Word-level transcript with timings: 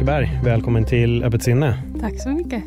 Åkerberg, 0.00 0.40
välkommen 0.44 0.84
till 0.84 1.24
Öppet 1.24 1.42
sinne. 1.42 1.82
Tack 2.00 2.20
så 2.22 2.28
mycket. 2.28 2.62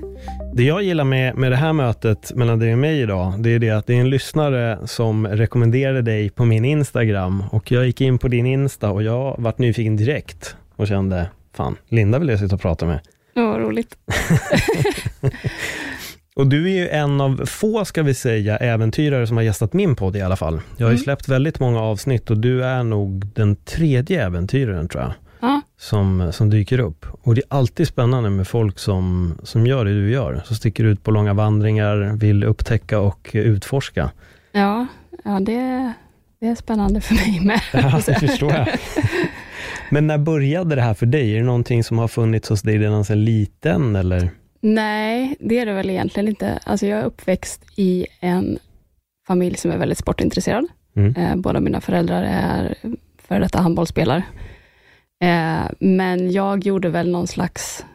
Det 0.54 0.64
jag 0.64 0.84
gillar 0.84 1.04
med, 1.04 1.36
med 1.38 1.52
det 1.52 1.56
här 1.56 1.74
mötet 1.74 2.32
mellan 2.36 2.60
dig 2.60 2.72
och 2.74 2.78
mig 2.80 3.02
idag, 3.02 3.34
det 3.40 3.50
är 3.50 3.60
det 3.60 3.70
att 3.70 3.88
det 3.88 3.94
är 3.94 4.00
en 4.02 4.10
lyssnare 4.10 4.80
som 4.88 5.28
rekommenderade 5.28 6.02
dig 6.02 6.30
på 6.30 6.46
min 6.46 6.66
Instagram 6.66 7.44
och 7.52 7.72
jag 7.72 7.86
gick 7.86 8.02
in 8.02 8.18
på 8.18 8.28
din 8.28 8.46
Insta 8.46 8.92
och 8.92 9.04
jag 9.04 9.36
vart 9.38 9.58
nyfiken 9.58 9.98
direkt 9.98 10.56
och 10.76 10.88
kände, 10.88 11.28
fan, 11.56 11.76
Linda 11.90 12.20
vill 12.20 12.30
jag 12.30 12.40
sitta 12.40 12.56
och 12.56 12.62
prata 12.62 12.86
med. 12.86 13.00
Ja, 13.34 13.48
vad 13.48 13.62
roligt. 13.62 13.96
Och 16.36 16.48
du 16.48 16.66
är 16.72 16.76
ju 16.76 16.90
en 16.90 17.22
av 17.22 17.46
få, 17.46 17.86
ska 17.86 18.04
vi 18.04 18.14
säga, 18.14 18.58
äventyrare 18.58 19.28
som 19.28 19.38
har 19.38 19.44
gästat 19.44 19.74
min 19.74 19.96
podd 19.96 20.16
i 20.16 20.22
alla 20.22 20.36
fall. 20.36 20.62
Jag 20.78 20.86
har 20.86 20.92
ju 20.92 20.96
Mm. 20.96 21.04
släppt 21.04 21.28
väldigt 21.28 21.60
många 21.60 21.82
avsnitt 21.82 22.30
och 22.30 22.38
du 22.38 22.64
är 22.64 22.84
nog 22.84 23.26
den 23.36 23.56
tredje 23.56 24.26
äventyraren, 24.26 24.88
tror 24.88 25.04
jag, 25.04 25.12
Ja, 25.12 25.16
som, 25.84 26.32
som 26.34 26.50
dyker 26.50 26.80
upp. 26.80 27.06
Och 27.22 27.36
det 27.36 27.42
är 27.42 27.58
alltid 27.58 27.88
spännande 27.88 28.30
med 28.30 28.48
folk 28.48 28.80
som, 28.80 29.36
som 29.44 29.68
gör 29.68 29.86
det 29.86 29.94
du 29.94 30.12
gör, 30.12 30.42
som 30.46 30.56
sticker 30.56 30.84
ut 30.84 31.04
på 31.04 31.12
långa 31.12 31.34
vandringar, 31.34 32.18
vill 32.18 32.44
upptäcka 32.44 33.00
och 33.00 33.30
utforska. 33.34 34.12
ja, 34.52 34.88
ja 35.24 35.40
det, 35.40 35.94
det 36.40 36.48
är 36.48 36.56
spännande 36.56 37.02
för 37.02 37.16
mig 37.16 37.40
med. 37.40 37.62
Ja, 37.74 38.02
det 38.06 38.20
förstår 38.20 38.52
jag. 38.54 38.68
Men 39.90 40.08
när 40.08 40.18
började 40.18 40.76
det 40.76 40.82
här 40.82 40.94
för 40.94 41.06
dig? 41.06 41.34
Är 41.34 41.40
det 41.40 41.46
någonting 41.46 41.84
som 41.84 41.98
har 41.98 42.08
funnits 42.08 42.50
hos 42.50 42.62
dig 42.62 42.78
redan 42.78 43.06
sedan 43.06 43.26
liten, 43.26 43.96
eller? 43.96 44.30
Nej, 44.62 45.36
det 45.40 45.60
är 45.60 45.66
det 45.66 45.74
väl 45.74 45.90
egentligen 45.90 46.30
inte. 46.30 46.60
Alltså 46.64 46.86
jag 46.86 47.00
är 47.00 47.04
uppväxt 47.04 47.62
i 47.76 48.06
en 48.20 48.60
familj 49.28 49.58
som 49.58 49.72
är 49.72 49.78
väldigt 49.78 49.98
sportintresserad. 49.98 50.68
Mm. 50.96 51.16
Eh, 51.16 51.36
båda 51.36 51.60
mina 51.60 51.82
föräldrar 51.82 52.24
är 52.24 52.76
före 53.28 53.40
detta 53.40 53.62
handbollsspelare. 53.62 54.24
Eh, 55.24 55.70
men 55.80 56.32
jag 56.32 56.66
gjorde 56.66 56.90
väl 56.90 57.12
någon 57.12 57.28
slags 57.28 57.86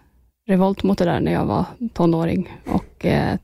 revolt 0.47 0.83
mot 0.83 0.98
det 0.98 1.05
där 1.05 1.21
när 1.21 1.33
jag 1.33 1.45
var 1.45 1.65
tonåring 1.93 2.59
och 2.67 3.07
eh, 3.07 3.39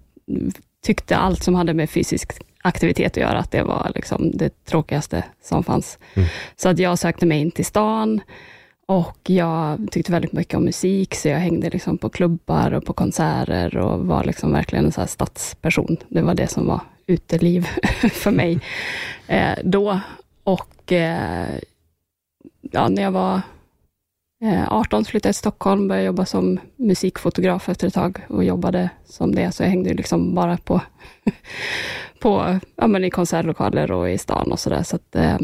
tyckte 0.82 1.16
allt 1.16 1.42
som 1.42 1.54
hade 1.54 1.74
med 1.74 1.90
fysisk 1.90 2.32
aktivitet 2.62 3.12
att 3.12 3.16
göra, 3.16 3.38
att 3.38 3.50
det 3.50 3.62
var 3.62 3.92
liksom 3.94 4.30
det 4.34 4.64
tråkigaste 4.64 5.24
som 5.42 5.64
fanns. 5.64 5.98
Mm. 6.14 6.28
Så 6.56 6.68
att 6.68 6.78
jag 6.78 6.98
sökte 6.98 7.26
mig 7.26 7.40
in 7.40 7.50
till 7.50 7.64
stan 7.64 8.20
och 8.86 9.18
jag 9.30 9.88
tyckte 9.90 10.12
väldigt 10.12 10.32
mycket 10.32 10.54
om 10.54 10.64
musik, 10.64 11.14
så 11.14 11.28
jag 11.28 11.38
hängde 11.38 11.70
liksom 11.70 11.98
på 11.98 12.08
klubbar 12.08 12.72
och 12.72 12.84
på 12.84 12.92
konserter 12.92 13.76
och 13.76 14.06
var 14.06 14.24
liksom 14.24 14.52
verkligen 14.52 14.84
en 14.84 14.92
så 14.92 15.00
här 15.00 15.08
stadsperson. 15.08 15.96
Det 16.08 16.22
var 16.22 16.34
det 16.34 16.48
som 16.48 16.66
var 16.66 16.80
uteliv 17.06 17.68
för 18.12 18.30
mig 18.30 18.60
eh, 19.26 19.58
då. 19.64 20.00
Och 20.44 20.92
eh, 20.92 21.58
ja, 22.60 22.88
när 22.88 23.02
jag 23.02 23.12
var 23.12 23.40
18 24.68 25.04
flyttade 25.04 25.28
jag 25.28 25.34
till 25.34 25.38
Stockholm, 25.38 25.88
började 25.88 26.06
jobba 26.06 26.24
som 26.24 26.58
musikfotograf 26.76 27.68
efter 27.68 27.86
ett 27.86 27.94
tag 27.94 28.20
och 28.28 28.44
jobbade 28.44 28.90
som 29.04 29.34
det, 29.34 29.52
så 29.52 29.62
jag 29.62 29.70
hängde 29.70 29.94
liksom 29.94 30.34
bara 30.34 30.56
på, 30.56 30.80
på 32.20 32.58
ja, 32.76 32.86
men 32.86 33.04
i 33.04 33.10
konsertlokaler 33.10 33.92
och 33.92 34.10
i 34.10 34.18
stan 34.18 34.52
och 34.52 34.58
sådär. 34.58 34.82
Så 34.82 34.96
att, 34.96 35.16
eh, 35.16 35.38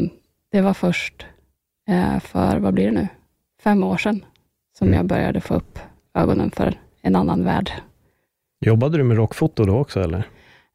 det 0.51 0.61
var 0.61 0.73
först 0.73 1.25
eh, 1.89 2.19
för, 2.19 2.57
vad 2.59 2.73
blir 2.73 2.85
det 2.85 2.91
nu, 2.91 3.07
fem 3.63 3.83
år 3.83 3.97
sedan 3.97 4.25
som 4.77 4.87
Mm. 4.87 4.97
jag 4.97 5.05
började 5.05 5.41
få 5.41 5.53
upp 5.53 5.79
ögonen 6.13 6.51
för 6.51 6.79
en 7.01 7.15
annan 7.15 7.43
värld. 7.43 7.71
Jobbade 8.65 8.97
du 8.97 9.03
med 9.03 9.17
rockfoto 9.17 9.65
då 9.65 9.77
också, 9.77 9.99
eller? 9.99 10.27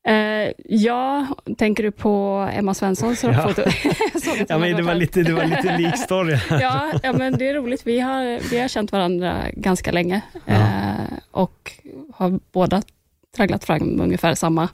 Eh, 0.07 0.53
ja, 0.65 1.27
tänker 1.59 1.83
du 1.83 1.91
på 1.91 2.49
Emma 2.53 2.75
Svenssons 2.75 3.23
Ja. 3.25 3.31
att 3.31 3.59
Ja, 4.49 4.55
hon 4.55 4.61
men 4.61 4.77
det 4.77 4.83
var 4.83 4.95
lite, 4.95 5.23
det 5.23 5.33
var 5.33 5.45
lite 5.45 5.77
lik 5.79 5.97
story. 5.99 6.39
ja, 6.51 6.93
ja, 7.03 7.13
men 7.13 7.39
det 7.39 7.49
är 7.49 7.55
roligt. 7.55 7.87
Vi 7.87 8.01
har, 8.01 8.51
vi 8.51 8.59
har 8.61 8.69
känt 8.69 8.93
varandra 8.93 9.43
ganska 9.53 9.93
länge 9.93 10.21
Ja. 10.45 10.55
eh, 10.55 11.19
och 11.31 11.73
har 12.15 12.41
båda 12.53 12.83
tragglat 13.37 13.65
fram 13.65 14.01
ungefär 14.01 14.35
samma, 14.35 14.69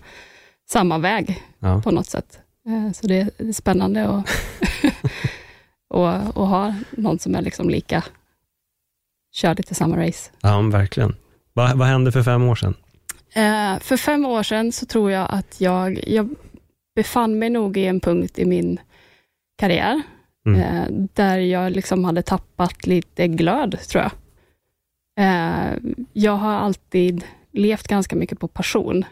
samma 0.70 0.98
väg 0.98 1.42
Ja. 1.58 1.82
på 1.84 1.90
något 1.90 2.06
sätt. 2.06 2.38
Eh, 2.66 2.92
så 2.92 3.06
det, 3.06 3.28
det 3.38 3.48
är 3.48 3.52
spännande 3.52 4.08
att 4.08 4.30
och, 5.88 6.36
och 6.36 6.46
ha 6.48 6.74
någon 6.90 7.18
som 7.18 7.34
är 7.34 7.42
liksom 7.42 7.70
lika, 7.70 8.04
kör 9.32 9.54
lite 9.54 9.74
samma 9.74 9.96
race. 10.06 10.30
Ja, 10.40 10.60
verkligen. 10.60 11.16
Vad, 11.52 11.78
vad 11.78 11.88
hände 11.88 12.12
för 12.12 12.22
fem 12.22 12.42
år 12.48 12.54
sedan? 12.54 12.74
Eh, 13.34 13.78
för 13.78 13.96
fem 13.96 14.24
år 14.26 14.42
sedan 14.42 14.72
så 14.72 14.86
tror 14.86 15.10
jag 15.10 15.26
att 15.30 15.60
jag, 15.60 16.08
jag 16.08 16.28
befann 16.94 17.38
mig 17.38 17.50
nog 17.50 17.76
i 17.76 17.86
en 17.86 18.00
punkt 18.00 18.38
i 18.38 18.44
min 18.44 18.80
karriär, 19.58 20.02
Mm. 20.46 20.60
eh, 20.60 20.86
där 21.14 21.38
jag 21.38 21.72
liksom 21.72 22.04
hade 22.04 22.22
tappat 22.22 22.86
lite 22.86 23.28
glöd, 23.28 23.78
tror 23.88 24.02
jag. 24.02 24.12
Eh, 25.26 25.72
jag 26.12 26.32
har 26.32 26.52
alltid 26.52 27.24
levt 27.52 27.88
ganska 27.88 28.16
mycket 28.16 28.38
på 28.40 28.48
passion, 28.48 29.04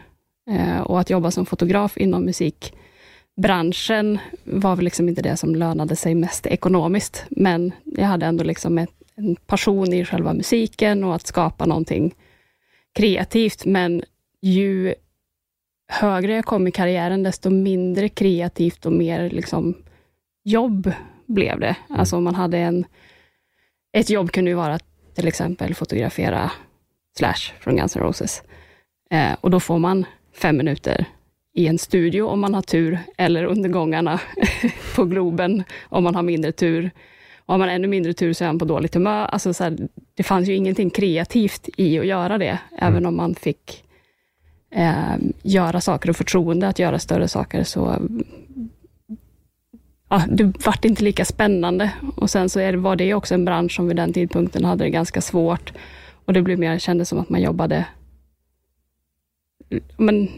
eh, 0.51 0.79
och 0.81 0.99
att 0.99 1.09
jobba 1.09 1.31
som 1.31 1.45
fotograf 1.45 1.97
inom 1.97 2.25
musikbranschen 2.25 4.19
var 4.43 4.75
väl 4.75 4.85
liksom 4.85 5.09
inte 5.09 5.21
det 5.21 5.37
som 5.37 5.55
lönade 5.55 5.95
sig 5.95 6.15
mest 6.15 6.45
ekonomiskt, 6.45 7.25
men 7.29 7.71
jag 7.83 8.05
hade 8.05 8.25
ändå 8.25 8.43
liksom 8.43 8.77
ett, 8.77 8.93
en 9.15 9.35
passion 9.35 9.93
i 9.93 10.05
själva 10.05 10.33
musiken 10.33 11.03
och 11.03 11.15
att 11.15 11.27
skapa 11.27 11.65
någonting 11.65 12.15
kreativt, 12.93 13.65
men 13.65 14.03
ju 14.41 14.93
högre 15.87 16.33
jag 16.33 16.45
kom 16.45 16.67
i 16.67 16.71
karriären, 16.71 17.23
desto 17.23 17.49
mindre 17.49 18.09
kreativt 18.09 18.85
och 18.85 18.91
mer 18.91 19.29
liksom 19.29 19.75
jobb 20.43 20.91
blev 21.25 21.59
det. 21.59 21.75
Alltså 21.89 22.17
om 22.17 22.23
man 22.23 22.35
hade 22.35 22.57
en... 22.57 22.85
Ett 23.93 24.09
jobb 24.09 24.31
kunde 24.31 24.51
ju 24.51 24.55
vara 24.55 24.79
till 25.15 25.27
exempel 25.27 25.75
fotografera 25.75 26.51
Slash 27.17 27.53
från 27.59 27.75
Guns 27.75 27.95
N' 27.95 28.03
Roses. 28.03 28.43
Eh, 29.09 29.33
och 29.41 29.51
då 29.51 29.59
får 29.59 29.79
man 29.79 30.05
fem 30.33 30.57
minuter 30.57 31.05
i 31.53 31.67
en 31.67 31.77
studio 31.77 32.23
om 32.23 32.39
man 32.39 32.53
har 32.53 32.61
tur, 32.61 32.99
eller 33.17 33.43
under 33.43 33.69
gångarna 33.69 34.19
på 34.95 35.05
Globen 35.05 35.63
om 35.83 36.03
man 36.03 36.15
har 36.15 36.23
mindre 36.23 36.51
tur. 36.51 36.91
Och 37.45 37.53
har 37.53 37.59
man 37.59 37.69
ännu 37.69 37.87
mindre 37.87 38.13
tur 38.13 38.33
så 38.33 38.43
är 38.43 38.47
man 38.47 38.59
på 38.59 38.65
dåligt 38.65 38.93
humör. 38.93 39.25
Alltså 39.25 39.53
så 39.53 39.63
här, 39.63 39.77
det 40.13 40.23
fanns 40.23 40.49
ju 40.49 40.55
ingenting 40.55 40.89
kreativt 40.89 41.69
i 41.77 41.99
att 41.99 42.05
göra 42.05 42.37
det, 42.37 42.59
även 42.77 43.05
om 43.05 43.17
man 43.17 43.35
fick 43.35 43.83
eh, 44.71 45.15
göra 45.41 45.81
saker 45.81 46.09
och 46.09 46.15
förtroende 46.15 46.67
att 46.67 46.79
göra 46.79 46.99
större 46.99 47.27
saker, 47.27 47.63
så 47.63 48.09
ja, 50.09 50.23
det 50.29 50.65
vart 50.65 50.85
inte 50.85 51.03
lika 51.03 51.25
spännande. 51.25 51.91
Och 52.15 52.29
sen 52.29 52.49
så 52.49 52.59
är 52.59 52.71
det, 52.71 52.77
var 52.77 52.95
det 52.95 53.13
också 53.13 53.33
en 53.33 53.45
bransch 53.45 53.75
som 53.75 53.87
vid 53.87 53.95
den 53.95 54.13
tidpunkten 54.13 54.65
hade 54.65 54.83
det 54.83 54.89
ganska 54.89 55.21
svårt. 55.21 55.73
Och 56.25 56.33
det 56.33 56.41
blev 56.41 56.59
mer, 56.59 56.79
kändes 56.79 57.09
som 57.09 57.19
att 57.19 57.29
man 57.29 57.41
jobbade 57.41 57.85
men, 59.97 60.29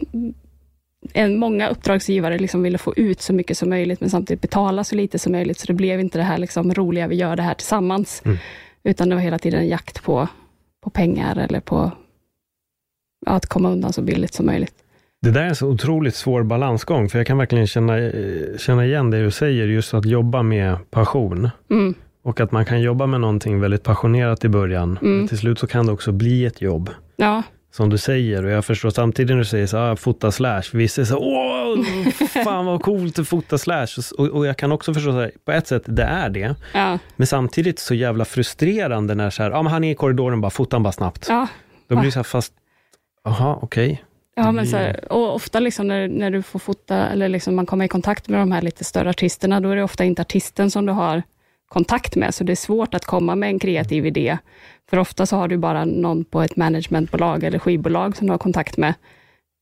en, 1.12 1.38
många 1.38 1.68
uppdragsgivare 1.68 2.38
liksom 2.38 2.62
ville 2.62 2.78
få 2.78 2.94
ut 2.96 3.20
så 3.20 3.32
mycket 3.32 3.58
som 3.58 3.68
möjligt, 3.68 4.00
men 4.00 4.10
samtidigt 4.10 4.40
betala 4.40 4.84
så 4.84 4.94
lite 4.94 5.18
som 5.18 5.32
möjligt, 5.32 5.58
så 5.58 5.66
det 5.66 5.72
blev 5.72 6.00
inte 6.00 6.18
det 6.18 6.24
här 6.24 6.38
liksom 6.38 6.74
roliga, 6.74 7.06
vi 7.06 7.16
gör 7.16 7.36
det 7.36 7.42
här 7.42 7.54
tillsammans, 7.54 8.22
Mm. 8.24 8.38
utan 8.82 9.08
det 9.08 9.14
var 9.14 9.22
hela 9.22 9.38
tiden 9.38 9.60
en 9.60 9.68
jakt 9.68 10.02
på, 10.02 10.28
på 10.80 10.90
pengar, 10.90 11.36
eller 11.36 11.60
på 11.60 11.92
att 13.26 13.46
komma 13.46 13.70
undan 13.70 13.92
så 13.92 14.02
billigt 14.02 14.34
som 14.34 14.46
möjligt. 14.46 14.74
Det 15.22 15.30
där 15.30 15.40
är 15.42 15.46
en 15.48 15.56
så 15.56 15.66
otroligt 15.68 16.14
svår 16.14 16.42
balansgång, 16.42 17.08
för 17.08 17.18
jag 17.18 17.26
kan 17.26 17.38
verkligen 17.38 17.66
känna, 17.66 17.96
känna 18.58 18.86
igen 18.86 19.10
det 19.10 19.22
du 19.24 19.30
säger, 19.30 19.66
just 19.66 19.94
att 19.94 20.04
jobba 20.04 20.42
med 20.42 20.76
passion. 20.90 21.50
Mm, 21.70 21.94
Och 22.24 22.40
att 22.40 22.52
man 22.52 22.64
kan 22.64 22.80
jobba 22.80 23.06
med 23.06 23.20
någonting 23.20 23.60
väldigt 23.60 23.82
passionerat 23.82 24.44
i 24.44 24.48
början, 24.48 24.98
Mm. 25.02 25.18
men 25.18 25.28
till 25.28 25.38
slut 25.38 25.58
så 25.58 25.66
kan 25.66 25.86
det 25.86 25.92
också 25.92 26.12
bli 26.12 26.44
ett 26.46 26.62
jobb. 26.62 26.90
ja, 27.16 27.42
Som 27.72 27.90
du 27.90 27.98
säger, 27.98 28.44
och 28.44 28.50
jag 28.50 28.64
förstår 28.64 28.90
samtidigt 28.90 29.30
när 29.30 29.38
du 29.38 29.44
säger 29.44 29.66
så 29.66 29.78
ah, 29.78 29.96
fota 29.96 30.30
slash, 30.32 30.62
vissa 30.72 31.00
är 31.00 31.04
så 31.04 31.18
åh, 31.18 31.84
fan 32.44 32.66
vad 32.66 32.82
coolt 32.82 33.18
att 33.18 33.28
fota 33.28 33.58
slash. 33.58 33.86
Och, 34.18 34.28
och 34.28 34.46
jag 34.46 34.56
kan 34.56 34.72
också 34.72 34.94
förstå, 34.94 35.10
så 35.12 35.20
här, 35.20 35.30
på 35.44 35.52
ett 35.52 35.66
sätt, 35.66 35.82
det 35.86 36.02
är 36.02 36.28
det. 36.30 36.54
ja, 36.74 36.98
Men 37.16 37.26
samtidigt 37.26 37.78
så 37.78 37.94
jävla 37.94 38.24
frustrerande 38.24 39.14
när 39.14 39.30
så 39.30 39.42
här, 39.42 39.50
ah, 39.50 39.62
men 39.62 39.72
han 39.72 39.84
är 39.84 39.90
i 39.90 39.94
korridoren, 39.94 40.40
bara 40.40 40.50
fota 40.50 40.80
bara 40.80 40.92
snabbt. 40.92 41.26
ja, 41.28 41.46
Då 41.88 41.94
blir 41.96 42.04
det 42.04 42.12
så 42.12 42.18
här, 42.18 42.24
fast 42.24 42.52
Aha, 43.24 43.58
okej. 43.62 43.92
Okay. 43.92 44.04
Ja, 44.36 44.52
men 44.52 44.66
så 44.66 44.76
här, 44.76 45.12
och 45.12 45.34
ofta 45.34 45.60
liksom 45.60 45.88
när, 45.88 46.08
när 46.08 46.30
du 46.30 46.42
får 46.42 46.58
fota, 46.58 47.08
eller 47.08 47.28
liksom 47.28 47.54
man 47.54 47.66
kommer 47.66 47.84
i 47.84 47.88
kontakt 47.88 48.28
med 48.28 48.40
de 48.40 48.52
här 48.52 48.62
lite 48.62 48.84
större 48.84 49.10
artisterna, 49.10 49.60
då 49.60 49.70
är 49.70 49.76
det 49.76 49.82
ofta 49.82 50.04
inte 50.04 50.22
artisten 50.22 50.70
som 50.70 50.86
du 50.86 50.92
har 50.92 51.22
kontakt 51.68 52.16
med, 52.16 52.34
så 52.34 52.44
det 52.44 52.52
är 52.52 52.56
svårt 52.56 52.94
att 52.94 53.04
komma 53.04 53.34
med 53.34 53.48
en 53.48 53.58
kreativ 53.58 54.06
idé. 54.06 54.38
För 54.90 54.96
ofta 54.96 55.26
så 55.26 55.36
har 55.36 55.48
du 55.48 55.56
bara 55.56 55.84
någon 55.84 56.24
på 56.24 56.42
ett 56.42 56.56
managementbolag 56.56 57.44
eller 57.44 57.58
skivbolag 57.58 58.16
som 58.16 58.26
du 58.26 58.32
har 58.32 58.38
kontakt 58.38 58.76
med, 58.76 58.94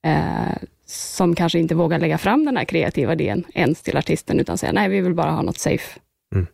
eh, 0.07 0.57
som 0.87 1.35
kanske 1.35 1.59
inte 1.59 1.75
vågar 1.75 1.99
lägga 1.99 2.19
fram 2.19 2.45
den 2.45 2.57
här 2.57 2.65
kreativa 2.65 3.13
idén 3.13 3.45
ens 3.55 3.83
till 3.83 3.97
artisten, 3.97 4.41
utan 4.41 4.59
säger 4.59 4.73
nej, 4.73 4.89
vi 4.89 5.01
vill 5.01 5.15
bara 5.15 5.31
ha 5.31 5.43
något 5.43 5.59
safe. 5.59 6.01
Mm. 6.35 6.47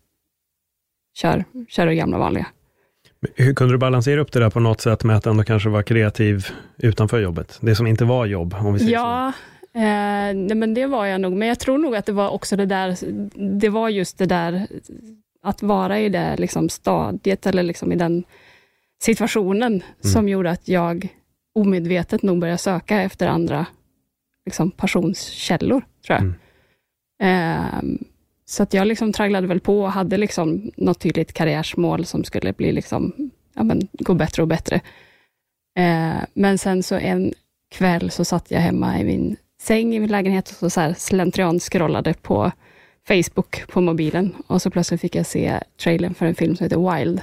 Kör, 1.14 1.44
kör 1.68 1.86
det 1.86 1.94
gamla 1.94 2.18
vanliga. 2.18 2.46
Hur 3.34 3.54
kunde 3.54 3.74
du 3.74 3.78
balansera 3.78 4.20
upp 4.20 4.32
det 4.32 4.40
där 4.40 4.50
på 4.50 4.60
något 4.60 4.80
sätt 4.80 5.04
med 5.04 5.16
att 5.16 5.26
ändå 5.26 5.44
kanske 5.44 5.68
vara 5.68 5.82
kreativ 5.82 6.46
utanför 6.76 7.20
jobbet? 7.20 7.58
Det 7.60 7.74
som 7.74 7.86
inte 7.86 8.04
var 8.04 8.26
jobb, 8.26 8.54
om 8.60 8.72
vi 8.72 8.78
säger 8.78 8.92
ja, 8.92 9.32
så. 9.72 9.78
Eh, 9.78 10.34
nej, 10.34 10.54
men 10.54 10.74
det 10.74 10.86
var 10.86 11.06
jag 11.06 11.20
nog, 11.20 11.32
men 11.32 11.48
jag 11.48 11.58
tror 11.58 11.78
nog 11.78 11.96
att 11.96 12.06
det 12.06 12.12
var 12.12 12.28
också 12.28 12.56
det 12.56 12.66
där, 12.66 12.96
det 13.58 13.68
var 13.68 13.88
just 13.88 14.18
det 14.18 14.26
där 14.26 14.66
att 15.42 15.62
vara 15.62 16.00
i 16.00 16.08
det 16.08 16.36
liksom 16.36 16.68
stadiet, 16.68 17.46
eller 17.46 17.62
liksom 17.62 17.92
i 17.92 17.96
den 17.96 18.24
situationen, 19.02 19.72
mm. 19.72 19.82
som 20.00 20.28
gjorde 20.28 20.50
att 20.50 20.68
jag 20.68 21.08
omedvetet 21.54 22.22
nog 22.22 22.38
började 22.38 22.58
söka 22.58 23.02
efter 23.02 23.26
andra 23.26 23.66
liksom, 24.46 24.70
passionskällor, 24.70 25.82
tror 26.06 26.18
jag. 26.18 26.20
Mm. 26.20 26.34
Eh, 27.20 28.06
så 28.48 28.62
att 28.62 28.74
jag 28.74 28.86
liksom 28.86 29.12
tragglade 29.12 29.46
väl 29.46 29.60
på 29.60 29.80
och 29.80 29.92
hade 29.92 30.16
liksom 30.16 30.70
något 30.76 31.00
tydligt 31.00 31.32
karriärsmål 31.32 32.06
som 32.06 32.24
skulle 32.24 32.52
bli 32.52 32.72
liksom, 32.72 33.30
ja, 33.54 33.62
men, 33.62 33.88
gå 33.92 34.14
bättre 34.14 34.42
och 34.42 34.48
bättre. 34.48 34.80
Eh, 35.78 36.16
men 36.34 36.58
sen 36.58 36.82
så 36.82 36.94
en 36.94 37.32
kväll 37.70 38.10
så 38.10 38.24
satt 38.24 38.50
jag 38.50 38.60
hemma 38.60 39.00
i 39.00 39.04
min 39.04 39.36
säng 39.62 39.94
i 39.94 40.00
min 40.00 40.10
lägenhet 40.10 40.50
och 40.50 40.56
så, 40.56 40.70
så 40.70 40.80
här 40.80 40.94
slentrian 40.98 41.60
scrollade 41.60 42.14
på 42.14 42.52
Facebook 43.08 43.66
på 43.68 43.80
mobilen 43.80 44.34
och 44.46 44.62
så 44.62 44.70
plötsligt 44.70 45.00
fick 45.00 45.14
jag 45.14 45.26
se 45.26 45.60
trailern 45.76 46.14
för 46.14 46.26
en 46.26 46.34
film 46.34 46.56
som 46.56 46.64
heter 46.64 46.96
Wild, 46.96 47.22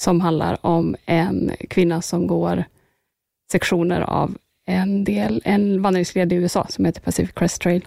som 0.00 0.20
handlar 0.20 0.66
om 0.66 0.96
en 1.06 1.52
kvinna 1.70 2.02
som 2.02 2.26
går 2.26 2.64
sektioner 3.52 4.00
av 4.00 4.36
en 4.66 5.04
del, 5.04 5.42
en 5.44 5.82
vandringsled 5.82 6.32
i 6.32 6.36
USA 6.36 6.66
som 6.68 6.84
heter 6.84 7.00
Pacific 7.00 7.34
Crest 7.34 7.62
Trail. 7.62 7.86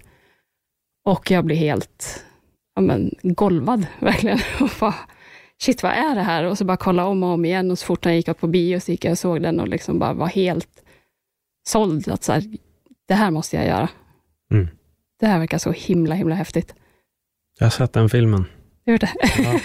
Och 1.07 1.31
jag 1.31 1.45
blir 1.45 1.55
helt 1.55 2.25
ja, 2.75 2.81
men, 2.81 3.11
golvad, 3.23 3.87
verkligen. 3.99 4.39
Och 4.59 4.69
bara, 4.79 4.95
shit, 5.61 5.83
vad 5.83 5.91
är 5.91 6.15
det 6.15 6.21
här? 6.21 6.43
Och 6.43 6.57
så 6.57 6.65
bara 6.65 6.77
kolla 6.77 7.05
om 7.05 7.23
och 7.23 7.29
om 7.29 7.45
igen 7.45 7.71
och 7.71 7.79
så 7.79 7.85
fort 7.85 8.05
jag 8.05 8.15
gick 8.15 8.27
upp 8.27 8.39
på 8.39 8.47
bio 8.47 8.79
så 8.79 8.91
gick 8.91 9.05
jag 9.05 9.11
och 9.11 9.19
såg 9.19 9.41
den 9.41 9.59
och 9.59 9.67
liksom 9.67 9.99
bara 9.99 10.13
var 10.13 10.27
helt 10.27 10.69
såld. 11.69 12.09
Att 12.09 12.23
så 12.23 12.33
här, 12.33 12.43
det 13.07 13.13
här 13.13 13.31
måste 13.31 13.55
jag 13.55 13.65
göra. 13.65 13.89
Mm. 14.51 14.67
Det 15.19 15.25
här 15.25 15.39
verkar 15.39 15.57
så 15.57 15.71
himla, 15.71 16.15
himla 16.15 16.35
häftigt. 16.35 16.75
Jag 17.59 17.65
har 17.65 17.71
sett 17.71 17.93
den 17.93 18.09
filmen. 18.09 18.45
Du 18.85 18.97
det? 18.97 19.11
Ja, 19.37 19.59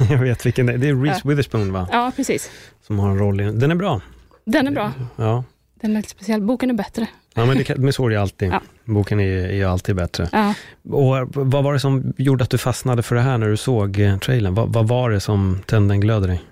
jag 0.10 0.18
vet 0.18 0.46
vilken 0.46 0.66
det 0.66 0.72
är. 0.72 0.78
Det 0.78 0.88
är 0.88 0.94
Reese 0.94 1.20
ja. 1.24 1.30
Witherspoon, 1.30 1.72
va? 1.72 1.88
Ja, 1.92 2.12
precis. 2.16 2.50
Som 2.82 2.98
har 2.98 3.10
en 3.10 3.18
roll 3.18 3.40
i 3.40 3.44
den. 3.44 3.58
Den 3.58 3.70
är 3.70 3.74
bra. 3.74 4.00
Den 4.44 4.66
är 4.66 4.70
bra. 4.70 4.92
Ja. 5.16 5.44
Den 5.74 5.90
är 5.90 5.96
lite 5.96 6.08
speciell. 6.08 6.42
Boken 6.42 6.70
är 6.70 6.74
bättre. 6.74 7.06
Ja, 7.34 7.46
men, 7.46 7.58
det, 7.58 7.78
men 7.78 7.92
så 7.92 8.06
är 8.06 8.10
det 8.10 8.20
alltid. 8.20 8.52
Ja. 8.52 8.60
Boken 8.84 9.20
är, 9.20 9.50
är 9.50 9.66
alltid 9.66 9.96
bättre. 9.96 10.28
Ja. 10.32 10.54
Och 10.82 11.34
vad 11.34 11.64
var 11.64 11.72
det 11.72 11.80
som 11.80 12.12
gjorde 12.16 12.44
att 12.44 12.50
du 12.50 12.58
fastnade 12.58 13.02
för 13.02 13.14
det 13.14 13.20
här 13.20 13.38
när 13.38 13.48
du 13.48 13.56
såg 13.56 13.98
eh, 14.00 14.18
trailern? 14.18 14.54
Vad, 14.54 14.72
vad 14.72 14.88
var 14.88 15.10
det 15.10 15.20
som 15.20 15.60
tände 15.66 15.94
en 15.94 16.00
glöd 16.00 16.24
i 16.24 16.26
dig? 16.26 16.42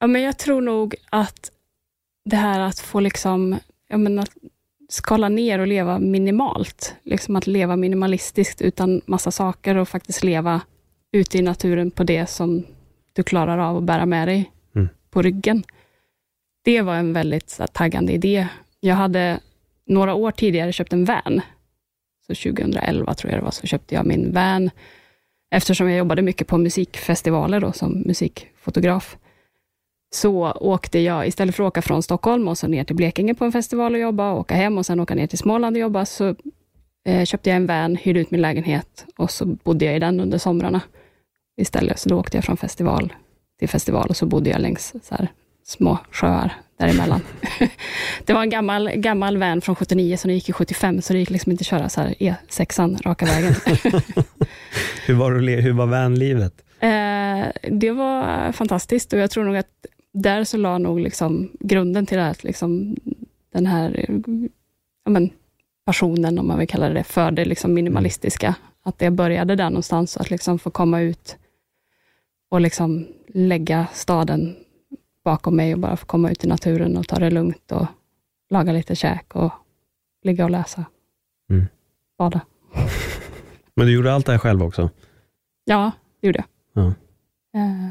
Ja, 0.00 0.06
men 0.06 0.22
jag 0.22 0.38
tror 0.38 0.60
nog 0.60 0.94
att 1.10 1.50
det 2.24 2.36
här 2.36 2.60
att 2.60 2.78
få 2.78 3.00
liksom, 3.00 3.58
jag 3.88 4.00
menar, 4.00 4.26
skala 4.88 5.28
ner 5.28 5.58
och 5.58 5.66
leva 5.66 5.98
minimalt. 5.98 6.94
Liksom 7.02 7.36
att 7.36 7.46
leva 7.46 7.76
minimalistiskt 7.76 8.62
utan 8.62 9.00
massa 9.06 9.30
saker 9.30 9.76
och 9.76 9.88
faktiskt 9.88 10.24
leva 10.24 10.60
ute 11.12 11.38
i 11.38 11.42
naturen 11.42 11.90
på 11.90 12.04
det 12.04 12.26
som 12.26 12.64
du 13.12 13.22
klarar 13.22 13.58
av 13.58 13.76
att 13.76 13.82
bära 13.82 14.06
med 14.06 14.28
dig 14.28 14.52
mm. 14.74 14.88
på 15.10 15.22
ryggen. 15.22 15.64
Det 16.64 16.82
var 16.82 16.94
en 16.94 17.12
väldigt 17.12 17.60
taggande 17.72 18.12
idé. 18.12 18.48
Jag 18.80 18.94
hade 18.94 19.40
några 19.86 20.14
år 20.14 20.30
tidigare 20.30 20.72
köpt 20.72 20.92
en 20.92 21.04
van. 21.04 21.40
Så 22.28 22.34
2011 22.34 23.14
tror 23.14 23.32
jag 23.32 23.40
det 23.40 23.44
var, 23.44 23.50
så 23.50 23.66
köpte 23.66 23.94
jag 23.94 24.06
min 24.06 24.32
van. 24.32 24.70
Eftersom 25.50 25.88
jag 25.88 25.98
jobbade 25.98 26.22
mycket 26.22 26.46
på 26.46 26.58
musikfestivaler 26.58 27.60
då, 27.60 27.72
som 27.72 28.02
musikfotograf, 28.06 29.16
så 30.14 30.52
åkte 30.52 30.98
jag, 30.98 31.26
istället 31.26 31.54
för 31.54 31.64
att 31.64 31.68
åka 31.68 31.82
från 31.82 32.02
Stockholm 32.02 32.48
och 32.48 32.58
så 32.58 32.68
ner 32.68 32.84
till 32.84 32.96
Blekinge 32.96 33.34
på 33.34 33.44
en 33.44 33.52
festival 33.52 33.94
och 33.94 34.00
jobba, 34.00 34.32
och 34.32 34.40
åka 34.40 34.54
hem 34.54 34.78
och 34.78 34.86
sen 34.86 35.00
åka 35.00 35.14
ner 35.14 35.26
till 35.26 35.38
Småland 35.38 35.76
och 35.76 35.80
jobba, 35.80 36.06
så 36.06 36.34
eh, 37.06 37.24
köpte 37.24 37.50
jag 37.50 37.56
en 37.56 37.66
van, 37.66 37.96
hyrde 37.96 38.20
ut 38.20 38.30
min 38.30 38.40
lägenhet 38.40 39.06
och 39.16 39.30
så 39.30 39.46
bodde 39.46 39.84
jag 39.84 39.96
i 39.96 39.98
den 39.98 40.20
under 40.20 40.38
somrarna 40.38 40.80
istället. 41.56 41.98
Så 41.98 42.08
då 42.08 42.18
åkte 42.18 42.36
jag 42.36 42.44
från 42.44 42.56
festival 42.56 43.12
till 43.58 43.68
festival 43.68 44.08
och 44.08 44.16
så 44.16 44.26
bodde 44.26 44.50
jag 44.50 44.60
längs 44.60 44.94
så 45.02 45.14
här, 45.14 45.28
små 45.68 45.98
sjöar 46.10 46.52
däremellan. 46.76 47.20
det 48.24 48.32
var 48.32 48.42
en 48.42 48.50
gammal, 48.50 48.90
gammal 48.90 49.36
van 49.38 49.60
från 49.60 49.76
79 49.76 50.16
som 50.16 50.30
gick 50.30 50.48
i 50.48 50.52
75, 50.52 51.02
så 51.02 51.12
det 51.12 51.18
gick 51.18 51.30
liksom 51.30 51.52
inte 51.52 51.62
att 51.62 51.66
köra 51.66 51.88
så 51.88 52.00
här 52.00 52.14
E6 52.18 53.02
raka 53.02 53.26
vägen. 53.26 53.54
hur 55.06 55.14
var, 55.14 55.60
hur 55.60 55.72
var 55.72 55.86
vanlivet? 55.86 56.64
Eh, 56.80 57.70
det 57.70 57.90
var 57.90 58.52
fantastiskt 58.52 59.12
och 59.12 59.18
jag 59.18 59.30
tror 59.30 59.44
nog 59.44 59.56
att 59.56 59.86
där 60.12 60.44
så 60.44 60.56
la 60.56 60.78
nog 60.78 61.00
liksom 61.00 61.50
grunden 61.60 62.06
till 62.06 62.16
det 62.16 62.24
här, 62.24 62.36
liksom, 62.40 62.96
den 63.52 63.66
här 63.66 64.06
ja, 65.04 65.10
men, 65.10 65.30
passionen, 65.86 66.38
om 66.38 66.48
man 66.48 66.58
vill 66.58 66.68
kalla 66.68 66.88
det 66.88 67.04
för 67.04 67.30
det 67.30 67.44
liksom 67.44 67.74
minimalistiska. 67.74 68.54
Att 68.82 68.98
det 68.98 69.10
började 69.10 69.56
där 69.56 69.70
någonstans, 69.70 70.16
att 70.16 70.30
liksom 70.30 70.58
få 70.58 70.70
komma 70.70 71.00
ut 71.00 71.36
och 72.50 72.60
liksom 72.60 73.06
lägga 73.34 73.86
staden 73.92 74.56
bakom 75.28 75.56
mig 75.56 75.74
och 75.74 75.80
bara 75.80 75.96
få 75.96 76.06
komma 76.06 76.30
ut 76.30 76.44
i 76.44 76.48
naturen 76.48 76.96
och 76.96 77.08
ta 77.08 77.16
det 77.16 77.30
lugnt 77.30 77.72
och 77.72 77.86
laga 78.50 78.72
lite 78.72 78.94
käk 78.94 79.36
och 79.36 79.52
ligga 80.24 80.44
och 80.44 80.50
läsa. 80.50 80.84
Mm. 81.50 81.66
Bada. 82.18 82.40
Men 83.76 83.86
du 83.86 83.92
gjorde 83.94 84.12
allt 84.12 84.26
det 84.26 84.32
här 84.32 84.38
själv 84.38 84.62
också? 84.62 84.90
Ja, 85.64 85.92
det 86.20 86.26
gjorde 86.26 86.38
jag. 86.38 86.84
Ja. 86.84 86.88
Eh, 87.60 87.90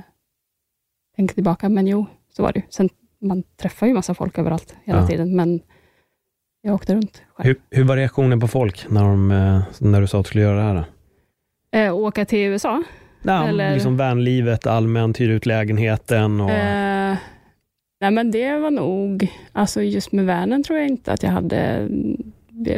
tänker 1.16 1.36
tillbaka, 1.36 1.70
men 1.70 1.88
jo, 1.88 2.06
så 2.34 2.44
var 2.44 2.54
det 2.54 2.62
Sen, 2.70 2.90
man 3.22 3.44
träffar 3.62 3.88
ju 3.88 3.94
massa 3.94 4.14
folk 4.14 4.38
överallt 4.38 4.76
hela 4.84 5.00
ja. 5.00 5.08
tiden, 5.08 5.36
men 5.36 5.60
jag 6.62 6.76
åkte 6.76 6.96
runt 6.96 7.22
själv. 7.34 7.48
Hur, 7.48 7.78
hur 7.78 7.84
var 7.84 7.96
reaktionen 7.96 8.40
på 8.40 8.48
folk 8.48 8.86
när, 8.90 9.04
de, 9.04 9.32
eh, 9.32 9.62
när 9.80 10.02
du 10.02 10.08
sa 10.08 10.20
att 10.20 10.26
du 10.26 10.28
skulle 10.28 10.44
göra 10.44 10.58
det 10.58 10.64
här? 10.64 10.86
Eh, 11.86 11.96
åka 11.96 12.26
till 12.26 12.40
USA? 12.40 12.84
Ja, 13.24 13.48
Eller? 13.48 13.74
liksom 13.74 13.98
vänlivet 13.98 14.68
allmänt, 14.68 15.20
hyra 15.20 15.34
ut 15.34 15.46
lägenheten 15.46 16.42
och... 16.42 16.52
Eh, 16.52 17.18
nej 18.00 18.12
men 18.12 18.32
det 18.32 18.58
var 18.58 18.72
nog, 18.72 19.34
alltså 19.52 19.82
just 19.82 20.12
med 20.12 20.26
vänen 20.26 20.64
tror 20.64 20.80
jag 20.80 20.88
inte 20.88 21.12
att 21.12 21.24
jag 21.24 21.30
hade, 21.30 21.90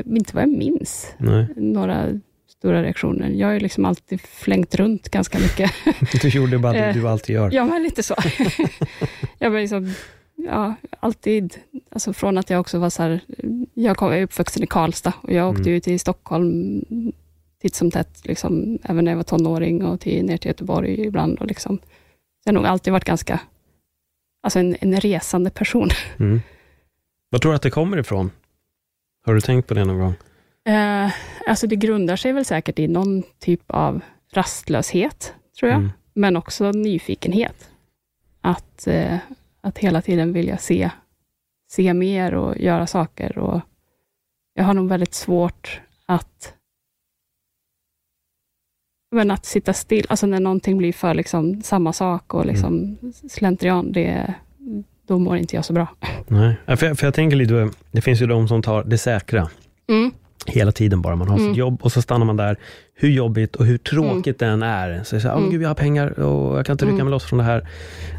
inte 0.06 0.36
vad 0.36 0.44
jag 0.44 0.50
minns, 0.50 1.14
nej. 1.18 1.48
några 1.56 2.20
stora 2.48 2.84
reaktioner. 2.84 3.30
Jag 3.30 3.48
har 3.48 3.54
ju 3.54 3.60
liksom 3.60 3.86
alltid 3.86 4.22
flängt 4.22 4.76
runt 4.76 5.10
ganska 5.10 5.40
mycket. 5.40 5.72
du 6.22 6.30
gjorde 6.30 6.60
bara 6.60 6.74
det 6.74 6.92
du 6.92 7.08
alltid 7.08 7.36
gör. 7.36 7.52
Ja, 7.54 7.66
men 7.66 7.84
lite 7.84 8.04
så. 8.04 8.16
jag 9.40 9.50
var 9.50 9.60
liksom, 9.60 9.94
ja, 10.36 10.76
alltid, 11.00 11.58
alltså 11.90 12.14
från 12.14 12.38
att 12.38 12.50
jag 12.50 12.60
också 12.60 12.80
var 12.80 12.90
så 12.90 13.04
här, 13.04 13.20
jag 13.74 13.98
kom, 13.98 14.12
är 14.12 14.24
uppvuxen 14.24 14.64
i 14.64 14.68
Karlstad 14.68 15.14
och 15.22 15.34
jag 15.34 15.50
åkte 15.50 15.62
mm. 15.62 15.74
ju 15.74 15.80
till 15.80 16.00
Stockholm 16.00 16.84
titt 17.62 17.76
som 17.76 17.92
tätt, 17.92 18.22
liksom, 18.24 18.80
även 18.84 19.06
när 19.06 19.12
jag 19.12 19.18
var 19.18 19.24
tonåring 19.24 19.86
och 19.86 20.00
till, 20.00 20.26
ner 20.26 20.38
till 20.38 20.50
Göteborg 20.50 21.06
ibland. 21.06 21.40
Och 21.40 21.48
liksom. 21.48 21.80
Jag 22.46 22.54
har 22.54 22.60
nog 22.60 22.66
alltid 22.66 22.94
varit 22.94 23.06
ganska, 23.06 23.40
alltså 24.42 24.60
en, 24.60 24.76
en 24.80 25.00
resande 25.00 25.50
person. 25.50 25.90
Mm. 26.20 26.42
Vad 27.32 27.42
tror 27.42 27.52
du 27.52 27.56
att 27.56 27.62
det 27.62 27.70
kommer 27.70 27.98
ifrån? 27.98 28.32
Har 29.26 29.34
du 29.34 29.42
tänkt 29.42 29.68
på 29.68 29.74
det 29.74 29.86
någon 29.86 30.00
gång? 30.00 30.14
Eh, 30.66 31.12
alltså 31.48 31.68
det 31.68 31.76
grundar 31.76 32.16
sig 32.16 32.34
väl 32.34 32.46
säkert 32.46 32.80
i 32.80 32.88
någon 32.88 33.24
typ 33.40 33.62
av 33.68 34.02
rastlöshet, 34.34 35.34
tror 35.60 35.72
jag, 35.72 35.78
mm. 35.78 35.92
men 36.14 36.38
också 36.38 36.72
nyfikenhet. 36.72 37.70
Att, 38.42 38.88
eh, 38.88 39.18
att 39.62 39.78
hela 39.78 40.02
tiden 40.02 40.34
vilja 40.34 40.58
se, 40.58 40.92
se 41.72 41.94
mer 41.94 42.34
och 42.34 42.58
göra 42.58 42.88
saker. 42.88 43.38
Och 43.38 43.62
jag 44.54 44.64
har 44.64 44.74
nog 44.74 44.90
väldigt 44.90 45.14
svårt 45.14 45.82
att 46.06 46.54
men 49.12 49.32
att 49.32 49.46
sitta 49.46 49.74
still, 49.74 50.06
alltså 50.10 50.28
när 50.28 50.40
någonting 50.40 50.78
blir 50.78 50.94
för 50.94 51.14
liksom 51.14 51.62
samma 51.62 51.94
sak 51.94 52.34
och 52.34 52.46
liksom 52.46 52.98
mm. 53.02 53.14
slentrian, 53.30 53.92
det, 53.92 54.34
då 55.08 55.20
mår 55.20 55.38
inte 55.38 55.56
jag 55.56 55.66
så 55.66 55.74
bra. 55.74 55.88
Nej, 56.28 56.56
för 56.78 56.86
jag, 56.86 56.98
för 57.00 57.08
jag 57.08 57.14
tänker 57.14 57.38
lite, 57.38 57.70
det 57.92 58.02
finns 58.02 58.22
ju 58.22 58.26
de 58.26 58.48
som 58.48 58.62
tar 58.62 58.84
det 58.84 58.98
säkra. 58.98 59.50
Mm. 59.90 60.12
Hela 60.50 60.72
tiden 60.72 61.02
bara. 61.02 61.16
Man 61.16 61.28
har 61.28 61.38
Mm. 61.38 61.50
sitt 61.50 61.58
jobb 61.58 61.80
och 61.82 61.92
så 61.92 62.02
stannar 62.02 62.26
man 62.26 62.38
där, 62.38 62.58
hur 62.96 63.10
jobbigt 63.10 63.56
och 63.56 63.66
hur 63.66 63.78
tråkigt 63.78 64.40
det 64.40 64.46
än 64.46 64.64
är. 64.64 65.02
Så 65.04 65.18
här, 65.18 65.32
"Åh, 65.34 65.38
Mm. 65.38 65.50
gud 65.52 65.62
jag 65.62 65.68
har 65.68 65.76
pengar 65.76 66.20
och 66.20 66.58
jag 66.58 66.66
kan 66.66 66.74
inte 66.74 66.86
rycka 66.86 66.94
Mm. 66.94 67.06
mig 67.06 67.12
loss 67.12 67.24
från 67.26 67.38
det 67.40 67.46
här. 67.46 67.68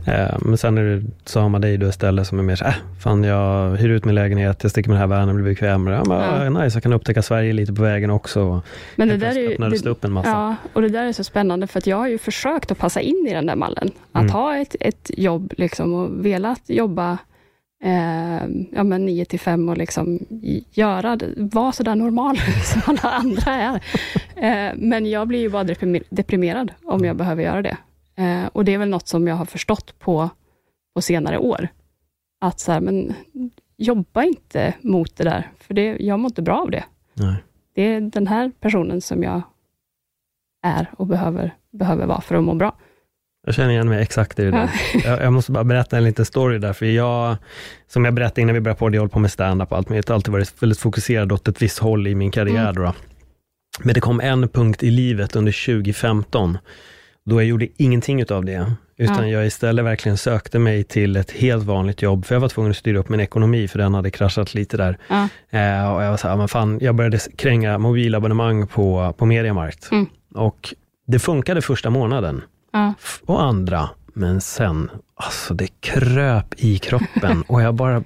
Eh, 0.07 0.39
men 0.41 0.59
sen 0.59 0.79
är 0.79 0.83
det, 0.83 1.03
så 1.25 1.41
har 1.41 1.49
man 1.49 1.61
dig 1.61 1.77
då 1.77 1.87
istället 1.89 2.27
som 2.27 2.39
är 2.39 2.43
mer 2.43 2.57
så 2.57 2.65
äh, 2.65 2.75
fan 3.01 3.25
jag 3.25 3.77
hyr 3.77 3.89
ut 3.89 4.05
min 4.05 4.15
lägenhet, 4.15 4.59
jag 4.63 4.71
sticker 4.71 4.91
med 4.91 4.95
den 5.01 5.11
här 5.11 5.19
vanen, 5.19 5.35
blir 5.37 5.45
bekvämare. 5.45 5.95
Ja, 5.95 6.03
men, 6.09 6.17
Ja. 6.19 6.45
ja. 6.45 6.51
Nice, 6.51 6.77
jag 6.77 6.83
kan 6.83 6.93
upptäcka 6.93 7.23
Sverige 7.23 7.53
lite 7.53 7.73
på 7.73 7.83
vägen 7.83 8.11
också. 8.11 8.63
Men 8.97 9.09
det 9.09 9.17
där 9.17 9.29
är 9.29 9.51
ju, 9.51 9.57
det, 9.83 9.91
upp 9.91 10.05
en 10.05 10.13
massa. 10.13 10.31
ja, 10.31 10.57
och 10.73 10.83
det 10.83 10.89
där 10.89 11.07
är 11.07 11.13
så 11.13 11.25
spännande, 11.25 11.67
för 11.67 11.79
att 11.79 11.87
jag 11.87 11.97
har 11.97 12.09
ju 12.09 12.19
försökt 12.19 12.71
att 12.73 12.79
passa 12.79 13.01
in 13.01 13.27
i 13.31 13.33
den 13.35 13.47
där 13.47 13.57
mallen. 13.57 13.91
Att 14.13 14.21
Mm. 14.23 14.33
ha 14.33 14.57
ett, 14.57 14.77
ett 14.81 15.11
jobb 15.17 15.53
liksom, 15.57 15.93
och 15.95 16.27
velat 16.27 16.61
jobba 16.67 17.19
eh, 17.83 18.49
ja, 18.73 18.85
men 18.85 19.07
9 19.07 19.25
till 19.25 19.41
5 19.41 19.69
och 19.69 19.79
liksom 19.79 20.19
göra, 20.71 21.19
vara 21.37 21.73
sådär 21.73 21.95
normal 21.95 22.37
som 22.65 22.83
alla 22.87 23.15
andra 23.15 23.53
är. 23.55 23.75
Eh, 24.37 24.75
men 24.77 25.07
jag 25.07 25.29
blir 25.29 25.39
ju 25.41 25.49
bara 25.51 25.65
deprimer- 25.65 26.05
deprimerad 26.11 26.73
om 26.85 27.05
jag 27.05 27.17
behöver 27.17 27.43
göra 27.43 27.63
det. 27.63 27.77
Eh, 28.17 28.47
och 28.53 28.65
det 28.65 28.75
är 28.75 28.79
väl 28.79 28.89
något 28.89 29.09
som 29.09 29.27
jag 29.29 29.35
har 29.35 29.45
förstått 29.45 29.99
på, 29.99 30.31
på 30.95 31.03
senare 31.03 31.39
år. 31.39 31.69
Att 32.41 32.61
så 32.61 32.73
här, 32.73 32.81
men 32.81 33.15
jobba 33.77 34.23
inte 34.25 34.75
mot 34.81 35.17
det 35.17 35.25
där, 35.25 35.51
för 35.59 35.75
det, 35.75 35.97
jag 36.01 36.19
mår 36.21 36.29
inte 36.29 36.43
bra 36.43 36.61
av 36.61 36.71
det. 36.71 36.85
Nej. 37.15 37.35
Det 37.75 37.83
är 37.83 38.01
den 38.01 38.27
här 38.27 38.53
personen 38.61 39.01
som 39.01 39.23
jag 39.23 39.43
är 40.67 40.91
och 40.97 41.07
behöver, 41.07 41.55
behöver 41.71 42.07
vara 42.07 42.21
för 42.21 42.35
att 42.35 42.45
må 42.45 42.55
bra. 42.55 42.77
Jag 43.47 43.55
känner 43.55 43.71
igen 43.71 43.89
mig 43.89 44.03
exakt 44.03 44.39
i 44.39 44.51
det. 44.51 44.71
Jag, 45.05 45.23
jag 45.23 45.33
måste 45.33 45.53
bara 45.53 45.65
berätta 45.65 45.97
en 45.97 46.05
liten 46.05 46.25
story 46.25 46.59
där, 46.59 46.73
för 46.73 46.87
jag, 46.87 47.37
som 47.89 48.05
jag 48.05 48.15
berättade 48.15 48.41
innan 48.41 48.55
vi 48.55 48.61
började 48.61 48.79
på, 48.79 48.95
jag 48.95 49.01
håller 49.01 49.09
på 49.09 49.19
med 49.19 49.31
stand-up 49.31 49.73
och 49.73 49.79
allt, 49.79 49.89
har 49.89 50.15
alltid 50.15 50.33
varit 50.33 50.63
väldigt 50.63 50.79
fokuserad 50.79 51.33
åt 51.33 51.49
ett 51.49 51.63
visst 51.63 51.79
håll 51.79 52.07
i 52.07 52.15
min 52.15 52.31
karriär. 52.31 52.61
Mm. 52.61 52.75
Då, 52.75 52.83
då. 52.83 52.95
Men 53.83 53.95
det 53.95 54.01
kom 54.01 54.21
en 54.21 54.49
punkt 54.49 54.83
i 54.83 54.91
livet 54.91 55.37
under 55.37 55.67
2015, 55.67 56.59
då 57.25 57.41
jag 57.41 57.49
gjorde 57.49 57.69
ingenting 57.77 58.21
utav 58.21 58.45
det, 58.45 58.73
utan 58.97 59.29
Ja. 59.29 59.39
jag 59.39 59.47
istället 59.47 59.85
verkligen 59.85 60.19
sökte 60.19 60.59
mig 60.59 60.85
till 60.85 61.17
ett 61.17 61.31
helt 61.31 61.65
vanligt 61.65 62.03
jobb, 62.03 62.25
för 62.25 62.35
jag 62.35 62.41
var 62.41 62.49
tvungen 62.49 62.71
att 62.71 62.77
styra 62.77 62.99
upp 62.99 63.09
min 63.09 63.21
ekonomi, 63.21 63.69
för 63.69 63.79
den 63.79 63.95
hade 63.95 64.11
kraschat 64.11 64.55
lite 64.55 64.77
där. 64.77 64.99
Ja. 65.09 65.29
Eh, 65.51 65.95
och 65.95 66.03
jag 66.03 66.11
var 66.11 66.17
så 66.17 66.29
här, 66.29 66.37
men 66.37 66.49
fan, 66.49 66.79
jag 66.83 66.95
började 66.95 67.19
kränga 67.37 67.79
mobilabonnemang 67.79 68.67
på, 68.67 69.15
på 69.19 69.27
Mediamarkt. 69.27 69.89
Mm. 69.93 70.07
Och 70.35 70.75
det 71.07 71.19
funkade 71.19 71.63
första 71.63 71.91
månaden 71.91 72.43
Ja. 72.73 72.95
och 73.27 73.43
andra, 73.43 73.89
men 74.13 74.41
sen, 74.41 74.91
alltså 75.15 75.55
det 75.55 75.69
kröp 75.81 76.55
i 76.57 76.79
kroppen 76.79 77.43
och 77.49 77.63
jag 77.63 77.75
bara, 77.75 78.03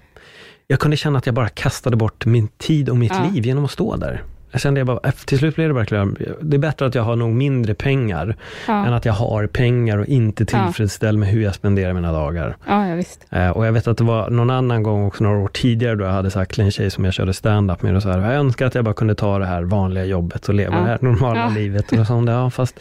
jag 0.67 0.81
kunde 0.81 0.97
känna 0.97 1.19
att 1.19 1.27
jag 1.27 1.35
bara 1.35 1.49
kastade 1.49 1.97
bort 1.97 2.27
min 2.27 2.49
tid 2.49 2.89
och 2.89 2.97
mitt 2.97 3.13
Ja. 3.15 3.31
liv 3.33 3.47
genom 3.47 3.65
att 3.65 3.71
stå 3.71 3.97
där. 3.97 4.23
Jag 4.51 4.61
kände 4.61 4.81
jag 4.81 4.87
bara, 4.87 5.01
äh, 5.05 5.11
till 5.13 5.39
slut 5.39 5.55
blev 5.55 5.69
det 5.69 5.75
verkligen, 5.75 6.17
det 6.43 6.57
är 6.57 6.59
bättre 6.59 6.87
att 6.87 6.95
jag 6.95 7.03
har 7.03 7.17
nog 7.17 7.31
mindre 7.35 7.75
pengar, 7.75 8.37
Ja. 8.69 8.87
än 8.87 8.93
att 8.93 9.05
jag 9.05 9.13
har 9.13 9.47
pengar 9.47 9.99
och 9.99 10.07
inte 10.07 10.45
tillfredsställd 10.47 11.19
med 11.19 11.29
hur 11.29 11.43
jag 11.43 11.55
spenderar 11.55 11.93
mina 11.93 12.13
dagar. 12.13 12.57
ja, 12.67 12.89
ja, 12.89 12.95
visst. 12.95 13.27
Eh, 13.31 13.49
och 13.51 13.67
jag 13.67 13.73
vet 13.73 13.87
att 13.87 13.99
det 13.99 14.05
var 14.05 14.31
någon 14.31 14.51
annan 14.51 14.83
gång 14.83 15.07
också, 15.07 15.25
några 15.25 15.39
år 15.39 15.49
tidigare, 15.49 15.95
då 15.95 16.05
jag 16.05 16.13
hade 16.13 16.31
sagt 16.31 16.55
till 16.55 16.65
en 16.65 16.71
tjej 16.71 16.91
som 16.91 17.05
jag 17.05 17.15
körde 17.15 17.35
stand-up 17.35 17.83
med, 17.83 17.97
och 17.97 18.03
så 18.03 18.09
här, 18.11 18.19
jag 18.19 18.35
önskar 18.35 18.67
att 18.67 18.75
jag 18.75 18.85
bara 18.85 18.95
kunde 18.95 19.15
ta 19.15 19.39
det 19.39 19.47
här 19.47 19.63
vanliga 19.63 20.05
jobbet 20.05 20.49
och 20.49 20.55
leva 20.55 20.75
Ja. 20.75 20.81
det 20.81 20.89
här 20.89 20.99
normala 21.03 21.49
livet. 21.49 21.93
Och 21.93 22.07
sa 22.07 22.15
hon, 22.15 22.27
ja 22.27 22.51
fast 22.51 22.81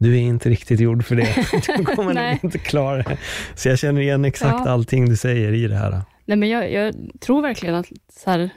du 0.00 0.14
är 0.16 0.20
inte 0.20 0.48
riktigt 0.50 0.80
gjord 0.80 1.04
för 1.04 1.16
det. 1.16 1.46
Du 1.78 1.84
kommer 1.84 2.14
nog 2.14 2.38
inte 2.44 2.58
klara 2.58 3.02
det. 3.02 3.18
Så 3.54 3.68
jag 3.68 3.78
känner 3.78 4.00
igen 4.00 4.24
exakt 4.24 4.62
Ja. 4.64 4.70
allting 4.70 5.08
du 5.08 5.16
säger 5.16 5.52
i 5.52 5.66
det 5.68 5.74
här. 5.76 6.00
Nej, 6.24 6.36
men 6.36 6.48
jag, 6.48 6.72
jag 6.72 6.94
tror 7.20 7.42
verkligen 7.42 7.74
att 7.74 7.86
så 8.12 8.30
här, 8.30 8.50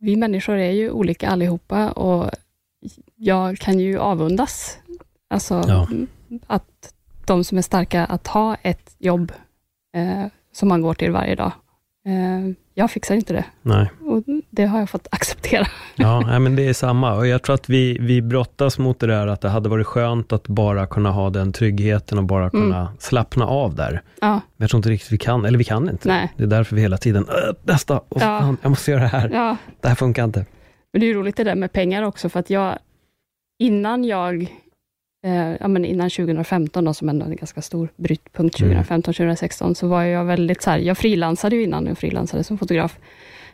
vi 0.00 0.16
människor 0.16 0.56
är 0.56 0.70
ju 0.70 0.90
olika 0.90 1.28
allihopa 1.28 1.90
och 1.90 2.30
jag 3.16 3.58
kan 3.58 3.78
ju 3.80 3.98
avundas. 3.98 4.78
Alltså 5.30 5.64
Ja. 5.68 5.88
att 6.46 6.94
de 7.26 7.44
som 7.44 7.58
är 7.58 7.62
starka 7.62 8.04
att 8.04 8.26
ha 8.26 8.54
ett 8.62 8.94
jobb 8.98 9.32
eh, 9.96 10.24
som 10.52 10.68
man 10.68 10.82
går 10.82 10.94
till 10.94 11.10
varje 11.12 11.34
dag. 11.34 11.52
Eh, 12.08 12.54
jag 12.74 12.90
fixar 12.90 13.14
inte 13.14 13.32
det 13.32 13.44
Nej. 13.62 13.90
och 14.06 14.22
det 14.50 14.64
har 14.66 14.78
jag 14.78 14.90
fått 14.90 15.08
acceptera. 15.10 15.66
Ja, 15.96 16.38
men 16.38 16.56
det 16.56 16.68
är 16.68 16.72
samma. 16.72 17.14
Och 17.14 17.26
jag 17.26 17.42
tror 17.42 17.54
att 17.54 17.68
vi, 17.68 17.98
vi 18.00 18.22
brottas 18.22 18.78
mot 18.78 19.00
det 19.00 19.06
där 19.06 19.26
att 19.26 19.40
det 19.40 19.48
hade 19.48 19.68
varit 19.68 19.86
skönt 19.86 20.32
att 20.32 20.48
bara 20.48 20.86
kunna 20.86 21.10
ha 21.10 21.30
den 21.30 21.52
tryggheten 21.52 22.18
och 22.18 22.24
bara 22.24 22.50
kunna 22.50 22.92
slappna 22.98 23.46
av 23.46 23.74
där. 23.74 24.02
Ja, 24.20 24.28
Men 24.30 24.40
jag 24.56 24.70
tror 24.70 24.78
inte 24.78 24.88
riktigt 24.90 25.12
vi 25.12 25.18
kan, 25.18 25.44
eller 25.44 25.58
vi 25.58 25.64
kan 25.64 25.88
inte. 25.90 26.08
nej. 26.08 26.32
Det 26.36 26.42
är 26.42 26.46
därför 26.46 26.76
vi 26.76 26.82
hela 26.82 26.96
tiden, 26.98 27.26
"Äh, 27.28 27.54
nästa, 27.62 27.98
och 27.98 28.04
Ja. 28.22 28.40
fan, 28.40 28.56
jag 28.62 28.70
måste 28.70 28.90
göra 28.90 29.00
det 29.00 29.06
här. 29.08 29.30
Ja, 29.32 29.56
Det 29.80 29.88
här 29.88 29.94
funkar 29.94 30.24
inte. 30.24 30.46
Men 30.92 31.00
det 31.00 31.06
är 31.06 31.08
ju 31.08 31.14
roligt 31.14 31.36
det 31.36 31.44
där 31.44 31.54
med 31.54 31.72
pengar 31.72 32.02
också, 32.02 32.28
för 32.28 32.40
att 32.40 32.50
jag, 32.50 32.78
innan 33.58 34.04
jag, 34.04 34.46
eh, 35.28 35.56
ja 35.60 35.68
men 35.68 35.84
innan 35.84 36.10
2015 36.10 36.84
då, 36.84 36.94
som 36.94 37.08
ändå 37.08 37.26
är 37.26 37.30
en 37.30 37.36
ganska 37.36 37.62
stor 37.62 37.88
brytpunkt, 37.96 38.60
Mm. 38.60 38.82
2015-2016, 38.82 39.74
så 39.74 39.88
var 39.88 40.02
jag 40.02 40.24
väldigt 40.24 40.62
så 40.62 40.70
här, 40.70 40.78
jag 40.78 40.98
frilansade 40.98 41.56
ju 41.56 41.62
innan, 41.62 41.86
jag 41.86 41.98
frilansade 41.98 42.44
som 42.44 42.58
fotograf, 42.58 42.98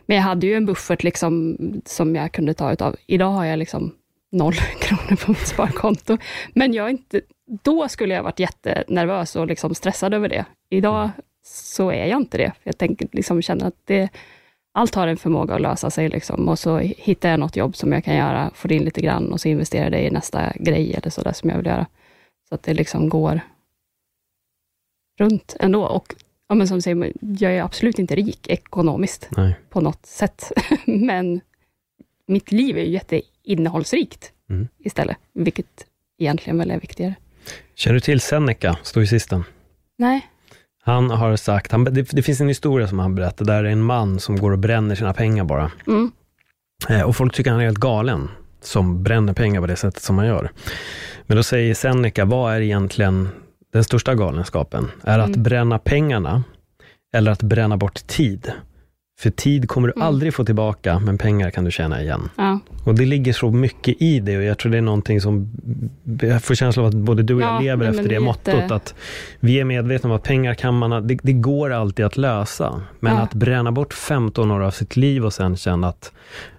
men 0.05 0.17
jag 0.17 0.23
hade 0.23 0.47
ju 0.47 0.53
en 0.53 0.65
buffert 0.65 1.03
liksom, 1.03 1.57
som 1.85 2.15
jag 2.15 2.31
kunde 2.31 2.53
ta 2.53 2.73
utav. 2.73 2.95
Idag 3.07 3.29
har 3.29 3.45
jag 3.45 3.59
liksom 3.59 3.91
noll 4.31 4.53
kronor 4.79 5.15
på 5.25 5.31
mitt 5.31 5.47
sparkonto, 5.47 6.17
men 6.53 6.73
jag 6.73 6.89
inte, 6.89 7.21
då 7.63 7.87
skulle 7.87 8.13
jag 8.13 8.23
varit 8.23 8.39
jättenervös 8.39 9.35
och 9.35 9.47
liksom 9.47 9.75
stressad 9.75 10.13
över 10.13 10.29
det. 10.29 10.45
Idag 10.69 11.09
så 11.45 11.91
är 11.91 12.05
jag 12.05 12.21
inte 12.21 12.37
det. 12.37 12.51
Jag 12.63 12.77
tänker, 12.77 13.07
liksom, 13.11 13.41
känner 13.41 13.67
att 13.67 13.81
det, 13.85 14.09
allt 14.75 14.95
har 14.95 15.07
en 15.07 15.17
förmåga 15.17 15.55
att 15.55 15.61
lösa 15.61 15.89
sig 15.89 16.09
liksom, 16.09 16.49
och 16.49 16.59
så 16.59 16.77
hittar 16.77 17.29
jag 17.29 17.39
något 17.39 17.55
jobb 17.55 17.75
som 17.75 17.91
jag 17.91 18.03
kan 18.03 18.15
göra, 18.15 18.51
får 18.53 18.71
in 18.71 18.83
lite 18.83 19.01
grann 19.01 19.31
och 19.31 19.41
så 19.41 19.47
investerar 19.47 19.83
jag 19.83 19.91
det 19.91 20.07
i 20.07 20.11
nästa 20.11 20.53
grej 20.55 20.93
eller 20.93 21.09
sådär 21.09 21.33
som 21.33 21.49
jag 21.49 21.57
vill 21.57 21.65
göra. 21.65 21.85
Så 22.49 22.55
att 22.55 22.63
det 22.63 22.73
liksom 22.73 23.09
går 23.09 23.39
runt 25.19 25.55
ändå. 25.59 25.85
Och 25.85 26.15
ja, 26.47 26.55
men 26.55 26.67
som 26.67 26.77
du 26.77 26.81
säger, 26.81 27.13
jag 27.19 27.55
är 27.55 27.63
absolut 27.63 27.99
inte 27.99 28.15
rik 28.15 28.47
ekonomiskt 28.49 29.29
Nej. 29.37 29.55
på 29.69 29.81
något 29.81 30.05
sätt, 30.05 30.51
men 30.85 31.41
mitt 32.27 32.51
liv 32.51 32.77
är 32.77 32.83
ju 32.83 32.91
jätteinnehållsrikt 32.91 34.31
Mm. 34.49 34.67
istället, 34.79 35.17
vilket 35.33 35.85
egentligen 36.17 36.57
väl 36.57 36.71
är 36.71 36.79
viktigare. 36.79 37.15
Känner 37.75 37.93
du 37.93 37.99
till 37.99 38.21
Seneca, 38.21 38.77
stoicisten? 38.83 39.43
Nej. 39.97 40.27
Han 40.85 41.09
har 41.09 41.35
sagt, 41.35 41.71
han, 41.71 41.83
det, 41.83 42.01
det 42.11 42.21
finns 42.23 42.41
en 42.41 42.47
historia 42.47 42.87
som 42.87 42.99
han 42.99 43.15
berättar, 43.15 43.45
där 43.45 43.63
är 43.63 43.69
en 43.69 43.81
man 43.83 44.19
som 44.19 44.35
går 44.39 44.51
och 44.51 44.59
bränner 44.59 44.95
sina 44.95 45.13
pengar 45.13 45.43
bara. 45.43 45.71
Mm. 45.87 46.11
Eh, 46.89 47.01
och 47.01 47.15
folk 47.15 47.33
tycker 47.33 47.51
han 47.51 47.59
är 47.59 47.65
helt 47.65 47.77
galen, 47.77 48.29
som 48.61 49.03
bränner 49.03 49.33
pengar 49.33 49.61
på 49.61 49.67
det 49.67 49.75
sättet 49.75 50.03
som 50.03 50.17
han 50.17 50.27
gör. 50.27 50.51
Men 51.27 51.37
då 51.37 51.43
säger 51.43 51.73
Seneca, 51.73 52.25
vad 52.25 52.53
är 52.55 52.61
egentligen 52.61 53.29
den 53.73 53.83
största 53.83 54.15
galenskapen? 54.15 54.91
Är 55.03 55.19
att 55.19 55.27
Mm. 55.27 55.43
bränna 55.43 55.79
pengarna, 55.79 56.43
eller 57.15 57.31
att 57.31 57.43
bränna 57.43 57.77
bort 57.77 58.07
tid? 58.07 58.51
För 59.19 59.29
tid 59.29 59.69
kommer 59.69 59.87
du 59.87 59.93
Mm. 59.95 60.07
aldrig 60.07 60.33
få 60.33 60.45
tillbaka, 60.45 60.99
men 60.99 61.17
pengar 61.17 61.49
kan 61.49 61.63
du 61.63 61.71
tjäna 61.71 62.01
igen. 62.01 62.29
Ja. 62.37 62.59
Och 62.85 62.95
det 62.95 63.05
ligger 63.05 63.33
så 63.33 63.51
mycket 63.51 64.01
i 64.01 64.19
det 64.19 64.37
och 64.37 64.43
jag 64.43 64.57
tror 64.57 64.71
det 64.71 64.77
är 64.77 64.81
någonting 64.81 65.21
som, 65.21 65.49
jag 66.21 66.43
får 66.43 66.55
känslan 66.55 66.85
av 66.85 66.89
att 66.89 66.95
både 66.95 67.23
du 67.23 67.33
och 67.35 67.41
jag 67.41 67.55
Ja, 67.55 67.59
lever 67.59 67.77
nej, 67.85 67.95
efter 67.97 68.09
det 68.09 68.15
är 68.15 68.19
mottot, 68.19 68.53
jätte- 68.53 68.75
att 68.75 68.95
vi 69.39 69.59
är 69.59 69.63
medvetna 69.65 70.09
om 70.09 70.15
att 70.15 70.23
pengar 70.23 70.53
kan 70.53 70.77
man, 70.77 71.07
det, 71.07 71.17
det 71.23 71.33
går 71.33 71.73
alltid 71.73 72.05
att 72.05 72.17
lösa. 72.17 72.81
Men 72.99 73.15
Ja. 73.15 73.21
att 73.21 73.33
bränna 73.33 73.71
bort 73.71 73.93
15 73.93 74.51
år 74.51 74.59
av 74.63 74.71
sitt 74.71 74.95
liv 74.95 75.25
och 75.25 75.33
sen 75.33 75.57
känna 75.57 75.87
att, 75.87 76.11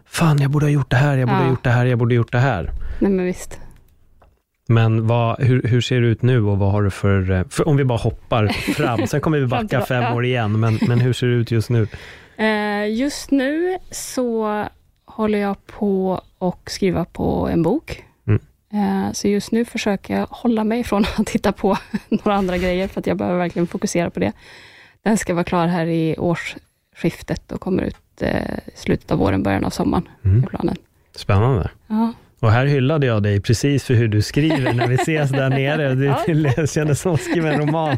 fan 0.06 0.38
jag 0.38 0.50
borde 0.50 0.66
ha 0.66 0.70
gjort 0.70 0.90
det 0.90 0.96
här, 0.96 1.16
jag 1.16 1.28
borde 1.28 1.40
ha 1.40 1.48
gjort 1.50 1.64
det 1.64 1.70
här, 1.70 1.86
jag 1.86 1.98
borde 1.98 2.14
ha 2.14 2.16
gjort 2.16 2.32
det 2.32 2.38
här. 2.38 2.70
Nej, 2.98 3.10
men 3.12 3.24
visst. 3.24 3.60
Men 4.68 5.06
vad, 5.06 5.40
hur, 5.42 5.62
hur 5.62 5.80
ser 5.80 6.00
det 6.00 6.06
ut 6.06 6.22
nu 6.22 6.42
och 6.42 6.58
vad 6.58 6.72
har 6.72 6.82
du 6.82 6.90
för, 6.90 7.30
eh, 7.30 7.42
för 7.50 7.68
om 7.68 7.76
vi 7.76 7.84
bara 7.84 7.98
hoppar 7.98 8.48
fram, 8.48 9.06
sen 9.06 9.20
kommer 9.20 9.38
vi 9.38 9.46
backa 9.46 9.80
fem 9.80 10.14
år 10.14 10.24
igen, 10.24 10.60
men, 10.60 10.78
men 10.88 11.00
hur 11.00 11.12
ser 11.12 11.26
det 11.26 11.32
ut 11.34 11.50
just 11.50 11.70
nu? 11.70 11.86
Eh, 12.36 12.86
just 12.94 13.30
nu 13.30 13.78
så 13.90 14.64
håller 15.04 15.38
jag 15.38 15.66
på 15.66 16.20
och 16.38 16.70
skriva 16.70 17.04
på 17.04 17.48
en 17.48 17.62
bok. 17.62 18.04
Mm. 18.26 18.40
Eh, 18.72 19.12
så 19.12 19.28
just 19.28 19.52
nu 19.52 19.64
försöker 19.64 20.18
jag 20.18 20.26
hålla 20.30 20.64
mig 20.64 20.84
från 20.84 21.04
att 21.18 21.26
titta 21.26 21.52
på 21.52 21.78
några 22.08 22.34
andra 22.34 22.58
grejer, 22.58 22.88
för 22.88 23.00
att 23.00 23.06
jag 23.06 23.16
behöver 23.16 23.38
verkligen 23.38 23.66
fokusera 23.66 24.10
på 24.10 24.20
det. 24.20 24.32
Den 25.02 25.18
ska 25.18 25.34
vara 25.34 25.44
klar 25.44 25.66
här 25.66 25.86
i 25.86 26.16
årsskiftet 26.18 27.52
och 27.52 27.60
kommer 27.60 27.82
ut 27.82 28.22
eh, 28.22 28.58
slutet 28.74 29.10
av 29.10 29.18
våren, 29.18 29.42
början 29.42 29.64
av 29.64 29.70
sommaren, 29.70 30.08
Mm. 30.24 30.42
planen. 30.46 30.76
Spännande. 31.14 31.70
Ja. 31.86 32.12
Och 32.40 32.50
här 32.50 32.66
hyllade 32.66 33.06
jag 33.06 33.22
dig 33.22 33.40
precis 33.40 33.84
för 33.84 33.94
hur 33.94 34.08
du 34.08 34.22
skriver 34.22 34.72
när 34.72 34.86
vi 34.88 34.94
ses 34.94 35.30
där 35.30 35.48
nere. 35.50 35.94
Det, 35.94 36.54
det 36.56 36.70
kändes 36.70 37.00
som 37.00 37.14
att 37.14 37.20
skriva 37.20 37.52
en 37.52 37.60
roman. 37.60 37.96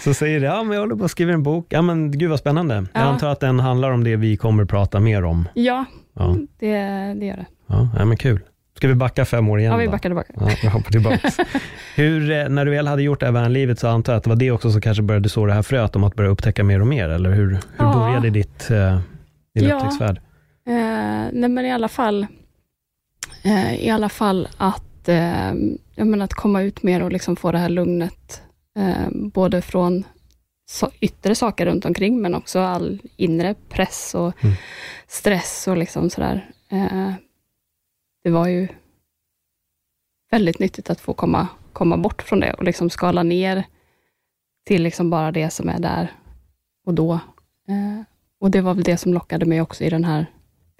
Så 0.00 0.14
säger 0.14 0.40
du, 0.40 0.46
ja 0.46 0.62
men 0.62 0.72
jag 0.74 0.80
håller 0.80 0.96
på 0.96 1.04
att 1.04 1.10
skriva 1.10 1.32
en 1.32 1.42
bok. 1.42 1.66
Ja 1.68 1.82
men 1.82 2.10
gud 2.18 2.30
vad 2.30 2.38
spännande. 2.38 2.74
Jag 2.74 2.86
Ja. 2.92 3.06
antar 3.06 3.28
att 3.28 3.40
den 3.40 3.60
handlar 3.60 3.90
om 3.90 4.04
det 4.04 4.16
vi 4.16 4.36
kommer 4.36 4.62
att 4.62 4.68
prata 4.68 5.00
mer 5.00 5.24
om. 5.24 5.48
Ja, 5.54 5.84
Ja, 6.14 6.36
det, 6.58 6.76
det 7.20 7.26
gör 7.26 7.36
det. 7.36 7.46
ja, 7.66 7.88
ja 7.98 8.04
men 8.04 8.16
kul. 8.16 8.40
Ska 8.76 8.88
vi 8.88 8.94
backa 8.94 9.24
fem 9.24 9.48
år 9.48 9.60
igen 9.60 9.72
Ja, 9.72 9.78
vi 9.78 9.88
backar 9.88 10.08
tillbaka. 10.08 10.32
Ja, 10.36 10.48
vi 10.62 10.68
hoppar 10.68 10.90
tillbaks. 10.90 11.36
Hur, 11.96 12.30
eh, 12.30 12.48
när 12.48 12.64
du 12.64 12.70
väl 12.70 12.86
hade 12.86 13.02
gjort 13.02 13.20
det 13.20 13.26
här 13.26 13.32
vänlivet 13.32 13.78
så 13.78 13.88
antar 13.88 14.12
jag 14.12 14.18
att 14.18 14.24
det 14.24 14.30
var 14.30 14.36
det 14.36 14.50
också 14.50 14.70
som 14.70 14.80
kanske 14.80 15.02
började 15.02 15.28
så 15.28 15.46
det 15.46 15.52
här 15.52 15.62
fröet 15.62 15.96
om 15.96 16.04
att 16.04 16.14
börja 16.14 16.30
upptäcka 16.30 16.64
mer 16.64 16.80
och 16.80 16.86
mer, 16.86 17.08
eller 17.08 17.30
hur, 17.30 17.50
hur 17.50 17.58
Ja. 17.78 17.92
började 17.94 18.30
ditt, 18.30 18.70
eh, 18.70 18.98
din 19.54 19.68
Ja. 19.68 19.74
upptäcktsfärd? 19.76 20.16
Eh, 20.68 20.72
nej, 21.32 21.48
men 21.48 21.58
i 21.66 21.72
alla 21.72 21.88
fall, 21.88 22.26
Eh, 23.42 23.74
I 23.86 23.90
alla 23.90 24.08
fall 24.08 24.48
att, 24.56 25.08
eh, 25.08 25.52
jag 25.94 26.06
menar, 26.06 26.24
att 26.24 26.34
komma 26.34 26.62
ut 26.62 26.82
mer 26.82 27.02
och 27.02 27.12
liksom 27.12 27.36
få 27.36 27.52
det 27.52 27.58
här 27.58 27.68
lugnet, 27.68 28.42
eh, 28.78 29.08
både 29.12 29.62
från 29.62 30.04
so 30.70 30.90
yttre 31.00 31.34
saker 31.34 31.66
runt 31.66 31.84
omkring, 31.84 32.20
men 32.22 32.34
också 32.34 32.58
all 32.60 32.98
inre 33.16 33.54
press 33.68 34.14
och 34.14 34.44
Mm. 34.44 34.56
stress 35.06 35.68
och 35.68 35.76
liksom 35.76 36.10
sådär. 36.10 36.50
Eh, 36.70 37.12
det 38.24 38.30
var 38.30 38.46
ju 38.48 38.68
väldigt 40.30 40.58
nyttigt 40.58 40.90
att 40.90 41.00
få 41.00 41.12
komma, 41.14 41.48
komma 41.72 41.96
bort 41.96 42.22
från 42.22 42.40
det 42.40 42.52
och 42.52 42.64
liksom 42.64 42.90
skala 42.90 43.22
ner 43.22 43.64
till 44.66 44.82
liksom 44.82 45.10
bara 45.10 45.32
det 45.32 45.50
som 45.50 45.68
är 45.68 45.78
där 45.78 46.12
och 46.86 46.94
då. 46.94 47.12
Eh, 47.68 48.02
och 48.40 48.50
det 48.50 48.60
var 48.60 48.74
väl 48.74 48.84
det 48.84 48.96
som 48.96 49.14
lockade 49.14 49.46
mig 49.46 49.60
också 49.60 49.84
i 49.84 49.90
den 49.90 50.04
här 50.04 50.26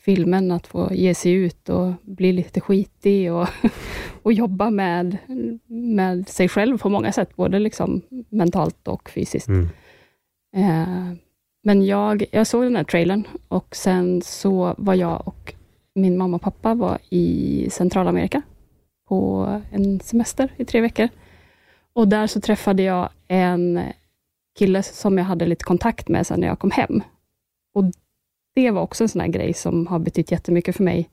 filmen, 0.09 0.51
att 0.51 0.67
få 0.67 0.89
ge 0.93 1.15
sig 1.15 1.33
ut 1.33 1.69
och 1.69 1.93
bli 2.03 2.33
lite 2.33 2.61
skitig 2.61 3.33
och, 3.33 3.49
och 4.23 4.33
jobba 4.33 4.71
med, 4.71 5.19
med 5.67 6.29
sig 6.29 6.49
själv 6.49 6.79
på 6.79 6.89
många 6.89 7.13
sätt, 7.13 7.37
både 7.37 7.59
liksom 7.59 8.03
mentalt 8.29 8.89
och 8.89 9.11
fysiskt. 9.11 9.49
Mm. 9.49 9.69
Eh, 10.57 11.17
men 11.65 11.87
jag, 11.87 12.25
jag 12.31 12.47
såg 12.47 12.65
den 12.65 12.77
här 12.77 12.85
trailern 12.85 13.25
och 13.49 13.77
sen 13.77 14.23
så 14.23 14.75
var 14.79 14.95
jag 14.95 15.29
och 15.29 15.55
min 15.95 16.19
mamma 16.19 16.37
och 16.37 16.43
pappa 16.43 16.75
var 16.75 16.99
i 17.11 17.69
Centralamerika 17.71 18.43
på 19.09 19.47
en 19.73 20.01
semester 20.01 20.53
i 20.57 20.65
tre 20.65 20.81
veckor. 20.81 21.09
Och 21.93 22.09
där 22.09 22.27
så 22.27 22.41
träffade 22.41 22.83
jag 22.83 23.09
en 23.29 23.83
kille 24.59 24.83
som 24.83 25.19
jag 25.19 25.25
hade 25.25 25.47
lite 25.47 25.65
kontakt 25.65 26.09
med 26.09 26.27
sen 26.27 26.41
när 26.41 26.49
jag 26.49 26.59
kom 26.59 26.71
hem. 26.71 27.03
Och 27.75 27.85
det 28.59 28.71
var 28.71 28.83
också 28.83 29.05
en 29.05 29.09
sån 29.09 29.21
här 29.21 29.29
grej 29.29 29.55
som 29.55 29.87
har 29.87 29.99
betytt 29.99 30.33
jättemycket 30.33 30.77
för 30.77 30.85
mig. 30.85 31.09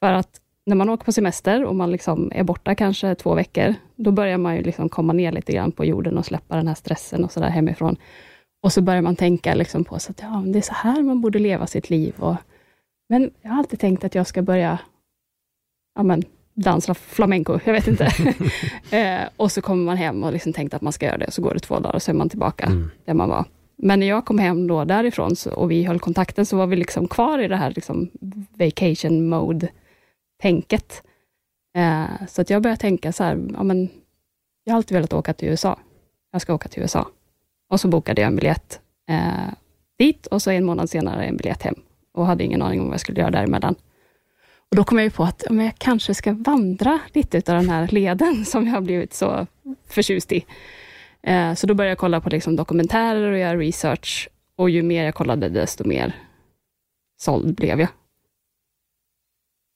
För 0.00 0.12
att 0.12 0.40
när 0.66 0.76
man 0.76 0.88
åker 0.88 1.04
på 1.04 1.12
semester 1.12 1.64
och 1.64 1.74
man 1.74 1.90
liksom 1.90 2.30
är 2.34 2.44
borta 2.44 2.74
kanske 2.74 3.14
två 3.14 3.34
veckor, 3.34 3.74
då 3.96 4.10
börjar 4.10 4.38
man 4.38 4.56
ju 4.56 4.62
liksom 4.62 4.88
komma 4.88 5.12
ner 5.12 5.32
lite 5.32 5.52
grann 5.52 5.72
på 5.72 5.84
jorden 5.84 6.18
och 6.18 6.26
släppa 6.26 6.56
den 6.56 6.68
här 6.68 6.74
stressen 6.74 7.24
och 7.24 7.32
sådär 7.32 7.48
hemifrån. 7.48 7.96
Och 8.62 8.72
så 8.72 8.82
börjar 8.82 9.02
man 9.02 9.16
tänka 9.16 9.54
liksom 9.54 9.84
på 9.84 9.98
så 9.98 10.10
att 10.10 10.20
ja, 10.22 10.42
det 10.46 10.58
är 10.58 10.62
så 10.62 10.74
här 10.74 11.02
man 11.02 11.20
borde 11.20 11.38
leva 11.38 11.66
sitt 11.66 11.90
liv. 11.90 12.14
Och, 12.18 12.36
men 13.08 13.30
jag 13.42 13.50
har 13.50 13.58
alltid 13.58 13.80
tänkt 13.80 14.04
att 14.04 14.14
jag 14.14 14.26
ska 14.26 14.42
börja 14.42 14.78
ja, 15.94 16.02
men, 16.02 16.22
dansa 16.54 16.94
flamenco, 16.94 17.58
jag 17.64 17.72
vet 17.72 17.88
inte. 17.88 18.04
eh, 18.96 19.28
och 19.36 19.52
så 19.52 19.62
kommer 19.62 19.84
man 19.84 19.96
hem 19.96 20.24
och 20.24 20.32
liksom 20.32 20.52
tänkt 20.52 20.74
att 20.74 20.82
man 20.82 20.92
ska 20.92 21.06
göra 21.06 21.18
det, 21.18 21.30
så 21.30 21.42
går 21.42 21.54
det 21.54 21.60
två 21.60 21.78
dagar 21.78 21.94
och 21.94 22.02
så 22.02 22.10
är 22.10 22.14
man 22.14 22.28
tillbaka 22.28 22.66
Mm. 22.66 22.90
där 23.04 23.14
man 23.14 23.28
var. 23.28 23.44
Men 23.76 24.00
när 24.00 24.06
jag 24.06 24.24
kom 24.24 24.38
hem 24.38 24.66
då 24.66 24.84
därifrån 24.84 25.36
så, 25.36 25.50
och 25.50 25.70
vi 25.70 25.84
höll 25.84 26.00
kontakten, 26.00 26.46
så 26.46 26.56
var 26.56 26.66
vi 26.66 26.76
liksom 26.76 27.08
kvar 27.08 27.38
i 27.38 27.48
det 27.48 27.56
här 27.56 27.72
liksom 27.76 28.10
vacation 28.58 29.28
mode-tänket. 29.28 31.02
Eh, 31.76 32.26
så 32.28 32.42
att 32.42 32.50
jag 32.50 32.62
började 32.62 32.80
tänka 32.80 33.12
så 33.12 33.24
här, 33.24 33.48
ja, 33.52 33.62
men, 33.62 33.88
jag 34.64 34.72
har 34.72 34.76
alltid 34.76 34.94
velat 34.94 35.12
åka 35.12 35.32
till 35.32 35.48
USA. 35.48 35.78
Jag 36.32 36.42
ska 36.42 36.54
åka 36.54 36.68
till 36.68 36.82
USA. 36.82 37.08
Och 37.70 37.80
så 37.80 37.88
bokade 37.88 38.20
jag 38.20 38.28
en 38.28 38.36
biljett 38.36 38.80
eh, 39.08 39.52
dit 39.98 40.26
och 40.26 40.42
så 40.42 40.50
en 40.50 40.64
månad 40.64 40.90
senare 40.90 41.24
en 41.24 41.36
biljett 41.36 41.62
hem. 41.62 41.74
Och 42.12 42.26
hade 42.26 42.44
ingen 42.44 42.62
aning 42.62 42.80
om 42.80 42.86
vad 42.86 42.94
jag 42.94 43.00
skulle 43.00 43.20
göra 43.20 43.30
däremellan. 43.30 43.74
Och 44.70 44.76
då 44.76 44.84
kom 44.84 44.98
jag 44.98 45.04
ju 45.04 45.10
på 45.10 45.24
att 45.24 45.42
ja, 45.46 45.52
men 45.52 45.64
jag 45.64 45.74
kanske 45.78 46.14
ska 46.14 46.32
vandra 46.32 46.98
lite 47.12 47.38
av 47.38 47.60
den 47.60 47.68
här 47.68 47.88
leden 47.88 48.44
som 48.46 48.66
jag 48.66 48.72
har 48.72 48.80
blivit 48.80 49.14
så 49.14 49.46
förtjust 49.88 50.32
i. 50.32 50.44
Eh, 51.26 51.54
så 51.54 51.66
då 51.66 51.74
började 51.74 51.90
jag 51.90 51.98
kolla 51.98 52.20
på 52.20 52.30
liksom 52.30 52.56
dokumentärer 52.56 53.32
och 53.32 53.38
göra 53.38 53.56
research. 53.58 54.28
Och 54.56 54.70
ju 54.70 54.82
mer 54.82 55.04
jag 55.04 55.14
kollade, 55.14 55.48
desto 55.48 55.88
mer 55.88 56.12
såld 57.16 57.54
blev 57.54 57.80
jag. 57.80 57.88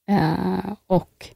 Eh, 0.09 0.73
och 0.87 1.29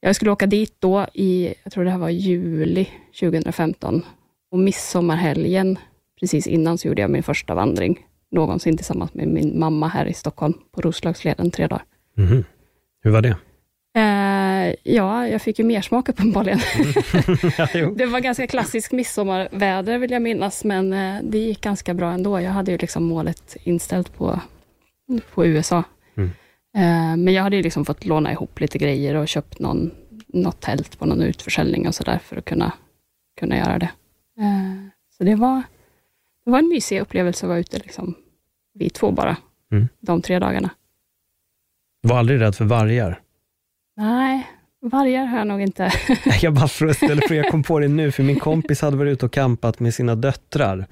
jag 0.00 0.16
skulle 0.16 0.30
åka 0.30 0.46
dit 0.46 0.76
då 0.78 1.06
i, 1.14 1.54
jag 1.62 1.72
tror 1.72 1.84
det 1.84 1.90
här 1.90 1.98
var 1.98 2.08
juli 2.08 2.88
2015. 3.20 4.02
Och 4.50 4.58
midsommarhelgen, 4.58 5.78
precis 6.20 6.46
innan, 6.46 6.78
så 6.78 6.88
gjorde 6.88 7.02
jag 7.02 7.10
min 7.10 7.22
första 7.22 7.54
vandring 7.54 8.06
någonsin 8.30 8.76
tillsammans 8.76 9.14
med 9.14 9.28
min 9.28 9.58
mamma 9.58 9.88
här 9.88 10.06
i 10.06 10.14
Stockholm, 10.14 10.54
på 10.72 10.80
Roslagsleden, 10.80 11.50
tre 11.50 11.66
dagar. 11.66 11.84
Mhm. 12.16 12.44
Hur 13.02 13.10
var 13.10 13.22
det? 13.22 13.36
Eh, 13.96 14.33
ja, 14.82 15.28
jag 15.28 15.42
fick 15.42 15.58
ju 15.58 15.64
mer 15.64 15.80
smak 15.80 16.08
uppenbarligen. 16.08 16.58
ja. 17.74 17.90
Det 17.96 18.06
var 18.06 18.20
ganska 18.20 18.46
klassisk 18.46 18.92
midsommarväder 18.92 19.98
vill 19.98 20.10
jag 20.10 20.22
minnas, 20.22 20.64
men 20.64 20.92
eh, 20.92 21.22
det 21.22 21.38
gick 21.38 21.60
ganska 21.60 21.94
bra 21.94 22.12
ändå. 22.12 22.40
Jag 22.40 22.50
hade 22.50 22.72
ju 22.72 22.78
liksom 22.78 23.04
målet 23.04 23.56
inställt 23.64 24.14
på, 24.16 24.40
på 25.34 25.46
USA. 25.46 25.82
Mm. 26.16 26.30
Eh, 26.76 27.16
men 27.24 27.34
jag 27.34 27.42
hade 27.42 27.56
ju 27.56 27.62
liksom 27.62 27.84
fått 27.84 28.04
låna 28.04 28.32
ihop 28.32 28.60
lite 28.60 28.78
grejer 28.78 29.14
och 29.14 29.28
köpt 29.28 29.58
någon, 29.58 29.90
något 30.26 30.60
tält 30.60 30.98
på 30.98 31.06
någon 31.06 31.22
utförsäljning 31.22 31.88
och 31.88 31.94
sådär 31.94 32.18
för 32.24 32.36
att 32.36 32.44
kunna, 32.44 32.72
kunna 33.40 33.56
göra 33.56 33.78
det. 33.78 33.90
Eh, 34.38 34.88
så 35.18 35.24
det 35.24 35.34
var, 35.34 35.62
det 36.44 36.50
var 36.50 36.58
en 36.58 36.68
mysig 36.68 37.00
upplevelse 37.00 37.46
att 37.46 37.48
vara 37.48 37.58
ute, 37.58 37.78
liksom, 37.78 38.14
vi 38.74 38.90
två 38.90 39.10
bara, 39.10 39.36
Mm. 39.72 39.88
de 40.00 40.22
tre 40.22 40.38
dagarna. 40.38 40.70
Var 42.02 42.18
aldrig 42.18 42.40
rädd 42.40 42.54
för 42.54 42.64
vargar? 42.64 43.20
Nej, 43.96 44.46
vargar 44.82 45.24
har 45.24 45.38
jag 45.38 45.46
nog 45.46 45.60
inte. 45.60 45.90
Jag 46.42 46.54
bara 46.54 46.68
föreställer 46.68 47.28
för 47.28 47.34
jag 47.34 47.48
kom 47.50 47.62
på 47.62 47.78
det 47.78 47.88
nu, 47.88 48.12
för 48.12 48.22
min 48.22 48.40
kompis 48.40 48.82
hade 48.82 48.96
varit 48.96 49.12
ute 49.12 49.26
och 49.26 49.32
campat 49.32 49.80
med 49.80 49.94
sina 49.94 50.14
döttrar. 50.14 50.86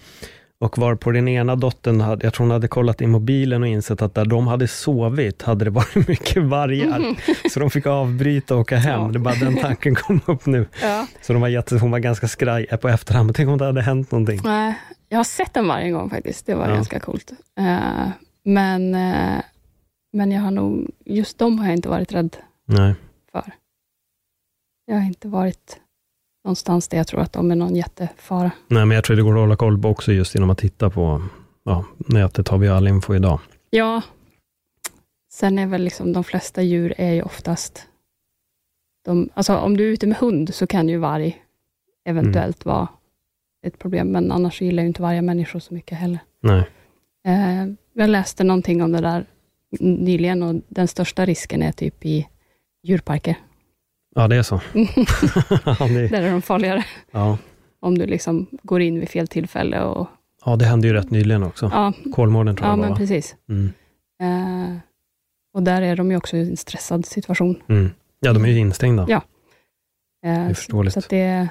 Och 0.60 0.78
var 0.78 0.94
på 0.94 1.10
den 1.10 1.28
ena 1.28 1.56
dottern, 1.56 2.00
hade, 2.00 2.26
jag 2.26 2.34
tror 2.34 2.44
hon 2.44 2.50
hade 2.50 2.68
kollat 2.68 3.00
i 3.02 3.06
mobilen 3.06 3.62
och 3.62 3.68
insett 3.68 4.02
att 4.02 4.14
där 4.14 4.24
de 4.24 4.46
hade 4.46 4.68
sovit 4.68 5.42
hade 5.42 5.64
det 5.64 5.70
varit 5.70 5.94
mycket 6.08 6.42
vargar. 6.42 7.14
Så 7.50 7.60
de 7.60 7.70
fick 7.70 7.86
avbryta 7.86 8.54
och 8.54 8.60
åka 8.60 8.76
hem. 8.76 9.00
Ja. 9.00 9.08
Det 9.08 9.18
bara 9.18 9.34
den 9.34 9.56
tanken 9.56 9.94
kom 9.94 10.20
upp 10.26 10.46
nu. 10.46 10.66
ja. 10.82 11.06
Så 11.22 11.32
de 11.32 11.42
var 11.42 11.48
jätte, 11.48 11.78
hon 11.78 11.90
var 11.90 11.98
ganska 11.98 12.28
skraj 12.28 12.66
på 12.66 12.88
efterhand, 12.88 13.26
men 13.26 13.34
tänk 13.34 13.48
om 13.48 13.58
det 13.58 13.64
hade 13.64 13.82
hänt 13.82 14.10
någonting. 14.10 14.40
Nej, 14.44 14.74
jag 15.08 15.18
har 15.18 15.24
sett 15.24 15.56
en 15.56 15.68
varg 15.68 15.84
en 15.84 15.92
gång 15.92 16.10
faktiskt. 16.10 16.46
Det 16.46 16.54
var 16.54 16.68
Ja. 16.68 16.74
ganska 16.74 17.00
coolt. 17.00 17.32
Eh, 17.58 18.08
men, 18.44 18.94
eh, 18.94 19.40
men 20.12 20.32
jag 20.32 20.40
har 20.42 20.50
nog, 20.50 20.90
just 21.04 21.38
dem 21.38 21.58
har 21.58 21.66
jag 21.66 21.74
inte 21.76 21.88
varit 21.88 22.12
rädd 22.12 22.36
Nej. 22.72 22.94
för. 23.32 23.52
Jag 24.86 24.94
har 24.94 25.06
inte 25.06 25.28
varit 25.28 25.80
någonstans 26.44 26.88
där 26.88 26.98
jag 26.98 27.06
tror 27.06 27.20
att 27.20 27.32
de 27.32 27.50
är 27.50 27.56
någon 27.56 27.76
jättefara. 27.76 28.50
Nej, 28.68 28.86
men 28.86 28.94
jag 28.94 29.04
tror 29.04 29.16
det 29.16 29.22
går 29.22 29.34
att 29.34 29.40
hålla 29.40 29.56
koll 29.56 29.82
på 29.82 29.88
också 29.88 30.12
just 30.12 30.34
genom 30.34 30.50
att 30.50 30.58
titta 30.58 30.90
på 30.90 31.22
ja, 31.64 31.84
nätet 31.96 32.48
har 32.48 32.58
vi 32.58 32.68
all 32.68 32.88
info 32.88 33.14
idag. 33.14 33.40
Ja, 33.70 34.02
sen 35.32 35.58
är 35.58 35.66
väl 35.66 35.82
liksom 35.82 36.12
de 36.12 36.24
flesta 36.24 36.62
djur 36.62 36.94
är 36.96 37.12
ju 37.12 37.22
oftast, 37.22 37.88
de, 39.04 39.28
alltså 39.34 39.56
om 39.56 39.76
du 39.76 39.88
är 39.88 39.92
ute 39.92 40.06
med 40.06 40.16
hund 40.16 40.54
så 40.54 40.66
kan 40.66 40.88
ju 40.88 40.98
varg 40.98 41.42
eventuellt 42.04 42.64
vara 42.64 42.88
ett 43.66 43.78
problem, 43.78 44.08
men 44.08 44.32
annars 44.32 44.60
gillar 44.60 44.82
ju 44.82 44.86
inte 44.86 45.02
varje 45.02 45.22
människor 45.22 45.60
så 45.60 45.74
mycket 45.74 45.98
heller. 45.98 46.18
Nej. 46.40 46.68
Eh, 47.26 47.66
jag 47.92 48.10
läste 48.10 48.44
någonting 48.44 48.82
om 48.82 48.92
det 48.92 49.00
där 49.00 49.26
nyligen 49.80 50.42
och 50.42 50.62
den 50.68 50.88
största 50.88 51.26
risken 51.26 51.62
är 51.62 51.72
typ 51.72 52.04
i 52.04 52.28
djurparker. 52.82 53.36
Ja, 54.14 54.28
det 54.28 54.36
är 54.36 54.42
så. 54.42 54.60
ja, 55.64 55.86
det, 55.88 56.08
Där 56.08 56.22
är 56.22 56.30
de 56.32 56.42
farligare. 56.42 56.84
ja. 57.10 57.38
Om 57.80 57.98
du 57.98 58.06
liksom 58.06 58.46
går 58.62 58.80
in 58.80 59.00
vid 59.00 59.08
fel 59.08 59.28
tillfälle. 59.28 59.82
Och, 59.82 60.08
ja, 60.44 60.56
det 60.56 60.64
hände 60.64 60.86
ju 60.88 60.92
rätt 60.92 61.10
nyligen 61.10 61.42
också. 61.42 61.70
ja, 61.72 61.92
Kolmården 62.14 62.56
tror 62.56 62.66
ja 62.66 62.70
jag 62.72 62.78
det 62.78 62.82
men 62.82 62.90
va? 62.90 62.96
precis. 62.96 63.36
Mm. 63.48 63.72
Eh, 64.22 64.76
och 65.54 65.62
där 65.62 65.82
är 65.82 65.96
de 65.96 66.10
ju 66.10 66.16
också 66.16 66.36
i 66.36 66.50
en 66.50 66.56
stressad 66.56 67.06
situation. 67.06 67.62
Mm. 67.68 67.90
Ja, 68.20 68.32
de 68.32 68.44
är 68.44 68.48
ju 68.48 68.58
instängda. 68.58 69.06
Ja. 69.08 69.16
Eh, 69.16 69.22
Det 70.22 70.28
är 70.50 70.54
förståeligt. 70.54 70.92
Så 70.94 70.98
att 70.98 71.08
det, 71.08 71.48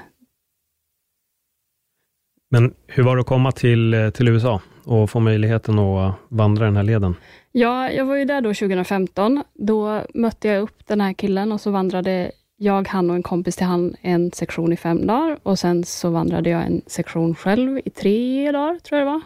Men 2.50 2.74
hur 2.86 3.02
var 3.02 3.16
det 3.16 3.20
att 3.20 3.26
komma 3.26 3.52
till, 3.52 3.94
eh, 3.94 4.10
till 4.10 4.28
USA 4.28 4.60
och 4.84 5.10
få 5.10 5.20
möjligheten 5.20 5.78
att 5.78 6.14
vandra 6.28 6.64
den 6.64 6.76
här 6.76 6.82
leden? 6.82 7.14
Ja, 7.52 7.90
jag 7.90 8.04
var 8.04 8.16
ju 8.16 8.24
där 8.24 8.40
då 8.40 8.54
2015. 8.54 9.42
Då 9.54 10.02
mötte 10.14 10.48
jag 10.48 10.62
upp 10.62 10.86
den 10.86 11.00
här 11.00 11.12
killen 11.12 11.52
och 11.52 11.60
så 11.60 11.70
vandrade 11.70 12.32
jag, 12.56 12.88
han 12.88 13.10
och 13.10 13.16
en 13.16 13.22
kompis 13.22 13.56
till 13.56 13.66
han 13.66 13.96
en 14.00 14.32
sektion 14.32 14.72
i 14.72 14.76
fem 14.76 15.06
dagar 15.06 15.38
och 15.42 15.58
sen 15.58 15.84
så 15.84 16.10
vandrade 16.10 16.50
jag 16.50 16.66
en 16.66 16.82
sektion 16.86 17.34
själv 17.34 17.80
i 17.84 17.90
tre 17.90 18.52
dagar, 18.52 18.78
tror 18.78 19.00
jag 19.00 19.08
det 19.08 19.12
var. 19.12 19.22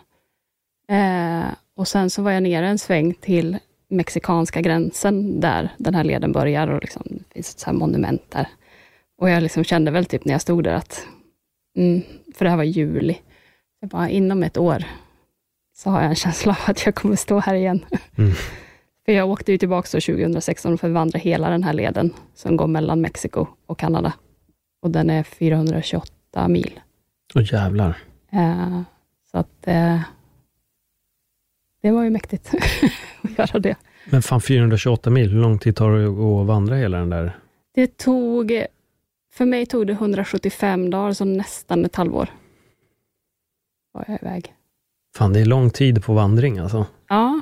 Eh, 0.96 1.46
och 1.76 1.88
sen 1.88 2.10
så 2.10 2.22
var 2.22 2.30
jag 2.30 2.42
nere 2.42 2.66
en 2.68 2.78
sväng 2.78 3.14
till 3.14 3.58
mexikanska 3.88 4.60
gränsen, 4.60 5.40
där 5.40 5.68
den 5.78 5.94
här 5.94 6.04
leden 6.04 6.32
börjar 6.32 6.68
och 6.68 6.80
liksom, 6.80 7.02
det 7.08 7.34
finns 7.34 7.54
ett 7.54 7.60
så 7.60 7.66
här 7.66 7.72
monument 7.72 8.22
där. 8.28 8.48
Och 9.18 9.30
jag 9.30 9.42
liksom 9.42 9.64
kände 9.64 9.90
väl 9.90 10.04
typ 10.04 10.24
när 10.24 10.32
jag 10.32 10.40
stod 10.40 10.64
där 10.64 10.74
att, 10.74 11.06
mm, 11.76 12.02
för 12.34 12.44
det 12.44 12.50
här 12.50 12.56
var 12.56 12.64
i 12.64 12.68
juli, 12.68 13.18
jag 13.80 13.90
bara 13.90 14.08
inom 14.08 14.42
ett 14.42 14.58
år 14.58 14.84
så 15.76 15.90
har 15.90 16.00
jag 16.00 16.08
en 16.08 16.14
känsla 16.14 16.52
av 16.52 16.70
att 16.70 16.86
jag 16.86 16.94
kommer 16.94 17.16
stå 17.16 17.38
här 17.38 17.54
igen. 17.54 17.84
Mm. 18.16 18.32
För 19.04 19.12
jag 19.12 19.30
åkte 19.30 19.52
ju 19.52 19.58
tillbaka 19.58 19.88
då 19.92 20.00
2016 20.00 20.78
för 20.78 20.88
att 20.88 20.94
vandra 20.94 21.18
hela 21.18 21.50
den 21.50 21.62
här 21.62 21.72
leden 21.72 22.14
som 22.34 22.56
går 22.56 22.66
mellan 22.66 23.00
Mexiko 23.00 23.46
och 23.66 23.78
Kanada. 23.78 24.12
Och 24.82 24.90
den 24.90 25.10
är 25.10 25.22
428 25.22 26.48
mil. 26.48 26.80
Åh 27.34 27.52
jävlar. 27.52 27.98
Eh, 28.32 28.80
så 29.30 29.38
att 29.38 29.66
eh, 29.66 30.00
det 31.82 31.90
var 31.90 32.02
ju 32.02 32.10
mäktigt 32.10 32.54
att 33.22 33.38
göra 33.38 33.58
det. 33.58 33.76
Men 34.10 34.22
fan 34.22 34.40
428 34.40 35.10
mil, 35.10 35.30
hur 35.30 35.40
lång 35.40 35.58
tid 35.58 35.76
tar 35.76 35.90
det 35.90 36.06
att 36.06 36.46
vandra 36.46 36.76
hela 36.76 36.98
den 36.98 37.10
där? 37.10 37.38
Det 37.74 37.96
tog, 37.96 38.64
för 39.32 39.44
mig 39.44 39.66
tog 39.66 39.86
det 39.86 39.92
175 39.92 40.90
dagar, 40.90 41.12
så 41.12 41.24
nästan 41.24 41.84
ett 41.84 41.96
halvår. 41.96 42.28
Var 43.92 44.04
jag 44.08 44.18
iväg. 44.22 44.54
Fan, 45.16 45.32
det 45.32 45.40
är 45.40 45.44
lång 45.44 45.70
tid 45.70 46.04
på 46.04 46.14
vandring 46.14 46.58
alltså. 46.58 46.86
Ja, 47.08 47.40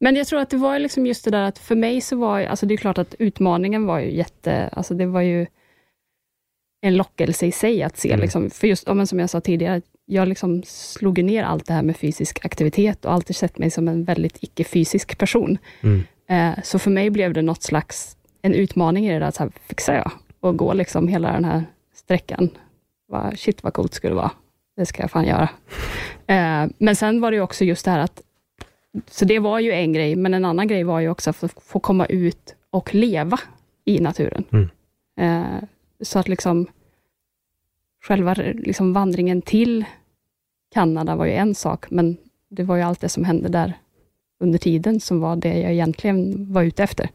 men 0.00 0.16
jag 0.16 0.26
tror 0.26 0.40
att 0.40 0.50
det 0.50 0.56
var 0.56 0.78
liksom 0.78 1.06
just 1.06 1.24
det 1.24 1.30
där 1.30 1.42
att 1.42 1.58
för 1.58 1.74
mig 1.74 2.00
så 2.00 2.16
var, 2.16 2.40
alltså 2.40 2.66
det 2.66 2.74
är 2.74 2.78
klart 2.78 2.98
att 2.98 3.14
utmaningen 3.18 3.86
var 3.86 3.98
ju 3.98 4.16
jätte, 4.16 4.68
alltså 4.72 4.94
det 4.94 5.06
var 5.06 5.20
ju 5.20 5.46
en 6.82 6.96
lockelse 6.96 7.46
i 7.46 7.52
sig 7.52 7.82
att 7.82 7.96
se, 7.96 8.08
Mm. 8.08 8.20
liksom, 8.20 8.50
för 8.50 8.66
just 8.66 8.86
men 8.86 9.06
som 9.06 9.18
jag 9.18 9.30
sa 9.30 9.40
tidigare, 9.40 9.82
jag 10.06 10.28
liksom 10.28 10.62
slog 10.66 11.24
ner 11.24 11.44
allt 11.44 11.66
det 11.66 11.72
här 11.72 11.82
med 11.82 11.96
fysisk 11.96 12.44
aktivitet 12.44 13.04
och 13.04 13.12
alltid 13.12 13.36
sett 13.36 13.58
mig 13.58 13.70
som 13.70 13.88
en 13.88 14.04
väldigt 14.04 14.38
icke-fysisk 14.42 15.18
person. 15.18 15.58
Mm. 15.80 16.02
Eh, 16.28 16.62
så 16.62 16.78
för 16.78 16.90
mig 16.90 17.10
blev 17.10 17.32
det 17.32 17.42
något 17.42 17.62
slags, 17.62 18.16
en 18.42 18.54
utmaning 18.54 19.06
i 19.06 19.12
det 19.12 19.18
där, 19.18 19.30
så 19.30 19.42
här, 19.42 19.52
fixar 19.68 19.94
jag 19.94 20.10
att 20.50 20.56
gå 20.56 20.72
liksom 20.72 21.08
hela 21.08 21.32
den 21.32 21.44
här 21.44 21.64
sträckan? 21.94 22.48
Va, 23.08 23.32
shit 23.36 23.62
vad 23.62 23.72
coolt 23.72 23.94
skulle 23.94 24.10
det 24.10 24.16
vara. 24.16 24.30
Det 24.80 24.86
ska 24.86 25.02
jag 25.02 25.10
fan 25.10 25.26
göra. 25.26 25.48
Eh, 26.26 26.70
men 26.78 26.96
sen 26.96 27.20
var 27.20 27.30
det 27.30 27.40
också 27.40 27.64
just 27.64 27.84
det 27.84 27.90
här 27.90 27.98
att, 27.98 28.22
så 29.10 29.24
det 29.24 29.38
var 29.38 29.60
ju 29.60 29.72
en 29.72 29.92
grej, 29.92 30.16
men 30.16 30.34
en 30.34 30.44
annan 30.44 30.68
grej 30.68 30.84
var 30.84 31.00
ju 31.00 31.08
också 31.08 31.30
att 31.30 31.36
få, 31.36 31.48
få 31.48 31.80
komma 31.80 32.06
ut 32.06 32.54
och 32.70 32.94
leva 32.94 33.40
i 33.84 34.00
naturen. 34.00 34.44
Mm. 34.50 34.68
Eh, 35.20 35.62
så 36.00 36.18
att 36.18 36.28
liksom, 36.28 36.66
själva 38.04 38.34
liksom 38.34 38.92
vandringen 38.92 39.42
till 39.42 39.84
Kanada 40.72 41.16
var 41.16 41.26
ju 41.26 41.32
en 41.32 41.54
sak, 41.54 41.90
men 41.90 42.16
det 42.48 42.62
var 42.62 42.76
ju 42.76 42.82
allt 42.82 43.00
det 43.00 43.08
som 43.08 43.24
hände 43.24 43.48
där 43.48 43.72
under 44.40 44.58
tiden 44.58 45.00
som 45.00 45.20
var 45.20 45.36
det 45.36 45.58
jag 45.58 45.72
egentligen 45.72 46.52
var 46.52 46.62
ute 46.62 46.82
efter. 46.82 47.08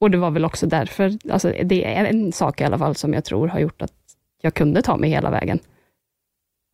Och 0.00 0.10
det 0.10 0.18
var 0.18 0.30
väl 0.30 0.44
också 0.44 0.66
därför, 0.66 1.18
alltså 1.30 1.52
det 1.64 1.84
är 1.84 2.04
en 2.04 2.32
sak 2.32 2.60
i 2.60 2.64
alla 2.64 2.78
fall 2.78 2.94
som 2.94 3.14
jag 3.14 3.24
tror 3.24 3.48
har 3.48 3.60
gjort 3.60 3.82
att 3.82 3.92
jag 4.40 4.54
kunde 4.54 4.82
ta 4.82 4.96
mig 4.96 5.10
hela 5.10 5.30
vägen. 5.30 5.58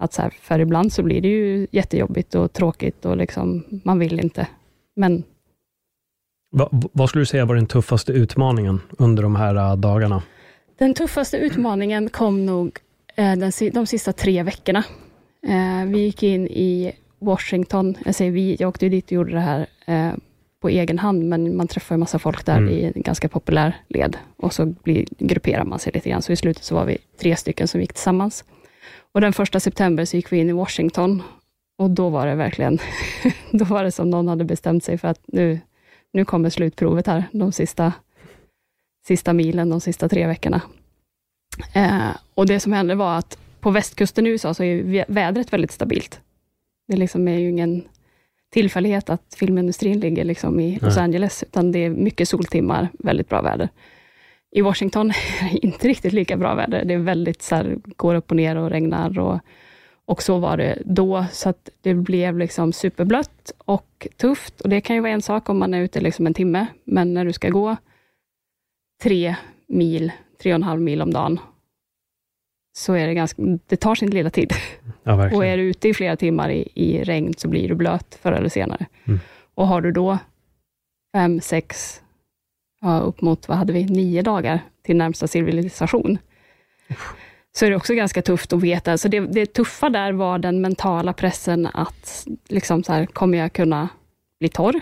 Att 0.03 0.13
så 0.13 0.23
här, 0.23 0.31
för 0.41 0.59
ibland 0.59 0.93
så 0.93 1.03
blir 1.03 1.21
det 1.21 1.29
ju 1.29 1.67
jättejobbigt 1.71 2.35
och 2.35 2.53
tråkigt 2.53 3.05
och 3.05 3.17
liksom, 3.17 3.65
man 3.85 3.99
vill 3.99 4.21
inte. 4.21 4.47
Men 4.97 5.23
Va, 6.55 6.69
vad 6.73 7.09
skulle 7.09 7.23
du 7.23 7.27
säga 7.27 7.45
var 7.45 7.55
den 7.55 7.67
tuffaste 7.67 8.13
utmaningen 8.13 8.81
under 8.99 9.23
de 9.23 9.37
här 9.37 9.55
äh, 9.55 9.77
dagarna? 9.77 10.23
den 10.79 10.95
tuffaste 10.95 11.37
utmaningen 11.37 12.09
kom 12.09 12.47
nog 12.47 12.79
eh, 13.17 13.37
den, 13.37 13.53
de 13.73 13.87
sista 13.87 14.13
tre 14.13 14.43
veckorna. 14.43 14.85
Eh, 15.47 15.87
vi 15.87 15.99
gick 15.99 16.23
in 16.23 16.47
i 16.49 16.93
Washington, 17.19 17.97
jag 18.05 18.15
säger 18.15 18.33
vi, 18.33 18.57
jag 18.59 18.69
åkte 18.69 18.89
dit 18.89 19.05
och 19.07 19.13
gjorde 19.13 19.33
det 19.33 19.41
här 19.41 19.67
på 20.61 20.69
egen 20.69 20.99
hand, 20.99 21.25
men 21.25 21.57
man 21.57 21.69
träffar 21.69 21.95
en 21.95 22.01
massa 22.01 22.19
folk 22.19 22.47
där 22.47 22.57
Mm. 22.59 22.75
i 22.75 22.85
en 22.95 23.03
ganska 23.03 23.29
populär 23.29 23.77
led 23.89 24.17
och 24.37 24.53
så 24.53 24.67
blir, 24.67 25.07
grupperar 25.19 25.65
man 25.65 25.79
sig 25.79 25.93
lite 25.93 26.11
grann. 26.11 26.23
Så 26.23 26.33
i 26.33 26.37
slutet 26.37 26.65
så 26.65 26.75
var 26.75 26.85
vi 26.85 26.99
tre 27.21 27.37
stycken 27.37 27.69
som 27.69 27.81
gick 27.81 27.93
tillsammans. 27.93 28.45
Och 29.15 29.21
den 29.21 29.33
första 29.33 29.61
september 29.61 30.05
så 30.05 30.17
gick 30.17 30.33
vi 30.33 30.39
in 30.39 30.49
i 30.49 30.53
Washington 30.53 31.23
och 31.79 31.91
då 31.91 32.09
var 32.09 32.27
det 32.27 32.35
verkligen, 32.35 32.79
då 33.51 33.65
var 33.65 33.85
det 33.85 33.93
som 33.93 34.11
någon 34.11 34.29
hade 34.29 34.45
bestämt 34.45 34.85
sig 34.85 34.99
för 34.99 35.09
att 35.09 35.21
nu, 35.27 35.61
nu 36.13 36.25
kommer 36.25 36.51
slutprovet 36.51 37.07
här, 37.07 37.25
de 37.33 37.53
sista, 37.53 37.93
sista 39.07 39.33
milen, 39.33 39.71
de 39.71 39.81
sista 39.81 40.09
tre 40.09 40.27
veckorna. 40.27 40.61
Eh, 41.75 42.11
och 42.35 42.47
det 42.47 42.61
som 42.61 42.73
hände 42.73 42.95
var 42.95 43.19
att 43.19 43.39
på 43.61 43.71
västkusten 43.71 44.27
i 44.27 44.31
USA 44.31 44.55
så 44.55 44.65
är 44.65 45.05
vädret 45.09 45.53
väldigt 45.53 45.73
stabilt. 45.73 46.21
Det 46.89 46.97
liksom 46.97 47.29
är 47.29 47.39
ju 47.39 47.51
ingen 47.51 47.85
tillfällighet 48.53 49.11
att 49.11 49.35
filmindustrin 49.37 50.01
ligger 50.01 50.25
liksom 50.25 50.61
i 50.61 50.79
Los. 50.83 50.97
Angeles, 50.97 51.43
utan 51.43 51.73
det 51.73 51.79
är 51.79 51.91
mycket 51.91 52.29
soltimmar, 52.29 52.89
väldigt 52.93 53.29
bra 53.29 53.43
väder. 53.43 53.69
I 54.53 54.61
Washington 54.61 55.11
är 55.11 55.51
det 55.53 55.67
inte 55.67 55.89
riktigt 55.89 56.13
lika 56.13 56.37
bra 56.37 56.55
väder. 56.55 56.85
Det 56.85 56.95
är 56.95 56.99
väldigt 56.99 57.43
så 57.43 57.55
här, 57.55 57.77
går 57.85 58.15
upp 58.15 58.31
och 58.31 58.37
ner 58.37 58.57
och 58.57 58.71
regnar 58.71 59.19
och, 59.19 59.41
och 60.05 60.23
så 60.23 60.39
var 60.39 60.57
det 60.57 60.83
då, 60.85 61.27
så 61.33 61.49
att 61.49 61.69
det 61.81 61.95
blev 61.95 62.39
liksom 62.39 62.73
superblött 62.73 63.53
och 63.59 64.09
tufft. 64.17 64.61
Och 64.61 64.69
det 64.69 64.81
kan 64.81 64.97
ju 64.97 65.03
vara 65.03 65.13
en 65.13 65.23
sak 65.23 65.49
om 65.49 65.59
man 65.59 65.75
är 65.75 65.81
ute 65.81 66.01
liksom 66.01 66.27
en 66.27 66.35
timme, 66.35 66.67
men 66.85 67.15
när 67.15 67.25
du 67.25 67.33
ska 67.33 67.49
gå 67.49 67.77
tre 69.03 69.37
mil, 69.67 70.13
tre 70.43 70.53
och 70.53 70.57
en 70.57 70.63
halv 70.63 70.81
mil 70.81 71.03
om 71.03 71.13
dagen, 71.13 71.41
så 72.73 72.95
är 72.95 73.07
det 73.07 73.15
ganska, 73.15 73.43
det 73.67 73.77
tar 73.77 73.95
sin 73.95 74.11
lilla 74.11 74.31
tid. 74.31 74.53
Ja. 75.03 75.37
Och 75.37 75.47
är 75.47 75.57
du 75.57 75.63
ute 75.63 75.89
i 75.89 75.95
flera 75.95 76.17
timmar 76.17 76.51
i, 76.51 76.69
i 76.75 77.05
regn, 77.05 77.35
så 77.37 77.49
blir 77.49 77.69
du 77.69 77.75
blöt 77.75 78.19
förr 78.23 78.33
eller 78.33 78.49
senare. 78.49 78.87
Mm. 79.05 79.21
Och 79.55 79.67
har 79.67 79.81
du 79.81 79.93
då 79.93 80.19
fem, 81.17 81.41
sex, 81.41 82.02
ja, 82.83 82.99
upp 82.99 83.21
mot, 83.21 83.49
vad 83.49 83.59
hade 83.59 83.73
vi, 83.73 83.85
nio 83.85 84.23
dagar 84.23 84.61
till 84.83 84.97
närmsta 84.97 85.27
civilisation, 85.27 86.19
så 87.53 87.67
är 87.67 87.71
det 87.71 87.77
också 87.77 87.95
ganska 87.95 88.23
tufft 88.23 88.53
att 88.53 88.63
veta. 88.63 88.99
Så 88.99 89.09
det, 89.09 89.21
det 89.21 89.47
tuffa 89.47 89.91
där 89.91 90.13
var 90.13 90.39
den 90.39 90.61
mentala 90.61 91.13
pressen 91.13 91.69
att, 91.75 92.27
liksom 92.49 92.83
så 92.83 92.93
här, 92.93 93.07
kommer 93.07 93.39
jag 93.39 93.53
kunna 93.53 93.89
bli 94.41 94.49
torr? 94.49 94.81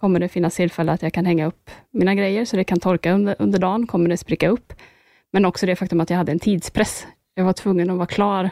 Kommer 0.00 0.20
det 0.20 0.28
finnas 0.28 0.56
tillfälle 0.56 0.92
att 0.92 1.02
jag 1.02 1.12
kan 1.12 1.26
hänga 1.26 1.46
upp 1.46 1.70
mina 1.92 2.14
grejer, 2.14 2.44
så 2.44 2.56
det 2.56 2.64
kan 2.64 2.80
torka 2.80 3.12
under, 3.12 3.36
under 3.38 3.58
dagen? 3.58 3.86
Kommer 3.86 4.08
det 4.08 4.16
spricka 4.16 4.48
upp? 4.48 4.72
Men 5.32 5.44
också 5.44 5.66
det 5.66 5.76
faktum 5.76 6.00
att 6.00 6.10
jag 6.10 6.16
hade 6.16 6.32
en 6.32 6.38
tidspress. 6.38 7.06
Jag 7.34 7.44
var 7.44 7.52
tvungen 7.52 7.90
att 7.90 7.96
vara 7.96 8.06
klar 8.06 8.50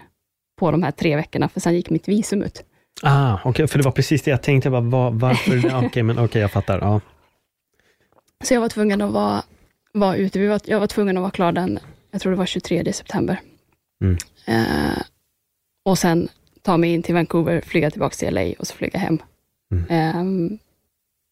på 0.58 0.70
de 0.70 0.82
här 0.82 0.90
tre 0.90 1.16
veckorna, 1.16 1.48
för 1.48 1.60
sen 1.60 1.74
gick 1.74 1.90
mitt 1.90 2.08
visum 2.08 2.42
ut. 2.42 2.64
Ah, 3.02 3.38
okej, 3.44 3.66
för 3.66 3.78
det 3.78 3.84
var 3.84 3.92
precis 3.92 4.22
det 4.22 4.30
jag 4.30 4.42
tänkte, 4.42 4.68
jag 4.68 4.72
bara, 4.72 5.10
var, 5.10 5.10
varför? 5.10 5.84
Okej, 5.86 6.02
men 6.02 6.18
okej, 6.18 6.40
jag 6.42 6.50
fattar. 6.52 6.78
Ja. 6.78 7.00
Så 8.44 8.54
jag 8.54 8.60
var 8.60 8.68
tvungen 8.68 9.00
att 9.00 9.12
vara, 9.12 9.42
vara 9.92 10.16
ute. 10.16 10.38
Vi 10.38 10.46
var, 10.46 10.60
jag 10.64 10.80
var 10.80 10.86
tvungen 10.86 11.16
att 11.16 11.20
vara 11.20 11.30
klar 11.30 11.52
den, 11.52 11.78
jag 12.10 12.20
tror 12.20 12.32
det 12.32 12.38
var 12.38 12.46
23 12.46 12.92
september. 12.92 13.40
Mm. 14.04 14.16
Eh, 14.46 15.02
och 15.84 15.98
sen 15.98 16.28
ta 16.62 16.76
mig 16.76 16.92
in 16.92 17.02
till 17.02 17.14
Vancouver, 17.14 17.60
flyga 17.60 17.90
tillbaka 17.90 18.14
till 18.14 18.34
LA 18.34 18.52
och 18.58 18.66
så 18.66 18.74
flyga 18.74 18.98
hem. 18.98 19.18
Mm. 19.72 19.84
Ehm, 19.88 20.58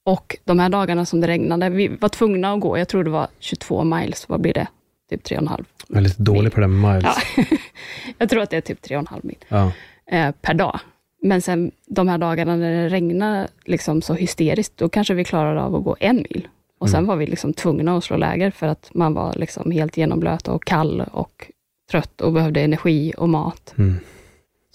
och 0.05 0.37
de 0.44 0.59
här 0.59 0.68
dagarna 0.68 1.07
som 1.07 1.20
det 1.20 1.27
regnade, 1.27 1.70
vi 1.70 1.88
var 1.88 2.09
tvungna 2.09 2.53
att 2.53 2.61
gå, 2.61 2.79
jag 2.79 2.88
tror 2.88 3.05
det 3.05 3.11
var 3.11 3.29
22 3.38 3.85
miles, 3.85 4.29
vad 4.29 4.40
blir 4.40 4.55
det? 4.55 4.66
Typ 5.11 5.27
3,5. 5.27 5.64
Jag 5.88 5.96
är 5.96 6.01
lite 6.01 6.22
dålig 6.22 6.53
på 6.53 6.61
det 6.61 6.68
med 6.68 6.94
miles. 6.94 7.16
Ja. 7.37 7.44
jag 8.18 8.29
tror 8.29 8.42
att 8.42 8.51
det 8.51 8.57
är 8.57 8.61
typ 8.61 8.87
3,5 8.87 9.20
mil. 9.22 9.44
Ja. 9.48 9.72
eh, 10.07 10.31
per 10.40 10.55
dag. 10.55 10.81
Men 11.22 11.42
sen 11.42 11.70
de 11.87 12.09
här 12.09 12.18
dagarna 12.18 12.57
när 12.57 12.83
det 12.83 12.88
regnar 12.88 13.48
liksom 13.64 14.03
så 14.03 14.14
hysteriskt, 14.14 14.77
då 14.77 14.88
kanske 14.88 15.14
vi 15.14 15.25
klarade 15.25 15.62
av 15.62 15.75
att 15.75 15.85
gå 15.85 15.96
en 16.01 16.16
mil. 16.16 16.48
Och 16.83 16.90
sen 16.90 16.99
Mm. 16.99 17.09
var 17.09 17.16
vi 17.16 17.27
liksom 17.27 17.53
tvungna 17.53 17.97
att 17.97 18.05
slå 18.05 18.16
läger 18.16 18.51
för 18.51 18.66
att 18.66 18.90
man 18.95 19.14
var 19.14 19.35
liksom 19.37 19.71
helt 19.71 19.97
genomblöt 19.97 20.49
och 20.49 20.64
kall 20.64 21.01
och 21.12 21.51
trött 21.90 22.21
och 22.21 22.33
behövde 22.33 22.61
energi 22.61 23.12
och 23.16 23.29
mat. 23.29 23.75
Mm. 23.79 23.99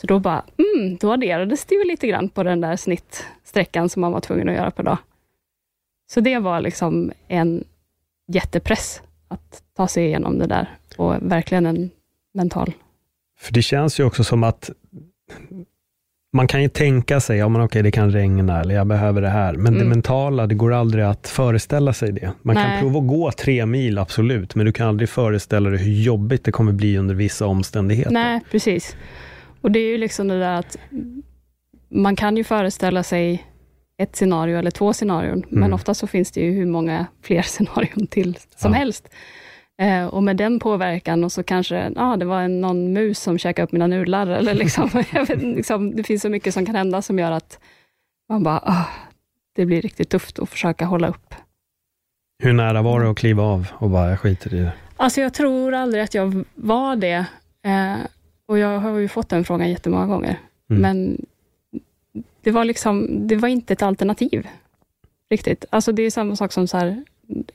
Så 0.02 0.08
då 0.08 0.20
bara, 0.20 0.44
mm, 0.58 0.98
då 0.98 1.14
adderades 1.14 1.66
det 1.66 1.76
ju 1.76 1.84
lite 1.84 2.08
grann 2.08 2.30
på 2.30 2.44
den 2.44 2.62
där 2.62 2.76
snittsträckan 2.76 3.90
som 3.90 4.02
man 4.02 4.12
var 4.12 4.20
tvungen 4.20 4.50
att 4.50 4.56
göra 4.56 4.72
per 4.72 4.84
dag. 4.84 4.98
Så 6.12 6.20
det 6.20 6.40
var 6.40 6.62
liksom 6.62 7.12
en 7.28 7.64
jättepress 8.28 9.02
att 9.28 9.64
ta 9.78 9.88
sig 9.88 10.06
igenom 10.06 10.40
det 10.40 10.48
där 10.48 10.78
och 10.98 11.16
verkligen 11.22 11.66
en 11.66 11.90
mental 12.34 12.74
För 13.40 13.54
det 13.54 13.62
känns 13.62 14.00
ju 14.00 14.04
också 14.04 14.24
som 14.24 14.44
att 14.44 14.70
man 16.34 16.48
kan 16.48 16.62
ju 16.62 16.70
tänka 16.70 17.20
sig, 17.20 17.38
ja 17.38 17.50
men 17.50 17.62
okej 17.62 17.84
det 17.84 17.92
kan 17.92 18.12
regna 18.12 18.62
eller 18.62 18.76
jag 18.76 18.88
behöver 18.88 19.22
det 19.22 19.30
här, 19.30 19.54
men 19.54 19.74
det 19.74 19.80
Mm. 19.80 19.90
mentala, 19.90 20.48
det 20.48 20.56
går 20.56 20.74
aldrig 20.74 21.04
att 21.06 21.28
föreställa 21.28 21.94
sig 21.94 22.12
det. 22.12 22.32
Man 22.42 22.56
kan 22.56 22.70
Nej. 22.70 22.82
prova 22.82 23.00
att 23.00 23.08
gå 23.08 23.32
tre 23.32 23.66
mil, 23.66 23.98
absolut, 23.98 24.56
men 24.56 24.66
du 24.66 24.72
kan 24.72 24.88
aldrig 24.88 25.10
föreställa 25.10 25.70
dig 25.70 25.80
hur 25.80 25.92
jobbigt 26.02 26.44
det 26.44 26.52
kommer 26.52 26.72
bli 26.72 26.98
under 26.98 27.16
vissa 27.16 27.46
omständigheter. 27.46 28.12
Nej, 28.12 28.42
precis. 28.52 28.96
Och 29.62 29.72
det 29.72 29.80
är 29.80 29.92
ju 29.92 29.98
liksom 29.98 30.28
det 30.28 30.40
där 30.40 30.60
att 30.60 30.78
man 31.90 32.16
kan 32.16 32.38
ju 32.38 32.44
föreställa 32.44 33.04
sig 33.04 33.44
ett 33.98 34.16
scenario 34.16 34.58
eller 34.58 34.72
två 34.72 34.94
scenarion, 34.94 35.44
men 35.50 35.64
Mm. 35.64 35.74
ofta 35.74 35.94
så 35.94 36.08
finns 36.08 36.32
det 36.32 36.42
ju 36.42 36.52
hur 36.52 36.66
många 36.66 37.06
fler 37.24 37.42
scenarion 37.46 38.08
till 38.08 38.38
som 38.58 38.72
Ja. 38.74 38.78
helst. 38.80 39.10
Eh, 39.82 40.06
och 40.06 40.24
med 40.24 40.38
den 40.38 40.60
påverkan 40.60 41.24
och 41.24 41.32
så 41.32 41.44
kanske, 41.44 41.92
ja, 41.96 42.18
det 42.18 42.26
var 42.26 42.42
en, 42.42 42.62
någon 42.62 42.94
mus 42.94 43.20
som 43.20 43.38
käkade 43.38 43.64
upp 43.64 43.72
mina 43.72 43.88
nudlar, 43.88 44.28
eller 44.28 44.54
liksom, 44.54 44.90
vet, 45.12 45.42
liksom, 45.42 45.96
det 45.96 46.04
finns 46.04 46.22
så 46.22 46.30
mycket 46.30 46.54
som 46.54 46.66
kan 46.66 46.76
hända 46.76 47.02
som 47.02 47.20
gör 47.20 47.32
att 47.32 47.60
man 48.30 48.44
bara, 48.44 48.60
ah, 48.60 48.90
det 49.56 49.66
blir 49.66 49.82
riktigt 49.82 50.10
tufft 50.10 50.40
att 50.40 50.50
försöka 50.50 50.86
hålla 50.86 51.08
upp. 51.08 51.36
Hur 52.44 52.54
nära 52.54 52.82
var 52.82 53.02
det 53.02 53.10
att 53.10 53.18
kliva 53.18 53.44
av 53.44 53.68
och 53.74 53.90
bara, 53.90 54.10
jag 54.10 54.20
skiter 54.20 54.54
i 54.54 54.60
det? 54.60 54.72
Alltså 54.98 55.22
jag 55.22 55.34
tror 55.34 55.74
aldrig 55.74 56.04
att 56.04 56.14
jag 56.14 56.44
var 56.56 56.96
det. 56.96 57.26
Eh, 57.64 57.96
och 58.46 58.58
jag 58.58 58.80
har 58.80 58.98
ju 58.98 59.08
fått 59.08 59.30
den 59.30 59.44
frågan 59.44 59.70
jättemånga 59.70 60.06
gånger. 60.06 60.40
Mm. 60.70 60.82
Men 60.82 61.26
det 62.42 62.52
var 62.52 62.66
liksom, 62.66 63.28
det 63.28 63.36
var 63.36 63.48
inte 63.48 63.74
ett 63.74 63.82
alternativ. 63.82 64.48
Riktigt. 65.30 65.66
Alltså 65.70 65.92
det 65.92 66.04
är 66.04 66.12
samma 66.12 66.36
sak 66.36 66.52
som 66.52 66.68
så 66.68 66.78
här, 66.78 67.04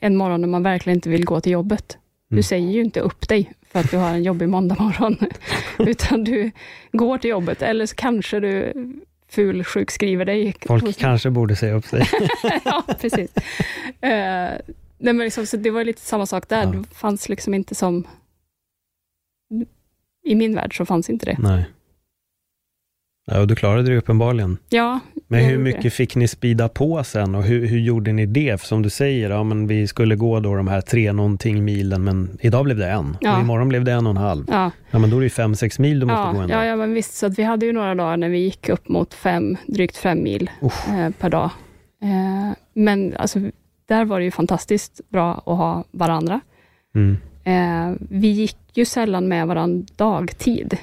en 0.00 0.16
morgon 0.16 0.40
när 0.40 0.48
man 0.48 0.62
verkligen 0.62 0.96
inte 0.96 1.08
vill 1.08 1.24
gå 1.24 1.40
till 1.40 1.52
jobbet. 1.52 1.98
Du 2.32 2.36
Mm. 2.36 2.42
säger 2.42 2.70
ju 2.72 2.80
inte 2.80 3.00
upp 3.00 3.28
dig 3.28 3.52
för 3.70 3.80
att 3.80 3.90
du 3.90 3.96
har 3.96 4.08
en 4.10 4.22
jobbig 4.22 4.48
måndag 4.48 4.76
morgon, 4.78 5.18
utan 5.78 6.24
du 6.24 6.50
går 6.92 7.18
till 7.18 7.30
jobbet, 7.30 7.62
eller 7.62 7.86
så 7.86 7.94
kanske 7.94 8.40
du 8.40 8.72
ful 9.28 9.64
sjukskriver 9.64 10.24
dig. 10.24 10.54
Folk 10.66 10.98
kanske 10.98 11.30
borde 11.30 11.56
säga 11.56 11.74
upp 11.74 11.84
sig. 11.86 12.06
ja, 12.64 12.84
precis. 13.00 13.30
Uh, 13.36 13.40
nej, 14.02 14.58
men 14.98 15.18
liksom, 15.18 15.46
så 15.46 15.56
det 15.56 15.70
var 15.70 15.84
lite 15.84 16.00
samma 16.00 16.26
sak 16.26 16.48
där. 16.48 16.62
Ja. 16.62 16.70
Det 16.70 16.94
fanns 16.94 17.28
liksom 17.28 17.54
inte 17.54 17.74
som... 17.74 18.06
I 20.24 20.34
min 20.34 20.54
värld 20.54 20.76
så 20.76 20.86
fanns 20.86 21.10
inte 21.10 21.26
det. 21.26 21.36
Nej. 21.38 21.64
Ja, 23.26 23.40
och 23.40 23.46
du 23.46 23.54
klarade 23.54 23.90
det 23.90 23.96
uppenbarligen. 23.96 24.58
Ja. 24.68 25.00
Men 25.28 25.44
hur 25.44 25.58
mycket 25.58 25.82
det. 25.82 25.90
fick 25.90 26.16
ni 26.16 26.28
spida 26.28 26.68
på 26.68 27.04
sen 27.04 27.34
och 27.34 27.42
hur, 27.42 27.66
hur 27.66 27.78
gjorde 27.78 28.12
ni 28.12 28.26
det? 28.26 28.60
För 28.60 28.66
som 28.66 28.82
du 28.82 28.90
säger, 28.90 29.30
ja, 29.30 29.44
men 29.44 29.66
vi 29.66 29.86
skulle 29.86 30.16
gå 30.16 30.40
då 30.40 30.54
de 30.54 30.68
här 30.68 30.80
tre 30.80 31.12
någonting 31.12 31.64
milen, 31.64 32.04
men 32.04 32.38
idag 32.40 32.64
blev 32.64 32.76
det 32.76 32.90
en. 32.90 33.16
Ja. 33.20 33.36
Och 33.36 33.42
imorgon 33.42 33.68
blev 33.68 33.84
det 33.84 33.92
en 33.92 34.06
och 34.06 34.10
en 34.10 34.16
halv. 34.16 34.44
Ja. 34.48 34.70
ja 34.90 34.98
men 34.98 35.10
då 35.10 35.16
är 35.16 35.20
det 35.20 35.26
ju 35.26 35.30
fem, 35.30 35.54
sex 35.54 35.78
mil 35.78 36.00
du 36.00 36.06
måste 36.06 36.20
ja, 36.20 36.32
gå 36.32 36.38
en 36.38 36.48
Ja, 36.48 36.64
ja, 36.64 36.76
men 36.76 36.94
visst. 36.94 37.14
Så 37.14 37.26
att 37.26 37.38
vi 37.38 37.42
hade 37.42 37.66
ju 37.66 37.72
några 37.72 37.94
dagar 37.94 38.16
när 38.16 38.28
vi 38.28 38.38
gick 38.38 38.68
upp 38.68 38.88
mot 38.88 39.14
fem, 39.14 39.56
drygt 39.66 39.96
fem 39.96 40.22
mil 40.22 40.50
eh, 40.62 41.10
per 41.18 41.30
dag. 41.30 41.50
Eh, 42.02 42.56
men 42.74 43.14
alltså, 43.16 43.38
där 43.86 44.04
var 44.04 44.18
det 44.18 44.24
ju 44.24 44.30
fantastiskt 44.30 45.00
bra 45.08 45.34
att 45.34 45.58
ha 45.58 45.84
varandra. 45.90 46.40
Mm. 46.94 47.16
Eh, 47.44 47.96
vi 48.10 48.28
gick 48.28 48.58
ju 48.74 48.84
sällan 48.84 49.28
med 49.28 49.46
varandra 49.46 49.86
dagtid, 49.96 50.76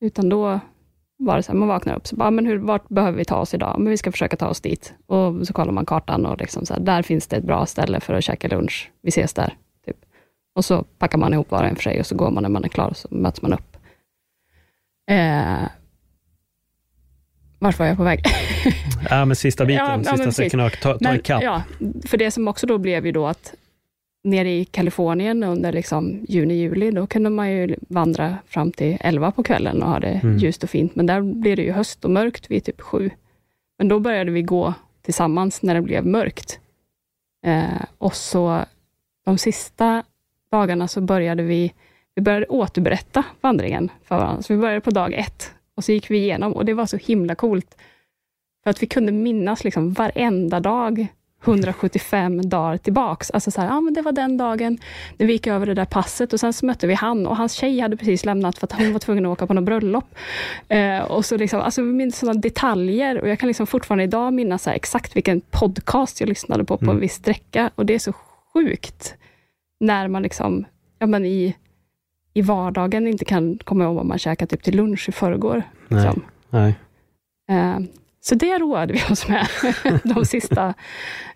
utan 0.00 0.28
då 0.28 0.60
var 1.20 1.36
det 1.36 1.42
så 1.42 1.52
här, 1.52 1.58
man 1.58 1.68
vaknar 1.68 1.96
upp, 1.96 2.06
så 2.06 2.16
bara, 2.16 2.30
men 2.30 2.46
hur, 2.46 2.58
vart 2.58 2.88
behöver 2.88 3.18
vi 3.18 3.24
ta 3.24 3.36
oss 3.36 3.54
idag? 3.54 3.74
Men 3.78 3.90
vi 3.90 3.96
ska 3.96 4.12
försöka 4.12 4.36
ta 4.36 4.48
oss 4.48 4.60
dit. 4.60 4.94
Och 5.06 5.46
så 5.46 5.52
kollar 5.52 5.72
man 5.72 5.86
kartan 5.86 6.26
och 6.26 6.38
liksom 6.38 6.66
så 6.66 6.74
här, 6.74 6.80
där 6.80 7.02
finns 7.02 7.26
det 7.26 7.36
ett 7.36 7.44
bra 7.44 7.66
ställe 7.66 8.00
för 8.00 8.14
att 8.14 8.24
käka 8.24 8.48
lunch. 8.48 8.90
Vi 9.02 9.08
ses 9.08 9.34
där. 9.34 9.54
Typ. 9.86 9.96
Och 10.54 10.64
så 10.64 10.82
packar 10.82 11.18
man 11.18 11.32
ihop 11.32 11.50
var 11.50 11.62
och 11.62 11.68
en 11.68 11.76
för 11.76 11.82
sig 11.82 12.00
och 12.00 12.06
så 12.06 12.14
går 12.14 12.30
man 12.30 12.42
när 12.42 12.50
man 12.50 12.64
är 12.64 12.68
klar 12.68 12.88
och 12.88 12.96
så 12.96 13.08
möts 13.10 13.42
man 13.42 13.52
upp. 13.52 13.76
Eh, 15.10 15.68
vart 17.58 17.78
var 17.78 17.86
jag 17.86 17.96
på 17.96 18.02
väg? 18.02 18.24
ja, 19.10 19.24
men 19.24 19.36
sista 19.36 19.64
biten, 19.66 19.86
ja, 19.86 20.10
sista 20.10 20.24
ja, 20.24 20.32
sträckorna, 20.32 20.70
ta, 20.70 20.98
ta 20.98 21.14
ikapp. 21.14 21.42
Ja, 21.42 21.62
för 22.06 22.18
det 22.18 22.30
som 22.30 22.48
också 22.48 22.66
då 22.66 22.78
blev 22.78 23.06
ju 23.06 23.12
då 23.12 23.26
att 23.26 23.54
nere 24.22 24.50
i 24.50 24.64
Kalifornien 24.64 25.42
under 25.44 25.72
liksom 25.72 26.24
juni, 26.28 26.54
juli, 26.54 26.90
då 26.90 27.06
kunde 27.06 27.30
man 27.30 27.50
ju 27.50 27.76
vandra 27.88 28.36
fram 28.46 28.72
till 28.72 28.96
11 29.00 29.30
på 29.30 29.42
kvällen 29.42 29.82
och 29.82 29.88
ha 29.88 30.00
det 30.00 30.20
mm. 30.22 30.38
ljust 30.38 30.64
och 30.64 30.70
fint. 30.70 30.94
Men 30.94 31.06
där 31.06 31.20
blev 31.20 31.56
det 31.56 31.62
ju 31.62 31.72
höst 31.72 32.04
och 32.04 32.10
mörkt 32.10 32.50
vid 32.50 32.64
typ 32.64 32.80
sju. 32.80 33.10
Men 33.78 33.88
då 33.88 34.00
började 34.00 34.30
vi 34.30 34.42
gå 34.42 34.74
tillsammans 35.02 35.62
när 35.62 35.74
det 35.74 35.82
blev 35.82 36.06
mörkt. 36.06 36.60
Eh, 37.46 37.84
och 37.98 38.14
så 38.14 38.64
de 39.24 39.38
sista 39.38 40.02
dagarna 40.50 40.88
så 40.88 41.00
började 41.00 41.42
vi, 41.42 41.72
vi 42.14 42.22
började 42.22 42.46
återberätta 42.46 43.24
vandringen 43.40 43.90
för 44.04 44.16
varandra. 44.16 44.42
Så 44.42 44.54
vi 44.54 44.60
började 44.60 44.80
på 44.80 44.90
dag 44.90 45.12
ett 45.12 45.54
och 45.74 45.84
så 45.84 45.92
gick 45.92 46.10
vi 46.10 46.18
igenom 46.18 46.52
och 46.52 46.64
det 46.64 46.74
var 46.74 46.86
så 46.86 46.96
himla 46.96 47.34
coolt. 47.34 47.76
För 48.62 48.70
att 48.70 48.82
vi 48.82 48.86
kunde 48.86 49.12
minnas 49.12 49.64
liksom 49.64 49.92
varenda 49.92 50.60
dag 50.60 51.06
175 51.44 52.48
dagar 52.48 52.76
tillbaks. 52.76 53.30
Alltså 53.30 53.50
så 53.50 53.60
här, 53.60 53.68
ja 53.68 53.80
men 53.80 53.94
det 53.94 54.02
var 54.02 54.12
den 54.12 54.36
dagen 54.36 54.78
när 55.16 55.26
vi 55.26 55.32
gick 55.32 55.46
över 55.46 55.66
det 55.66 55.74
där 55.74 55.84
passet 55.84 56.32
och 56.32 56.40
sen 56.40 56.52
så 56.52 56.66
mötte 56.66 56.86
vi 56.86 56.94
han 56.94 57.26
och 57.26 57.36
hans 57.36 57.52
tjej 57.52 57.80
hade 57.80 57.96
precis 57.96 58.24
lämnat 58.24 58.58
för 58.58 58.66
att 58.66 58.72
hon 58.72 58.92
var 58.92 59.00
tvungen 59.00 59.26
att 59.26 59.32
åka 59.32 59.46
på 59.46 59.54
något 59.54 59.64
bröllop. 59.64 60.14
Eh, 60.68 60.98
och 60.98 61.24
så 61.24 61.36
liksom, 61.36 61.60
alltså 61.60 61.82
vi 61.82 61.92
minns 61.92 62.18
sådana 62.18 62.40
detaljer 62.40 63.20
och 63.20 63.28
jag 63.28 63.38
kan 63.38 63.46
liksom 63.46 63.66
fortfarande 63.66 64.04
idag 64.04 64.32
minnas 64.32 64.68
exakt 64.68 65.16
vilken 65.16 65.40
podcast 65.40 66.20
jag 66.20 66.28
lyssnade 66.28 66.64
på 66.64 66.76
på 66.76 66.84
mm. 66.84 66.96
en 66.96 67.00
viss 67.00 67.14
sträcka 67.14 67.70
och 67.74 67.86
det 67.86 67.94
är 67.94 67.98
så 67.98 68.12
sjukt 68.52 69.14
när 69.80 70.08
man 70.08 70.22
liksom, 70.22 70.64
ja 70.98 71.06
men 71.06 71.24
i, 71.24 71.56
i 72.34 72.42
vardagen 72.42 73.06
inte 73.06 73.24
kan 73.24 73.58
komma 73.64 73.84
ihåg 73.84 73.94
vad 73.94 74.06
man 74.06 74.18
käkat 74.18 74.50
typ 74.50 74.62
till 74.62 74.76
lunch 74.76 75.08
i 75.08 75.12
förrgår. 75.12 75.62
Nej. 75.88 76.04
Liksom. 76.04 76.22
Nej. 76.50 76.74
Eh, 77.50 77.78
så 78.20 78.34
det 78.34 78.58
roade 78.58 78.92
vi 78.92 79.12
oss 79.12 79.28
med 79.28 79.46
de 80.04 80.24
sista, 80.24 80.74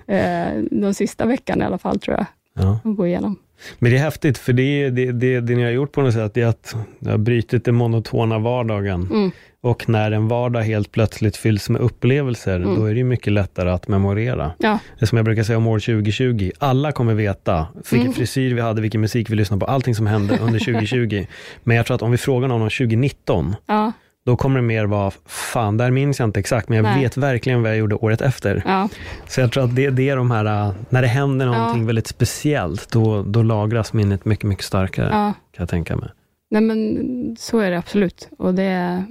eh, 0.07 0.63
de 0.71 0.95
sista 0.95 1.27
veckan 1.27 1.63
i 1.63 1.65
alla 1.65 1.79
fall, 1.79 2.01
tror 2.01 2.17
jag. 2.17 2.27
Ja. 2.65 2.81
Att 2.85 2.97
gå 2.97 3.07
igenom. 3.07 3.39
Men 3.79 3.91
det 3.91 3.97
är 3.99 4.03
häftigt, 4.03 4.39
för 4.39 4.53
det, 4.53 4.91
det, 4.91 5.13
det, 5.13 5.41
det 5.41 5.55
ni 5.55 5.63
har 5.63 5.71
gjort 5.71 5.93
på 5.93 6.03
något 6.03 6.15
sätt, 6.15 6.37
är 6.37 6.47
att 6.47 6.77
ni 6.99 7.11
har 7.11 7.19
brutit 7.19 7.65
den 7.65 7.75
monotona 7.75 8.39
vardagen. 8.39 9.09
Mm. 9.11 9.31
Och 9.61 9.89
när 9.89 10.13
en 10.13 10.29
vardag 10.29 10.61
helt 10.61 10.93
plötsligt 10.93 11.37
fylls 11.37 11.69
med 11.69 11.81
upplevelser, 11.81 12.57
mm. 12.57 12.75
då 12.75 12.85
är 12.85 12.95
det 12.95 13.05
mycket 13.05 13.33
lättare 13.33 13.71
att 13.71 13.89
memorera. 13.89 14.53
Ja. 14.59 14.79
Det 14.99 15.07
som 15.07 15.19
jag 15.19 15.25
brukar 15.25 15.43
säga 15.43 15.57
om 15.57 15.67
år 15.67 15.79
2020, 15.79 16.51
alla 16.59 16.93
kommer 16.93 17.15
veta 17.15 17.67
vilken 17.75 18.01
mm. 18.01 18.13
frisyr 18.13 18.55
vi 18.55 18.61
hade, 18.61 18.83
vilken 18.83 19.01
musik 19.01 19.31
vi 19.31 19.35
lyssnade 19.35 19.61
på, 19.61 19.67
allting 19.67 19.95
som 19.95 20.07
hände 20.07 20.39
under 20.39 20.59
2020. 20.73 21.27
Men 21.63 21.77
jag 21.77 21.87
tror 21.87 21.95
att 21.95 22.03
om 22.03 22.11
vi 22.11 22.19
frågar 22.19 22.49
någon 22.49 22.63
om 22.63 22.71
2019, 22.71 23.57
ja 23.67 23.93
då 24.25 24.37
kommer 24.37 24.61
det 24.61 24.67
mer 24.67 24.85
vara, 24.85 25.11
fan, 25.27 25.77
där 25.77 25.91
minns 25.91 26.19
jag 26.19 26.29
inte 26.29 26.41
exakt, 26.41 26.69
men 26.69 26.77
jag 26.77 26.83
Nej. 26.83 27.03
vet 27.03 27.17
verkligen 27.17 27.63
vad 27.63 27.71
jag 27.71 27.79
gjorde 27.79 27.95
året 27.95 28.21
efter. 28.21 28.63
Ja. 28.67 28.89
Så 29.27 29.41
jag 29.41 29.53
tror 29.53 29.65
att 29.65 29.77
det, 29.77 29.91
det 29.91 30.09
är 30.09 30.17
de 30.17 30.31
här, 30.31 30.73
när 30.89 31.03
det 31.03 31.09
händer 31.09 31.47
någonting 31.47 31.81
ja. 31.81 31.87
väldigt 31.87 32.07
speciellt, 32.07 32.91
då, 32.91 33.23
då 33.23 33.43
lagras 33.43 33.93
minnet 33.93 34.25
mycket, 34.25 34.45
mycket 34.45 34.65
starkare, 34.65 35.09
ja. 35.13 35.33
kan 35.53 35.63
jag 35.63 35.69
tänka 35.69 35.97
mig. 35.97 36.09
Nej 36.51 36.63
men 36.63 37.37
så 37.39 37.59
är 37.59 37.71
det 37.71 37.79
absolut. 37.79 38.29
Och 38.39 38.55
det 38.55 38.63
är 38.63 39.05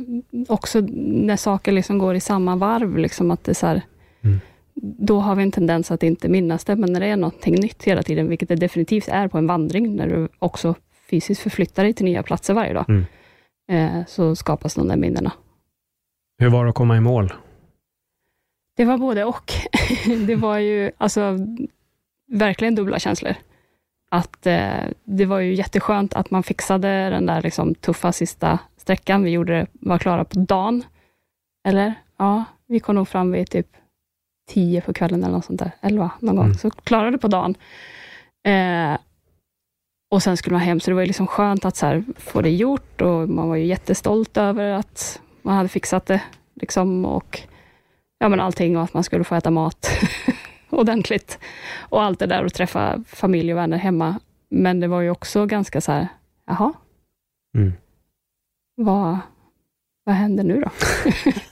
också 0.47 0.79
när 0.91 1.35
saker 1.35 1.71
liksom 1.71 1.97
går 1.97 2.15
i 2.15 2.19
samma 2.19 2.55
varv, 2.55 2.97
liksom 2.97 3.31
att 3.31 3.43
det 3.43 3.55
så 3.55 3.67
här, 3.67 3.81
mm. 4.21 4.39
då 4.81 5.19
har 5.19 5.35
vi 5.35 5.43
en 5.43 5.51
tendens 5.51 5.91
att 5.91 6.03
inte 6.03 6.29
minnas 6.29 6.65
det, 6.65 6.75
men 6.75 6.93
när 6.93 6.99
det 6.99 7.07
är 7.07 7.17
någonting 7.17 7.55
nytt 7.55 7.83
hela 7.83 8.03
tiden, 8.03 8.29
vilket 8.29 8.49
det 8.49 8.55
definitivt 8.55 9.07
är 9.07 9.27
på 9.27 9.37
en 9.37 9.47
vandring, 9.47 9.95
när 9.95 10.07
du 10.07 10.27
också 10.39 10.75
fysiskt 11.09 11.41
förflyttar 11.41 11.83
dig 11.83 11.93
till 11.93 12.05
nya 12.05 12.23
platser 12.23 12.53
varje 12.53 12.73
dag, 12.73 12.85
mm 12.89 13.05
eh, 13.71 14.05
så 14.07 14.35
skapas 14.35 14.75
de 14.75 14.87
där 14.87 14.97
minnena. 14.97 15.31
Hur 16.37 16.49
var 16.49 16.63
det 16.63 16.69
att 16.69 16.75
komma 16.75 16.97
i 16.97 16.99
mål? 16.99 17.33
Det 18.77 18.85
var 18.85 18.97
både 18.97 19.25
och. 19.25 19.51
det 20.27 20.35
var 20.35 20.57
ju 20.57 20.91
alltså 20.97 21.37
verkligen 22.31 22.75
dubbla 22.75 22.99
känslor. 22.99 23.35
Att 24.11 24.45
eh, 24.45 24.83
Det 25.03 25.25
var 25.25 25.39
ju 25.39 25.53
jätteskönt 25.53 26.13
att 26.13 26.31
man 26.31 26.43
fixade 26.43 27.09
den 27.09 27.25
där 27.25 27.41
liksom, 27.41 27.75
tuffa 27.75 28.11
sista 28.11 28.59
sträckan. 28.77 29.23
Vi 29.23 29.31
gjorde 29.31 29.53
det, 29.53 29.67
var 29.73 29.97
klara 29.97 30.25
på 30.25 30.39
dagen. 30.39 30.83
Eller? 31.67 31.93
Ja, 32.17 32.43
vi 32.67 32.79
kom 32.79 32.95
nog 32.95 33.07
fram 33.07 33.31
vid 33.31 33.49
typ 33.49 33.67
tio 34.49 34.81
på 34.81 34.93
kvällen 34.93 35.23
eller 35.23 35.33
något 35.33 35.45
sånt 35.45 35.59
där. 35.59 35.71
Elva 35.81 36.11
någon 36.19 36.35
gång. 36.35 36.45
Mm. 36.45 36.57
Så 36.57 36.69
klarade 36.71 37.17
på 37.17 37.27
dagen. 37.27 37.55
Eh, 38.45 38.97
och 40.13 40.23
sen 40.23 40.37
skulle 40.37 40.53
man 40.53 40.61
hem, 40.61 40.79
så 40.79 40.91
det 40.91 40.95
var 40.95 41.05
liksom 41.05 41.27
skönt 41.27 41.65
att 41.65 41.75
så 41.75 41.85
här, 41.85 42.03
få 42.17 42.41
det 42.41 42.49
gjort 42.49 43.01
och 43.01 43.29
man 43.29 43.49
var 43.49 43.55
ju 43.55 43.65
jättestolt 43.65 44.37
över 44.37 44.71
att 44.71 45.21
man 45.41 45.55
hade 45.55 45.69
fixat 45.69 46.05
det. 46.05 46.21
Liksom, 46.53 47.05
och 47.05 47.39
ja, 48.19 48.29
men 48.29 48.39
allting 48.39 48.77
och 48.77 48.83
att 48.83 48.93
man 48.93 49.03
skulle 49.03 49.23
få 49.23 49.35
äta 49.35 49.51
mat 49.51 49.89
ordentligt. 50.69 51.39
Och 51.77 52.03
allt 52.03 52.19
det 52.19 52.25
där 52.25 52.45
och 52.45 52.53
träffa 52.53 53.03
familj 53.07 53.53
och 53.53 53.57
vänner 53.57 53.77
hemma. 53.77 54.19
Men 54.49 54.79
det 54.79 54.87
var 54.87 55.01
ju 55.01 55.09
också 55.09 55.45
ganska 55.45 55.81
så 55.81 55.91
här, 55.91 56.07
jaha, 56.47 56.73
mm. 57.57 57.73
vad, 58.75 59.17
vad 60.03 60.15
händer 60.15 60.43
nu 60.43 60.61
då? 60.61 60.69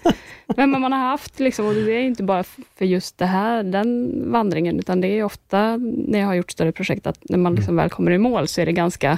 Men 0.56 0.82
man 0.82 0.92
har 0.92 1.00
haft, 1.00 1.40
liksom, 1.40 1.66
och 1.66 1.74
det 1.74 1.92
är 1.92 2.04
inte 2.04 2.24
bara 2.24 2.44
för 2.44 2.86
just 2.86 3.18
det 3.18 3.26
här, 3.26 3.64
den 3.64 4.12
vandringen, 4.32 4.80
utan 4.80 5.02
det 5.02 5.08
är 5.08 5.24
ofta 5.24 5.78
när 5.78 6.20
jag 6.20 6.28
har 6.28 6.34
gjort 6.34 6.52
större 6.52 6.72
projekt, 6.72 7.08
att 7.08 7.20
när 7.30 7.38
man 7.38 7.56
liksom 7.56 7.76
väl 7.76 7.90
kommer 7.90 8.12
i 8.12 8.18
mål, 8.18 8.48
så 8.48 8.62
är 8.62 8.66
det 8.66 8.72
ganska, 8.72 9.18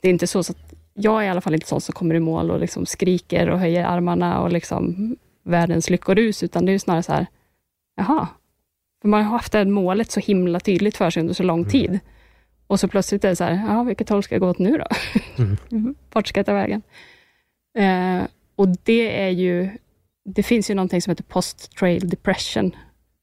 det 0.00 0.08
är 0.08 0.12
inte 0.12 0.26
så, 0.26 0.42
så 0.42 0.52
att 0.52 0.74
jag 0.94 1.22
är 1.22 1.26
i 1.26 1.28
alla 1.28 1.40
fall 1.40 1.54
inte 1.54 1.66
sån 1.66 1.80
som 1.80 1.92
kommer 1.92 2.14
i 2.14 2.20
mål 2.20 2.50
och 2.50 2.60
liksom 2.60 2.86
skriker 2.86 3.50
och 3.50 3.58
höjer 3.58 3.84
armarna 3.84 4.40
och 4.40 4.52
liksom 4.52 5.16
världens 5.42 5.90
lyckorus, 5.90 6.42
utan 6.42 6.66
det 6.66 6.72
är 6.72 6.78
snarare 6.78 7.02
så 7.02 7.12
här, 7.12 7.26
jaha, 7.96 8.28
för 9.02 9.08
man 9.08 9.24
har 9.24 9.30
haft 9.30 9.52
det 9.52 9.64
målet 9.64 10.10
så 10.10 10.20
himla 10.20 10.60
tydligt 10.60 10.96
för 10.96 11.10
sig 11.10 11.20
under 11.20 11.34
så 11.34 11.42
lång 11.42 11.60
mm. 11.60 11.70
tid. 11.70 12.00
Och 12.66 12.80
så 12.80 12.88
plötsligt 12.88 13.24
är 13.24 13.28
det 13.28 13.36
så 13.36 13.44
här, 13.44 13.64
ja, 13.68 13.82
vilket 13.82 14.08
håll 14.08 14.22
ska 14.22 14.34
jag 14.34 14.40
gå 14.40 14.48
åt 14.48 14.58
nu 14.58 14.78
då? 14.78 14.86
Mm. 15.70 15.94
Vart 16.12 16.26
ska 16.26 16.38
jag 16.38 16.46
ta 16.46 16.52
vägen? 16.52 16.82
Eh, 17.78 18.22
och 18.56 18.68
det 18.68 19.22
är 19.22 19.28
ju 19.28 19.70
det 20.34 20.42
finns 20.42 20.70
ju 20.70 20.74
någonting 20.74 21.02
som 21.02 21.10
heter 21.10 21.24
post-trail 21.24 22.08
depression, 22.08 22.76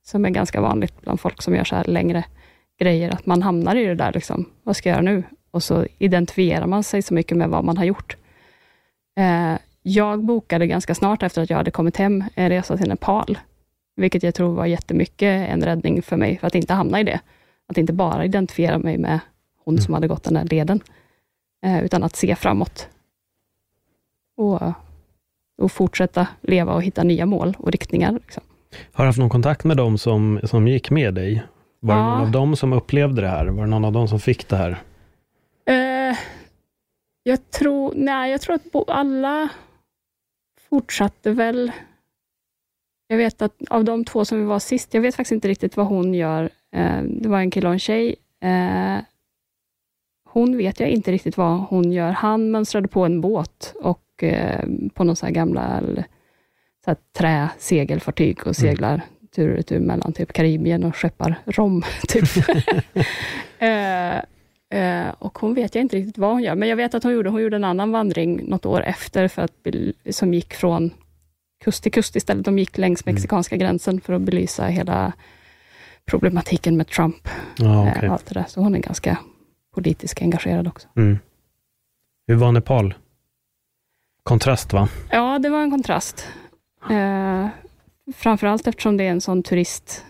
som 0.03 0.25
är 0.25 0.29
ganska 0.29 0.61
vanligt 0.61 1.01
bland 1.01 1.19
folk 1.19 1.41
som 1.41 1.55
gör 1.55 1.63
så 1.63 1.75
här 1.75 1.83
längre 1.83 2.23
grejer, 2.79 3.09
att 3.09 3.25
man 3.25 3.41
hamnar 3.41 3.75
i 3.75 3.85
det 3.85 3.95
där, 3.95 4.13
liksom, 4.13 4.49
vad 4.63 4.75
ska 4.75 4.89
jag 4.89 4.93
göra 4.93 5.03
nu? 5.03 5.23
Och 5.51 5.63
så 5.63 5.85
identifierar 5.97 6.67
man 6.67 6.83
sig 6.83 7.01
så 7.01 7.13
mycket 7.13 7.37
med 7.37 7.49
vad 7.49 7.63
man 7.63 7.77
har 7.77 7.85
gjort. 7.85 8.17
Eh, 9.17 9.53
jag 9.81 10.23
bokade 10.23 10.67
ganska 10.67 10.95
snart 10.95 11.23
efter 11.23 11.41
att 11.41 11.49
jag 11.49 11.57
hade 11.57 11.71
kommit 11.71 11.97
hem, 11.97 12.23
en 12.35 12.49
resa 12.49 12.77
till 12.77 12.89
Nepal, 12.89 13.37
vilket 13.95 14.23
jag 14.23 14.35
tror 14.35 14.55
var 14.55 14.65
jättemycket 14.65 15.49
en 15.49 15.61
räddning 15.61 16.01
för 16.01 16.17
mig, 16.17 16.37
för 16.37 16.47
att 16.47 16.55
inte 16.55 16.73
hamna 16.73 16.99
i 16.99 17.03
det. 17.03 17.19
Att 17.67 17.77
inte 17.77 17.93
bara 17.93 18.25
identifiera 18.25 18.77
mig 18.77 18.97
med 18.97 19.19
hon 19.65 19.81
som 19.81 19.93
hade 19.93 20.07
gått 20.07 20.23
den 20.23 20.33
där 20.33 20.43
leden, 20.43 20.83
eh, 21.65 21.83
utan 21.83 22.03
att 22.03 22.15
se 22.15 22.35
framåt. 22.35 22.87
Och 24.37 24.61
och 25.57 25.71
fortsätta 25.71 26.27
leva 26.41 26.73
och 26.73 26.83
hitta 26.83 27.03
nya 27.03 27.25
mål 27.25 27.55
och 27.59 27.71
riktningar. 27.71 28.11
Liksom. 28.11 28.43
Har 28.91 29.03
du 29.03 29.09
haft 29.09 29.19
någon 29.19 29.29
kontakt 29.29 29.63
med 29.63 29.77
dem 29.77 29.97
som, 29.97 30.39
som 30.43 30.67
gick 30.67 30.91
med 30.91 31.13
dig? 31.13 31.43
Var 31.79 31.95
ja. 31.95 32.01
det 32.01 32.09
någon 32.09 32.21
av 32.21 32.31
dem 32.31 32.55
som 32.55 32.73
upplevde 32.73 33.21
det 33.21 33.27
här? 33.27 33.45
Var 33.45 33.63
det 33.63 33.69
någon 33.69 33.85
av 33.85 33.91
dem 33.91 34.07
som 34.07 34.19
fick 34.19 34.49
det 34.49 34.55
här? 34.55 34.71
Uh, 35.69 36.17
jag 37.23 37.51
tror, 37.51 37.93
nej, 37.95 38.31
jag 38.31 38.41
tror 38.41 38.55
att 38.55 38.89
alla 38.89 39.49
fortsatte 40.69 41.31
väl 41.31 41.71
Jag 43.07 43.17
vet 43.17 43.41
att 43.41 43.55
av 43.69 43.83
de 43.83 44.05
två 44.05 44.25
som 44.25 44.39
vi 44.39 44.45
var 44.45 44.59
sist, 44.59 44.93
jag 44.93 45.01
vet 45.01 45.15
faktiskt 45.15 45.31
inte 45.31 45.47
riktigt 45.47 45.77
vad 45.77 45.87
hon 45.87 46.13
gör. 46.13 46.49
Eh, 46.75 47.01
det 47.03 47.29
var 47.29 47.39
en 47.39 47.51
kille 47.51 47.67
och 47.67 47.73
en 47.73 47.79
tjej. 47.79 48.15
Eh, 48.43 48.97
hon 50.29 50.57
vet 50.57 50.79
jag 50.79 50.89
inte 50.89 51.11
riktigt 51.11 51.37
vad 51.37 51.59
hon 51.59 51.91
gör. 51.91 52.11
Han 52.11 52.51
mönstrade 52.51 52.87
på 52.87 53.05
en 53.05 53.21
båt 53.21 53.73
och 53.81 54.04
eh, 54.23 54.65
på 54.93 55.03
någon 55.03 55.15
så 55.15 55.25
här 55.25 55.33
gamla 55.33 55.81
så 56.85 56.91
här 56.91 56.97
träsegelfartyg 57.17 58.39
och 58.39 58.45
mm. 58.45 58.53
seglar 58.53 58.93
mm. 58.93 59.07
tur 59.35 59.49
och 59.49 59.55
retur 59.55 59.79
mellan 59.79 60.13
typ 60.13 60.33
Karibien 60.33 60.83
och 60.83 60.95
skeppar 60.95 61.35
rom. 61.45 61.83
Typ. 62.07 62.23
eh, 63.59 64.17
eh, 64.79 65.13
och 65.19 65.39
hon 65.39 65.53
vet 65.53 65.75
jag 65.75 65.81
inte 65.81 65.95
riktigt 65.95 66.17
vad 66.17 66.31
hon 66.31 66.43
gör, 66.43 66.55
men 66.55 66.69
jag 66.69 66.75
vet 66.75 66.93
att 66.93 67.03
hon 67.03 67.13
gjorde, 67.13 67.29
hon 67.29 67.41
gjorde 67.41 67.55
en 67.55 67.63
annan 67.63 67.91
vandring 67.91 68.49
något 68.49 68.65
år 68.65 68.81
efter, 68.81 69.27
för 69.27 69.41
att, 69.41 69.51
som 70.09 70.33
gick 70.33 70.53
från 70.53 70.91
kust 71.63 71.83
till 71.83 71.91
kust 71.91 72.15
istället. 72.15 72.45
De 72.45 72.59
gick 72.59 72.77
längs 72.77 73.05
mm. 73.05 73.15
mexikanska 73.15 73.55
mm. 73.55 73.67
gränsen 73.67 74.01
för 74.01 74.13
att 74.13 74.21
belysa 74.21 74.65
hela 74.65 75.13
problematiken 76.05 76.77
med 76.77 76.87
Trump. 76.87 77.29
Ja, 77.57 77.91
okay. 77.91 78.09
allt 78.09 78.25
det 78.25 78.33
där. 78.33 78.45
Så 78.47 78.61
hon 78.61 78.75
är 78.75 78.79
ganska 78.79 79.17
politiskt 79.75 80.21
engagerad 80.21 80.67
också. 80.67 80.87
Mm. 80.95 81.19
Hur 82.27 82.35
var 82.35 82.51
Nepal? 82.51 82.93
Kontrast 84.25 84.73
va? 84.73 84.87
Ja, 85.11 85.39
det 85.39 85.49
var 85.49 85.61
en 85.61 85.71
kontrast. 85.71 86.27
Eh, 86.89 87.47
framförallt 88.15 88.67
eftersom 88.67 88.97
det 88.97 89.03
är 89.03 89.11
en 89.11 89.21
sån 89.21 89.43
turist... 89.43 90.05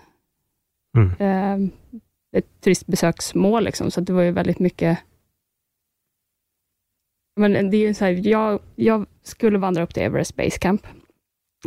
Mm. 0.98 1.12
Eh, 1.20 1.70
ett 2.38 2.62
turistbesöksmål, 2.62 3.64
liksom, 3.64 3.92
så 3.92 4.02
det 4.02 4.14
var 4.14 4.22
ju 4.22 4.32
väldigt 4.32 4.60
mycket... 4.60 5.00
Men 7.36 7.70
det 7.70 7.78
är 7.78 7.94
så 7.94 8.06
här, 8.06 8.28
jag, 8.28 8.60
jag 8.76 9.06
skulle 9.24 9.58
vandra 9.58 9.84
upp 9.84 9.94
till 9.94 10.04
Everest 10.04 10.36
Base 10.36 10.58
Camp 10.60 10.88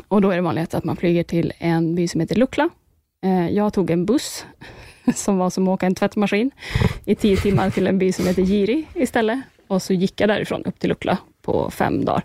och 0.08 0.20
då 0.20 0.30
är 0.30 0.36
det 0.36 0.42
vanligt 0.42 0.74
att 0.74 0.84
man 0.84 0.96
flyger 0.96 1.22
till 1.22 1.52
en 1.58 1.94
by 1.94 2.08
som 2.08 2.20
heter 2.20 2.36
Lukla. 2.36 2.68
Eh, 3.24 3.48
jag 3.48 3.72
tog 3.72 3.90
en 3.90 4.06
buss 4.06 4.46
som 5.14 5.38
var 5.38 5.50
som 5.50 5.68
att 5.68 5.72
åka 5.72 5.86
en 5.86 5.94
tvättmaskin 5.94 6.50
i 7.04 7.14
tio 7.14 7.36
timmar 7.36 7.70
till 7.70 7.86
en 7.86 7.98
by 7.98 8.12
som 8.12 8.26
heter 8.26 8.42
Giri 8.42 8.86
istället. 8.94 9.40
Och 9.66 9.82
så 9.82 9.92
gick 9.92 10.20
jag 10.20 10.28
därifrån 10.28 10.64
upp 10.64 10.78
till 10.78 10.88
Lukla 10.88 11.18
på 11.42 11.70
fem 11.70 12.04
dagar. 12.04 12.22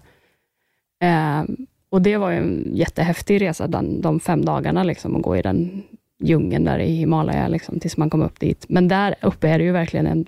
Eh, 1.03 1.43
och 1.89 2.01
det 2.01 2.17
var 2.17 2.31
en 2.31 2.71
jättehäftig 2.73 3.41
resa, 3.41 3.67
den, 3.67 4.01
de 4.01 4.19
fem 4.19 4.45
dagarna, 4.45 4.83
liksom, 4.83 5.15
att 5.15 5.21
gå 5.21 5.37
i 5.37 5.41
den 5.41 5.83
djungeln 6.23 6.63
där 6.63 6.79
i 6.79 6.91
Himalaya, 6.91 7.47
liksom, 7.47 7.79
tills 7.79 7.97
man 7.97 8.09
kom 8.09 8.21
upp 8.21 8.39
dit. 8.39 8.65
Men 8.69 8.87
där 8.87 9.15
uppe 9.21 9.47
är 9.49 9.57
det 9.57 9.63
ju 9.63 9.71
verkligen 9.71 10.07
en 10.07 10.25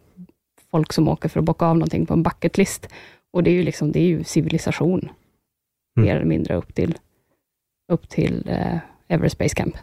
folk 0.71 0.93
som 0.93 1.07
åker 1.07 1.29
för 1.29 1.39
att 1.39 1.45
bocka 1.45 1.65
av 1.65 1.77
någonting 1.77 2.05
på 2.05 2.13
en 2.13 2.23
bucketlist. 2.23 2.89
Och 3.33 3.43
det 3.43 3.49
är 3.49 3.53
ju, 3.53 3.63
liksom, 3.63 3.91
det 3.91 3.99
är 3.99 4.07
ju 4.07 4.23
civilisation, 4.23 4.99
mm. 4.99 6.07
mer 6.07 6.15
eller 6.15 6.25
mindre, 6.25 6.55
upp 6.55 6.75
till, 6.75 6.97
upp 7.91 8.09
till 8.09 8.49
eh, 8.49 8.77
Everest 9.07 9.38
Base 9.38 9.55
Camp. 9.55 9.77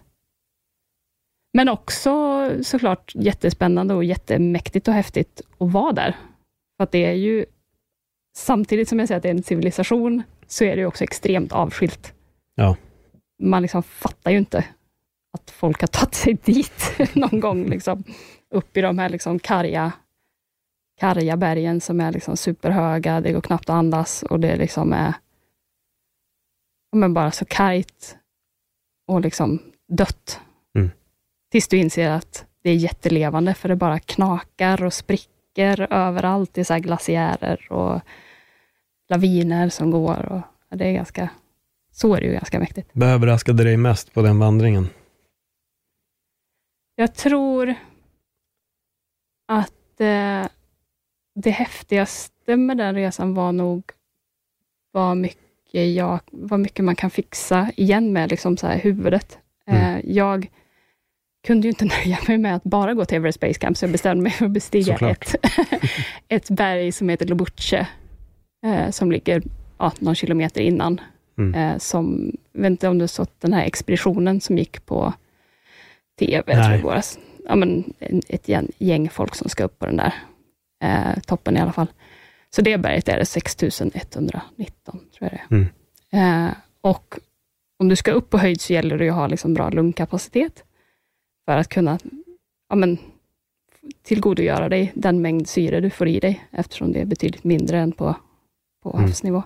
Men 1.54 1.68
också 1.68 2.12
såklart 2.62 3.12
jättespännande 3.14 3.94
och 3.94 4.04
jättemäktigt 4.04 4.88
och 4.88 4.94
häftigt 4.94 5.40
att 5.58 5.72
vara 5.72 5.92
där. 5.92 6.16
För 6.76 6.84
att 6.84 6.92
det 6.92 7.04
är 7.04 7.12
ju, 7.12 7.44
samtidigt 8.36 8.88
som 8.88 8.98
jag 8.98 9.08
säger 9.08 9.16
att 9.16 9.22
det 9.22 9.28
är 9.28 9.34
en 9.34 9.42
civilisation, 9.42 10.22
så 10.52 10.64
är 10.64 10.76
det 10.76 10.86
också 10.86 11.04
extremt 11.04 11.52
avskilt. 11.52 12.14
Ja. 12.54 12.76
Man 13.38 13.62
liksom 13.62 13.82
fattar 13.82 14.30
ju 14.30 14.38
inte 14.38 14.64
att 15.32 15.50
folk 15.50 15.80
har 15.80 15.86
tagit 15.86 16.14
sig 16.14 16.34
dit 16.44 16.98
någon 17.12 17.40
gång, 17.40 17.66
liksom, 17.66 18.04
upp 18.50 18.76
i 18.76 18.80
de 18.80 18.98
här 18.98 19.08
liksom 19.08 19.38
karga, 19.38 19.92
karga 21.00 21.36
bergen 21.36 21.80
som 21.80 22.00
är 22.00 22.12
liksom 22.12 22.36
superhöga, 22.36 23.20
det 23.20 23.32
går 23.32 23.40
knappt 23.40 23.70
att 23.70 23.74
andas 23.74 24.22
och 24.22 24.40
det 24.40 24.56
liksom 24.56 24.92
är 24.92 25.14
men 26.96 27.14
bara 27.14 27.30
så 27.30 27.44
kargt 27.44 28.16
och 29.06 29.20
liksom 29.20 29.58
dött. 29.88 30.40
Tills 31.50 31.68
du 31.68 31.76
inser 31.76 32.10
att 32.10 32.46
det 32.62 32.70
är 32.70 32.74
jättelevande, 32.74 33.54
för 33.54 33.68
det 33.68 33.76
bara 33.76 33.98
knakar 33.98 34.84
och 34.84 34.92
spricker 34.92 35.92
överallt. 35.92 36.54
Det 36.54 36.60
är 36.60 36.64
så 36.64 36.78
glaciärer 36.78 37.72
och 37.72 38.00
laviner 39.08 39.68
som 39.68 39.90
går. 39.90 40.42
Och 40.70 40.76
det 40.76 40.86
är 40.86 40.92
ganska, 40.92 41.28
så 41.92 42.14
är 42.14 42.20
det 42.20 42.26
ju 42.26 42.32
ganska 42.32 42.58
mäktigt. 42.58 42.90
Vad 42.92 43.08
överraskade 43.08 43.64
dig 43.64 43.76
mest 43.76 44.14
på 44.14 44.22
den 44.22 44.38
vandringen? 44.38 44.88
Jag 46.96 47.14
tror 47.14 47.74
att 49.48 50.00
eh, 50.00 50.46
det 51.34 51.50
häftigaste 51.50 52.56
med 52.56 52.76
den 52.76 52.94
resan 52.94 53.34
var 53.34 53.52
nog 53.52 53.82
vad 54.92 55.16
mycket, 55.16 55.94
jag, 55.94 56.20
vad 56.30 56.60
mycket 56.60 56.84
man 56.84 56.96
kan 56.96 57.10
fixa 57.10 57.70
igen 57.76 58.12
med 58.12 58.30
liksom 58.30 58.56
så 58.56 58.66
här 58.66 58.78
huvudet. 58.78 59.38
Mm. 59.66 59.96
Eh, 59.96 60.00
jag 60.04 60.50
kunde 61.46 61.66
ju 61.66 61.70
inte 61.70 61.84
nöja 62.04 62.18
mig 62.28 62.38
med 62.38 62.56
att 62.56 62.64
bara 62.64 62.94
gå 62.94 63.04
till 63.04 63.16
Everest 63.16 63.40
Base 63.40 63.58
Camp, 63.58 63.76
så 63.76 63.84
jag 63.84 63.92
bestämde 63.92 64.22
mig 64.22 64.32
för 64.32 64.46
att 64.46 64.52
bestiga 64.52 64.96
ett, 64.96 65.34
ett 66.28 66.50
berg 66.50 66.92
som 66.92 67.08
heter 67.08 67.26
Lobuche, 67.26 67.88
eh, 68.64 68.90
som 68.90 69.12
ligger 69.12 69.42
ja, 69.78 69.92
någon 69.98 70.14
kilometer 70.14 70.60
innan. 70.60 71.00
Mm. 71.38 71.54
Eh, 71.54 71.78
som, 71.78 72.36
jag 72.52 72.62
vet 72.62 72.70
inte 72.70 72.88
om 72.88 72.98
du 72.98 73.08
såg 73.08 73.26
den 73.38 73.52
här 73.52 73.64
expeditionen 73.64 74.40
som 74.40 74.58
gick 74.58 74.86
på 74.86 75.12
TV, 76.18 76.56
Nej. 76.56 76.80
tror 76.80 76.94
jag 76.94 77.02
Ja, 77.48 77.56
men 77.56 77.92
ett 78.28 78.48
gäng 78.78 79.10
folk 79.10 79.34
som 79.34 79.48
ska 79.48 79.64
upp 79.64 79.78
på 79.78 79.86
den 79.86 79.96
där 79.96 80.14
eh, 80.84 81.22
toppen 81.26 81.56
i 81.56 81.60
alla 81.60 81.72
fall. 81.72 81.86
Så 82.50 82.62
det 82.62 82.78
berget 82.78 83.08
är 83.08 83.18
det 83.18 83.24
6119, 83.24 84.98
tror 84.98 85.00
jag 85.18 85.30
det 85.30 85.40
är. 85.40 85.56
Mm. 85.56 86.46
Eh, 86.46 86.54
och 86.80 87.18
om 87.78 87.88
du 87.88 87.96
ska 87.96 88.12
upp 88.12 88.30
på 88.30 88.38
höjd, 88.38 88.60
så 88.60 88.72
gäller 88.72 88.98
det 88.98 89.08
att 89.08 89.14
ha 89.14 89.26
liksom 89.26 89.54
bra 89.54 89.70
lungkapacitet 89.70 90.64
för 91.44 91.56
att 91.56 91.68
kunna 91.68 91.98
ja, 92.68 92.76
men, 92.76 92.98
tillgodogöra 94.02 94.68
dig 94.68 94.92
den 94.94 95.22
mängd 95.22 95.48
syre 95.48 95.80
du 95.80 95.90
får 95.90 96.08
i 96.08 96.20
dig, 96.20 96.44
eftersom 96.50 96.92
det 96.92 97.00
är 97.00 97.04
betydligt 97.04 97.44
mindre 97.44 97.78
än 97.78 97.92
på, 97.92 98.16
på 98.82 98.90
mm. 98.90 99.02
havsnivå. 99.02 99.42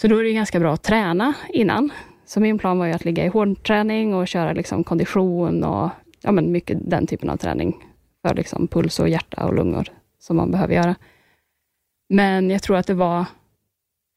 Så 0.00 0.08
då 0.08 0.18
är 0.18 0.24
det 0.24 0.32
ganska 0.32 0.60
bra 0.60 0.72
att 0.72 0.82
träna 0.82 1.34
innan. 1.48 1.90
Så 2.24 2.40
min 2.40 2.58
plan 2.58 2.78
var 2.78 2.86
ju 2.86 2.92
att 2.92 3.04
ligga 3.04 3.24
i 3.24 3.28
hårdträning 3.28 4.14
och 4.14 4.28
köra 4.28 4.52
liksom 4.52 4.84
kondition 4.84 5.64
och 5.64 5.90
ja, 6.22 6.32
men 6.32 6.52
mycket 6.52 6.78
den 6.90 7.06
typen 7.06 7.30
av 7.30 7.36
träning 7.36 7.84
för 8.22 8.34
liksom 8.34 8.68
puls 8.68 8.98
och 8.98 9.08
hjärta 9.08 9.46
och 9.46 9.54
lungor 9.54 9.88
som 10.18 10.36
man 10.36 10.50
behöver 10.50 10.74
göra. 10.74 10.94
Men 12.08 12.50
jag 12.50 12.62
tror 12.62 12.76
att 12.76 12.86
det 12.86 12.94
var 12.94 13.24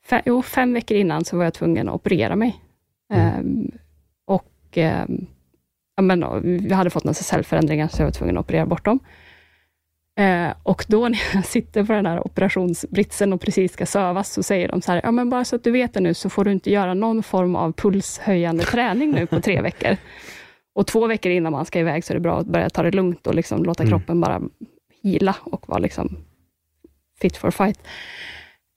fem, 0.05 0.21
jo, 0.25 0.41
fem 0.41 0.73
veckor 0.73 0.97
innan 0.97 1.25
så 1.25 1.37
var 1.37 1.43
jag 1.43 1.53
tvungen 1.53 1.89
att 1.89 1.95
operera 1.95 2.35
mig. 2.35 2.61
Mm. 3.13 3.39
Um, 3.39 3.71
och 4.25 4.77
um, 4.77 5.27
ja, 5.95 6.01
men, 6.01 6.41
vi 6.43 6.73
hade 6.73 6.89
fått 6.89 7.03
några 7.03 7.13
cellförändringar, 7.13 7.87
så 7.87 8.01
jag 8.01 8.07
var 8.07 8.11
tvungen 8.11 8.37
att 8.37 8.45
operera 8.45 8.65
bort 8.65 8.85
dem. 8.85 8.99
Eh, 10.17 10.53
och 10.63 10.85
då 10.87 11.09
när 11.09 11.19
jag 11.33 11.45
sitter 11.55 11.83
på 11.83 11.93
den 11.93 12.05
här 12.05 12.27
operationsbritsen 12.27 13.33
och 13.33 13.41
precis 13.41 13.73
ska 13.73 13.85
sövas, 13.85 14.33
så 14.33 14.43
säger 14.43 14.67
de 14.67 14.81
så 14.81 14.91
här, 14.91 15.01
ja 15.03 15.11
men 15.11 15.29
bara 15.29 15.45
så 15.45 15.55
att 15.55 15.63
du 15.63 15.71
vet 15.71 15.93
det 15.93 15.99
nu, 15.99 16.13
så 16.13 16.29
får 16.29 16.45
du 16.45 16.51
inte 16.51 16.71
göra 16.71 16.93
någon 16.93 17.23
form 17.23 17.55
av 17.55 17.71
pulshöjande 17.71 18.63
träning 18.63 19.11
nu 19.11 19.25
på 19.25 19.41
tre 19.41 19.61
veckor. 19.61 19.97
Och 20.75 20.87
två 20.87 21.07
veckor 21.07 21.31
innan 21.31 21.51
man 21.51 21.65
ska 21.65 21.79
iväg, 21.79 22.03
så 22.03 22.13
är 22.13 22.15
det 22.15 22.21
bra 22.21 22.39
att 22.39 22.47
börja 22.47 22.69
ta 22.69 22.83
det 22.83 22.91
lugnt 22.91 23.27
och 23.27 23.35
liksom 23.35 23.63
låta 23.63 23.83
mm. 23.83 23.91
kroppen 23.91 24.21
bara 24.21 24.41
hila 25.03 25.35
och 25.43 25.69
vara 25.69 25.79
liksom 25.79 26.17
fit 27.21 27.37
for 27.37 27.51
fight. 27.51 27.79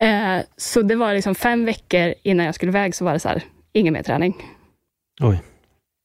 Eh, 0.02 0.38
så 0.56 0.82
det 0.82 0.96
var 0.96 1.14
liksom 1.14 1.34
fem 1.34 1.64
veckor 1.64 2.14
innan 2.22 2.46
jag 2.46 2.54
skulle 2.54 2.70
iväg, 2.70 2.94
så 2.94 3.04
var 3.04 3.12
det 3.12 3.20
så 3.20 3.28
här, 3.28 3.42
ingen 3.72 3.92
mer 3.92 4.02
träning. 4.02 4.34
Oj. 5.20 5.40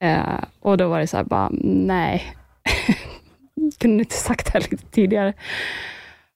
Eh, 0.03 0.43
och 0.59 0.77
då 0.77 0.87
var 0.87 0.99
det 0.99 1.07
så 1.07 1.17
här, 1.17 1.23
bara, 1.23 1.49
nej. 1.61 2.35
Kunde 3.77 4.03
inte 4.03 4.15
sagt 4.15 4.45
det 4.45 4.59
här 4.59 4.67
lite 4.71 4.85
tidigare. 4.85 5.33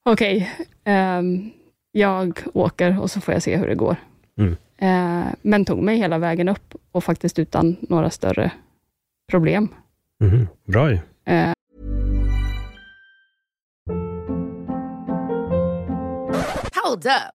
Okej, 0.03 0.51
okay, 0.83 0.93
eh, 0.93 1.21
jag 1.91 2.39
åker 2.53 3.01
och 3.01 3.11
så 3.11 3.21
får 3.21 3.33
jag 3.33 3.43
se 3.43 3.57
hur 3.57 3.67
det 3.67 3.75
går. 3.75 3.95
Mm. 4.37 4.55
Eh, 4.77 5.33
men 5.41 5.65
tog 5.65 5.83
mig 5.83 5.97
hela 5.97 6.17
vägen 6.17 6.49
upp 6.49 6.75
och 6.91 7.03
faktiskt 7.03 7.39
utan 7.39 7.75
några 7.81 8.09
större 8.09 8.51
problem. 9.31 9.67
Mm, 10.23 10.47
bra 10.65 10.91
ju. 10.91 10.99
Eh. 11.25 11.53
Hold 16.83 17.05
up. 17.05 17.38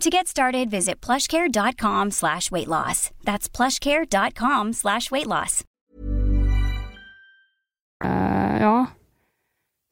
To 0.00 0.08
get 0.08 0.28
started, 0.28 0.70
visit 0.70 1.06
plushcare.com 1.06 2.10
slash 2.10 2.50
weight 2.50 2.68
loss. 2.68 3.10
That's 3.24 3.56
plushcare.com 3.56 4.72
slash 4.72 5.10
weight 5.10 5.26
loss. 5.26 5.64
Uh, 8.04 8.60
ja. 8.60 8.86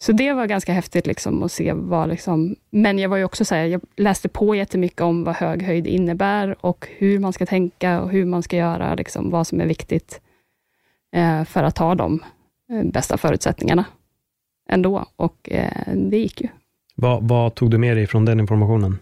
Så 0.05 0.13
det 0.13 0.33
var 0.33 0.47
ganska 0.47 0.73
häftigt 0.73 1.07
liksom 1.07 1.43
att 1.43 1.53
se 1.53 1.73
vad 1.73 2.09
liksom, 2.09 2.57
men 2.71 2.99
jag 2.99 3.09
var 3.09 3.17
ju 3.17 3.25
också 3.25 3.45
så 3.45 3.55
här, 3.55 3.65
jag 3.65 3.81
läste 3.97 4.29
på 4.29 4.55
jättemycket 4.55 5.01
om 5.01 5.25
vad 5.25 5.35
hög 5.35 5.63
höjd 5.63 5.87
innebär 5.87 6.67
och 6.67 6.89
hur 6.91 7.19
man 7.19 7.33
ska 7.33 7.47
tänka 7.47 8.01
och 8.01 8.11
hur 8.11 8.25
man 8.25 8.43
ska 8.43 8.57
göra, 8.57 8.95
liksom, 8.95 9.31
vad 9.31 9.47
som 9.47 9.61
är 9.61 9.67
viktigt 9.67 10.21
eh, 11.13 11.45
för 11.45 11.63
att 11.63 11.79
ha 11.79 11.95
de 11.95 12.23
eh, 12.71 12.85
bästa 12.85 13.17
förutsättningarna 13.17 13.85
ändå. 14.69 15.07
Och 15.17 15.49
det 15.95 16.19
gick 16.19 16.41
ju. 16.41 16.49
Vad, 16.95 17.29
vad, 17.29 17.55
tog 17.55 17.71
du 17.71 17.79
med 17.79 17.97
dig 17.97 18.07
från 18.07 18.25
den 18.25 18.41
informationen? 18.41 18.99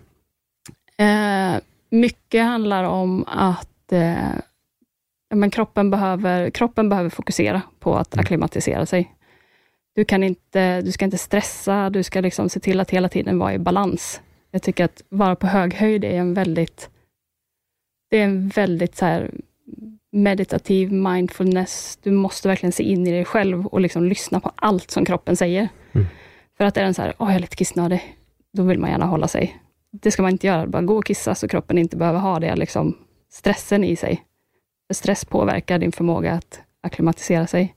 Eh, 0.99 1.61
mycket 1.90 2.44
handlar 2.44 2.84
om 2.84 3.24
att 3.26 3.92
eh, 3.92 4.34
men 5.34 5.51
kroppen, 5.51 5.90
behöver, 5.90 6.51
kroppen 6.51 6.88
behöver 6.88 7.11
fokusera 7.11 7.62
på 7.78 7.97
att 7.97 8.14
mm. 8.14 8.22
akklimatisera 8.22 8.86
sig. 8.86 9.14
Du, 9.94 10.05
kan 10.05 10.22
inte, 10.22 10.82
du 10.82 10.92
ska 10.92 11.05
inte 11.05 11.18
stressa, 11.18 11.90
du 11.90 12.03
ska 12.03 12.20
liksom 12.20 12.49
se 12.49 12.61
till 12.61 12.80
att 12.80 12.90
hela 12.90 13.09
tiden 13.09 13.38
vara 13.38 13.55
i 13.55 13.59
balans. 13.59 14.20
Jag 14.51 14.62
tycker 14.62 14.84
att 14.84 15.03
vara 15.09 15.36
på 15.36 15.47
hög 15.47 15.74
höjd 15.74 16.05
är 16.05 16.18
en 16.18 16.34
väldigt, 16.34 16.90
det 18.11 18.18
är 18.18 18.24
en 18.24 18.49
väldigt 18.49 18.97
så 18.97 19.05
här, 19.05 19.30
meditativ 20.12 20.92
mindfulness. 20.92 21.99
Du 22.03 22.11
måste 22.11 22.49
verkligen 22.49 22.72
se 22.72 22.82
in 22.82 23.07
i 23.07 23.11
dig 23.11 23.24
själv 23.24 23.66
och 23.66 23.80
liksom 23.80 24.05
lyssna 24.05 24.40
på 24.40 24.53
allt 24.57 24.90
som 24.90 25.05
kroppen 25.05 25.36
säger. 25.36 25.68
Mm. 25.92 26.07
För 26.57 26.64
att 26.64 26.76
är 26.76 26.82
den 26.82 26.94
så 26.94 27.03
här, 27.03 27.14
åh 27.18 27.28
jag 27.28 27.36
är 27.36 27.40
lite 27.40 27.57
kissnödig, 27.57 28.16
då 28.53 28.62
vill 28.62 28.78
man 28.78 28.90
gärna 28.90 29.07
hålla 29.07 29.28
sig. 29.28 29.57
Det 30.03 30.11
ska 30.11 30.22
man 30.22 30.32
inte 30.32 30.47
göra, 30.47 30.66
bara 30.66 30.82
gå 30.82 30.97
och 30.97 31.05
kissa 31.05 31.34
så 31.34 31.49
kroppen 31.49 31.78
inte 31.78 31.97
behöver 31.97 32.18
ha 32.18 32.40
det 32.40 32.57
liksom 32.57 32.97
stressen 33.30 33.84
i 33.84 33.97
sig. 33.97 34.22
För 34.86 34.94
stress 34.94 35.24
påverkar 35.24 35.78
din 35.78 35.92
förmåga 35.92 36.32
att 36.32 36.61
akklimatisera 36.80 37.47
sig. 37.47 37.74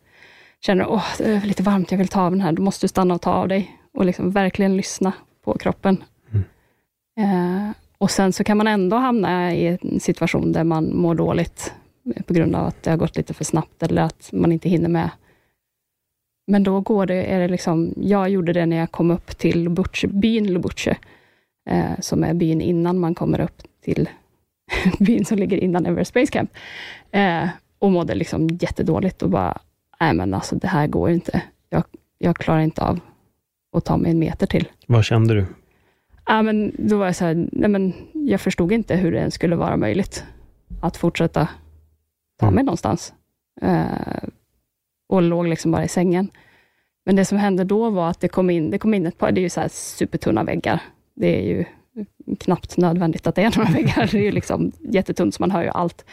Känner 0.61 0.83
du, 0.83 0.89
åh 0.89 1.05
det 1.17 1.23
är 1.23 1.41
lite 1.41 1.63
varmt, 1.63 1.91
jag 1.91 1.97
vill 1.97 2.07
ta 2.07 2.21
av 2.21 2.31
den 2.31 2.41
här, 2.41 2.51
då 2.51 2.61
måste 2.61 2.83
du 2.83 2.87
stanna 2.87 3.13
och 3.13 3.21
ta 3.21 3.31
av 3.31 3.47
dig 3.47 3.79
och 3.93 4.05
liksom 4.05 4.31
verkligen 4.31 4.77
lyssna 4.77 5.13
på 5.43 5.57
kroppen. 5.57 6.03
Mm. 6.31 6.43
Eh, 7.19 7.71
och 7.97 8.11
sen 8.11 8.33
så 8.33 8.43
kan 8.43 8.57
man 8.57 8.67
ändå 8.67 8.97
hamna 8.97 9.55
i 9.55 9.77
en 9.81 9.99
situation 9.99 10.51
där 10.51 10.63
man 10.63 10.97
mår 10.97 11.15
dåligt 11.15 11.73
på 12.25 12.33
grund 12.33 12.55
av 12.55 12.67
att 12.67 12.83
det 12.83 12.89
har 12.89 12.97
gått 12.97 13.17
lite 13.17 13.33
för 13.33 13.43
snabbt 13.43 13.83
eller 13.83 14.01
att 14.01 14.29
man 14.33 14.51
inte 14.51 14.69
hinner 14.69 14.89
med. 14.89 15.09
Men 16.47 16.63
då 16.63 16.81
går 16.81 17.05
det, 17.05 17.23
är 17.23 17.39
det 17.39 17.47
liksom, 17.47 17.93
jag 17.97 18.29
gjorde 18.29 18.53
det 18.53 18.65
när 18.65 18.77
jag 18.77 18.91
kom 18.91 19.11
upp 19.11 19.37
till 19.37 19.69
Butche, 19.69 20.07
byn 20.07 20.53
Lubuche, 20.53 20.97
eh, 21.69 21.99
som 21.99 22.23
är 22.23 22.33
byn 22.33 22.61
innan 22.61 22.99
man 22.99 23.15
kommer 23.15 23.39
upp 23.39 23.61
till 23.81 24.09
byn 24.99 25.25
som 25.25 25.37
ligger 25.37 25.57
innan 25.57 25.85
Everest 25.85 26.09
Space 26.09 26.31
Camp. 26.31 26.51
Eh, 27.11 27.49
och 27.79 27.91
mådde 27.91 28.15
liksom 28.15 28.47
jättedåligt 28.47 29.21
och 29.21 29.29
bara, 29.29 29.61
nej 29.99 30.13
men 30.13 30.33
alltså 30.33 30.55
det 30.55 30.67
här 30.67 30.87
går 30.87 31.09
inte. 31.09 31.41
Jag, 31.69 31.83
jag 32.17 32.35
klarar 32.35 32.59
inte 32.59 32.81
av 32.81 32.99
att 33.77 33.85
ta 33.85 33.97
mig 33.97 34.11
en 34.11 34.19
meter 34.19 34.47
till. 34.47 34.67
Vad 34.87 35.05
kände 35.05 35.33
du? 35.33 35.45
Ja, 36.25 36.41
men 36.41 36.75
då 36.77 36.97
var 36.97 37.05
jag 37.05 37.15
så 37.15 37.25
här, 37.25 37.47
nej 37.51 37.69
men 37.69 37.93
jag 38.13 38.41
förstod 38.41 38.71
inte 38.71 38.95
hur 38.95 39.11
det 39.11 39.17
ens 39.17 39.33
skulle 39.33 39.55
vara 39.55 39.77
möjligt 39.77 40.23
att 40.81 40.97
fortsätta 40.97 41.47
ta 42.39 42.45
mm. 42.45 42.55
mig 42.55 42.63
någonstans. 42.63 43.13
Eh, 43.61 44.29
och 45.09 45.21
låg 45.21 45.47
liksom 45.47 45.71
bara 45.71 45.83
i 45.83 45.87
sängen. 45.87 46.29
Men 47.05 47.15
det 47.15 47.25
som 47.25 47.37
hände 47.37 47.63
då 47.63 47.89
var 47.89 48.09
att 48.09 48.19
det 48.19 48.27
kom 48.27 48.49
in, 48.49 48.71
det 48.71 48.77
kom 48.77 48.93
in 48.93 49.05
ett 49.05 49.17
par, 49.17 49.31
det 49.31 49.41
är 49.41 49.43
ju 49.43 49.49
så 49.49 49.63
supertunna 49.69 50.43
väggar. 50.43 50.81
Det 51.19 51.37
är 51.37 51.41
ju 51.41 51.65
knappt 52.39 52.77
nödvändigt 52.77 53.27
att 53.27 53.35
det 53.35 53.41
är 53.41 53.53
några 53.57 53.71
väggar. 53.71 54.09
Det 54.11 54.17
är 54.17 54.23
ju 54.23 54.31
liksom 54.31 54.71
jättetunt, 54.79 55.35
så 55.35 55.43
man 55.43 55.51
hör 55.51 55.63
ju 55.63 55.69
allt 55.69 56.05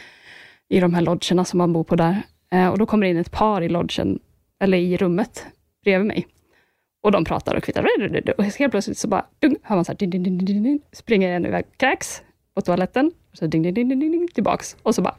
i 0.69 0.81
de 0.81 0.95
här 0.95 1.03
lodgerna 1.03 1.45
som 1.45 1.59
man 1.59 1.73
bor 1.73 1.85
på 1.85 1.97
där. 1.97 2.23
Eh, 2.53 2.69
och 2.69 2.79
då 2.79 2.87
kommer 2.87 3.07
det 3.07 3.11
in 3.11 3.17
ett 3.17 3.33
par 3.33 3.63
i 3.63 3.69
lodgen, 3.69 4.19
eller 4.61 4.79
i 4.79 4.97
rummet 4.97 5.47
bredvid 5.85 6.07
mig. 6.07 6.27
Och 7.03 7.13
de 7.13 7.25
pratar 7.25 7.55
och 7.55 7.63
kvittrar. 7.63 7.87
Och 8.39 8.45
helt 8.45 8.71
plötsligt 8.71 8.99
så 8.99 9.09
bara, 9.09 9.27
dung, 9.39 9.57
hör 9.63 9.77
man 9.77 9.85
så 9.85 9.93
här, 9.93 9.97
ding, 9.97 10.11
ding, 10.11 10.23
ding, 10.23 10.63
ding, 10.63 10.81
springer 10.93 11.29
en 11.29 11.47
iväg, 11.47 11.65
kräks 11.77 12.23
på 12.55 12.61
toaletten, 12.61 13.13
och 13.31 13.37
så 13.37 13.47
ding, 13.47 13.63
ding, 13.63 13.75
ding, 13.75 13.89
ding, 13.89 14.01
ding, 14.01 14.29
tillbaks. 14.35 14.77
Och 14.83 14.95
så 14.95 15.03
bara, 15.03 15.15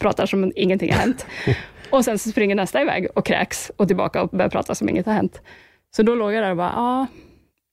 pratar 0.00 0.26
som 0.26 0.44
om 0.44 0.52
ingenting 0.56 0.92
har 0.92 0.98
hänt. 0.98 1.26
Och 1.90 2.04
sen 2.04 2.18
så 2.18 2.30
springer 2.30 2.54
nästa 2.54 2.82
iväg 2.82 3.06
och 3.14 3.26
kräks 3.26 3.72
och 3.76 3.86
tillbaka 3.86 4.22
och 4.22 4.28
börjar 4.28 4.48
prata 4.48 4.74
som 4.74 4.88
inget 4.88 5.06
har 5.06 5.12
hänt. 5.12 5.40
Så 5.96 6.02
då 6.02 6.14
låg 6.14 6.32
jag 6.32 6.42
där 6.42 6.50
och 6.50 6.56
bara, 6.56 6.72
ja, 6.76 7.06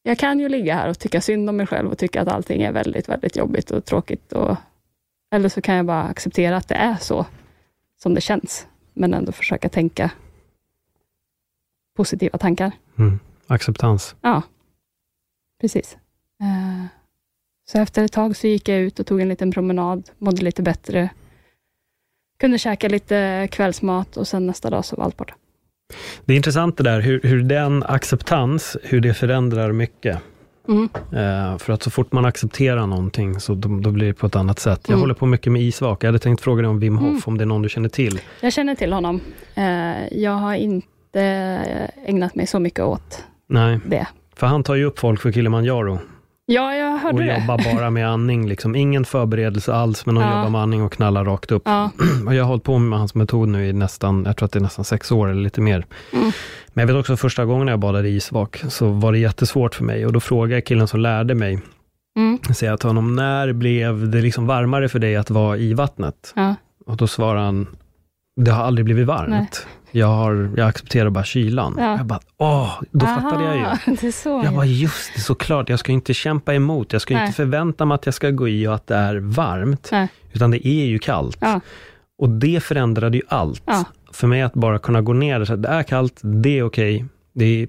jag 0.07 0.17
kan 0.17 0.39
ju 0.39 0.49
ligga 0.49 0.75
här 0.75 0.89
och 0.89 0.99
tycka 0.99 1.21
synd 1.21 1.49
om 1.49 1.57
mig 1.57 1.67
själv 1.67 1.91
och 1.91 1.97
tycka 1.97 2.21
att 2.21 2.27
allting 2.27 2.61
är 2.61 2.71
väldigt, 2.71 3.09
väldigt 3.09 3.35
jobbigt 3.35 3.71
och 3.71 3.85
tråkigt. 3.85 4.33
Och, 4.33 4.57
eller 5.31 5.49
så 5.49 5.61
kan 5.61 5.75
jag 5.75 5.85
bara 5.85 6.03
acceptera 6.03 6.57
att 6.57 6.67
det 6.67 6.75
är 6.75 6.95
så 6.95 7.25
som 7.97 8.13
det 8.13 8.21
känns, 8.21 8.67
men 8.93 9.13
ändå 9.13 9.31
försöka 9.31 9.69
tänka 9.69 10.11
positiva 11.95 12.37
tankar. 12.37 12.71
Mm. 12.97 13.19
Acceptans. 13.47 14.15
Ja, 14.21 14.41
precis. 15.61 15.97
Uh, 16.41 16.85
så 17.67 17.79
efter 17.79 18.03
ett 18.03 18.11
tag 18.11 18.35
så 18.35 18.47
gick 18.47 18.69
jag 18.69 18.79
ut 18.79 18.99
och 18.99 19.07
tog 19.07 19.21
en 19.21 19.29
liten 19.29 19.51
promenad, 19.51 20.09
mådde 20.17 20.41
lite 20.41 20.61
bättre, 20.61 21.09
kunde 22.37 22.57
käka 22.57 22.87
lite 22.87 23.47
kvällsmat 23.51 24.17
och 24.17 24.27
sen 24.27 24.47
nästa 24.47 24.69
dag 24.69 24.85
så 24.85 24.95
var 24.95 25.03
allt 25.03 25.17
borta. 25.17 25.35
Det 26.25 26.33
är 26.33 26.37
intressant 26.37 26.77
det 26.77 26.83
där, 26.83 27.01
hur, 27.01 27.21
hur 27.23 27.43
den 27.43 27.83
acceptans, 27.83 28.77
hur 28.83 29.01
det 29.01 29.13
förändrar 29.13 29.71
mycket. 29.71 30.17
Mm. 30.67 30.83
Uh, 30.83 31.57
för 31.57 31.73
att 31.73 31.83
så 31.83 31.91
fort 31.91 32.11
man 32.11 32.25
accepterar 32.25 32.87
någonting, 32.87 33.39
så 33.39 33.53
då, 33.53 33.79
då 33.79 33.91
blir 33.91 34.07
det 34.07 34.13
på 34.13 34.27
ett 34.27 34.35
annat 34.35 34.59
sätt. 34.59 34.79
Jag 34.83 34.89
mm. 34.89 35.01
håller 35.01 35.13
på 35.13 35.25
mycket 35.25 35.51
med 35.51 35.61
isvak. 35.61 36.03
Jag 36.03 36.07
hade 36.07 36.19
tänkt 36.19 36.41
fråga 36.41 36.61
dig 36.61 36.69
om 36.69 36.79
Wim 36.79 36.97
Hof, 36.97 37.09
mm. 37.09 37.21
om 37.25 37.37
det 37.37 37.43
är 37.43 37.45
någon 37.45 37.61
du 37.61 37.69
känner 37.69 37.89
till? 37.89 38.19
Jag 38.41 38.53
känner 38.53 38.75
till 38.75 38.93
honom. 38.93 39.21
Uh, 39.57 40.13
jag 40.13 40.31
har 40.31 40.55
inte 40.55 41.21
ägnat 42.05 42.35
mig 42.35 42.47
så 42.47 42.59
mycket 42.59 42.85
åt 42.85 43.23
Nej. 43.47 43.79
det. 43.85 44.07
För 44.35 44.47
han 44.47 44.63
tar 44.63 44.75
ju 44.75 44.85
upp 44.85 44.99
folk 44.99 45.21
för 45.21 45.31
Kilimanjaro. 45.31 45.99
Ja, 46.47 46.75
jag 46.75 46.97
hörde 46.97 47.13
och 47.13 47.23
det. 47.23 47.33
Och 47.33 47.39
jobbar 47.39 47.75
bara 47.75 47.89
med 47.89 48.09
andning, 48.09 48.47
liksom. 48.47 48.75
ingen 48.75 49.05
förberedelse 49.05 49.73
alls, 49.73 50.05
men 50.05 50.17
hon 50.17 50.25
ja. 50.25 50.37
jobbar 50.37 50.49
med 50.49 50.61
andning 50.61 50.83
och 50.83 50.91
knallar 50.93 51.25
rakt 51.25 51.51
upp. 51.51 51.61
Ja. 51.65 51.91
Och 52.27 52.35
jag 52.35 52.43
har 52.43 52.49
hållit 52.49 52.63
på 52.63 52.79
med 52.79 52.99
hans 52.99 53.15
metod 53.15 53.49
nu 53.49 53.67
i 53.67 53.73
nästan, 53.73 54.23
jag 54.25 54.37
tror 54.37 54.45
att 54.45 54.51
det 54.51 54.59
är 54.59 54.61
nästan 54.61 54.85
sex 54.85 55.11
år 55.11 55.29
eller 55.29 55.41
lite 55.41 55.61
mer. 55.61 55.85
Mm. 56.13 56.31
Men 56.67 56.81
jag 56.81 56.87
vet 56.87 56.95
också 56.95 57.17
första 57.17 57.45
gången 57.45 57.67
jag 57.67 57.79
badade 57.79 58.09
i 58.09 58.15
isvak, 58.15 58.63
så 58.69 58.89
var 58.89 59.11
det 59.11 59.17
jättesvårt 59.17 59.75
för 59.75 59.83
mig 59.83 60.05
och 60.05 60.13
då 60.13 60.19
frågade 60.19 60.53
jag 60.53 60.65
killen 60.65 60.87
som 60.87 60.99
lärde 60.99 61.35
mig, 61.35 61.59
mm. 62.17 62.39
säger 62.55 62.71
jag 62.71 62.79
till 62.79 62.89
honom, 62.89 63.15
när 63.15 63.53
blev 63.53 64.09
det 64.09 64.21
liksom 64.21 64.47
varmare 64.47 64.89
för 64.89 64.99
dig 64.99 65.15
att 65.15 65.29
vara 65.29 65.57
i 65.57 65.73
vattnet? 65.73 66.33
Ja. 66.35 66.55
Och 66.85 66.97
då 66.97 67.07
svarade 67.07 67.45
han, 67.45 67.67
det 68.41 68.51
har 68.51 68.63
aldrig 68.63 68.85
blivit 68.85 69.07
varmt. 69.07 69.29
Nej. 69.29 69.49
Jag, 69.95 70.07
har, 70.07 70.53
jag 70.57 70.67
accepterar 70.67 71.09
bara 71.09 71.23
kylan. 71.23 71.75
Ja. 71.77 71.97
Jag 71.97 72.05
bara, 72.05 72.19
åh, 72.37 72.81
då 72.91 73.05
Aha, 73.05 73.21
fattade 73.21 73.43
jag 73.43 73.57
ju. 73.57 73.95
Det 74.01 74.11
så, 74.11 74.41
jag 74.45 74.53
bara, 74.53 74.65
just 74.65 75.15
det, 75.15 75.21
såklart. 75.21 75.69
Jag 75.69 75.79
ska 75.79 75.91
inte 75.91 76.13
kämpa 76.13 76.53
emot. 76.53 76.93
Jag 76.93 77.01
ska 77.01 77.13
Nej. 77.13 77.25
inte 77.25 77.35
förvänta 77.35 77.85
mig 77.85 77.95
att 77.95 78.05
jag 78.05 78.15
ska 78.15 78.29
gå 78.29 78.47
i 78.47 78.67
och 78.67 78.75
att 78.75 78.87
det 78.87 78.95
är 78.95 79.15
varmt. 79.15 79.89
Nej. 79.91 80.07
Utan 80.33 80.51
det 80.51 80.67
är 80.67 80.85
ju 80.85 80.99
kallt. 80.99 81.37
Ja. 81.39 81.59
Och 82.17 82.29
det 82.29 82.63
förändrade 82.63 83.17
ju 83.17 83.23
allt. 83.27 83.63
Ja. 83.65 83.83
För 84.11 84.27
mig 84.27 84.41
att 84.41 84.53
bara 84.53 84.79
kunna 84.79 85.01
gå 85.01 85.13
ner 85.13 85.39
och 85.39 85.47
säga, 85.47 85.57
det 85.57 85.67
är 85.67 85.83
kallt, 85.83 86.19
det 86.23 86.59
är 86.59 86.63
okej. 86.63 86.95
Okay, 86.95 87.07
det, 87.33 87.67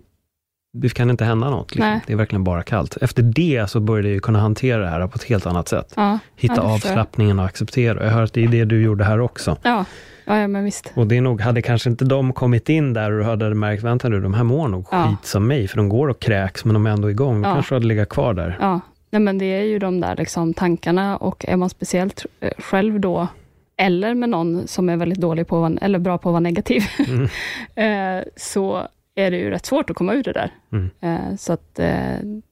det 0.81 0.95
kan 0.95 1.11
inte 1.11 1.25
hända 1.25 1.51
något. 1.51 1.75
Liksom. 1.75 2.01
Det 2.07 2.13
är 2.13 2.17
verkligen 2.17 2.45
bara 2.45 2.63
kallt. 2.63 2.97
Efter 3.01 3.23
det 3.23 3.71
så 3.71 3.81
började 3.81 4.09
jag 4.09 4.23
kunna 4.23 4.39
hantera 4.39 4.81
det 4.81 4.89
här 4.89 5.07
på 5.07 5.17
ett 5.17 5.25
helt 5.25 5.47
annat 5.47 5.69
sätt. 5.69 5.95
Hitta 6.37 6.61
avslappningen 6.61 7.39
och 7.39 7.45
acceptera. 7.45 8.05
Jag 8.05 8.11
hör 8.11 8.23
att 8.23 8.33
det 8.33 8.45
är 8.45 8.49
det 8.49 8.65
du 8.65 8.83
gjorde 8.83 9.05
här 9.05 9.21
också. 9.21 9.57
Ja. 9.63 9.85
Ja, 10.29 10.39
ja, 10.39 10.49
men 10.49 10.65
visst. 10.65 10.93
Och 10.95 11.07
det 11.07 11.17
är 11.17 11.21
nog, 11.21 11.41
hade 11.41 11.63
kanske 11.63 11.91
inte 11.91 12.05
de 12.05 12.33
kommit 12.33 12.69
in 12.69 12.93
där 12.93 13.13
och 13.13 13.19
du 13.19 13.25
hade 13.25 13.55
märkt, 13.55 13.83
vänta 13.83 14.09
nu, 14.09 14.21
de 14.21 14.35
här 14.35 14.45
mår 14.45 14.69
nog 14.69 14.87
ja. 14.91 15.07
skit 15.09 15.27
som 15.27 15.47
mig, 15.47 15.69
för 15.69 15.77
de 15.77 15.89
går 15.89 16.09
och 16.09 16.21
kräks, 16.21 16.65
men 16.65 16.75
de 16.75 16.87
är 16.87 16.91
ändå 16.91 17.11
igång. 17.11 17.43
Då 17.43 17.49
ja. 17.49 17.55
kanske 17.55 17.75
hade 17.75 17.87
legat 17.87 18.09
kvar 18.09 18.35
där. 18.35 18.59
Ja, 18.61 18.81
Nej, 19.11 19.21
men 19.21 19.39
det 19.39 19.45
är 19.45 19.63
ju 19.63 19.79
de 19.79 20.01
där 20.01 20.17
liksom, 20.17 20.55
tankarna 20.55 21.17
och 21.17 21.45
är 21.49 21.57
man 21.57 21.71
speciellt 21.71 22.27
eh, 22.41 22.51
själv 22.59 23.01
då, 23.01 23.29
eller 23.77 24.15
med 24.15 24.29
någon 24.29 24.67
som 24.67 24.89
är 24.89 24.97
väldigt 24.97 25.21
dålig 25.21 25.47
på, 25.47 25.77
eller 25.81 25.99
bra 25.99 26.19
på 26.19 26.29
att 26.29 26.33
vara 26.33 26.41
negativ, 26.41 26.83
mm. 27.09 27.29
Eh, 28.19 28.25
så 28.37 28.89
är 29.17 29.31
det 29.31 29.37
ju 29.37 29.51
rätt 29.51 29.67
svårt 29.67 29.91
att 29.91 29.97
komma 29.97 30.15
ur 30.15 30.23
det 30.23 30.33
där. 30.33 30.51
Mm. 30.73 30.91
Eh, 31.01 31.37
så 31.37 31.53
att 31.53 31.75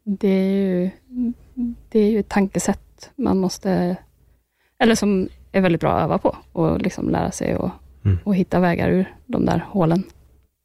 det 0.05 0.29
är 0.29 0.51
ju, 0.51 0.91
det 1.89 1.99
är 1.99 2.11
ju 2.11 2.19
ett 2.19 2.29
tankesätt 2.29 3.11
man 3.17 3.39
måste, 3.39 3.97
eller 4.79 4.95
som 4.95 5.29
är 5.53 5.61
väldigt 5.61 5.81
bra 5.81 5.93
att 5.93 6.05
öva 6.05 6.19
på 6.19 6.37
och 6.53 6.83
liksom 6.83 7.11
lära 7.11 7.31
sig 7.31 7.57
och, 7.57 7.71
mm. 8.05 8.19
och 8.25 8.37
hitta 8.37 8.61
vägar 8.61 8.91
ur 8.91 9.15
de 9.27 9.45
där 9.45 9.65
hålen. 9.69 10.03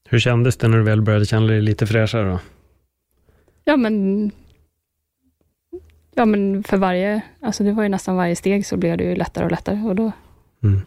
Hur 0.10 0.20
kändes 0.20 0.58
det 0.58 0.68
när 0.68 0.78
du 0.78 0.84
väl 0.84 1.02
började 1.02 1.26
känna 1.26 1.47
dig 1.47 1.62
lite 1.62 1.88
fräschare? 1.88 2.30
Då? 2.30 2.39
Ja, 3.64 3.78
men 3.78 4.32
ja, 6.16 6.26
men 6.26 6.64
för 6.64 6.78
varje, 6.78 7.22
alltså 7.41 7.64
det 7.64 7.72
var 7.72 7.84
ju 7.84 7.89
nästan 7.89 8.16
varje 8.16 8.36
steg 8.36 8.66
så 8.66 8.78
blev 8.78 8.97
det 8.97 9.04
ju 9.04 9.16
lättare 9.16 9.45
och 9.45 9.52
lättare 9.52 9.82
och 9.82 9.95
då 9.95 10.12
Mm. 10.64 10.82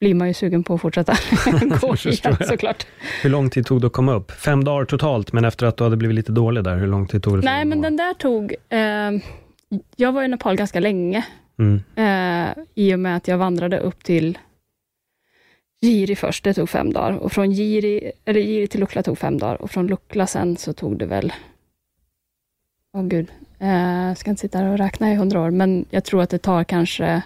Blir 0.00 0.14
man 0.14 0.28
ju 0.28 0.34
sugen 0.34 0.64
på 0.64 0.74
att 0.74 0.80
fortsätta 0.80 1.12
gå 1.80 1.94
igen 1.96 2.36
såklart. 2.48 2.86
Hur 3.22 3.30
lång 3.30 3.50
tid 3.50 3.66
tog 3.66 3.80
det 3.80 3.86
att 3.86 3.92
komma 3.92 4.14
upp? 4.14 4.30
Fem 4.32 4.64
dagar 4.64 4.84
totalt, 4.84 5.32
men 5.32 5.44
efter 5.44 5.66
att 5.66 5.76
du 5.76 5.84
hade 5.84 5.96
blivit 5.96 6.14
lite 6.14 6.32
dålig 6.32 6.64
där, 6.64 6.76
hur 6.76 6.86
lång 6.86 7.06
tid 7.08 7.22
tog 7.22 7.38
det? 7.38 7.44
Nej, 7.44 7.64
men 7.64 7.82
den 7.82 7.96
där 7.96 8.14
tog, 8.14 8.54
eh, 8.68 9.10
jag 9.96 10.12
var 10.12 10.22
i 10.22 10.28
Nepal 10.28 10.56
ganska 10.56 10.80
länge, 10.80 11.24
Mm. 11.58 11.80
eh, 11.96 12.54
i 12.74 12.94
och 12.94 12.98
med 12.98 13.16
att 13.16 13.28
jag 13.28 13.38
vandrade 13.38 13.78
upp 13.78 14.04
till 14.04 14.38
Giri 15.80 16.16
först, 16.16 16.44
det 16.44 16.54
tog 16.54 16.68
fem 16.70 16.92
dagar. 16.92 17.12
Och 17.12 17.32
från 17.32 17.52
Giri, 17.52 18.12
eller 18.24 18.40
Giri 18.40 18.66
till 18.66 18.80
Lukla 18.80 19.02
tog 19.02 19.18
fem 19.18 19.38
dagar. 19.38 19.62
Och 19.62 19.70
från 19.70 19.86
Lukla 19.86 20.26
sen 20.26 20.56
så 20.56 20.72
tog 20.72 20.98
det 20.98 21.06
väl, 21.06 21.32
åh 22.96 23.02
gud, 23.06 23.30
eh, 23.58 23.68
jag 24.08 24.18
ska 24.18 24.30
inte 24.30 24.40
sitta 24.40 24.58
här 24.58 24.66
och 24.72 24.78
räkna 24.78 25.12
i 25.12 25.14
hundra 25.14 25.40
år, 25.40 25.50
men 25.50 25.84
jag 25.90 26.04
tror 26.04 26.22
att 26.22 26.30
det 26.30 26.38
tar 26.38 26.64
kanske, 26.64 27.22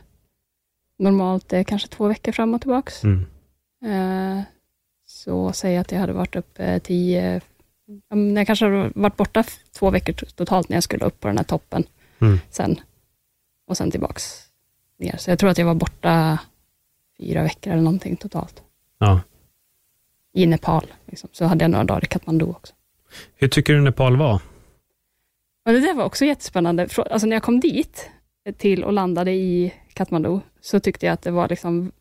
normalt 1.00 1.52
är 1.52 1.62
kanske 1.64 1.88
två 1.88 2.08
veckor 2.08 2.32
fram 2.32 2.54
och 2.54 2.60
tillbaks. 2.60 3.04
Mm. 3.04 3.26
Eh, 3.84 4.42
så 5.06 5.52
säg 5.52 5.76
att 5.76 5.92
jag 5.92 5.98
hade 6.00 6.12
varit 6.12 6.36
uppe 6.36 6.80
tio, 6.80 7.40
ja, 8.08 8.16
men 8.16 8.36
jag 8.36 8.46
kanske 8.46 8.64
hade 8.64 8.90
varit 8.94 9.16
borta 9.16 9.44
två 9.72 9.90
veckor 9.90 10.12
totalt 10.12 10.68
när 10.68 10.76
jag 10.76 10.84
skulle 10.84 11.04
upp 11.04 11.20
på 11.20 11.28
den 11.28 11.36
här 11.36 11.44
toppen 11.44 11.84
Mm. 12.22 12.38
sen. 12.50 12.80
Och 13.66 13.76
sen 13.76 13.90
tillbaks 13.90 14.48
ner. 14.98 15.16
Så 15.16 15.30
jag 15.30 15.38
tror 15.38 15.50
att 15.50 15.58
jag 15.58 15.66
var 15.66 15.74
borta 15.74 16.38
fyra 17.18 17.42
veckor 17.42 17.72
eller 17.72 17.82
någonting 17.82 18.16
totalt. 18.16 18.62
Ja. 18.98 19.20
I 20.32 20.46
Nepal. 20.46 20.86
Liksom. 21.06 21.28
Så 21.32 21.44
hade 21.44 21.64
jag 21.64 21.70
några 21.70 21.84
dagar 21.84 22.04
i 22.04 22.06
Kathmandu 22.06 22.44
också. 22.44 22.74
Hur 23.36 23.48
tycker 23.48 23.72
du 23.72 23.80
Nepal 23.80 24.16
var? 24.16 24.34
Och 25.66 25.72
det 25.72 25.80
där 25.80 25.94
var 25.94 26.04
också 26.04 26.24
jättespännande. 26.24 26.88
Alltså 27.10 27.26
när 27.26 27.36
jag 27.36 27.42
kom 27.42 27.60
dit 27.60 28.10
till 28.58 28.84
och 28.84 28.92
landade 28.92 29.30
i 29.32 29.72
Kathmandu, 29.94 30.40
så 30.60 30.80
tyckte 30.80 31.06
jag 31.06 31.12
att 31.12 31.22
det 31.22 31.30
var 31.30 31.48
liksom 31.48 31.92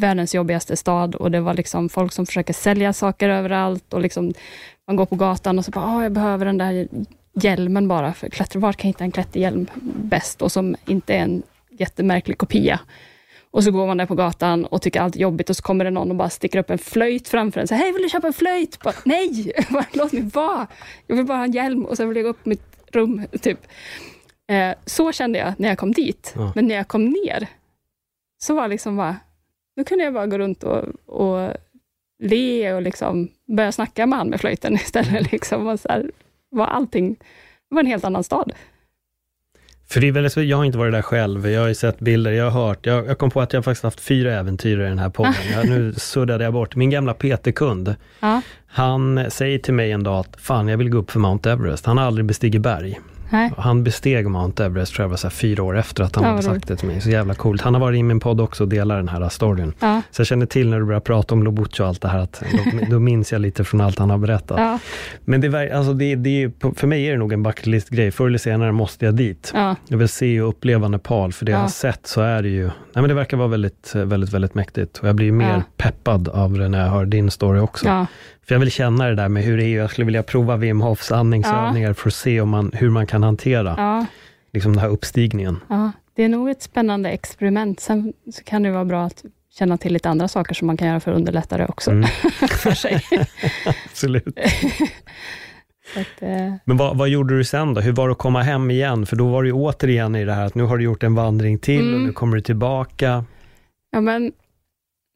världens 0.00 0.34
jobbigaste 0.34 0.76
stad 0.76 1.14
och 1.14 1.30
det 1.30 1.40
var 1.40 1.54
liksom 1.54 1.88
folk 1.88 2.12
som 2.12 2.26
försöker 2.26 2.52
sälja 2.52 2.92
saker 2.92 3.28
överallt 3.28 3.94
och 3.94 4.00
liksom 4.00 4.34
man 4.86 4.96
går 4.96 5.06
på 5.06 5.16
gatan 5.16 5.58
och 5.58 5.64
så 5.64 5.70
bara, 5.70 5.84
ah, 5.84 6.02
jag 6.02 6.12
behöver 6.12 6.46
den 6.46 6.58
där 6.58 6.88
hjälmen 7.34 7.88
bara, 7.88 8.12
för 8.12 8.28
klättra, 8.28 8.60
var 8.60 8.72
kan 8.72 8.88
jag 8.88 8.92
hitta 8.92 9.04
en 9.04 9.12
klätterhjälm 9.12 9.66
bäst 10.02 10.42
och 10.42 10.52
som 10.52 10.76
inte 10.86 11.14
är 11.14 11.18
en 11.18 11.42
jättemärklig 11.70 12.38
kopia. 12.38 12.80
Och 13.50 13.64
så 13.64 13.70
går 13.70 13.86
man 13.86 13.96
där 13.96 14.06
på 14.06 14.14
gatan 14.14 14.64
och 14.64 14.82
tycker 14.82 15.00
allt 15.00 15.16
är 15.16 15.20
jobbigt 15.20 15.50
och 15.50 15.56
så 15.56 15.62
kommer 15.62 15.84
det 15.84 15.90
någon 15.90 16.10
och 16.10 16.16
bara 16.16 16.30
sticker 16.30 16.58
upp 16.58 16.70
en 16.70 16.78
flöjt 16.78 17.28
framför 17.28 17.60
en. 17.60 17.68
Så 17.68 17.74
hej, 17.74 17.92
vill 17.92 18.02
du 18.02 18.08
köpa 18.08 18.26
en 18.26 18.32
flöjt? 18.32 18.82
Bara, 18.82 18.94
Nej, 19.04 19.52
låt 19.92 20.12
mig 20.12 20.22
vara. 20.22 20.66
Jag 21.06 21.16
vill 21.16 21.24
bara 21.26 21.38
ha 21.38 21.44
en 21.44 21.52
hjälm 21.52 21.84
och 21.84 21.96
sen 21.96 22.08
vill 22.08 22.16
jag 22.16 22.24
gå 22.24 22.30
upp 22.30 22.46
mitt 22.46 22.62
rum. 22.92 23.26
Typ. 23.40 23.58
Eh, 24.50 24.74
så 24.86 25.12
kände 25.12 25.38
jag 25.38 25.52
när 25.56 25.68
jag 25.68 25.78
kom 25.78 25.92
dit. 25.92 26.32
Ja. 26.36 26.52
Men 26.54 26.66
när 26.68 26.74
jag 26.74 26.88
kom 26.88 27.04
ner, 27.04 27.46
så 28.42 28.54
var 28.54 28.68
liksom 28.68 28.96
bara, 28.96 29.16
nu 29.76 29.84
kunde 29.84 30.04
jag 30.04 30.14
bara 30.14 30.26
gå 30.26 30.38
runt 30.38 30.62
och, 30.62 30.84
och 31.06 31.50
le 32.22 32.72
och 32.72 32.82
liksom 32.82 33.28
börja 33.56 33.72
snacka 33.72 34.06
med 34.06 34.18
han 34.18 34.28
med 34.28 34.40
flöjten 34.40 34.74
istället. 34.84 35.32
Liksom. 35.32 35.66
Och 35.66 35.80
så 35.80 35.88
här, 35.88 36.10
var 36.50 36.66
allting, 36.66 37.14
det 37.68 37.74
var 37.74 37.80
en 37.80 37.86
helt 37.86 38.04
annan 38.04 38.24
stad. 38.24 38.52
För 39.88 40.00
det 40.00 40.08
är 40.08 40.12
väldigt, 40.12 40.36
jag 40.36 40.56
har 40.56 40.64
inte 40.64 40.78
varit 40.78 40.92
där 40.92 41.02
själv, 41.02 41.48
jag 41.48 41.60
har 41.60 41.68
ju 41.68 41.74
sett 41.74 41.98
bilder, 41.98 42.32
jag 42.32 42.50
har 42.50 42.66
hört, 42.66 42.86
jag, 42.86 43.06
jag 43.06 43.18
kom 43.18 43.30
på 43.30 43.40
att 43.40 43.52
jag 43.52 43.64
faktiskt 43.64 43.82
haft 43.84 44.00
fyra 44.00 44.32
äventyr 44.38 44.80
i 44.80 44.82
den 44.82 44.98
här 44.98 45.08
podden. 45.08 45.34
Jag, 45.52 45.68
nu 45.68 45.92
suddade 45.94 46.44
jag 46.44 46.52
bort. 46.52 46.76
Min 46.76 46.90
gamla 46.90 47.14
PT-kund, 47.14 47.94
Ja. 48.20 48.40
han 48.66 49.30
säger 49.30 49.58
till 49.58 49.74
mig 49.74 49.92
en 49.92 50.02
dag 50.02 50.20
att 50.20 50.40
fan, 50.40 50.68
jag 50.68 50.78
vill 50.78 50.90
gå 50.90 50.98
upp 50.98 51.10
för 51.10 51.18
Mount 51.20 51.50
Everest. 51.50 51.86
Han 51.86 51.98
har 51.98 52.04
aldrig 52.04 52.24
bestigit 52.24 52.60
berg. 52.62 53.00
Nej. 53.32 53.52
Han 53.56 53.84
besteg 53.84 54.26
Mount 54.30 54.64
Everest, 54.64 54.94
tror 54.94 55.04
jag 55.04 55.08
var 55.10 55.16
så 55.16 55.30
fyra 55.30 55.62
år 55.62 55.78
efter 55.78 56.04
att 56.04 56.14
han 56.16 56.24
Ja, 56.24 56.30
hade 56.30 56.42
sagt 56.42 56.68
det 56.68 56.76
till 56.76 56.88
mig. 56.88 57.00
Så 57.00 57.10
jävla 57.10 57.34
coolt. 57.34 57.62
Han 57.62 57.74
har 57.74 57.80
varit 57.80 57.98
i 57.98 58.02
min 58.02 58.20
podd 58.20 58.40
också 58.40 58.62
och 58.64 58.68
delar 58.68 58.96
den 58.96 59.08
här 59.08 59.28
storyn. 59.28 59.72
Ja. 59.80 60.02
Så 60.10 60.20
jag 60.20 60.26
känner 60.26 60.46
till 60.46 60.70
när 60.70 60.78
du 60.80 60.84
börjar 60.86 61.00
prata 61.00 61.34
om 61.34 61.42
Lobucho 61.42 61.82
och 61.82 61.88
allt 61.88 62.00
det 62.02 62.08
här, 62.08 62.18
att 62.18 62.42
då, 62.72 62.86
då 62.90 62.98
minns 62.98 63.32
jag 63.32 63.40
lite 63.40 63.64
från 63.64 63.80
allt 63.80 63.98
han 63.98 64.10
har 64.10 64.18
berättat. 64.18 64.58
Ja. 64.60 64.78
Men 65.24 65.40
det, 65.40 65.72
alltså 65.76 65.92
det, 65.92 66.14
det 66.14 66.50
för 66.76 66.86
mig 66.86 67.06
är 67.06 67.12
det 67.12 67.18
nog 67.18 67.32
en 67.32 67.42
bucket 67.42 67.66
list-grej. 67.66 68.10
Förr 68.10 68.26
eller 68.26 68.38
senare 68.38 68.72
måste 68.72 69.04
jag 69.04 69.14
dit. 69.14 69.50
Ja. 69.54 69.76
Jag 69.88 69.98
vill 69.98 70.08
se 70.08 70.40
och 70.40 70.48
uppleva 70.48 70.88
Nepal, 70.88 71.32
för 71.32 71.44
det 71.44 71.52
jag 71.52 71.58
Ja. 71.58 71.62
har 71.62 71.68
sett 71.68 72.06
så 72.06 72.20
är 72.20 72.42
det 72.42 72.48
ju, 72.48 72.64
nej 72.64 72.72
men 72.94 73.08
det 73.08 73.14
verkar 73.14 73.36
vara 73.36 73.48
väldigt, 73.48 73.92
väldigt, 73.94 74.32
väldigt 74.32 74.54
mäktigt. 74.54 74.98
Och 74.98 75.08
jag 75.08 75.16
blir 75.16 75.32
mer 75.32 75.62
peppad 75.76 76.28
av 76.28 76.52
det 76.58 76.68
när 76.68 76.80
jag 76.84 76.90
hör 76.90 77.04
din 77.04 77.30
story 77.30 77.60
också. 77.60 78.06
Ja. 78.42 78.46
För 78.46 78.54
jag 78.54 78.60
vill 78.60 78.70
känna 78.70 79.08
det 79.08 79.14
där 79.14 79.28
med 79.28 79.42
hur 79.42 79.56
det 79.56 79.64
är, 79.64 79.76
jag 79.76 79.90
skulle 79.90 80.04
vilja 80.04 80.22
prova 80.22 80.56
Wim 80.56 80.80
Hofs 80.80 81.12
andningsövningar 81.12 81.92
för 81.92 82.08
att 82.08 82.14
se 82.14 82.40
om 82.40 82.48
man, 82.48 82.70
hur 82.74 82.90
man 82.90 83.06
kan 83.06 83.22
hantera 83.22 83.74
Ja. 83.78 84.06
liksom 84.52 84.72
den 84.72 84.80
här 84.80 84.88
uppstigningen. 84.88 85.58
Ja, 85.68 85.92
det 86.14 86.22
är 86.22 86.28
nog 86.28 86.50
ett 86.50 86.62
spännande 86.62 87.10
experiment. 87.10 87.80
Sen 87.80 88.12
så 88.34 88.44
kan 88.44 88.62
det 88.62 88.70
vara 88.70 88.84
bra 88.84 89.04
att 89.04 89.24
känna 89.58 89.76
till 89.78 89.92
lite 89.92 90.08
andra 90.08 90.28
saker 90.28 90.54
som 90.54 90.66
man 90.66 90.76
kan 90.76 90.88
göra 90.88 91.00
för 91.00 91.10
att 91.10 91.16
underlätta 91.16 91.56
det 91.58 91.66
också 91.66 91.90
Mm. 91.90 92.08
för 92.50 92.70
sig. 92.74 93.00
Absolut. 93.90 94.38
Att, 95.96 96.22
eh, 96.22 96.54
Men 96.64 96.76
vad, 96.76 96.96
vad 96.98 97.08
gjorde 97.08 97.36
du 97.36 97.44
sen 97.44 97.74
då? 97.74 97.80
Hur 97.80 97.92
var 97.92 98.08
det 98.08 98.12
att 98.12 98.18
komma 98.18 98.42
hem 98.42 98.70
igen? 98.70 99.06
För 99.06 99.16
då 99.16 99.28
var 99.28 99.42
du 99.42 99.52
återigen 99.52 100.14
i 100.16 100.24
det 100.24 100.32
här 100.32 100.44
att 100.46 100.54
nu 100.54 100.62
har 100.62 100.78
du 100.78 100.84
gjort 100.84 101.02
en 101.02 101.14
vandring 101.14 101.58
till 101.58 101.82
och 101.88 101.94
Mm. 101.94 102.06
nu 102.06 102.12
kommer 102.12 102.36
du 102.36 102.40
tillbaka. 102.42 103.24
ja, 103.92 104.00
men 104.00 104.32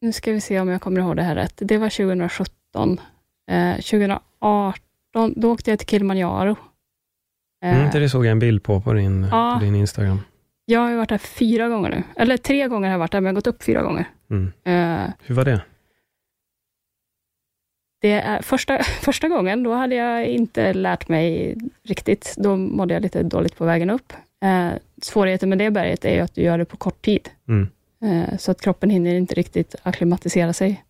nu 0.01 0.13
ska 0.13 0.31
vi 0.31 0.41
se 0.41 0.59
om 0.59 0.69
jag 0.69 0.81
kommer 0.81 1.01
ihåg 1.01 1.15
det 1.15 1.23
här 1.23 1.35
rätt. 1.35 1.53
Det 1.55 1.77
var 1.77 1.89
2017. 1.89 2.99
Eh, 3.51 3.75
2018, 3.75 5.33
då 5.35 5.51
åkte 5.51 5.69
jag 5.69 5.79
till 5.79 5.87
Kilimanjaro. 5.87 6.55
Eh, 7.63 7.77
Mm, 7.79 7.89
det 8.01 8.09
såg 8.09 8.25
jag 8.25 8.31
en 8.31 8.39
bild 8.39 8.63
på 8.63 8.81
på 8.81 8.93
din, 8.93 9.23
Ja. 9.31 9.55
på 9.59 9.65
din 9.65 9.75
Instagram. 9.75 10.19
Jag 10.65 10.79
har 10.79 10.89
ju 10.89 10.95
varit 10.97 11.09
där 11.09 11.17
fyra 11.17 11.67
gånger 11.69 11.89
nu. 11.89 12.03
Eller 12.15 12.37
tre 12.37 12.67
gånger 12.67 12.87
har 12.87 12.91
jag 12.93 12.99
varit 12.99 13.11
där, 13.11 13.21
men 13.21 13.25
jag 13.25 13.31
har 13.33 13.35
gått 13.35 13.47
upp 13.47 13.63
fyra 13.63 13.81
gånger. 13.81 14.05
Mm. 14.29 14.51
Eh, 14.63 15.09
Hur 15.25 15.35
var 15.35 15.45
det? 15.45 15.61
Det 18.01 18.11
är 18.11 18.41
första, 18.41 18.83
första 18.83 19.27
gången, 19.27 19.63
då 19.63 19.73
hade 19.73 19.95
jag 19.95 20.25
inte 20.25 20.73
lärt 20.73 21.07
mig 21.07 21.57
riktigt. 21.83 22.35
Då 22.37 22.55
mådde 22.55 22.93
jag 22.93 23.03
lite 23.03 23.23
dåligt 23.23 23.57
på 23.57 23.65
vägen 23.65 23.89
upp. 23.89 24.13
Eh, 24.43 24.69
svårigheten 25.01 25.49
med 25.49 25.57
det 25.57 25.71
berget 25.71 26.05
är 26.05 26.21
att 26.21 26.35
du 26.35 26.41
gör 26.41 26.57
det 26.57 26.65
på 26.65 26.77
kort 26.77 27.01
tid. 27.05 27.29
Mm. 27.47 27.67
Eh, 28.01 28.37
så 28.37 28.51
att 28.51 28.61
kroppen 28.61 28.89
hinner 28.89 29.15
inte 29.15 29.35
riktigt 29.35 29.75
akklimatisera 29.83 30.53
sig 30.53 30.83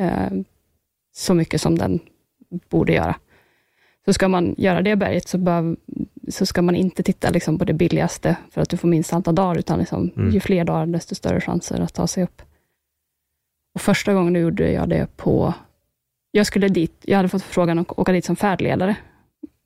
eh, 0.00 0.30
så 1.12 1.34
mycket 1.34 1.60
som 1.60 1.78
den 1.78 2.00
borde 2.68 2.92
göra. 2.92 3.16
Så 4.04 4.12
ska 4.12 4.28
man 4.28 4.54
göra 4.58 4.82
det 4.82 4.96
berget 4.96 5.28
så, 5.28 5.38
bör, 5.38 5.76
så 6.28 6.46
ska 6.46 6.62
man 6.62 6.74
inte 6.76 7.02
titta 7.02 7.30
liksom 7.30 7.58
på 7.58 7.64
det 7.64 7.72
billigaste 7.72 8.36
för 8.50 8.60
att 8.60 8.68
du 8.68 8.76
får 8.76 8.88
minst 8.88 9.12
antal 9.12 9.34
dagar, 9.34 9.58
utan 9.58 9.78
liksom, 9.78 10.10
Mm. 10.16 10.30
ju 10.30 10.40
fler 10.40 10.64
dagar, 10.64 10.86
desto 10.86 11.14
större 11.14 11.40
chanser 11.40 11.80
att 11.80 11.94
ta 11.94 12.06
sig 12.06 12.24
upp. 12.24 12.42
Och 13.74 13.80
första 13.80 14.14
gången 14.14 14.42
gjorde 14.42 14.72
jag 14.72 14.88
det 14.88 15.16
på... 15.16 15.54
Jag 16.30 16.46
skulle 16.46 16.68
dit, 16.68 16.92
jag 17.02 17.16
hade 17.16 17.28
fått 17.28 17.42
frågan 17.42 17.78
att 17.78 17.98
åka 17.98 18.12
dit 18.12 18.24
som 18.24 18.36
färdledare, 18.36 18.96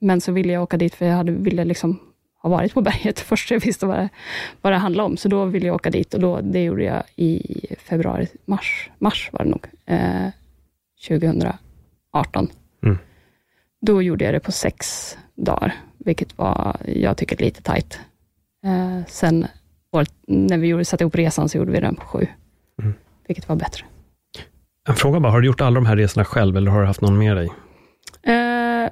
men 0.01 0.21
så 0.21 0.33
ville 0.33 0.53
jag 0.53 0.63
åka 0.63 0.77
dit 0.77 0.95
för 0.95 1.07
jag 1.07 1.15
hade, 1.17 1.33
ville 1.33 1.65
liksom 1.65 1.99
ha 2.43 2.51
varit 2.51 2.75
på 2.75 2.81
berget 2.81 3.21
först, 3.31 3.51
jag 3.51 3.61
visste 3.61 3.87
vad 3.87 3.97
det, 3.99 4.09
vad 4.63 4.73
det 4.73 4.77
handlade 4.77 5.07
om. 5.07 5.17
Så 5.17 5.29
då 5.29 5.45
ville 5.45 5.67
jag 5.67 5.75
åka 5.75 5.91
dit 5.91 6.15
och 6.15 6.21
då, 6.21 6.41
det 6.41 6.63
gjorde 6.65 6.85
jag 6.85 7.03
i 7.17 7.41
februari, 7.79 8.29
mars, 8.45 8.91
mars 8.99 9.31
var 9.33 9.45
det 9.45 9.51
nog, 9.51 9.67
eh, 9.87 10.27
2018. 11.09 12.49
Mm. 12.83 12.99
Då 13.81 14.03
gjorde 14.03 14.25
jag 14.25 14.35
det 14.35 14.41
på 14.41 14.53
sex 14.53 15.17
dagar, 15.35 15.75
vilket 15.99 16.39
var, 16.39 16.77
jag 16.87 17.17
tycker, 17.17 17.37
lite 17.37 17.63
tajt. 17.63 17.99
Eh, 18.65 19.07
sen 19.09 19.47
när 20.27 20.59
vi 20.59 20.67
gjorde, 20.67 20.85
satte 20.85 21.05
ihop 21.05 21.15
resan 21.15 21.49
så 21.49 21.59
gjorde 21.59 21.73
vi 21.73 21.81
den 21.81 21.95
på 21.95 22.07
sju, 22.07 22.27
Mm. 22.83 22.95
vilket 23.27 23.49
var 23.49 23.57
bättre. 23.57 23.85
En 24.89 24.95
fråga 24.95 25.21
bara, 25.21 25.33
har 25.33 25.41
du 25.41 25.47
gjort 25.47 25.61
alla 25.61 25.75
de 25.75 25.87
här 25.87 25.97
resorna 25.97 26.25
själv 26.25 26.57
eller 26.57 26.71
har 26.71 26.81
du 26.81 26.87
haft 26.87 27.01
någon 27.01 27.19
med 27.19 27.37
dig? 27.37 27.51
Eh, 28.23 28.91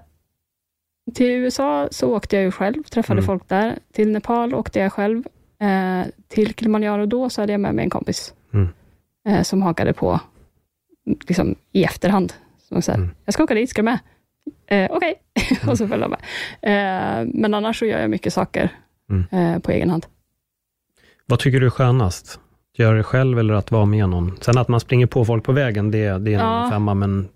till 1.14 1.30
USA 1.30 1.88
så 1.90 2.16
åkte 2.16 2.36
jag 2.36 2.42
ju 2.44 2.50
själv, 2.50 2.82
träffade 2.82 3.18
Mm. 3.18 3.26
folk 3.26 3.48
där. 3.48 3.78
Till 3.92 4.10
Nepal 4.12 4.54
åkte 4.54 4.78
jag 4.78 4.92
själv. 4.92 5.22
Eh, 5.60 6.06
till 6.28 6.54
Kilimanjaro 6.54 7.06
då 7.06 7.30
så 7.30 7.40
hade 7.42 7.52
jag 7.52 7.60
med 7.60 7.74
mig 7.74 7.84
en 7.84 7.90
kompis 7.90 8.34
Mm. 8.54 8.68
eh, 9.28 9.42
som 9.42 9.62
hakade 9.62 9.92
på 9.92 10.20
liksom, 11.28 11.54
i 11.72 11.84
efterhand. 11.84 12.32
Så 12.68 12.82
så 12.82 12.90
här, 12.92 12.98
Mm. 12.98 13.10
Jag 13.24 13.34
ska 13.34 13.42
åka 13.44 13.54
dit, 13.54 13.70
ska 13.70 13.82
du 13.82 13.84
med? 13.84 13.98
Eh, 14.66 14.90
Okej, 14.90 15.14
Mm. 15.60 15.68
och 15.70 15.78
så 15.78 15.88
följde 15.88 16.08
jag 16.10 16.10
med. 16.10 16.20
Eh, 17.22 17.28
men 17.34 17.54
annars 17.54 17.78
så 17.78 17.86
gör 17.86 18.00
jag 18.00 18.10
mycket 18.10 18.32
saker 18.32 18.68
Mm. 19.10 19.24
eh, 19.54 19.58
på 19.60 19.70
egen 19.72 19.90
hand. 19.90 20.06
Vad 21.26 21.38
tycker 21.38 21.60
du 21.60 21.66
är 21.66 21.70
skönast? 21.70 22.40
Göra 22.76 22.96
det 22.96 23.02
själv 23.02 23.38
eller 23.38 23.54
att 23.54 23.70
vara 23.70 23.84
med 23.84 24.08
någon? 24.08 24.36
Sen 24.40 24.58
att 24.58 24.68
man 24.68 24.80
springer 24.80 25.06
på 25.06 25.24
folk 25.24 25.44
på 25.44 25.52
vägen, 25.52 25.90
det, 25.90 25.98
det 26.18 26.34
är 26.34 26.38
en 26.38 26.62
Ja. 26.64 26.68
femma, 26.70 26.94
men 26.94 27.28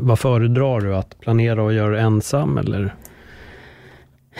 vad 0.00 0.18
föredrar 0.18 0.80
du? 0.80 0.96
Att 0.96 1.20
planera 1.20 1.62
och 1.62 1.72
göra 1.72 2.00
ensam 2.00 2.58
eller? 2.58 2.94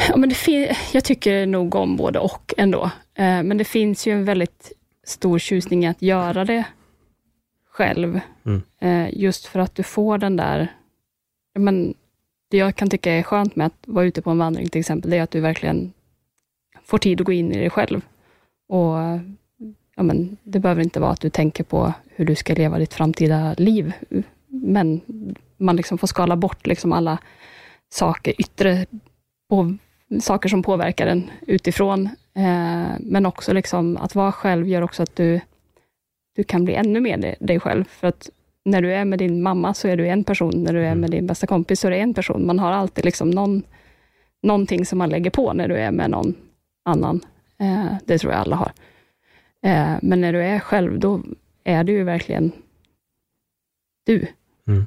Ja, 0.09 0.17
men 0.17 0.29
det 0.29 0.77
jag 0.93 1.05
tycker 1.05 1.47
nog 1.47 1.75
om 1.75 1.97
både 1.97 2.19
och 2.19 2.55
ändå. 2.57 2.83
Eh, 3.15 3.43
men 3.43 3.59
det 3.59 3.65
finns 3.65 4.07
ju 4.07 4.13
en 4.13 4.25
väldigt 4.25 4.73
stor 5.07 5.39
tjusning 5.39 5.85
i 5.85 5.89
att 5.89 6.03
göra 6.03 6.45
det 6.45 6.65
själv. 7.73 8.21
Mm. 8.45 8.63
Eh, 8.79 9.19
just 9.19 9.47
för 9.47 9.61
att 9.61 9.75
du 9.75 9.83
får 9.83 10.19
den 10.19 10.37
där... 10.37 10.69
Men 11.59 11.95
det 12.51 12.57
jag 12.57 12.77
kan 12.77 12.91
tycka 12.91 13.13
är 13.13 13.23
skönt 13.23 13.57
med 13.57 13.67
att 13.67 13.85
vara 13.87 14.05
ute 14.05 14.23
på 14.23 14.31
en 14.31 14.39
vandring 14.39 14.69
till 14.69 14.81
exempel, 14.81 15.11
det 15.11 15.17
är 15.17 15.23
att 15.23 15.31
du 15.31 15.41
verkligen 15.41 15.93
får 16.85 16.99
tid 16.99 17.21
att 17.21 17.27
gå 17.27 17.33
in 17.33 17.53
i 17.53 17.59
dig 17.59 17.71
själv. 17.71 18.01
Och 18.69 18.97
ja, 19.97 20.03
men, 20.03 20.37
Det 20.43 20.59
behöver 20.59 20.83
inte 20.83 21.01
vara 21.01 21.11
att 21.11 21.21
du 21.21 21.31
tänker 21.31 21.65
på 21.65 21.93
hur 22.15 22.25
du 22.25 22.35
ska 22.35 22.55
leva 22.55 22.79
ditt 22.79 22.95
framtida 22.95 23.55
liv, 23.59 23.93
men 24.47 25.01
man 25.57 25.77
liksom 25.77 25.99
får 25.99 26.07
skala 26.07 26.37
bort 26.37 26.67
liksom 26.67 26.93
alla 26.93 27.19
saker, 27.89 28.35
yttre 28.41 28.87
på, 29.49 29.77
saker 30.21 30.49
som 30.49 30.63
påverkar 30.63 31.07
en 31.07 31.31
utifrån. 31.47 32.07
Eh, 32.35 32.93
men 33.01 33.27
också 33.27 33.53
liksom 33.53 33.97
att 33.97 34.15
vara 34.15 34.33
själv 34.33 34.69
gör 34.69 34.83
också 34.83 35.03
att 35.03 35.17
du, 35.17 35.41
du 36.33 36.45
kan 36.45 36.65
bli 36.65 36.75
ännu 36.75 37.01
mer 37.01 37.37
dig 37.41 37.61
själv. 37.61 37.85
För 37.85 38.07
att 38.07 38.31
när 38.65 38.83
du 38.83 38.95
är 38.95 39.05
med 39.05 39.19
din 39.19 39.43
mamma 39.43 39.75
så 39.75 39.89
är 39.89 39.97
du 39.97 40.09
en 40.09 40.25
person, 40.25 40.63
när 40.63 40.73
du 40.73 40.79
är 40.79 40.95
med 40.95 41.09
mm. 41.09 41.11
din 41.11 41.27
bästa 41.27 41.47
kompis 41.47 41.81
så 41.81 41.87
är 41.87 41.91
du 41.91 41.97
en 41.97 42.15
person. 42.15 42.47
Man 42.47 42.59
har 42.59 42.73
alltid 42.73 43.05
liksom 43.05 43.31
någon, 43.31 43.63
någonting 44.43 44.87
som 44.87 44.99
man 44.99 45.11
lägger 45.11 45.31
på 45.31 45.53
när 45.53 45.69
du 45.69 45.77
är 45.77 45.91
med 45.91 46.11
någon 46.11 46.35
annan. 46.85 47.21
Eh, 47.59 47.95
det 48.05 48.19
tror 48.19 48.33
jag 48.33 48.41
alla 48.41 48.57
har. 48.57 48.73
Eh, 49.63 49.95
men 50.03 50.21
när 50.21 50.33
du 50.33 50.43
är 50.43 50.59
själv, 50.59 50.99
då 50.99 51.23
är 51.65 51.85
du 51.85 51.93
ju 51.93 52.05
verkligen 52.05 52.53
du. 54.07 54.27
Mm. 54.67 54.87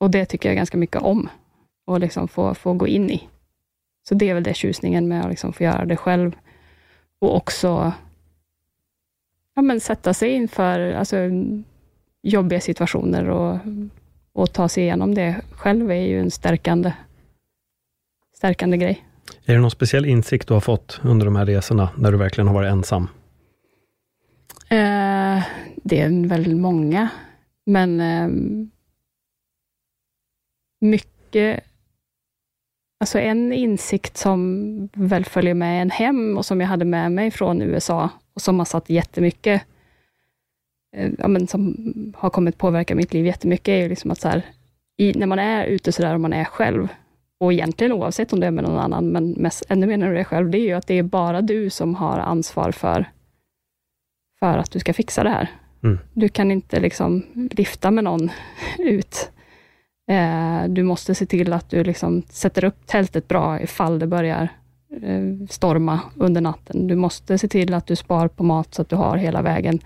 Och 0.00 0.10
det 0.10 0.24
tycker 0.24 0.48
jag 0.48 0.56
ganska 0.56 0.78
mycket 0.78 1.02
om, 1.02 1.28
att 1.86 2.00
liksom 2.00 2.28
få, 2.28 2.54
få 2.54 2.72
gå 2.72 2.86
in 2.86 3.10
i. 3.10 3.28
Så 4.08 4.14
det 4.14 4.30
är 4.30 4.34
väl 4.34 4.42
det 4.42 4.54
tjusningen 4.54 5.08
med 5.08 5.24
att 5.24 5.30
liksom 5.30 5.52
få 5.52 5.64
göra 5.64 5.84
det 5.84 5.96
själv. 5.96 6.36
Och 7.18 7.36
också 7.36 7.92
ja, 9.58 9.62
men 9.62 9.80
sätta 9.80 10.14
sig 10.14 10.30
inför 10.30 10.92
alltså, 10.92 11.16
jobbiga 12.22 12.60
situationer 12.60 13.28
och, 13.28 13.58
och 14.32 14.52
ta 14.52 14.68
sig 14.68 14.82
igenom 14.82 15.14
det 15.14 15.40
själv 15.50 15.90
är 15.90 16.06
ju 16.06 16.20
en 16.20 16.30
stärkande, 16.30 16.92
stärkande 18.36 18.76
grej. 18.76 19.04
Är 19.44 19.54
det 19.54 19.60
någon 19.60 19.70
speciell 19.70 20.06
insikt 20.06 20.48
du 20.48 20.54
har 20.54 20.60
fått 20.60 21.00
under 21.04 21.26
de 21.26 21.36
här 21.36 21.46
resorna, 21.46 21.90
när 21.96 22.12
du 22.12 22.18
verkligen 22.18 22.48
har 22.48 22.54
varit 22.54 22.70
ensam? 22.70 23.02
Eh, 24.68 25.42
det 25.76 26.00
är 26.00 26.28
väldigt 26.28 26.56
många, 26.56 27.08
men 27.66 28.00
eh, 28.00 28.28
mycket 30.80 31.64
Alltså 33.00 33.18
en 33.18 33.52
insikt 33.52 34.16
som 34.16 34.88
väl 34.92 35.24
följer 35.24 35.54
med 35.54 35.82
en 35.82 35.90
hem 35.90 36.38
och 36.38 36.46
som 36.46 36.60
jag 36.60 36.68
hade 36.68 36.84
med 36.84 37.12
mig 37.12 37.30
från 37.30 37.62
USA 37.62 38.10
och 38.34 38.42
som 38.42 38.58
har 38.58 38.66
satt 38.66 38.90
jättemycket, 38.90 39.62
eh, 40.96 41.10
ja, 41.18 41.28
men 41.28 41.46
som 41.46 41.76
har 42.16 42.30
kommit 42.30 42.58
påverka 42.58 42.94
mitt 42.94 43.12
liv 43.12 43.26
jättemycket, 43.26 43.68
är 43.68 43.82
ju 43.82 43.88
liksom 43.88 44.10
att 44.10 44.20
så 44.20 44.28
här, 44.28 44.42
i, 44.96 45.12
när 45.12 45.26
man 45.26 45.38
är 45.38 45.64
ute 45.64 45.92
sådär 45.92 46.14
och 46.14 46.20
man 46.20 46.32
är 46.32 46.44
själv, 46.44 46.88
och 47.40 47.52
egentligen 47.52 47.92
oavsett 47.92 48.32
om 48.32 48.40
det 48.40 48.46
är 48.46 48.50
med 48.50 48.64
någon 48.64 48.78
annan, 48.78 49.08
men 49.08 49.30
mest, 49.30 49.64
ännu 49.68 49.86
mer 49.86 49.96
när 49.96 50.12
du 50.12 50.18
är 50.18 50.24
själv, 50.24 50.50
det 50.50 50.58
är 50.58 50.66
ju 50.66 50.72
att 50.72 50.86
det 50.86 50.94
är 50.94 51.02
bara 51.02 51.40
du 51.42 51.70
som 51.70 51.94
har 51.94 52.18
ansvar 52.18 52.72
för, 52.72 53.10
för 54.38 54.58
att 54.58 54.70
du 54.70 54.78
ska 54.78 54.94
fixa 54.94 55.22
det 55.22 55.30
här. 55.30 55.50
Mm. 55.82 55.98
Du 56.12 56.28
kan 56.28 56.50
inte 56.50 56.80
liksom 56.80 57.22
lifta 57.50 57.90
med 57.90 58.04
någon 58.04 58.30
ut 58.78 59.30
Eh, 60.08 60.68
du 60.68 60.82
måste 60.82 61.14
se 61.14 61.26
till 61.26 61.52
att 61.52 61.70
du 61.70 61.84
liksom 61.84 62.22
sätter 62.28 62.64
upp 62.64 62.86
tältet 62.86 63.28
bra 63.28 63.60
ifall 63.60 63.98
det 63.98 64.06
börjar 64.06 64.48
eh, 65.02 65.46
storma 65.48 66.00
under 66.16 66.40
natten. 66.40 66.86
Du 66.86 66.96
måste 66.96 67.38
se 67.38 67.48
till 67.48 67.74
att 67.74 67.86
du 67.86 67.96
spar 67.96 68.28
på 68.28 68.44
mat 68.44 68.74
så 68.74 68.82
att 68.82 68.88
du 68.88 68.96
har 68.96 69.16
hela 69.16 69.42
vägen. 69.42 69.80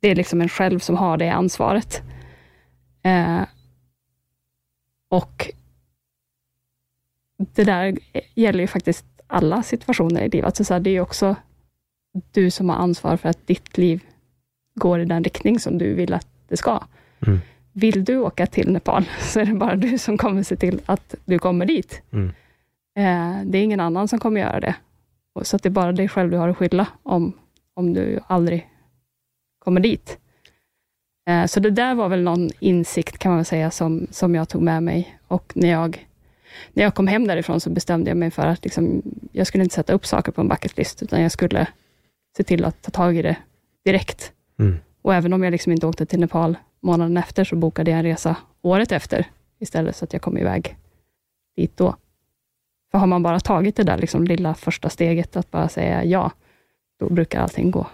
Det 0.00 0.08
är 0.10 0.14
liksom 0.14 0.40
en 0.40 0.48
själv 0.48 0.78
som 0.78 0.96
har 0.96 1.16
det 1.16 1.28
ansvaret. 1.28 2.02
Eh, 3.02 3.42
och 5.10 5.50
det 7.36 7.64
där 7.64 7.98
gäller 8.34 8.60
ju 8.60 8.66
faktiskt 8.66 9.06
alla 9.26 9.62
situationer 9.62 10.22
i 10.22 10.28
livet. 10.28 10.46
Alltså 10.46 10.64
så 10.64 10.74
här, 10.74 10.80
det 10.80 10.90
är 10.90 11.00
också 11.00 11.36
du 12.32 12.50
som 12.50 12.68
har 12.68 12.76
ansvar 12.76 13.16
för 13.16 13.28
att 13.28 13.46
ditt 13.46 13.78
liv 13.78 14.02
går 14.74 15.00
i 15.00 15.04
den 15.04 15.24
riktning 15.24 15.60
som 15.60 15.78
du 15.78 15.94
vill 15.94 16.14
att 16.14 16.28
det 16.48 16.56
ska. 16.56 16.80
Mm 17.26 17.40
vill 17.74 18.04
du 18.04 18.18
åka 18.18 18.46
till 18.46 18.72
Nepal, 18.72 19.04
så 19.20 19.40
är 19.40 19.44
det 19.44 19.54
bara 19.54 19.76
du 19.76 19.98
som 19.98 20.18
kommer 20.18 20.42
se 20.42 20.56
till 20.56 20.80
att 20.86 21.14
du 21.24 21.38
kommer 21.38 21.66
dit. 21.66 22.02
Mm. 22.12 22.28
Eh, 22.96 23.44
det 23.44 23.58
är 23.58 23.62
ingen 23.62 23.80
annan 23.80 24.08
som 24.08 24.18
kommer 24.18 24.40
göra 24.40 24.60
det. 24.60 24.74
Så 25.42 25.56
det 25.56 25.68
är 25.68 25.70
bara 25.70 25.92
dig 25.92 26.08
själv 26.08 26.30
du 26.30 26.36
har 26.36 26.48
att 26.48 26.56
skylla 26.56 26.86
om, 27.02 27.32
om 27.74 27.92
du 27.92 28.20
aldrig 28.26 28.68
kommer 29.58 29.80
dit. 29.80 30.18
Eh, 31.28 31.46
så 31.46 31.60
det 31.60 31.70
där 31.70 31.94
var 31.94 32.08
väl 32.08 32.22
någon 32.22 32.50
insikt, 32.60 33.18
kan 33.18 33.30
man 33.30 33.38
väl 33.38 33.44
säga, 33.44 33.70
som, 33.70 34.06
som 34.10 34.34
jag 34.34 34.48
tog 34.48 34.62
med 34.62 34.82
mig. 34.82 35.18
Och 35.28 35.52
när 35.54 35.70
jag, 35.70 36.08
när 36.72 36.82
jag 36.82 36.94
kom 36.94 37.06
hem 37.06 37.26
därifrån, 37.26 37.60
så 37.60 37.70
bestämde 37.70 38.10
jag 38.10 38.16
mig 38.16 38.30
för 38.30 38.46
att 38.46 38.64
liksom, 38.64 39.02
jag 39.32 39.46
skulle 39.46 39.64
inte 39.64 39.74
sätta 39.74 39.92
upp 39.92 40.06
saker 40.06 40.32
på 40.32 40.40
en 40.40 40.48
bucket 40.48 40.76
list, 40.76 41.02
utan 41.02 41.22
jag 41.22 41.32
skulle 41.32 41.68
se 42.36 42.42
till 42.42 42.64
att 42.64 42.82
ta 42.82 42.90
tag 42.90 43.16
i 43.16 43.22
det 43.22 43.36
direkt. 43.84 44.32
Mm. 44.58 44.76
Och 45.02 45.14
även 45.14 45.32
om 45.32 45.42
jag 45.42 45.50
liksom 45.50 45.72
inte 45.72 45.86
åkte 45.86 46.06
till 46.06 46.20
Nepal 46.20 46.56
månaden 46.84 47.16
efter, 47.16 47.44
så 47.44 47.56
bokade 47.56 47.90
jag 47.90 47.98
en 47.98 48.04
resa 48.04 48.36
året 48.62 48.92
efter, 48.92 49.26
istället, 49.58 49.96
så 49.96 50.04
att 50.04 50.12
jag 50.12 50.22
kom 50.22 50.38
iväg 50.38 50.76
dit 51.56 51.76
då. 51.76 51.96
För 52.90 52.98
har 52.98 53.06
man 53.06 53.22
bara 53.22 53.40
tagit 53.40 53.76
det 53.76 53.82
där 53.82 53.98
liksom 53.98 54.24
lilla 54.24 54.54
första 54.54 54.88
steget, 54.90 55.36
att 55.36 55.50
bara 55.50 55.68
säga 55.68 56.04
ja, 56.04 56.30
då 57.00 57.08
brukar 57.08 57.40
allting 57.40 57.70
gå. 57.70 57.86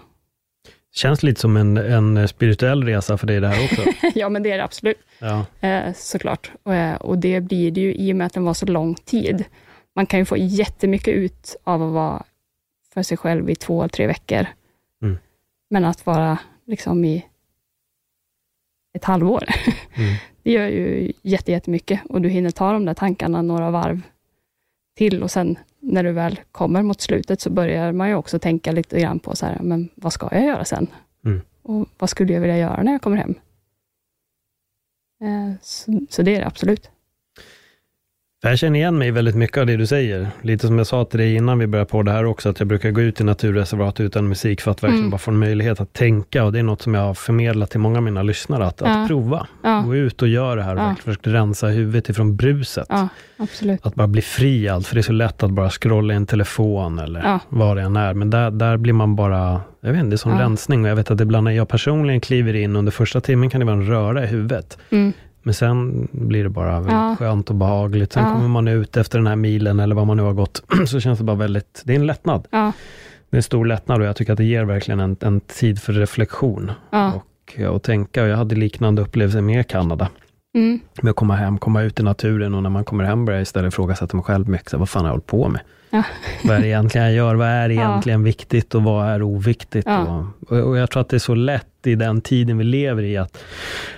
Känns 0.93 1.23
lite 1.23 1.41
som 1.41 1.57
en, 1.57 1.77
en 1.77 2.27
spirituell 2.27 2.83
resa 2.83 3.17
för 3.17 3.27
dig 3.27 3.39
det 3.39 3.47
här 3.47 3.63
också. 3.63 3.81
ja, 4.19 4.29
men 4.29 4.43
det 4.43 4.51
är 4.51 4.57
det 4.57 4.63
absolut. 4.63 4.97
Ja. 5.19 5.45
Eh, 5.67 5.93
såklart. 5.93 6.51
Och, 6.63 6.75
eh, 6.75 6.95
och 6.95 7.17
det 7.17 7.41
blir 7.41 7.71
det 7.71 7.81
ju 7.81 7.93
i 7.93 8.11
och 8.11 8.15
med 8.15 8.27
att 8.27 8.33
den 8.33 8.43
var 8.43 8.53
så 8.53 8.65
lång 8.65 8.95
tid. 8.95 9.45
Man 9.95 10.05
kan 10.05 10.19
ju 10.19 10.25
få 10.25 10.37
jättemycket 10.37 11.13
ut 11.13 11.55
av 11.63 11.83
att 11.83 11.93
vara 11.93 12.23
för 12.93 13.03
sig 13.03 13.17
själv 13.17 13.49
i 13.49 13.55
två, 13.55 13.87
tre 13.87 14.07
veckor. 14.07 14.45
Mm. 15.01 15.17
Men 15.69 15.85
att 15.85 16.05
vara 16.05 16.37
liksom 16.65 17.05
i 17.05 17.25
ett 18.93 19.03
halvår. 19.03 19.43
Mm. 19.95 20.15
Det 20.43 20.51
gör 20.51 20.67
ju 20.67 21.11
jättemycket 21.21 22.01
och 22.09 22.21
du 22.21 22.29
hinner 22.29 22.51
ta 22.51 22.71
de 22.71 22.85
där 22.85 22.93
tankarna 22.93 23.41
några 23.41 23.71
varv 23.71 24.01
till 24.95 25.23
och 25.23 25.31
sen 25.31 25.57
när 25.79 26.03
du 26.03 26.11
väl 26.11 26.39
kommer 26.51 26.83
mot 26.83 27.01
slutet 27.01 27.41
så 27.41 27.49
börjar 27.49 27.91
man 27.91 28.09
ju 28.09 28.15
också 28.15 28.39
tänka 28.39 28.71
lite 28.71 28.99
grann 28.99 29.19
på 29.19 29.35
så 29.35 29.45
här, 29.45 29.59
men 29.61 29.89
vad 29.95 30.13
ska 30.13 30.29
jag 30.31 30.45
göra 30.45 30.65
sen? 30.65 30.87
Mm. 31.25 31.41
Och 31.61 31.89
vad 31.97 32.09
skulle 32.09 32.33
jag 32.33 32.41
vilja 32.41 32.57
göra 32.57 32.83
när 32.83 32.91
jag 32.91 33.01
kommer 33.01 33.17
hem? 33.17 33.35
Eh, 35.21 35.53
så, 35.61 35.99
så 36.09 36.21
det 36.21 36.35
är 36.35 36.39
det 36.39 36.47
absolut. 36.47 36.91
Jag 38.43 38.59
känner 38.59 38.79
igen 38.79 38.97
mig 38.97 39.11
väldigt 39.11 39.35
mycket 39.35 39.57
av 39.57 39.65
det 39.65 39.77
du 39.77 39.87
säger. 39.87 40.27
Lite 40.41 40.67
som 40.67 40.77
jag 40.77 40.87
sa 40.87 41.05
till 41.05 41.19
dig 41.19 41.35
innan 41.35 41.59
vi 41.59 41.67
började 41.67 41.89
på 41.89 42.03
det 42.03 42.11
här 42.11 42.25
också, 42.25 42.49
att 42.49 42.59
jag 42.59 42.67
brukar 42.67 42.91
gå 42.91 43.01
ut 43.01 43.21
i 43.21 43.23
naturreservat 43.23 43.99
utan 43.99 44.27
musik 44.27 44.61
för 44.61 44.71
att 44.71 44.83
verkligen 44.83 44.99
mm. 44.99 45.11
bara 45.11 45.17
få 45.17 45.31
en 45.31 45.37
möjlighet 45.37 45.81
att 45.81 45.93
tänka. 45.93 46.43
Och 46.43 46.51
det 46.51 46.59
är 46.59 46.63
något 46.63 46.81
som 46.81 46.93
jag 46.93 47.01
har 47.01 47.13
förmedlat 47.13 47.69
till 47.69 47.79
många 47.79 47.97
av 47.97 48.03
mina 48.03 48.23
lyssnare, 48.23 48.65
att, 48.65 48.81
ja. 48.81 48.87
att 48.87 49.07
prova. 49.07 49.47
Ja. 49.63 49.81
Gå 49.85 49.95
ut 49.95 50.21
och 50.21 50.27
göra 50.27 50.55
det 50.55 50.63
här 50.63 50.75
och 50.75 50.81
ja. 50.81 50.95
verkligen 51.05 51.37
rensa 51.37 51.67
huvudet 51.67 52.09
ifrån 52.09 52.35
bruset. 52.35 52.87
Ja. 52.89 53.07
Att 53.81 53.95
bara 53.95 54.07
bli 54.07 54.21
fri 54.21 54.69
allt, 54.69 54.87
för 54.87 54.95
det 54.95 55.01
är 55.01 55.03
så 55.03 55.11
lätt 55.11 55.43
att 55.43 55.51
bara 55.51 55.69
scrolla 55.69 56.13
i 56.13 56.17
en 56.17 56.25
telefon 56.25 56.99
eller 56.99 57.39
vad 57.49 57.77
det 57.77 57.83
än 57.83 57.95
är. 57.95 58.13
Men 58.13 58.29
där, 58.29 58.51
där 58.51 58.77
blir 58.77 58.93
man 58.93 59.15
bara, 59.15 59.61
jag 59.81 59.91
vet 59.91 59.99
inte, 59.99 60.09
det 60.09 60.15
är 60.15 60.17
som 60.17 60.39
rensning. 60.39 60.83
Och 60.83 60.89
jag 60.89 60.95
vet 60.95 61.11
att 61.11 61.21
ibland 61.21 61.43
när 61.43 61.51
jag 61.51 61.69
personligen 61.69 62.21
kliver 62.21 62.53
in 62.53 62.75
under 62.75 62.91
första 62.91 63.21
timmen 63.21 63.49
kan 63.49 63.59
det 63.59 63.65
vara 63.65 63.75
en 63.75 63.87
röra 63.87 64.23
i 64.23 64.27
huvudet. 64.27 64.77
Mm. 64.89 65.13
Men 65.43 65.53
sen 65.53 66.07
blir 66.11 66.43
det 66.43 66.49
bara 66.49 66.73
väldigt 66.73 66.93
ja. 66.93 67.15
skönt 67.19 67.49
och 67.49 67.55
behagligt. 67.55 68.13
Sen 68.13 68.23
ja. 68.23 68.33
kommer 68.33 68.47
man 68.47 68.67
ut 68.67 68.97
efter 68.97 69.19
den 69.19 69.27
här 69.27 69.35
milen 69.35 69.79
eller 69.79 69.95
vad 69.95 70.07
man 70.07 70.17
nu 70.17 70.23
har 70.23 70.33
gått, 70.33 70.63
så 70.87 70.99
känns 70.99 71.19
det 71.19 71.25
bara 71.25 71.35
väldigt, 71.35 71.81
det 71.85 71.93
är 71.93 71.95
en 71.95 72.05
lättnad. 72.05 72.47
Ja. 72.51 72.71
Det 73.29 73.35
är 73.35 73.39
en 73.39 73.43
stor 73.43 73.65
lättnad 73.65 74.01
och 74.01 74.07
jag 74.07 74.15
tycker 74.15 74.33
att 74.33 74.37
det 74.37 74.43
ger 74.43 74.63
verkligen 74.63 74.99
en, 74.99 75.15
en 75.19 75.39
tid 75.39 75.81
för 75.81 75.93
reflektion 75.93 76.71
och, 76.89 77.65
och 77.75 77.83
tänka. 77.83 78.23
Och 78.23 78.29
jag 78.29 78.37
hade 78.37 78.55
liknande 78.55 79.01
upplevelser 79.01 79.41
med 79.41 79.67
Kanada. 79.67 80.09
Mm. 80.55 80.79
Med 81.01 81.09
att 81.09 81.15
komma 81.15 81.35
hem, 81.35 81.57
komma 81.57 81.81
ut 81.81 81.99
i 81.99 82.03
naturen 82.03 82.55
och 82.55 82.63
när 82.63 82.69
man 82.69 82.85
kommer 82.85 83.03
hem 83.03 83.25
börjar 83.25 83.37
jag 83.37 83.43
istället 83.43 83.73
ifrågasätta 83.73 84.17
mig 84.17 84.23
själv 84.23 84.49
mycket. 84.49 84.73
Vad 84.73 84.89
fan 84.89 85.01
har 85.01 85.09
jag 85.09 85.13
hållit 85.13 85.27
på 85.27 85.49
med? 85.49 85.61
Ja. 85.91 86.03
vad 86.43 86.55
är 86.55 86.61
det 86.61 86.67
egentligen 86.67 87.07
jag 87.07 87.15
gör? 87.15 87.35
Vad 87.35 87.47
är 87.47 87.69
egentligen 87.71 88.19
ja. 88.19 88.25
viktigt 88.25 88.75
och 88.75 88.83
vad 88.83 89.07
är 89.07 89.21
oviktigt? 89.21 89.85
Ja. 89.87 90.27
Och, 90.47 90.57
och, 90.57 90.77
jag 90.77 90.89
tror 90.89 91.01
att 91.01 91.09
det 91.09 91.17
är 91.17 91.19
så 91.19 91.35
lätt 91.35 91.67
i 91.83 91.95
den 91.95 92.21
tiden 92.21 92.57
vi 92.57 92.63
lever 92.63 93.03
i 93.03 93.17
att 93.17 93.43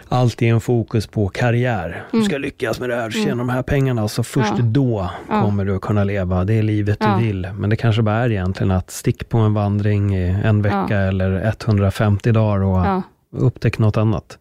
alltid 0.09 0.47
är 0.47 0.53
en 0.53 0.61
fokus 0.61 1.07
på 1.07 1.29
karriär. 1.29 1.85
Mm. 1.85 2.03
Du 2.11 2.23
ska 2.23 2.37
lyckas 2.37 2.79
med 2.79 2.89
det 2.89 2.95
här, 2.95 3.11
tjäna 3.11 3.25
mm. 3.25 3.37
de 3.37 3.49
här 3.49 3.63
pengarna, 3.63 4.07
så 4.07 4.23
först 4.23 4.57
då 4.57 5.11
kommer 5.27 5.65
du 5.65 5.75
att 5.75 5.81
kunna 5.81 6.03
leva 6.03 6.43
det 6.43 6.61
livet 6.61 6.99
du 6.99 7.25
vill. 7.25 7.49
Men 7.57 7.69
det 7.69 7.75
kanske 7.75 8.01
bara 8.01 8.15
är 8.15 8.31
egentligen 8.31 8.71
att 8.71 8.91
stick 8.91 9.29
på 9.29 9.37
en 9.37 9.53
vandring 9.53 10.15
i 10.15 10.37
en 10.43 10.61
vecka 10.61 10.97
eller 10.97 11.47
150 11.47 12.31
dagar 12.31 12.63
och 12.63 13.03
upptäck 13.31 13.79
något 13.79 13.97
annat 13.97 14.37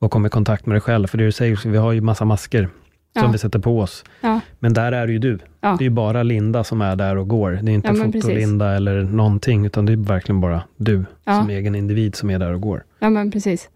och 0.00 0.10
kom 0.10 0.26
i 0.26 0.28
kontakt 0.28 0.66
med 0.66 0.74
dig 0.74 0.80
själv. 0.80 1.06
För 1.06 1.18
det 1.18 1.24
du 1.24 1.32
säger, 1.32 1.68
vi 1.68 1.78
har 1.78 1.92
ju 1.92 2.00
massa 2.00 2.24
masker 2.24 2.68
som 3.12 3.24
ja. 3.24 3.32
vi 3.32 3.38
sätter 3.38 3.58
på 3.58 3.80
oss. 3.80 4.04
Ja. 4.20 4.40
Men 4.58 4.72
där 4.74 4.92
är 4.92 5.06
det 5.06 5.12
ju 5.12 5.18
du. 5.18 5.38
Ja. 5.60 5.76
Det 5.78 5.82
är 5.82 5.86
ju 5.86 5.90
bara 5.90 6.22
Linda 6.22 6.64
som 6.64 6.80
är 6.82 6.96
där 6.96 7.16
och 7.16 7.28
går. 7.28 7.50
Det 7.62 7.72
är 7.72 7.74
inte 7.74 7.88
ja, 7.88 7.94
foto-Linda 7.94 8.70
eller 8.76 9.02
någonting, 9.02 9.66
utan 9.66 9.86
det 9.86 9.92
är 9.92 9.96
verkligen 9.96 10.40
bara 10.40 10.62
du 10.76 11.04
som 11.24 11.50
egen 11.50 11.74
individ 11.74 12.14
som 12.14 12.30
är 12.30 12.38
där 12.38 12.52
och 12.52 12.60
går. 12.60 12.84
Ja, 12.98 13.10
men 13.10 13.30
precis. 13.30 13.70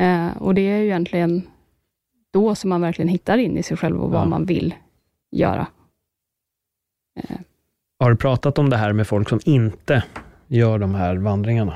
Eh, 0.00 0.36
och 0.36 0.54
det 0.54 0.60
är 0.60 0.78
ju 0.78 0.84
egentligen 0.84 1.42
då 2.32 2.54
som 2.54 2.70
man 2.70 2.80
verkligen 2.80 3.08
hittar 3.08 3.38
in 3.38 3.58
i 3.58 3.62
sig 3.62 3.76
själv 3.76 4.00
och 4.00 4.10
vad 4.10 4.28
man 4.28 4.44
vill 4.44 4.74
göra. 5.36 5.66
Eh, 7.20 7.36
Har 7.98 8.10
du 8.10 8.16
pratat 8.16 8.58
om 8.58 8.70
det 8.70 8.76
här 8.76 8.92
med 8.92 9.06
folk 9.06 9.28
som 9.28 9.40
inte 9.44 10.04
gör 10.46 10.78
de 10.78 10.94
här 10.94 11.16
vandringarna? 11.16 11.74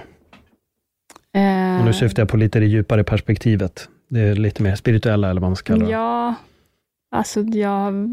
Eh, 1.34 1.78
Och 1.78 1.84
nu 1.84 1.92
syftar 1.92 2.22
jag 2.22 2.28
på 2.28 2.36
lite 2.36 2.61
det 2.61 2.66
djupare 2.66 3.05
perspektivet. 3.05 3.88
Det 4.09 4.20
är 4.20 4.34
lite 4.34 4.62
mer 4.62 4.74
spirituella, 4.74 5.30
eller 5.30 5.40
vad 5.40 5.51
man 5.51 5.57
ska 5.57 5.72
kalla 5.72 5.86
det. 5.86 5.92
Ja, 5.92 6.34
alltså 7.15 7.41
jag, 7.43 8.09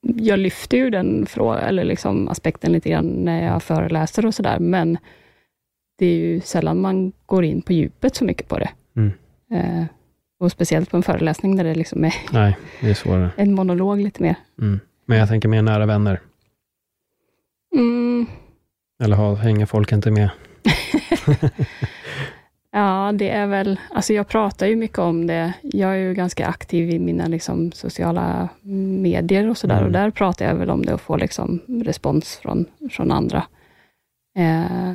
jag 0.00 0.38
lyfter 0.38 0.76
ju 0.76 0.90
den 0.90 1.26
frå, 1.26 1.52
eller 1.54 1.84
liksom 1.84 2.28
aspekten 2.28 2.72
lite 2.72 2.90
grann 2.90 3.06
när 3.06 3.44
jag 3.52 3.62
föreläser 3.62 4.26
och 4.26 4.34
sådär, 4.34 4.58
men 4.58 4.98
det 5.98 6.06
är 6.06 6.16
ju 6.16 6.40
sällan 6.40 6.80
man 6.80 7.12
går 7.26 7.44
in 7.44 7.62
på 7.62 7.72
djupet 7.72 8.14
så 8.16 8.24
mycket 8.24 8.48
på 8.48 8.58
det. 8.58 8.70
Mm. 8.96 9.12
Eh, 9.52 9.84
och 10.40 10.52
speciellt 10.52 10.90
på 10.90 10.96
en 10.96 11.02
föreläsning 11.02 11.56
där 11.56 11.64
det 11.64 11.74
liksom 11.74 12.04
är 12.04 12.14
Nej, 12.32 12.56
det 12.80 12.90
är 12.90 12.94
svårare. 12.94 13.30
en 13.36 13.54
monolog 13.54 13.98
lite 14.00 14.22
mer. 14.22 14.34
Mm. 14.60 14.80
Men 15.06 15.18
jag 15.18 15.28
tänker 15.28 15.48
mer 15.48 15.62
nära 15.62 15.86
vänner. 15.86 16.20
Mm, 17.74 18.26
Eller 19.02 19.16
har, 19.16 19.36
hänger 19.36 19.66
folk 19.66 19.92
inte 19.92 20.10
med? 20.10 20.30
Ja, 22.72 23.12
det 23.14 23.30
är 23.30 23.46
väl, 23.46 23.80
alltså 23.90 24.12
jag 24.12 24.28
pratar 24.28 24.66
ju 24.66 24.76
mycket 24.76 24.98
om 24.98 25.26
det. 25.26 25.52
Jag 25.62 25.90
är 25.90 25.96
ju 25.96 26.14
ganska 26.14 26.46
aktiv 26.46 26.90
i 26.90 26.98
mina 26.98 27.26
liksom 27.26 27.72
sociala 27.72 28.48
medier 29.02 29.50
och 29.50 29.58
sådär, 29.58 29.74
Mm. 29.74 29.86
och 29.86 29.92
där 29.92 30.10
pratar 30.10 30.44
jag 30.44 30.54
väl 30.54 30.70
om 30.70 30.84
det 30.84 30.94
och 30.94 31.00
får 31.00 31.18
liksom 31.18 31.60
respons 31.84 32.36
från, 32.36 32.64
från 32.90 33.10
andra. 33.10 33.46
Eh, 34.38 34.92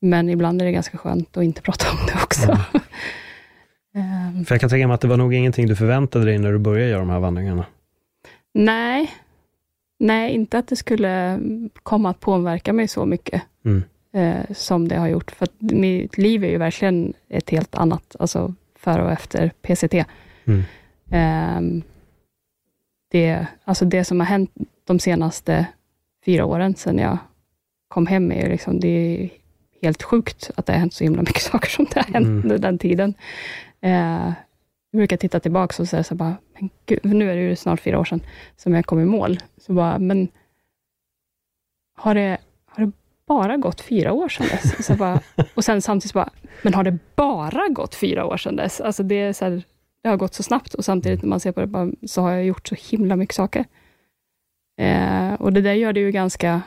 men 0.00 0.28
ibland 0.28 0.62
är 0.62 0.66
det 0.66 0.72
ganska 0.72 0.98
skönt 0.98 1.36
att 1.36 1.44
inte 1.44 1.62
prata 1.62 1.84
om 1.90 2.06
det 2.06 2.22
också. 2.22 2.50
eh, 3.96 4.44
För 4.44 4.54
jag 4.54 4.60
kan 4.60 4.70
tänka 4.70 4.86
mig 4.86 4.94
att 4.94 5.00
det 5.00 5.08
var 5.08 5.16
nog 5.16 5.34
ingenting 5.34 5.66
du 5.66 5.76
förväntade 5.76 6.24
dig 6.24 6.38
när 6.38 6.52
du 6.52 6.58
började 6.58 6.90
göra 6.90 7.00
de 7.00 7.10
här 7.10 7.20
vandringarna. 7.20 7.66
nej, 8.54 9.10
nej, 9.98 10.32
inte 10.34 10.58
att 10.58 10.68
det 10.68 10.76
skulle 10.76 11.40
komma 11.82 12.10
att 12.10 12.20
påverka 12.20 12.72
mig 12.72 12.88
så 12.88 13.06
mycket. 13.06 13.42
Mm. 13.64 13.82
Eh, 14.16 14.54
som 14.54 14.88
det 14.88 14.96
har 14.96 15.08
gjort. 15.08 15.30
För 15.30 15.44
att 15.44 15.60
mitt 15.60 16.18
liv 16.18 16.44
är 16.44 16.48
ju 16.48 16.58
verkligen 16.58 17.12
ett 17.28 17.50
helt 17.50 17.74
annat, 17.74 18.16
alltså 18.18 18.54
före 18.74 19.04
och 19.04 19.12
efter 19.12 19.48
PCT. 19.62 19.94
Mm. 20.44 20.62
Ehm, 21.10 21.82
det, 23.10 23.46
alltså 23.64 23.84
det 23.84 24.04
som 24.04 24.20
har 24.20 24.26
hänt 24.26 24.50
de 24.84 24.98
senaste 24.98 25.66
fyra 26.24 26.44
åren, 26.44 26.74
sedan 26.74 26.98
jag 26.98 27.18
kom 27.88 28.06
hem, 28.06 28.32
är 28.32 28.42
ju 28.42 28.48
liksom, 28.48 28.80
det 28.80 28.88
är 28.88 29.30
helt 29.82 30.02
sjukt 30.02 30.50
att 30.56 30.66
det 30.66 30.72
har 30.72 30.80
hänt 30.80 30.94
så 30.94 31.04
himla 31.04 31.22
mycket 31.28 31.42
saker 31.42 31.68
som 31.68 31.84
det 31.84 32.00
har 32.00 32.12
hänt 32.12 32.26
Mm. 32.26 32.42
under 32.42 32.58
den 32.58 32.78
tiden. 32.78 33.14
Eh, 33.80 34.32
jag 34.90 34.98
brukar 34.98 35.16
titta 35.16 35.40
tillbaka 35.40 35.82
och 35.82 35.88
säga 35.88 36.04
så 36.04 36.14
bara, 36.14 36.36
men 36.54 36.70
gud, 36.86 37.04
nu 37.04 37.30
är 37.30 37.36
det 37.36 37.42
ju 37.42 37.56
snart 37.56 37.80
fyra 37.80 37.98
år 37.98 38.04
sedan 38.04 38.20
som 38.56 38.74
jag 38.74 38.86
kom 38.86 39.00
i 39.00 39.04
mål. 39.04 39.38
Så 39.56 39.72
bara, 39.72 39.98
men 39.98 40.28
har 41.96 42.14
det 42.14 42.38
bara 43.26 43.56
gått 43.56 43.80
fyra 43.80 44.12
år 44.12 44.28
sedan 44.28 44.46
dess? 44.46 44.86
Så 44.86 44.94
bara, 44.94 45.20
och 45.54 45.64
sen 45.64 45.82
samtidigt 45.82 46.14
bara, 46.14 46.30
men 46.62 46.74
har 46.74 46.84
det 46.84 46.98
bara 47.16 47.68
gått 47.68 47.94
fyra 47.94 48.26
år 48.26 48.36
sedan 48.36 48.56
dess? 48.56 48.80
Alltså 48.80 49.02
det, 49.02 49.14
är 49.14 49.32
så 49.32 49.44
här, 49.44 49.62
det 50.02 50.08
har 50.08 50.16
gått 50.16 50.34
så 50.34 50.42
snabbt 50.42 50.74
och 50.74 50.84
samtidigt 50.84 51.22
när 51.22 51.28
man 51.28 51.40
ser 51.40 51.52
på 51.52 51.60
det, 51.60 51.66
bara, 51.66 51.90
så 52.06 52.22
har 52.22 52.32
jag 52.32 52.44
gjort 52.44 52.68
så 52.68 52.76
himla 52.90 53.16
mycket 53.16 53.34
saker. 53.34 53.64
Eh, 54.80 55.34
och 55.34 55.52
det 55.52 55.60
där 55.60 55.72
gör 55.72 55.92
det 55.92 56.00
ju 56.00 56.10
ganska 56.10 56.62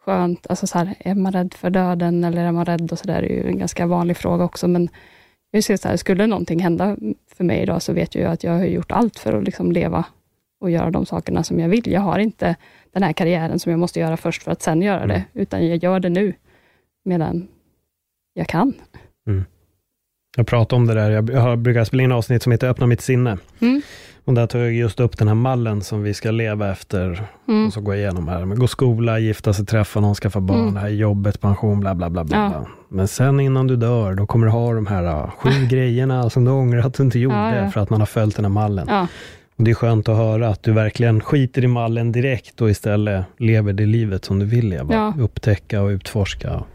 skönt. 0.00 0.46
Alltså 0.50 0.66
så 0.66 0.78
här, 0.78 0.94
är 0.98 1.14
man 1.14 1.32
rädd 1.32 1.54
för 1.54 1.70
döden 1.70 2.24
eller 2.24 2.44
är 2.44 2.52
man 2.52 2.64
rädd 2.64 2.92
och 2.92 2.98
så 2.98 3.06
där, 3.06 3.22
är 3.22 3.28
ju 3.28 3.48
en 3.48 3.58
ganska 3.58 3.86
vanlig 3.86 4.16
fråga 4.16 4.44
också, 4.44 4.68
men 4.68 4.88
jag 5.50 5.64
ser 5.64 5.76
så 5.76 5.88
här, 5.88 5.96
skulle 5.96 6.26
någonting 6.26 6.60
hända 6.60 6.96
för 7.36 7.44
mig 7.44 7.62
idag, 7.62 7.82
så 7.82 7.92
vet 7.92 8.14
jag 8.14 8.22
ju 8.22 8.28
att 8.28 8.44
jag 8.44 8.52
har 8.52 8.64
gjort 8.64 8.92
allt 8.92 9.18
för 9.18 9.32
att 9.32 9.44
liksom 9.44 9.72
leva 9.72 10.04
och 10.60 10.70
göra 10.70 10.90
de 10.90 11.06
sakerna 11.06 11.42
som 11.42 11.60
jag 11.60 11.68
vill. 11.68 11.92
Jag 11.92 12.00
har 12.00 12.18
inte 12.18 12.56
den 12.94 13.02
här 13.02 13.12
karriären 13.12 13.58
som 13.58 13.70
jag 13.70 13.78
måste 13.78 14.00
göra 14.00 14.16
först 14.16 14.42
för 14.42 14.50
att 14.52 14.62
sen 14.62 14.82
göra 14.82 15.06
det, 15.06 15.24
utan 15.34 15.66
jag 15.68 15.82
gör 15.82 16.00
det 16.00 16.08
nu, 16.08 16.34
medan 17.04 17.48
jag 18.34 18.46
kan. 18.46 18.74
Jag 20.36 20.46
pratar 20.46 20.76
om 20.76 20.86
det 20.86 20.94
där, 20.94 21.10
jag 21.10 21.58
brukar 21.58 21.84
spela 21.84 22.02
in 22.02 22.12
avsnitt 22.12 22.42
som 22.42 22.52
heter 22.52 22.68
Öppna 22.68 22.86
mitt 22.86 23.00
sinne. 23.00 23.38
Mm. 23.60 23.82
Och 24.24 24.34
där 24.34 24.46
tog 24.46 24.60
jag 24.60 24.72
just 24.72 25.00
upp 25.00 25.18
den 25.18 25.28
här 25.28 25.34
mallen 25.34 25.80
som 25.82 26.02
vi 26.02 26.14
ska 26.14 26.30
leva 26.30 26.70
efter. 26.72 27.24
Mm. 27.48 27.66
Och 27.66 27.72
så 27.72 27.80
går 27.80 27.94
jag 27.94 28.02
igenom 28.02 28.28
här. 28.28 28.44
Men 28.44 28.58
gå 28.58 28.66
skola, 28.66 29.18
gifta 29.18 29.52
sig, 29.52 29.66
träffa 29.66 30.00
någon, 30.00 30.14
skaffa 30.14 30.40
barn, 30.40 30.60
Mm. 30.60 30.74
det 30.74 30.80
här 30.80 30.86
är 30.86 30.92
jobbet, 30.92 31.40
pension, 31.40 31.80
bla 31.80 31.94
bla 31.94 32.10
bla. 32.10 32.24
bla. 32.24 32.36
Ja. 32.54 32.66
Men 32.88 33.08
sen 33.08 33.40
innan 33.40 33.66
du 33.66 33.76
dör, 33.76 34.14
då 34.14 34.26
kommer 34.26 34.46
du 34.46 34.52
ha 34.52 34.72
de 34.74 34.86
här 34.86 35.04
uh, 35.04 35.30
sju 35.30 35.50
grejerna 35.70 36.30
som 36.30 36.44
du 36.44 36.50
ångrar 36.50 36.86
att 36.86 36.94
du 36.94 37.02
inte 37.02 37.18
gjorde, 37.18 37.36
Ja, 37.36 37.56
ja. 37.56 37.70
för 37.70 37.80
att 37.80 37.90
man 37.90 38.00
har 38.00 38.06
följt 38.06 38.36
den 38.36 38.44
här 38.44 38.52
mallen. 38.52 38.88
Och 39.58 39.64
det 39.64 39.70
är 39.70 39.74
skönt 39.74 40.08
att 40.08 40.16
höra 40.16 40.48
att 40.48 40.62
du 40.62 40.72
verkligen 40.72 41.20
skiter 41.20 41.64
i 41.64 41.66
mallen 41.66 42.12
direkt 42.12 42.60
och 42.60 42.70
istället 42.70 43.24
lever 43.36 43.72
det 43.72 43.86
livet 43.86 44.24
som 44.24 44.38
du 44.38 44.46
vill 44.46 44.68
leva. 44.68 44.94
Ja. 44.94 45.14
Upptäcka 45.18 45.82
och 45.82 45.88
utforska 45.88 46.56
och, 46.56 46.66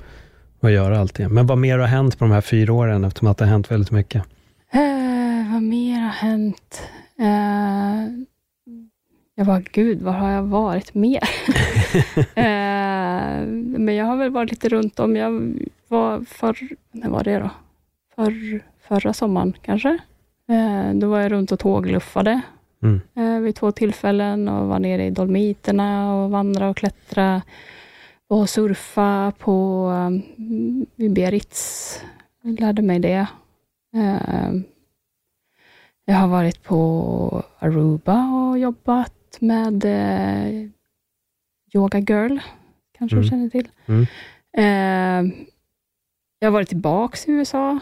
och 0.60 0.72
göra 0.72 1.00
allt 1.00 1.16
det. 1.16 1.30
Men 1.30 1.48
vad 1.48 1.58
mer 1.58 1.80
har 1.80 1.88
hänt 1.88 2.20
på 2.20 2.26
de 2.26 2.32
här 2.32 2.42
fyra 2.42 2.74
åren, 2.74 3.04
eftersom 3.04 3.28
att 3.28 3.38
det 3.38 3.46
har 3.46 3.52
hänt 3.52 3.72
väldigt 3.72 3.92
mycket? 3.92 4.24
Eh, 4.72 5.54
vad 5.54 5.64
mer 5.64 6.00
har 6.00 6.10
hänt? 6.10 6.90
Eh, 7.20 8.26
jag 9.36 9.48
bara, 9.48 9.62
gud, 9.72 10.02
var 10.02 10.14
har 10.14 10.30
jag 10.30 10.44
varit 10.44 10.94
mer? 10.94 11.24
eh, 12.36 13.48
men 13.78 13.96
jag 13.96 14.06
har 14.06 14.18
väl 14.18 14.32
varit 14.32 14.52
lite 14.52 14.70
runt 14.70 15.00
om. 15.00 15.16
Jag 15.16 15.54
var 15.88 16.22
för, 16.22 16.58
när 16.92 17.10
var 17.10 17.24
det 17.24 17.40
då? 17.40 17.50
För, 18.16 18.62
förra 18.88 19.14
sommaren 19.14 19.54
kanske. 19.62 19.90
Eh, 20.50 20.94
då 20.94 21.10
var 21.10 21.20
jag 21.20 21.32
runt 21.32 21.52
och 21.52 21.60
tågluffade 21.60 22.42
mm. 22.84 23.02
Eh, 23.16 23.40
vid 23.40 23.56
två 23.56 23.72
tillfällen 23.72 24.48
och 24.48 24.68
var 24.68 24.80
nere 24.80 25.06
i 25.06 25.10
Dolmiterna 25.10 26.16
och 26.16 26.32
vandra 26.32 26.70
och 26.70 26.78
klättra 26.78 27.42
och 28.28 28.50
surfa 28.50 29.34
på 29.40 29.88
um, 30.98 31.14
Biarritz. 31.14 32.02
Jag 32.42 32.60
lärde 32.60 32.82
mig 32.82 33.00
det. 33.00 33.28
Ehm, 33.94 34.64
jag 36.06 36.16
har 36.16 36.28
varit 36.28 36.64
på 36.64 37.44
Aruba 37.60 38.28
och 38.28 38.60
jobbat 38.60 39.38
med 39.40 39.86
eh, 39.86 40.70
Yoga 41.74 42.00
Girl, 42.00 42.38
kanske 42.98 43.16
mm. 43.16 43.24
du 43.24 43.30
känner 43.30 43.50
till. 43.50 43.68
Mm. 43.86 44.06
Ehm, 44.58 45.32
jag 46.40 46.48
har 46.48 46.54
varit 46.54 46.70
tillbaka 46.70 47.18
i 47.32 47.32
USA. 47.32 47.80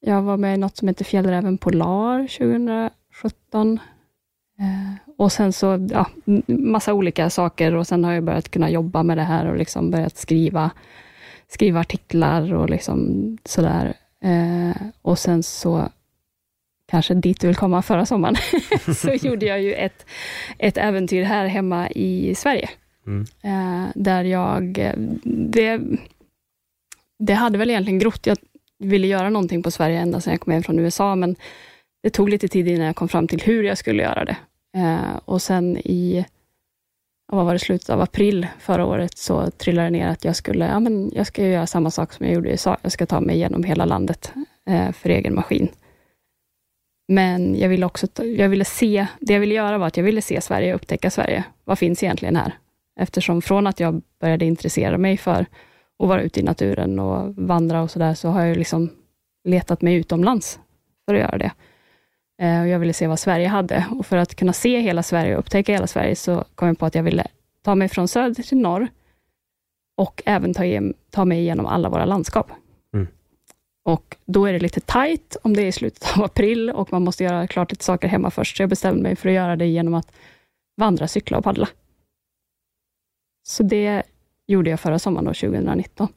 Jag 0.00 0.22
var 0.22 0.36
med 0.36 0.54
i 0.54 0.58
något 0.58 0.76
som 0.76 0.88
heter 0.88 1.04
Fjällräven 1.04 1.58
Polar 1.58 2.18
2011 2.18 2.90
17. 3.22 3.80
Eh, 4.58 5.14
och 5.16 5.32
sen 5.32 5.52
så, 5.52 5.86
ja, 5.90 6.06
massa 6.46 6.94
olika 6.94 7.30
saker 7.30 7.74
och 7.74 7.86
sen 7.86 8.04
har 8.04 8.12
jag 8.12 8.24
börjat 8.24 8.48
kunna 8.48 8.70
jobba 8.70 9.02
med 9.02 9.18
det 9.18 9.22
här 9.22 9.46
och 9.46 9.56
liksom 9.56 9.90
börjat 9.90 10.16
skriva, 10.16 10.70
skriva 11.48 11.80
artiklar 11.80 12.54
och 12.54 12.70
liksom 12.70 13.38
sådär. 13.44 13.94
Eh, 14.24 14.82
och 15.02 15.18
sen 15.18 15.42
så 15.42 15.88
kanske 16.90 17.14
dit 17.14 17.40
du 17.40 17.46
vill 17.46 17.56
komma 17.56 17.82
förra 17.82 18.06
sommaren, 18.06 18.36
så 18.94 19.10
gjorde 19.10 19.46
jag 19.46 19.62
ju 19.62 19.74
ett, 19.74 20.06
ett 20.58 20.76
äventyr 20.76 21.22
här 21.22 21.46
hemma 21.46 21.90
i 21.90 22.34
Sverige. 22.34 22.68
Mm. 23.06 23.26
Eh, 23.42 23.88
där 23.94 24.24
jag, 24.24 24.92
det, 25.24 25.80
det 27.18 27.34
hade 27.34 27.58
väl 27.58 27.70
egentligen 27.70 27.98
grott. 27.98 28.26
Jag 28.26 28.38
ville 28.78 29.06
göra 29.06 29.30
någonting 29.30 29.62
på 29.62 29.70
Sverige 29.70 30.00
ända 30.00 30.20
sedan 30.20 30.32
jag 30.32 30.40
kom 30.40 30.52
hem 30.52 30.62
från 30.62 30.78
USA, 30.78 31.14
men 31.14 31.36
det 32.08 32.12
tog 32.12 32.28
lite 32.28 32.48
tid 32.48 32.68
innan 32.68 32.86
jag 32.86 32.96
kom 32.96 33.08
fram 33.08 33.28
till 33.28 33.40
hur 33.40 33.62
jag 33.62 33.78
skulle 33.78 34.02
göra 34.02 34.24
det. 34.24 34.36
Eh, 34.76 35.16
och 35.24 35.42
sen 35.42 35.76
i, 35.76 36.26
vad 37.32 37.44
var 37.44 37.52
det, 37.52 37.58
slutet 37.58 37.90
av 37.90 38.00
april 38.00 38.46
förra 38.58 38.84
året, 38.84 39.18
så 39.18 39.50
trillade 39.50 39.86
det 39.86 39.90
ner 39.90 40.08
att 40.08 40.24
jag 40.24 40.36
skulle, 40.36 40.66
ja 40.66 40.80
men 40.80 41.10
jag 41.14 41.26
ska 41.26 41.46
göra 41.46 41.66
samma 41.66 41.90
sak 41.90 42.12
som 42.12 42.26
jag 42.26 42.34
gjorde 42.34 42.48
i 42.48 42.52
USA. 42.52 42.76
Jag 42.82 42.92
ska 42.92 43.06
ta 43.06 43.20
mig 43.20 43.36
igenom 43.36 43.64
hela 43.64 43.84
landet 43.84 44.32
eh, 44.66 44.92
för 44.92 45.08
egen 45.08 45.34
maskin. 45.34 45.68
Men 47.08 47.58
jag 47.58 47.68
ville 47.68 47.86
också, 47.86 48.06
jag 48.24 48.48
ville 48.48 48.64
se, 48.64 49.06
det 49.20 49.32
jag 49.32 49.40
ville 49.40 49.54
göra 49.54 49.78
var 49.78 49.86
att 49.86 49.96
jag 49.96 50.04
ville 50.04 50.22
se 50.22 50.40
Sverige, 50.40 50.74
upptäcka 50.74 51.10
Sverige. 51.10 51.44
Vad 51.64 51.78
finns 51.78 52.02
egentligen 52.02 52.36
här? 52.36 52.52
Eftersom 53.00 53.42
från 53.42 53.66
att 53.66 53.80
jag 53.80 54.02
började 54.20 54.44
intressera 54.44 54.98
mig 54.98 55.16
för 55.16 55.46
att 55.98 56.08
vara 56.08 56.22
ute 56.22 56.40
i 56.40 56.42
naturen 56.42 56.98
och 56.98 57.34
vandra 57.36 57.82
och 57.82 57.90
sådär, 57.90 58.14
så 58.14 58.28
har 58.28 58.44
jag 58.44 58.56
liksom 58.56 58.90
letat 59.44 59.82
mig 59.82 59.94
utomlands 59.94 60.60
för 61.06 61.14
att 61.14 61.20
göra 61.20 61.38
det. 61.38 61.52
Eh, 62.42 62.60
och 62.60 62.68
jag 62.68 62.78
ville 62.78 62.92
se 62.92 63.06
vad 63.06 63.18
Sverige 63.18 63.48
hade. 63.48 63.86
Och 63.98 64.06
för 64.06 64.16
att 64.16 64.34
kunna 64.34 64.52
se 64.52 64.80
hela 64.80 65.02
Sverige 65.02 65.34
och 65.34 65.38
upptäcka 65.38 65.72
hela 65.72 65.86
Sverige, 65.86 66.16
så 66.16 66.44
kom 66.54 66.68
jag 66.68 66.78
på 66.78 66.86
att 66.86 66.94
jag 66.94 67.02
ville 67.02 67.26
ta 67.62 67.74
mig 67.74 67.88
från 67.88 68.08
söder 68.08 68.42
till 68.42 68.58
norr 68.58 68.88
och 69.96 70.22
även 70.26 70.54
ta, 70.54 70.64
igen, 70.64 70.94
ta 71.10 71.24
mig 71.24 71.38
igenom 71.38 71.66
alla 71.66 71.88
våra 71.88 72.04
landskap. 72.04 72.50
Mm. 72.94 73.06
Och 73.84 74.16
då 74.24 74.46
är 74.46 74.52
det 74.52 74.58
lite 74.58 74.80
tajt 74.80 75.36
om 75.42 75.56
det 75.56 75.62
är 75.62 75.66
i 75.66 75.72
slutet 75.72 76.16
av 76.16 76.24
april 76.24 76.70
och 76.70 76.92
man 76.92 77.04
måste 77.04 77.24
göra 77.24 77.46
klart 77.46 77.70
lite 77.70 77.84
saker 77.84 78.08
hemma 78.08 78.30
först, 78.30 78.56
så 78.56 78.62
jag 78.62 78.70
bestämde 78.70 79.02
mig 79.02 79.16
för 79.16 79.28
att 79.28 79.34
göra 79.34 79.56
det 79.56 79.66
genom 79.66 79.94
att 79.94 80.12
vandra, 80.76 81.08
cykla 81.08 81.38
och 81.38 81.44
paddla. 81.44 81.68
Så 83.46 83.62
det 83.62 84.02
gjorde 84.46 84.70
jag 84.70 84.80
förra 84.80 84.98
sommaren, 84.98 85.24
då, 85.24 85.34
2019. 85.34 86.08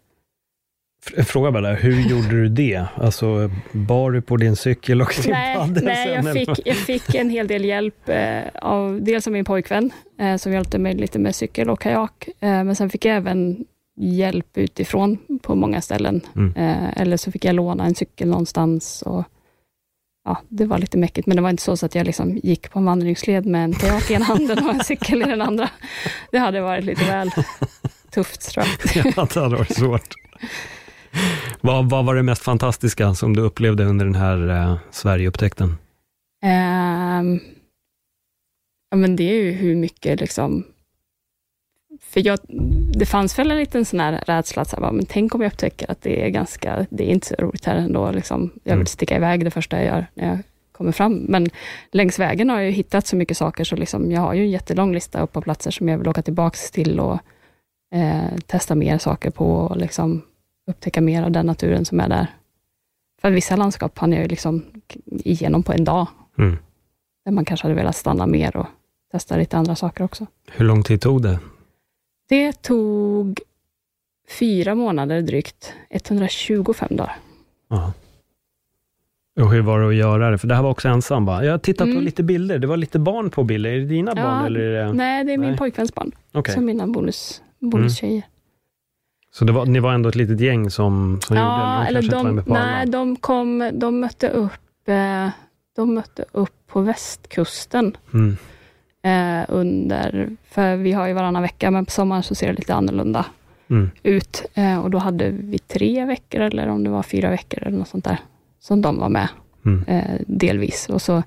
F- 1.17 1.27
Fråga 1.27 1.51
bara, 1.51 1.61
där, 1.61 1.75
hur 1.75 2.01
gjorde 2.09 2.27
du 2.29 2.47
det? 2.49 2.85
Alltså, 2.95 3.51
bar 3.71 4.11
du 4.11 4.21
på 4.21 4.37
din 4.37 4.55
cykel 4.55 5.01
och 5.01 5.13
din 5.23 5.31
Nej, 5.31 5.55
paddel 5.55 5.83
nej 5.83 6.09
jag, 6.09 6.33
fick, 6.33 6.67
jag 6.67 6.75
fick 6.77 7.15
en 7.15 7.29
hel 7.29 7.47
del 7.47 7.65
hjälp 7.65 8.09
eh, 8.09 8.41
av 8.61 8.99
dels 9.01 9.27
av 9.27 9.33
min 9.33 9.45
pojkvän, 9.45 9.91
eh, 10.19 10.35
som 10.37 10.51
hjälpte 10.53 10.79
mig 10.79 10.95
lite 10.95 11.19
med 11.19 11.35
cykel 11.35 11.69
och 11.69 11.79
kajak, 11.81 12.27
eh, 12.39 12.49
men 12.63 12.75
sen 12.75 12.89
fick 12.89 13.05
jag 13.05 13.15
även 13.15 13.65
hjälp 13.99 14.57
utifrån 14.57 15.17
på 15.41 15.55
många 15.55 15.81
ställen. 15.81 16.21
Mm. 16.35 16.53
Eh, 16.55 17.01
eller 17.01 17.17
så 17.17 17.31
fick 17.31 17.45
jag 17.45 17.55
låna 17.55 17.85
en 17.85 17.95
cykel 17.95 18.27
någonstans. 18.27 19.01
Och, 19.01 19.23
ja, 20.25 20.37
det 20.49 20.65
var 20.65 20.77
lite 20.77 20.97
mäckigt, 20.97 21.27
men 21.27 21.35
det 21.35 21.41
var 21.43 21.49
inte 21.49 21.63
så, 21.63 21.77
så 21.77 21.85
att 21.85 21.95
jag 21.95 22.05
liksom 22.05 22.37
gick 22.43 22.71
på 22.71 22.79
en 22.79 22.85
vandringsled 22.85 23.45
med 23.45 23.63
en 23.63 23.73
kajak 23.73 24.11
i 24.11 24.13
ena 24.13 24.25
handen 24.25 24.67
och 24.67 24.73
en 24.73 24.83
cykel 24.83 25.21
i 25.21 25.25
den 25.25 25.41
andra. 25.41 25.69
Det 26.31 26.37
hade 26.37 26.61
varit 26.61 26.83
lite 26.85 27.03
väl 27.05 27.31
tufft, 28.11 28.51
tror 28.51 28.65
jag. 28.95 29.05
Ja, 29.17 29.27
det 29.33 29.39
hade 29.39 29.55
varit 29.55 29.75
svårt. 29.75 30.13
Vad, 31.61 31.89
vad 31.89 32.05
var 32.05 32.15
det 32.15 32.23
mest 32.23 32.43
fantastiska 32.43 33.13
som 33.13 33.35
du 33.35 33.41
upplevde 33.41 33.85
under 33.85 34.05
den 34.05 34.15
här 34.15 34.49
eh, 34.49 34.77
Sverigeupptäckten? 34.91 35.77
Ehm, 36.43 37.39
ja, 38.91 38.97
men 38.97 39.15
det 39.15 39.23
är 39.23 39.43
ju 39.43 39.51
hur 39.51 39.75
mycket 39.75 40.19
liksom... 40.19 40.63
För 42.01 42.27
jag, 42.27 42.39
det 42.95 43.05
fanns 43.05 43.39
väl 43.39 43.51
en 43.51 43.57
liten 43.57 43.85
sån 43.85 43.99
här 43.99 44.23
rädsla, 44.27 44.61
att 44.61 44.69
så 44.69 44.81
här, 44.81 44.91
men 44.91 45.05
tänk 45.05 45.35
om 45.35 45.41
jag 45.41 45.51
upptäcker 45.51 45.91
att 45.91 46.01
det 46.01 46.25
är 46.25 46.29
ganska, 46.29 46.85
det 46.89 47.03
är 47.03 47.13
inte 47.13 47.27
så 47.27 47.35
roligt 47.39 47.65
här 47.65 47.75
ändå. 47.75 48.11
Liksom. 48.11 48.49
Jag 48.63 48.71
Mm. 48.71 48.79
vill 48.79 48.87
sticka 48.87 49.15
iväg 49.15 49.43
det 49.45 49.51
första 49.51 49.77
jag 49.77 49.85
gör 49.85 50.05
när 50.13 50.27
jag 50.29 50.39
kommer 50.71 50.91
fram. 50.91 51.13
Men 51.13 51.47
längs 51.91 52.19
vägen 52.19 52.49
har 52.49 52.57
jag 52.57 52.65
ju 52.65 52.71
hittat 52.71 53.07
så 53.07 53.15
mycket 53.15 53.37
saker, 53.37 53.63
så 53.63 53.75
liksom, 53.75 54.11
jag 54.11 54.21
har 54.21 54.33
ju 54.33 54.41
en 54.41 54.49
jättelång 54.51 54.93
lista 54.93 55.21
upp 55.21 55.31
på 55.31 55.41
platser 55.41 55.71
som 55.71 55.89
jag 55.89 55.97
vill 55.97 56.07
åka 56.07 56.21
tillbaks 56.21 56.71
till 56.71 56.99
och 56.99 57.19
eh, 57.95 58.37
testa 58.45 58.75
mer 58.75 58.97
saker 58.97 59.29
på 59.31 59.55
och 59.55 59.77
liksom 59.77 60.21
upptäcka 60.71 61.01
mer 61.01 61.23
av 61.23 61.31
den 61.31 61.45
naturen 61.45 61.85
som 61.85 61.99
är 61.99 62.09
där. 62.09 62.27
För 63.21 63.31
vissa 63.31 63.55
landskap 63.55 63.97
hann 63.99 64.11
jag 64.11 64.21
ju 64.21 64.27
liksom 64.27 64.65
igenom 65.07 65.63
på 65.63 65.73
en 65.73 65.83
dag, 65.83 66.07
Mm. 66.37 66.57
där 67.25 67.31
man 67.31 67.45
kanske 67.45 67.65
hade 67.65 67.75
velat 67.75 67.95
stanna 67.95 68.25
mer 68.27 68.57
och 68.57 68.67
testa 69.11 69.37
lite 69.37 69.57
andra 69.57 69.75
saker 69.75 70.03
också. 70.03 70.25
Hur 70.51 70.65
lång 70.65 70.83
tid 70.83 71.01
tog 71.01 71.21
det? 71.23 71.39
Det 72.29 72.61
tog 72.61 73.39
fyra 74.39 74.75
månader 74.75 75.21
drygt, 75.21 75.73
125 75.89 76.87
dagar. 76.95 77.15
Ja. 77.69 77.93
Och 79.41 79.51
hur 79.51 79.61
var 79.61 79.79
det 79.81 79.87
att 79.87 79.95
göra 79.95 80.29
det? 80.29 80.37
För 80.37 80.47
det 80.47 80.55
här 80.55 80.63
var 80.63 80.69
också 80.69 80.87
ensam 80.87 81.25
va? 81.25 81.43
Jag 81.45 81.51
har 81.51 81.57
tittat 81.57 81.85
på 81.87 81.91
Mm. 81.91 82.03
lite 82.03 82.23
bilder, 82.23 82.59
det 82.59 82.67
var 82.67 82.77
lite 82.77 82.99
barn 82.99 83.29
på 83.29 83.43
bilder. 83.43 83.69
Är 83.69 83.79
det 83.79 83.85
dina 83.85 84.13
Ja, 84.15 84.23
barn 84.23 84.45
eller 84.45 84.59
det... 84.71 84.93
Nej, 84.93 85.23
det 85.23 85.33
är 85.33 85.37
min 85.37 85.49
Nej. 85.49 85.57
pojkväns 85.57 85.95
barn, 85.95 86.11
Okej. 86.31 86.53
som 86.53 86.65
mina 86.65 86.87
bonus, 86.87 87.41
bonustjejer. 87.59 88.23
Så 89.33 89.45
det 89.45 89.51
var, 89.51 89.65
ni 89.65 89.79
var 89.79 89.93
ändå 89.93 90.09
ett 90.09 90.15
litet 90.15 90.39
gäng 90.39 90.69
som, 90.69 91.19
som 91.23 91.37
gjorde 91.37 91.49
det? 91.49 91.53
Ja, 91.53 91.79
De 91.79 91.87
eller 91.87 92.11
de, 92.11 92.43
nej, 92.47 92.87
de 92.87 93.15
kom, 93.15 93.69
de 93.73 93.99
mötte 93.99 94.29
upp, 94.29 94.87
eh, 94.89 95.27
de 95.75 95.93
mötte 95.93 96.25
upp 96.31 96.53
på 96.67 96.81
västkusten 96.81 97.97
Mm. 98.13 98.37
eh, 99.03 99.45
under, 99.49 100.29
för 100.49 100.75
vi 100.75 100.91
har 100.91 101.07
ju 101.07 101.13
varannan 101.13 101.41
vecka, 101.41 101.71
men 101.71 101.85
på 101.85 101.91
sommaren 101.91 102.23
så 102.23 102.35
ser 102.35 102.47
det 102.47 102.53
lite 102.53 102.73
annorlunda 102.75 103.25
Mm. 103.69 103.91
ut. 104.03 104.45
Eh, 104.53 104.79
och 104.83 104.89
då 104.89 104.97
hade 104.97 105.29
vi 105.29 105.59
tre 105.59 106.05
veckor, 106.05 106.41
eller 106.41 106.67
om 106.67 106.83
det 106.83 106.89
var 106.89 107.03
fyra 107.03 107.29
veckor, 107.29 107.63
eller 107.63 107.77
något 107.77 107.87
sånt 107.87 108.05
där, 108.05 108.17
som 108.59 108.81
de 108.81 108.97
var 108.99 109.09
med, 109.09 109.27
Mm. 109.65 109.83
delvis. 110.27 110.89
Och 110.89 111.01
så 111.01 111.23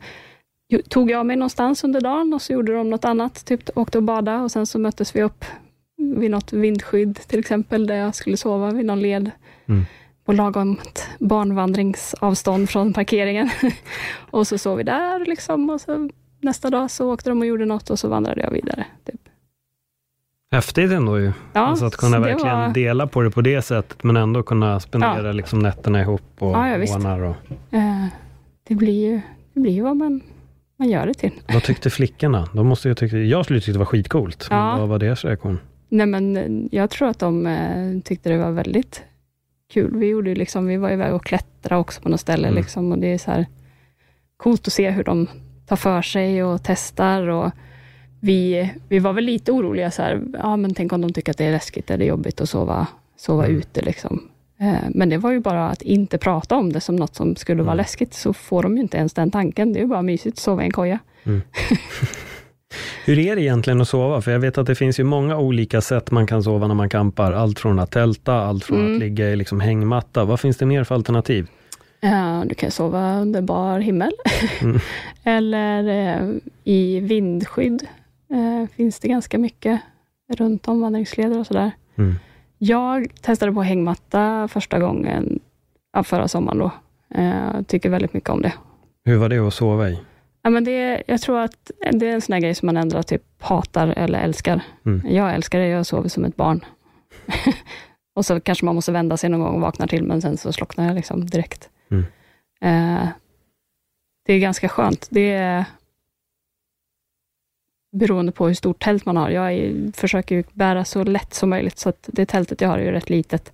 tog 0.88 1.10
jag 1.10 1.26
mig 1.26 1.36
någonstans 1.36 1.84
under 1.84 2.00
dagen 2.00 2.34
och 2.34 2.42
så 2.42 2.52
gjorde 2.52 2.72
de 2.74 2.90
något 2.90 3.04
annat, 3.04 3.44
typ 3.44 3.78
åkte 3.78 3.98
och 3.98 4.04
badade 4.04 4.38
och 4.38 4.50
sen 4.50 4.66
så 4.66 4.78
möttes 4.78 5.16
vi 5.16 5.22
upp 5.22 5.44
vid 5.96 6.30
något 6.30 6.52
vindskydd 6.52 7.14
till 7.26 7.38
exempel, 7.38 7.86
där 7.86 7.94
jag 7.96 8.14
skulle 8.14 8.36
sova 8.36 8.70
vid 8.70 8.86
någon 8.86 9.00
led. 9.00 9.30
Mm. 9.66 9.84
På 10.24 10.32
lagom 10.32 10.76
barnvandringsavstånd 11.18 12.70
från 12.70 12.92
parkeringen. 12.92 13.50
och 14.30 14.46
så 14.46 14.58
sov 14.58 14.76
vi 14.76 14.82
där 14.82 15.24
liksom 15.26 15.70
och 15.70 15.80
så 15.80 16.10
nästa 16.40 16.70
dag 16.70 16.90
så 16.90 17.12
åkte 17.12 17.30
de 17.30 17.40
och 17.40 17.46
gjorde 17.46 17.64
något 17.64 17.90
och 17.90 17.98
så 17.98 18.08
vandrade 18.08 18.40
jag 18.42 18.50
vidare. 18.50 18.84
Typ. 19.06 19.20
Häftigt 20.52 20.90
ändå 20.92 21.18
ju. 21.18 21.32
Ja, 21.52 21.60
alltså 21.60 21.84
att 21.84 21.96
kunna 21.96 22.18
verkligen 22.20 22.58
var- 22.58 22.68
dela 22.68 23.06
på 23.06 23.22
det 23.22 23.30
på 23.30 23.40
det 23.40 23.62
sättet, 23.62 24.04
men 24.04 24.16
ändå 24.16 24.42
kunna 24.42 24.80
spendera 24.80 25.26
Ja. 25.26 25.32
liksom 25.32 25.58
nätterna 25.58 26.00
ihop 26.00 26.22
och 26.38 26.50
Ja, 26.50 26.68
ja, 26.68 26.76
visst. 26.76 26.96
Och... 26.96 27.02
Eh, 27.78 28.06
det 28.68 28.74
blir 28.74 29.10
ju 29.10 29.20
det 29.54 29.60
blir 29.60 29.72
ju 29.72 29.82
vad 29.82 29.96
man, 29.96 30.20
man 30.78 30.88
gör 30.88 31.06
det 31.06 31.14
till. 31.14 31.32
Vad 31.48 31.62
tyckte 31.62 31.90
flickorna? 31.90 32.48
De 32.52 32.66
måste 32.66 32.88
ju 32.88 32.94
tycka, 32.94 33.16
jag 33.16 33.44
skulle 33.44 33.60
tycka 33.60 33.72
det 33.72 33.78
var 33.78 33.86
skitcoolt. 33.86 34.46
Ja. 34.50 34.76
vad 34.78 34.88
var 34.88 34.98
deras 34.98 35.24
reaktion? 35.24 35.58
Nej, 35.94 36.06
men 36.06 36.36
eh, 36.36 36.68
jag 36.78 36.90
tror 36.90 37.08
att 37.08 37.18
de 37.18 37.46
eh, 37.46 38.00
tyckte 38.04 38.30
det 38.30 38.38
var 38.38 38.50
väldigt 38.50 39.02
kul. 39.72 39.96
Vi, 39.96 40.06
gjorde 40.06 40.28
ju 40.30 40.34
liksom, 40.36 40.66
vi 40.66 40.76
var 40.76 40.90
iväg 40.90 41.14
och 41.14 41.24
klättrade 41.24 41.80
också 41.80 42.00
på 42.00 42.08
något 42.08 42.20
ställe. 42.20 42.48
Mm. 42.48 42.60
Liksom, 42.60 42.92
och 42.92 42.98
det 42.98 43.12
är 43.12 43.18
så 43.18 43.30
här 43.30 43.46
coolt 44.36 44.66
att 44.66 44.72
se 44.72 44.90
hur 44.90 45.04
de 45.04 45.26
tar 45.66 45.76
för 45.76 46.02
sig 46.02 46.44
och 46.44 46.60
testar. 46.64 47.28
Och 47.28 47.50
vi, 48.20 48.70
vi 48.88 48.98
var 48.98 49.12
väl 49.12 49.24
lite 49.24 49.52
oroliga, 49.52 49.90
så 49.90 50.02
här, 50.02 50.22
ja, 50.42 50.56
men 50.56 50.74
tänk 50.74 50.92
om 50.92 51.00
de 51.00 51.12
tycker 51.12 51.30
att 51.32 51.38
det 51.38 51.44
är 51.44 51.52
läskigt 51.52 51.90
eller 51.90 52.06
jobbigt 52.06 52.40
att 52.40 52.48
sova, 52.48 52.86
sova 53.16 53.44
Mm. 53.44 53.56
ute. 53.58 53.82
Liksom. 53.82 54.28
Eh, 54.58 54.74
Men 54.90 55.08
det 55.08 55.16
var 55.18 55.30
ju 55.32 55.40
bara 55.40 55.68
att 55.68 55.82
inte 55.82 56.18
prata 56.18 56.56
om 56.56 56.72
det 56.72 56.80
som 56.80 56.96
något 56.96 57.14
som 57.14 57.36
skulle 57.36 57.62
vara 57.62 57.72
Mm. 57.72 57.82
läskigt, 57.82 58.14
så 58.14 58.32
får 58.32 58.62
de 58.62 58.76
ju 58.76 58.82
inte 58.82 58.96
ens 58.96 59.12
den 59.12 59.30
tanken. 59.30 59.72
Det 59.72 59.78
är 59.78 59.82
ju 59.82 59.86
bara 59.88 60.02
mysigt 60.02 60.34
att 60.36 60.42
sova 60.42 60.62
i 60.62 60.66
en 60.66 60.72
koja. 60.72 60.98
Hur 63.04 63.18
är 63.18 63.36
det 63.36 63.42
egentligen 63.42 63.80
att 63.80 63.88
sova? 63.88 64.20
För 64.20 64.30
jag 64.32 64.38
vet 64.38 64.58
att 64.58 64.66
det 64.66 64.74
finns 64.74 65.00
ju 65.00 65.04
många 65.04 65.38
olika 65.38 65.80
sätt 65.80 66.10
man 66.10 66.26
kan 66.26 66.42
sova 66.42 66.66
när 66.68 66.74
man 66.74 66.88
campar. 66.88 67.32
Allt 67.32 67.58
från 67.58 67.78
att 67.78 67.90
tälta, 67.90 68.34
allt 68.34 68.64
från 68.64 68.78
Mm. 68.80 68.92
att 68.94 68.98
ligga 69.00 69.30
i 69.30 69.36
liksom 69.36 69.60
hängmatta. 69.60 70.24
Vad 70.24 70.40
finns 70.40 70.56
det 70.56 70.66
mer 70.66 70.84
för 70.84 70.94
alternativ? 70.94 71.48
Ja, 72.00 72.44
du 72.46 72.54
kan 72.54 72.70
sova 72.70 73.20
under 73.20 73.42
bar 73.42 73.78
himmel. 73.78 74.12
Mm. 74.62 74.78
Eller 75.24 75.88
eh, 75.88 76.28
i 76.64 77.00
vindskydd. 77.00 77.86
Eh, 78.30 78.68
finns 78.76 78.98
det 79.00 79.08
ganska 79.08 79.38
mycket 79.38 79.80
runt 80.36 80.68
om 80.68 80.80
vandringsleder 80.80 81.38
och 81.38 81.46
sådär. 81.46 81.70
Mm. 81.96 82.14
Jag 82.58 83.06
testade 83.20 83.52
på 83.52 83.62
hängmatta 83.62 84.48
första 84.48 84.78
gången 84.78 85.40
ja, 85.92 86.02
förra 86.04 86.28
sommaren. 86.28 86.58
Då. 86.58 86.70
Eh, 87.14 87.62
tycker 87.66 87.90
väldigt 87.90 88.12
mycket 88.14 88.30
om 88.30 88.42
det. 88.42 88.52
Hur 89.04 89.16
var 89.16 89.28
det 89.28 89.38
att 89.38 89.54
sova 89.54 89.88
i? 89.90 89.98
Ja, 90.44 90.50
men 90.50 90.64
det. 90.64 91.02
Jag 91.06 91.20
tror 91.20 91.38
att 91.38 91.70
det 91.92 92.06
är 92.06 92.14
en 92.14 92.20
sån 92.20 92.32
här 92.32 92.40
grej 92.40 92.54
som 92.54 92.66
man 92.66 92.76
ändå 92.76 93.02
typ 93.02 93.22
hatar 93.38 93.88
eller 93.88 94.18
älskar. 94.18 94.60
Mm. 94.86 95.14
Jag 95.14 95.34
älskar 95.34 95.58
det, 95.58 95.68
jag 95.68 95.86
sover 95.86 96.08
som 96.08 96.24
ett 96.24 96.36
barn. 96.36 96.64
och 98.14 98.26
så 98.26 98.40
kanske 98.40 98.64
man 98.64 98.74
måste 98.74 98.92
vända 98.92 99.16
sig 99.16 99.30
någon 99.30 99.40
gång 99.40 99.54
och 99.54 99.60
vakna 99.60 99.86
till, 99.86 100.02
men 100.02 100.22
sen 100.22 100.36
så 100.36 100.52
slocknar 100.52 100.86
jag 100.86 100.94
liksom 100.94 101.26
direkt. 101.26 101.70
Mm. 101.90 102.04
Eh, 102.60 103.08
det 104.26 104.32
är 104.32 104.38
ganska 104.38 104.68
skönt. 104.68 105.08
Det 105.10 105.32
är 105.32 105.64
beroende 107.92 108.32
på 108.32 108.46
hur 108.46 108.54
stort 108.54 108.82
tält 108.82 109.06
man 109.06 109.16
har. 109.16 109.30
Jag 109.30 109.52
är, 109.52 109.92
försöker 109.92 110.34
ju 110.34 110.44
bära 110.52 110.84
så 110.84 111.04
lätt 111.04 111.34
som 111.34 111.50
möjligt, 111.50 111.78
så 111.78 111.88
att 111.88 112.08
det 112.12 112.26
tältet 112.26 112.60
jag 112.60 112.68
har 112.68 112.78
är 112.78 112.84
ju 112.84 112.90
rätt 112.90 113.10
litet. 113.10 113.46
Så 113.46 113.52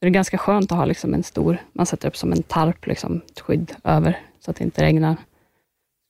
det 0.00 0.06
är 0.06 0.10
ganska 0.10 0.38
skönt 0.38 0.72
att 0.72 0.78
ha 0.78 0.84
liksom 0.84 1.14
en 1.14 1.22
stor, 1.22 1.58
man 1.72 1.86
sätter 1.86 2.08
upp 2.08 2.16
som 2.16 2.32
en 2.32 2.42
tarp, 2.42 2.86
liksom, 2.86 3.20
ett 3.30 3.40
skydd 3.40 3.74
över, 3.84 4.20
så 4.40 4.50
att 4.50 4.56
det 4.56 4.64
inte 4.64 4.82
regnar. 4.82 5.16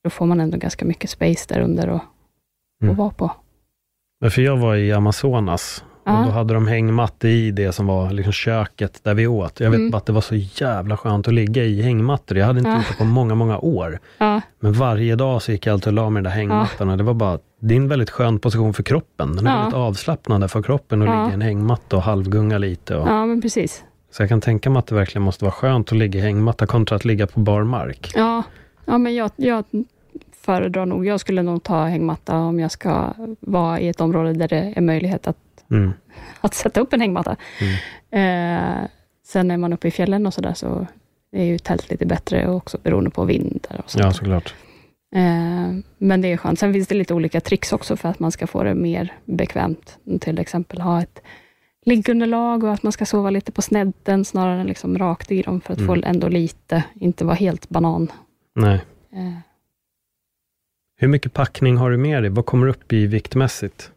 Då 0.07 0.11
får 0.11 0.25
man 0.25 0.39
ändå 0.41 0.57
ganska 0.57 0.85
mycket 0.85 1.09
space 1.09 1.45
där 1.53 1.59
under 1.61 1.87
att 1.87 2.01
Mm. 2.81 2.91
att 2.91 2.97
vara 2.97 3.09
på. 3.09 3.31
Men 4.21 4.31
För 4.31 4.41
jag 4.41 4.57
var 4.57 4.75
i 4.75 4.93
Amazonas 4.93 5.83
och 6.03 6.11
Ja. 6.11 6.23
då 6.25 6.31
hade 6.31 6.53
de 6.53 6.67
hängmatte 6.67 7.27
i 7.27 7.51
det 7.51 7.71
som 7.71 7.87
var 7.87 8.11
liksom 8.11 8.33
köket 8.33 9.03
där 9.03 9.13
vi 9.13 9.27
åt. 9.27 9.59
Jag 9.59 9.69
vet 9.71 9.79
Mm. 9.79 9.91
bara 9.91 9.97
att 9.97 10.05
det 10.05 10.13
var 10.13 10.21
så 10.21 10.35
jävla 10.35 10.97
skönt 10.97 11.27
att 11.27 11.33
ligga 11.33 11.63
i 11.63 11.81
hängmattor. 11.81 12.37
Jag 12.37 12.45
hade 12.45 12.59
inte 12.59 12.71
Ja. 12.71 12.77
gjort 12.77 12.85
det 12.91 12.97
på 12.97 13.03
många, 13.03 13.35
många 13.35 13.57
år. 13.59 13.99
Ja, 14.17 14.41
Men 14.59 14.73
varje 14.73 15.15
dag 15.15 15.41
så 15.41 15.51
gick 15.51 15.65
jag 15.65 15.73
alltid 15.73 15.87
och 15.87 15.93
la 15.93 16.09
mig 16.09 16.19
i 16.19 16.23
den 16.23 16.31
där 16.31 16.37
hängmattan 16.37 16.89
och 16.89 16.97
det 16.97 17.03
var 17.03 17.13
bara, 17.13 17.39
det 17.61 17.73
är 17.73 17.77
en 17.77 17.87
väldigt 17.87 18.09
skön 18.09 18.39
position 18.39 18.73
för 18.73 18.83
kroppen. 18.83 19.35
Den 19.35 19.47
är 19.47 19.51
Ja. 19.51 19.57
väldigt 19.57 19.75
avslappnande 19.75 20.47
för 20.47 20.63
kroppen 20.63 21.01
att 21.01 21.07
Ja. 21.07 21.13
ligga 21.23 21.31
i 21.31 21.33
en 21.33 21.41
hängmatta 21.41 21.95
och 21.95 22.01
halvgunga 22.03 22.57
lite. 22.57 22.95
Och, 22.95 23.07
ja 23.07 23.25
men 23.25 23.41
precis. 23.41 23.83
Så 24.11 24.21
jag 24.21 24.29
kan 24.29 24.41
tänka 24.41 24.69
mig 24.69 24.79
att 24.79 24.87
det 24.87 24.95
verkligen 24.95 25.23
måste 25.23 25.43
vara 25.45 25.51
skönt 25.51 25.91
att 25.91 25.97
ligga 25.97 26.19
i 26.19 26.23
hängmatta 26.23 26.65
kontra 26.67 26.95
att 26.95 27.05
ligga 27.05 27.27
på 27.27 27.39
bar 27.39 27.63
mark. 27.63 28.11
Ja, 28.15 28.43
ja 28.85 28.97
men 28.97 29.15
jag, 29.15 29.31
jag 29.35 29.63
föredrar 30.47 30.85
nog, 30.85 31.05
jag 31.05 31.19
skulle 31.19 31.41
nog 31.43 31.63
ta 31.63 31.83
hängmatta 31.85 32.37
om 32.37 32.59
jag 32.59 32.71
ska 32.71 33.13
vara 33.39 33.79
i 33.79 33.87
ett 33.87 34.01
område 34.01 34.33
där 34.33 34.47
det 34.47 34.73
är 34.75 34.81
möjlighet 34.81 35.27
att, 35.27 35.37
Mm. 35.71 35.91
att 36.41 36.53
sätta 36.53 36.79
upp 36.81 36.93
en 36.93 37.01
hängmatta. 37.01 37.35
Mm. 38.11 38.77
Eh, 38.81 38.87
sen 39.25 39.51
är 39.51 39.57
man 39.57 39.73
uppe 39.73 39.87
i 39.87 39.91
fjällen 39.91 40.25
och 40.27 40.33
sådär, 40.33 40.53
så 40.53 40.87
är 41.31 41.43
ju 41.43 41.57
tält 41.59 41.89
lite 41.89 42.05
bättre, 42.05 42.49
också 42.49 42.77
beroende 42.83 43.09
på 43.09 43.25
vindar 43.25 43.81
och 43.83 43.89
sånt. 43.91 44.03
Ja, 44.05 44.11
såklart. 44.13 44.55
Eh, 45.15 45.73
men 45.97 46.21
det 46.21 46.31
är 46.31 46.37
skönt. 46.37 46.59
Sen 46.59 46.73
finns 46.73 46.87
det 46.87 46.95
lite 46.95 47.13
olika 47.13 47.41
tricks 47.41 47.73
också 47.73 47.95
för 47.95 48.09
att 48.09 48.19
man 48.19 48.31
ska 48.31 48.47
få 48.47 48.63
det 48.63 48.75
mer 48.75 49.13
bekvämt. 49.25 49.97
Till 50.21 50.39
exempel 50.39 50.81
ha 50.81 51.01
ett 51.01 51.21
liggunderlag 51.85 52.63
och 52.63 52.73
att 52.73 52.83
man 52.83 52.91
ska 52.91 53.05
sova 53.05 53.29
lite 53.29 53.51
på 53.51 53.61
snedden 53.61 54.25
snarare 54.25 54.61
än 54.61 54.67
liksom 54.67 54.97
rakt 54.97 55.31
i 55.31 55.41
dem 55.41 55.61
för 55.61 55.73
att 55.73 55.79
Mm. 55.79 55.87
få 56.01 56.07
ändå 56.07 56.27
lite, 56.27 56.83
inte 56.93 57.25
vara 57.25 57.35
helt 57.35 57.69
banan. 57.69 58.11
Nej. 58.55 58.79
Eh, 59.13 59.33
Hur 60.99 61.07
mycket 61.07 61.33
packning 61.33 61.77
har 61.77 61.91
du 61.91 61.97
med 61.97 62.23
dig? 62.23 62.29
Vad 62.29 62.45
kommer 62.45 62.67
upp 62.67 62.93
i 62.93 63.07
viktmässigt? 63.07 63.91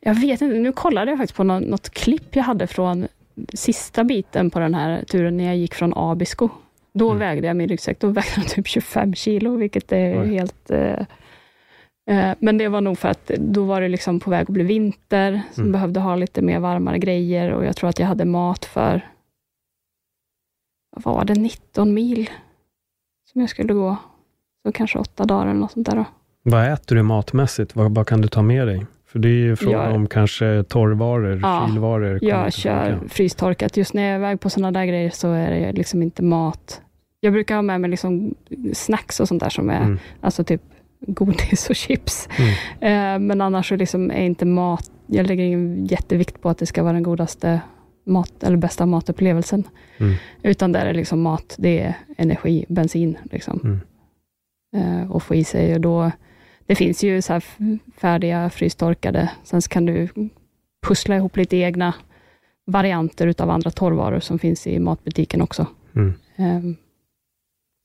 Jag 0.00 0.14
vet 0.14 0.40
inte, 0.40 0.58
nu 0.58 0.72
kollade 0.72 1.10
jag 1.10 1.18
faktiskt 1.18 1.36
på 1.36 1.44
nå- 1.44 1.58
något 1.60 1.90
klipp 1.90 2.36
jag 2.36 2.42
hade 2.42 2.66
från 2.66 3.06
sista 3.54 4.04
biten 4.04 4.50
på 4.50 4.58
den 4.58 4.74
här 4.74 5.04
turen, 5.04 5.36
när 5.36 5.44
jag 5.44 5.56
gick 5.56 5.74
från 5.74 5.92
Abisko, 5.96 6.48
då 6.92 7.06
Mm. 7.10 7.18
vägde 7.18 7.46
jag 7.46 7.56
min 7.56 7.68
ryggsäck, 7.68 8.00
då 8.00 8.08
vägde 8.08 8.30
den 8.36 8.44
typ 8.44 8.66
25 8.68 9.14
kilo, 9.14 9.56
vilket 9.56 9.92
är 9.92 10.22
Oj. 10.22 10.28
helt... 10.34 10.70
Eh, 10.70 11.00
eh, 12.10 12.34
men 12.38 12.58
det 12.58 12.68
var 12.68 12.80
nog 12.80 12.98
för 12.98 13.08
att 13.08 13.26
då 13.26 13.64
var 13.64 13.80
det 13.80 13.88
liksom 13.88 14.20
på 14.20 14.30
väg 14.30 14.42
att 14.42 14.48
bli 14.48 14.64
vinter, 14.64 15.42
så 15.52 15.60
Mm. 15.60 15.72
behövde 15.72 16.00
ha 16.00 16.16
lite 16.16 16.42
mer 16.42 16.58
varmare 16.58 16.98
grejer 16.98 17.50
och 17.52 17.64
jag 17.64 17.76
tror 17.76 17.90
att 17.90 17.98
jag 17.98 18.06
hade 18.06 18.24
mat 18.24 18.64
för, 18.64 19.08
vad 20.96 21.14
var 21.14 21.24
det, 21.24 21.34
19 21.34 21.94
mil 21.94 22.30
som 23.32 23.40
jag 23.40 23.50
skulle 23.50 23.74
gå. 23.74 23.96
Så 24.66 24.72
kanske 24.72 24.98
åtta 24.98 25.24
dagar 25.24 25.46
eller 25.46 25.60
något 25.60 25.72
sånt 25.72 25.86
där. 25.90 25.96
Då. 25.96 26.04
Vad 26.42 26.72
äter 26.72 26.96
du 26.96 27.02
matmässigt? 27.02 27.76
Vad, 27.76 27.94
vad 27.94 28.06
kan 28.06 28.20
du 28.20 28.28
ta 28.28 28.42
med 28.42 28.66
dig? 28.66 28.86
För 29.06 29.18
det 29.18 29.28
är 29.28 29.32
ju 29.32 29.56
frågan 29.56 29.84
Jag- 29.86 29.94
om 29.94 30.06
kanske 30.06 30.64
torrvaror, 30.68 31.40
Ja, 31.42 31.66
kylvaror. 31.68 32.18
Jag 32.22 32.52
kör 32.52 32.90
funka. 32.90 33.08
frystorkat. 33.08 33.76
Just 33.76 33.94
när 33.94 34.02
jag 34.02 34.12
är 34.12 34.16
iväg 34.18 34.40
på 34.40 34.50
sådana 34.50 34.72
där 34.80 34.86
grejer 34.86 35.10
så 35.10 35.32
är 35.32 35.50
det 35.50 35.72
liksom 35.72 36.02
inte 36.02 36.22
mat. 36.22 36.80
Jag 37.20 37.32
brukar 37.32 37.54
ha 37.54 37.62
med 37.62 37.80
mig 37.80 37.90
liksom 37.90 38.34
snacks 38.72 39.20
och 39.20 39.28
sånt 39.28 39.42
där 39.42 39.48
som 39.50 39.70
är, 39.70 39.82
Mm. 39.82 39.98
alltså 40.20 40.44
typ 40.44 40.62
godis 41.06 41.70
och 41.70 41.76
chips. 41.76 42.28
Mm. 42.38 42.50
Eh, 43.14 43.18
men 43.18 43.40
annars 43.40 43.68
så 43.68 43.76
liksom 43.76 44.10
är 44.10 44.22
inte 44.22 44.44
mat, 44.44 44.90
jag 45.06 45.26
lägger 45.26 45.44
ingen 45.44 45.86
jättevikt 45.86 46.40
på 46.42 46.48
att 46.48 46.58
det 46.58 46.66
ska 46.66 46.82
vara 46.82 46.92
den 46.92 47.02
godaste 47.02 47.60
mat, 48.06 48.42
eller 48.42 48.56
bästa 48.56 48.86
matupplevelsen. 48.86 49.64
Mm. 49.98 50.14
Utan 50.42 50.72
där 50.72 50.86
är 50.86 50.94
liksom 50.94 51.20
mat, 51.22 51.54
det 51.58 51.80
är 51.80 51.94
energi, 52.16 52.64
bensin 52.68 53.16
liksom. 53.32 53.80
Mm. 54.74 55.00
Eh, 55.02 55.10
och 55.10 55.22
få 55.22 55.34
i 55.34 55.44
sig. 55.44 55.74
Och 55.74 55.80
då, 55.80 56.10
det 56.66 56.74
finns 56.74 57.04
ju 57.04 57.22
så 57.22 57.40
färdiga 57.96 58.50
frystorkade, 58.50 59.30
sen 59.44 59.62
så 59.62 59.68
kan 59.68 59.86
du 59.86 60.08
pussla 60.86 61.16
ihop 61.16 61.36
lite 61.36 61.56
egna 61.56 61.94
varianter 62.66 63.26
utav 63.26 63.50
andra 63.50 63.70
torrvaror 63.70 64.20
som 64.20 64.38
finns 64.38 64.66
i 64.66 64.78
matbutiken 64.78 65.42
också. 65.42 65.66
Mm. 65.96 66.14
Eh, 66.36 66.76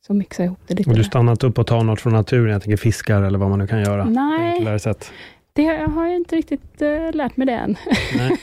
så 0.08 0.14
mixa 0.14 0.44
ihop 0.44 0.60
det 0.68 0.74
lite. 0.74 0.90
Och 0.90 0.96
du 0.96 1.04
stannat 1.04 1.44
upp 1.44 1.60
och 1.60 1.68
tar 1.68 1.84
något 1.84 2.02
från 2.02 2.14
naturen, 2.14 2.52
jag 2.54 2.62
tänker 2.62 2.78
fiskar 2.78 3.22
eller 3.22 3.40
vad 3.40 3.50
man 3.50 3.60
nu 3.60 3.68
kan 3.68 3.82
göra. 3.82 4.06
Nej. 4.06 4.80
Det 5.54 5.66
har 5.66 6.06
jag 6.06 6.16
inte 6.16 6.36
riktigt 6.36 6.82
eh, 6.82 7.12
lärt 7.14 7.38
mig 7.38 7.48
det 7.48 7.54
än. 7.54 7.76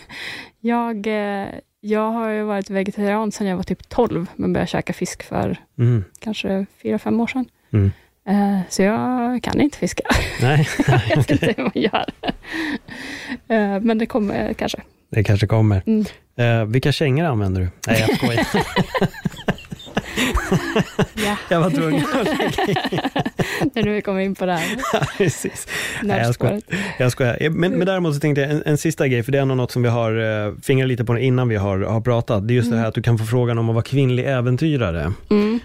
Jag, 0.61 1.07
eh, 1.07 1.49
jag 1.81 2.11
har 2.11 2.29
ju 2.31 2.43
varit 2.43 2.71
vegetarian 2.71 3.33
sedan 3.33 3.47
jag 3.47 3.57
var 3.57 3.63
typ 3.63 3.89
12, 3.89 4.27
men 4.37 4.53
började 4.53 4.67
käka 4.67 4.93
fisk 4.93 5.23
för 5.23 5.57
Mm. 5.79 6.05
kanske 6.19 6.67
4-5 6.83 7.23
år 7.23 7.27
sedan. 7.27 7.45
Mm. 7.71 7.91
Eh, 8.29 8.59
så 8.69 8.83
jag 8.83 9.43
kan 9.43 9.61
inte 9.61 9.79
fiska. 9.79 10.03
Nej, 10.43 10.69
jag 10.89 11.17
vet 11.17 11.31
inte 11.31 11.55
hur 11.57 11.63
man 11.63 11.73
gör. 11.75 12.07
Eh, 13.49 13.81
men 13.81 13.99
det 13.99 14.07
kommer 14.07 14.53
kanske. 14.53 14.79
det 15.11 15.25
kanske 15.25 15.47
kommer. 15.47 15.83
Mm. 15.87 16.05
Eh, 16.39 16.65
vilka 16.67 16.93
kängor 16.93 17.25
använder 17.25 17.61
du? 17.61 17.69
Nej, 17.87 18.05
jag 18.09 18.17
skojar. 18.17 18.47
Ja. 21.15 21.37
jag 21.49 21.61
var 21.61 21.71
tvungen 21.71 22.05
att 22.15 22.25
lägga 22.25 22.73
in. 22.91 23.01
Nu 23.85 23.95
vi 23.95 24.03
kommer 24.03 24.21
in 24.21 24.35
på 24.35 24.47
det 24.47 24.53
här 24.53 24.77
Precis. 25.19 25.69
Nej, 26.03 26.23
jag 26.23 26.35
skojar. 26.35 26.61
Jag 26.99 27.13
skojar. 27.13 27.51
Men, 27.51 27.73
men 27.73 27.87
däremot 27.87 28.15
så 28.15 28.21
tänkte 28.21 28.41
jag 28.41 28.51
en, 28.51 28.63
en 28.67 28.79
sista 28.79 29.09
grej, 29.09 29.23
för 29.23 29.33
det 29.33 29.39
är 29.39 29.45
något 29.45 29.71
som 29.71 29.83
vi 29.83 29.89
har 29.89 30.47
eh, 30.47 30.53
fingrat 30.63 30.89
lite 30.89 31.05
på 31.05 31.19
innan 31.19 31.49
vi 31.49 31.57
har, 31.57 31.79
har 31.79 32.01
pratat. 32.01 32.49
Det 32.49 32.55
är 32.55 32.57
just 32.57 32.71
det 32.71 32.77
här 32.77 32.87
att 32.87 32.95
du 32.95 33.03
kan 33.03 33.19
få 33.19 33.25
frågan 33.25 33.59
om 33.59 33.69
att 33.69 33.75
vara 33.75 33.85
kvinnlig 33.85 34.25
äventyrare. 34.27 35.13
Mm. 35.31 35.61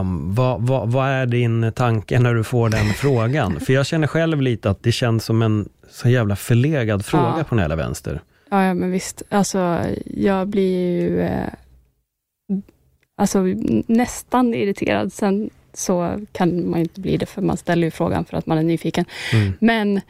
Um, 0.00 0.34
vad, 0.34 0.66
vad, 0.66 0.92
vad 0.92 1.08
är 1.08 1.26
din 1.26 1.72
tanke 1.72 2.18
när 2.18 2.34
du 2.34 2.44
får 2.44 2.68
den 2.68 2.92
frågan? 2.94 3.60
För 3.60 3.72
jag 3.72 3.86
känner 3.86 4.06
själv 4.06 4.40
lite 4.42 4.70
att 4.70 4.82
det 4.82 4.92
känns 4.92 5.24
som 5.24 5.42
en 5.42 5.68
så 5.90 6.08
jävla 6.08 6.36
förlegad 6.36 7.04
fråga 7.04 7.34
Ja. 7.38 7.44
på 7.44 7.54
den 7.54 7.62
hela 7.62 7.76
vänster. 7.76 8.20
Ja, 8.50 8.64
ja, 8.64 8.74
men 8.74 8.90
visst. 8.90 9.22
Alltså, 9.28 9.80
jag 10.06 10.48
blir 10.48 11.00
ju 11.00 11.20
eh, 11.20 11.46
alltså, 13.16 13.42
nästan 13.86 14.54
irriterad. 14.54 15.12
Sen 15.12 15.50
så 15.72 16.20
kan 16.32 16.70
man 16.70 16.80
inte 16.80 17.00
bli 17.00 17.16
det, 17.16 17.26
för 17.26 17.42
man 17.42 17.56
ställer 17.56 17.86
ju 17.86 17.90
frågan 17.90 18.24
för 18.24 18.36
att 18.36 18.46
man 18.46 18.58
är 18.58 18.62
nyfiken. 18.62 19.04
Mm. 19.32 19.52
Men 19.60 20.00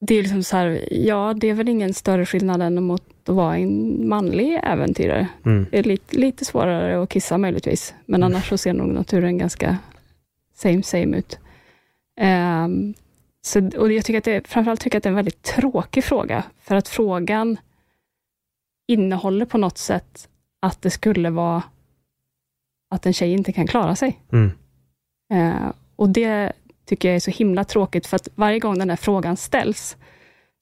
det 0.00 0.14
är 0.14 0.22
liksom 0.22 0.42
så 0.42 0.56
här, 0.56 0.88
ja, 0.90 1.34
det 1.36 1.50
är 1.50 1.54
väl 1.54 1.68
ingen 1.68 1.94
större 1.94 2.26
skillnad 2.26 2.62
än 2.62 2.82
mot 2.82 3.02
att 3.28 3.34
vara 3.34 3.56
en 3.56 4.08
manlig 4.08 4.60
äventyrare. 4.62 5.28
Mm. 5.44 5.66
Det 5.70 5.78
är 5.78 5.82
lite, 5.82 6.16
lite 6.16 6.44
svårare 6.44 7.02
att 7.02 7.08
kissa 7.08 7.38
möjligtvis, 7.38 7.94
men 8.06 8.22
Mm. 8.22 8.32
annars 8.32 8.48
så 8.48 8.58
ser 8.58 8.72
nog 8.72 8.88
naturen 8.88 9.38
ganska 9.38 9.78
same 10.54 10.82
same 10.82 11.16
ut. 11.16 11.38
Ehm, 12.20 12.94
så, 13.42 13.70
och 13.78 13.92
jag 13.92 14.04
tycker 14.04 14.18
att 14.18 14.24
det, 14.24 14.48
framförallt 14.48 14.80
tycker 14.80 14.96
jag 14.96 14.98
att 14.98 15.02
det 15.02 15.08
är 15.08 15.10
en 15.10 15.16
väldigt 15.16 15.42
tråkig 15.42 16.04
fråga, 16.04 16.42
för 16.60 16.74
att 16.74 16.88
frågan 16.88 17.56
innehåller 18.88 19.46
på 19.46 19.58
något 19.58 19.78
sätt 19.78 20.28
att 20.64 20.82
det 20.82 20.90
skulle 20.90 21.30
vara 21.30 21.62
att 22.90 23.06
en 23.06 23.12
tjej 23.12 23.32
inte 23.32 23.52
kan 23.52 23.66
klara 23.66 23.96
sig. 23.96 24.20
Mm. 24.32 24.50
Eh, 25.32 25.72
och 25.96 26.08
det 26.08 26.52
tycker 26.86 27.08
jag 27.08 27.16
är 27.16 27.20
så 27.20 27.30
himla 27.30 27.64
tråkigt, 27.64 28.06
för 28.06 28.16
att 28.16 28.28
varje 28.34 28.58
gång 28.58 28.78
den 28.78 28.90
här 28.90 28.96
frågan 28.96 29.36
ställs, 29.36 29.96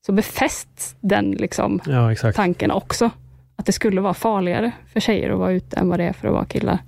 så 0.06 0.12
befästs 0.12 0.96
den 1.00 1.30
liksom 1.30 1.80
Ja, 1.86 2.14
tanken 2.34 2.70
också. 2.70 3.10
Att 3.56 3.66
det 3.66 3.72
skulle 3.72 4.00
vara 4.00 4.14
farligare 4.14 4.72
för 4.92 5.00
tjejer 5.00 5.30
att 5.30 5.38
vara 5.38 5.52
ute 5.52 5.76
än 5.76 5.88
vad 5.88 5.98
det 6.00 6.04
är 6.04 6.12
för 6.12 6.28
att 6.28 6.34
vara 6.34 6.44
killar. 6.44 6.78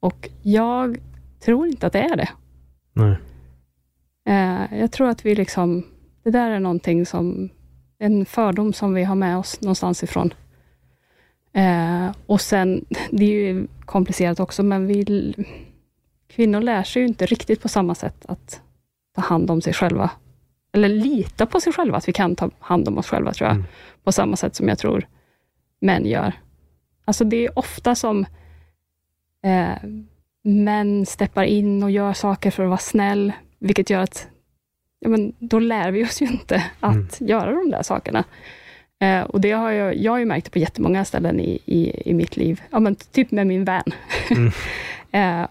Och 0.00 0.28
jag 0.42 0.98
tror 1.44 1.66
inte 1.66 1.86
att 1.86 1.92
det 1.92 2.00
är 2.02 2.16
det. 2.16 2.28
Nej. 2.92 3.16
Eh, 4.28 4.78
jag 4.78 4.92
tror 4.92 5.08
att 5.08 5.26
vi 5.26 5.34
liksom, 5.34 5.86
det 6.22 6.30
där 6.30 6.50
är 6.50 6.60
någonting 6.60 7.06
som, 7.06 7.48
en 7.98 8.26
fördom 8.26 8.72
som 8.72 8.94
vi 8.94 9.04
har 9.04 9.14
med 9.14 9.38
oss 9.38 9.60
någonstans 9.60 10.02
ifrån. 10.02 10.34
Eh, 11.56 12.10
och 12.26 12.40
sen, 12.40 12.84
det 13.10 13.24
är 13.24 13.28
ju 13.28 13.66
komplicerat 13.84 14.40
också, 14.40 14.62
men 14.62 14.86
vi, 14.86 15.34
kvinnor 16.28 16.60
lär 16.60 16.82
sig 16.82 17.02
ju 17.02 17.08
inte 17.08 17.26
riktigt 17.26 17.62
på 17.62 17.68
samma 17.68 17.94
sätt 17.94 18.26
att 18.28 18.60
ta 19.14 19.20
hand 19.20 19.50
om 19.50 19.60
sig 19.60 19.72
själva. 19.72 20.10
Eller 20.72 20.88
lita 20.88 21.46
på 21.46 21.60
sig 21.60 21.72
själva, 21.72 21.96
att 21.96 22.08
vi 22.08 22.12
kan 22.12 22.36
ta 22.36 22.50
hand 22.58 22.88
om 22.88 22.98
oss 22.98 23.06
själva, 23.06 23.32
tror 23.32 23.48
jag. 23.48 23.54
Mm. 23.54 23.66
På 24.04 24.12
samma 24.12 24.36
sätt 24.36 24.54
som 24.54 24.68
jag 24.68 24.78
tror 24.78 25.06
män 25.80 26.06
gör. 26.06 26.32
Alltså 27.04 27.24
det 27.24 27.46
är 27.46 27.58
ofta 27.58 27.94
som 27.94 28.26
eh, 29.42 29.76
män 30.42 31.06
steppar 31.06 31.44
in 31.44 31.82
och 31.82 31.90
gör 31.90 32.12
saker 32.12 32.50
för 32.50 32.62
att 32.62 32.68
vara 32.68 32.78
snäll, 32.78 33.32
vilket 33.58 33.90
gör 33.90 34.00
att 34.00 34.28
ja, 35.00 35.08
men 35.08 35.32
då 35.38 35.58
lär 35.58 35.90
vi 35.90 36.04
oss 36.04 36.22
ju 36.22 36.26
inte 36.26 36.64
att 36.80 37.20
göra 37.20 37.50
de 37.50 37.70
där 37.70 37.82
sakerna. 37.82 38.24
Eh, 39.00 39.22
och 39.22 39.40
det 39.40 39.52
har 39.52 39.70
jag, 39.70 39.96
jag 39.96 40.12
har 40.12 40.18
ju 40.18 40.24
märkt 40.24 40.52
på 40.52 40.58
jättemånga 40.58 41.04
ställen 41.04 41.40
i, 41.40 41.62
i, 41.64 42.10
i 42.10 42.14
mitt 42.14 42.36
liv. 42.36 42.62
Ja, 42.70 42.80
men 42.80 42.94
typ 42.94 43.30
med 43.30 43.46
min 43.46 43.64
vän. 43.64 43.84
Mm. 44.30 44.52
eh, 45.42 45.48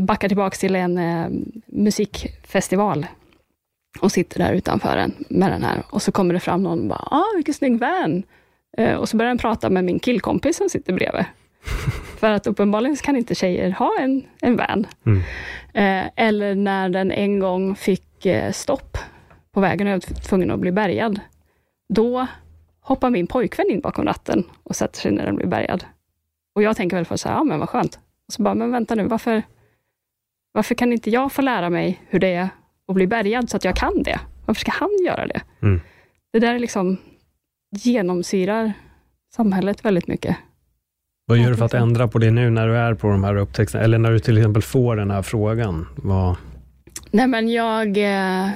backar 0.00 0.28
tillbaka 0.28 0.56
till 0.56 0.76
en 0.76 0.98
eh, 0.98 1.26
musikfestival 1.66 3.06
och 4.00 4.12
sitter 4.12 4.38
där 4.38 4.52
utanför 4.52 4.96
en 4.96 5.12
med 5.28 5.52
den 5.52 5.62
här. 5.62 5.82
Och 5.90 6.02
så 6.02 6.12
kommer 6.12 6.34
det 6.34 6.40
fram 6.40 6.62
någon 6.62 6.80
och 6.80 6.86
bara, 6.86 7.08
ah, 7.10 7.36
vilken 7.36 7.54
snygg 7.54 7.78
van. 7.78 8.22
Eh, 8.76 8.94
och 8.94 9.08
så 9.08 9.16
börjar 9.16 9.28
den 9.28 9.38
prata 9.38 9.70
med 9.70 9.84
min 9.84 9.98
killkompis 9.98 10.56
som 10.56 10.68
sitter 10.68 10.92
bredvid. 10.92 11.24
För 12.18 12.30
att 12.30 12.46
uppenbarligen 12.46 12.96
kan 12.96 13.16
inte 13.16 13.34
tjejer 13.34 13.70
ha 13.70 13.98
en, 14.00 14.22
en 14.40 14.56
van. 14.56 14.86
Mm. 15.06 15.22
Eh, 15.74 16.10
eller 16.16 16.54
när 16.54 16.88
den 16.88 17.12
en 17.12 17.38
gång 17.38 17.76
fick 17.76 18.26
eh, 18.26 18.52
stopp 18.52 18.98
på 19.52 19.60
vägen 19.60 19.86
och 19.86 19.92
jag 19.92 19.96
var 19.96 20.20
tvungen 20.20 20.50
att 20.50 20.60
bli 20.60 20.72
bärgad. 20.72 21.20
Då 21.88 22.26
hoppar 22.84 23.10
min 23.10 23.26
pojkvän 23.26 23.70
in 23.70 23.80
bakom 23.80 24.04
ratten 24.04 24.44
och 24.62 24.76
sätter 24.76 25.00
sig 25.00 25.12
när 25.12 25.26
den 25.26 25.36
blir 25.36 25.46
bärgad. 25.46 25.84
Och 26.54 26.62
jag 26.62 26.76
tänker 26.76 26.96
väl 26.96 27.04
först 27.04 27.22
så 27.22 27.28
här, 27.28 27.36
ja 27.36 27.44
men 27.44 27.58
vad 27.58 27.68
skönt. 27.68 27.98
Och 28.26 28.32
så 28.32 28.42
bara, 28.42 28.54
men 28.54 28.70
vänta 28.70 28.94
nu, 28.94 29.04
varför, 29.04 29.42
varför 30.52 30.74
kan 30.74 30.92
inte 30.92 31.10
jag 31.10 31.32
få 31.32 31.42
lära 31.42 31.70
mig 31.70 32.02
hur 32.08 32.18
det 32.18 32.34
är 32.34 32.48
att 32.88 32.94
bli 32.94 33.06
bärgad 33.06 33.50
så 33.50 33.56
att 33.56 33.64
jag 33.64 33.76
kan 33.76 34.02
det? 34.02 34.20
Varför 34.46 34.60
ska 34.60 34.72
han 34.72 34.90
göra 35.06 35.26
det? 35.26 35.40
Mm. 35.62 35.80
Det 36.32 36.38
där 36.38 36.54
är 36.54 36.58
liksom 36.58 36.96
genomsyrar 37.70 38.72
samhället 39.34 39.84
väldigt 39.84 40.06
mycket. 40.06 40.36
Vad 41.26 41.38
gör 41.38 41.50
du 41.50 41.56
för 41.56 41.64
att 41.64 41.74
ändra 41.74 42.08
på 42.08 42.18
det 42.18 42.30
nu 42.30 42.50
när 42.50 42.68
du 42.68 42.76
är 42.76 42.94
på 42.94 43.08
de 43.08 43.24
här 43.24 43.36
upptäckterna? 43.36 43.84
Eller 43.84 43.98
när 43.98 44.10
du 44.10 44.18
till 44.18 44.38
exempel 44.38 44.62
får 44.62 44.96
den 44.96 45.10
här 45.10 45.22
frågan? 45.22 45.86
Vad... 45.96 46.36
Nej, 47.10 47.26
men 47.26 47.48
jag, 47.48 47.96
eh, 47.96 48.50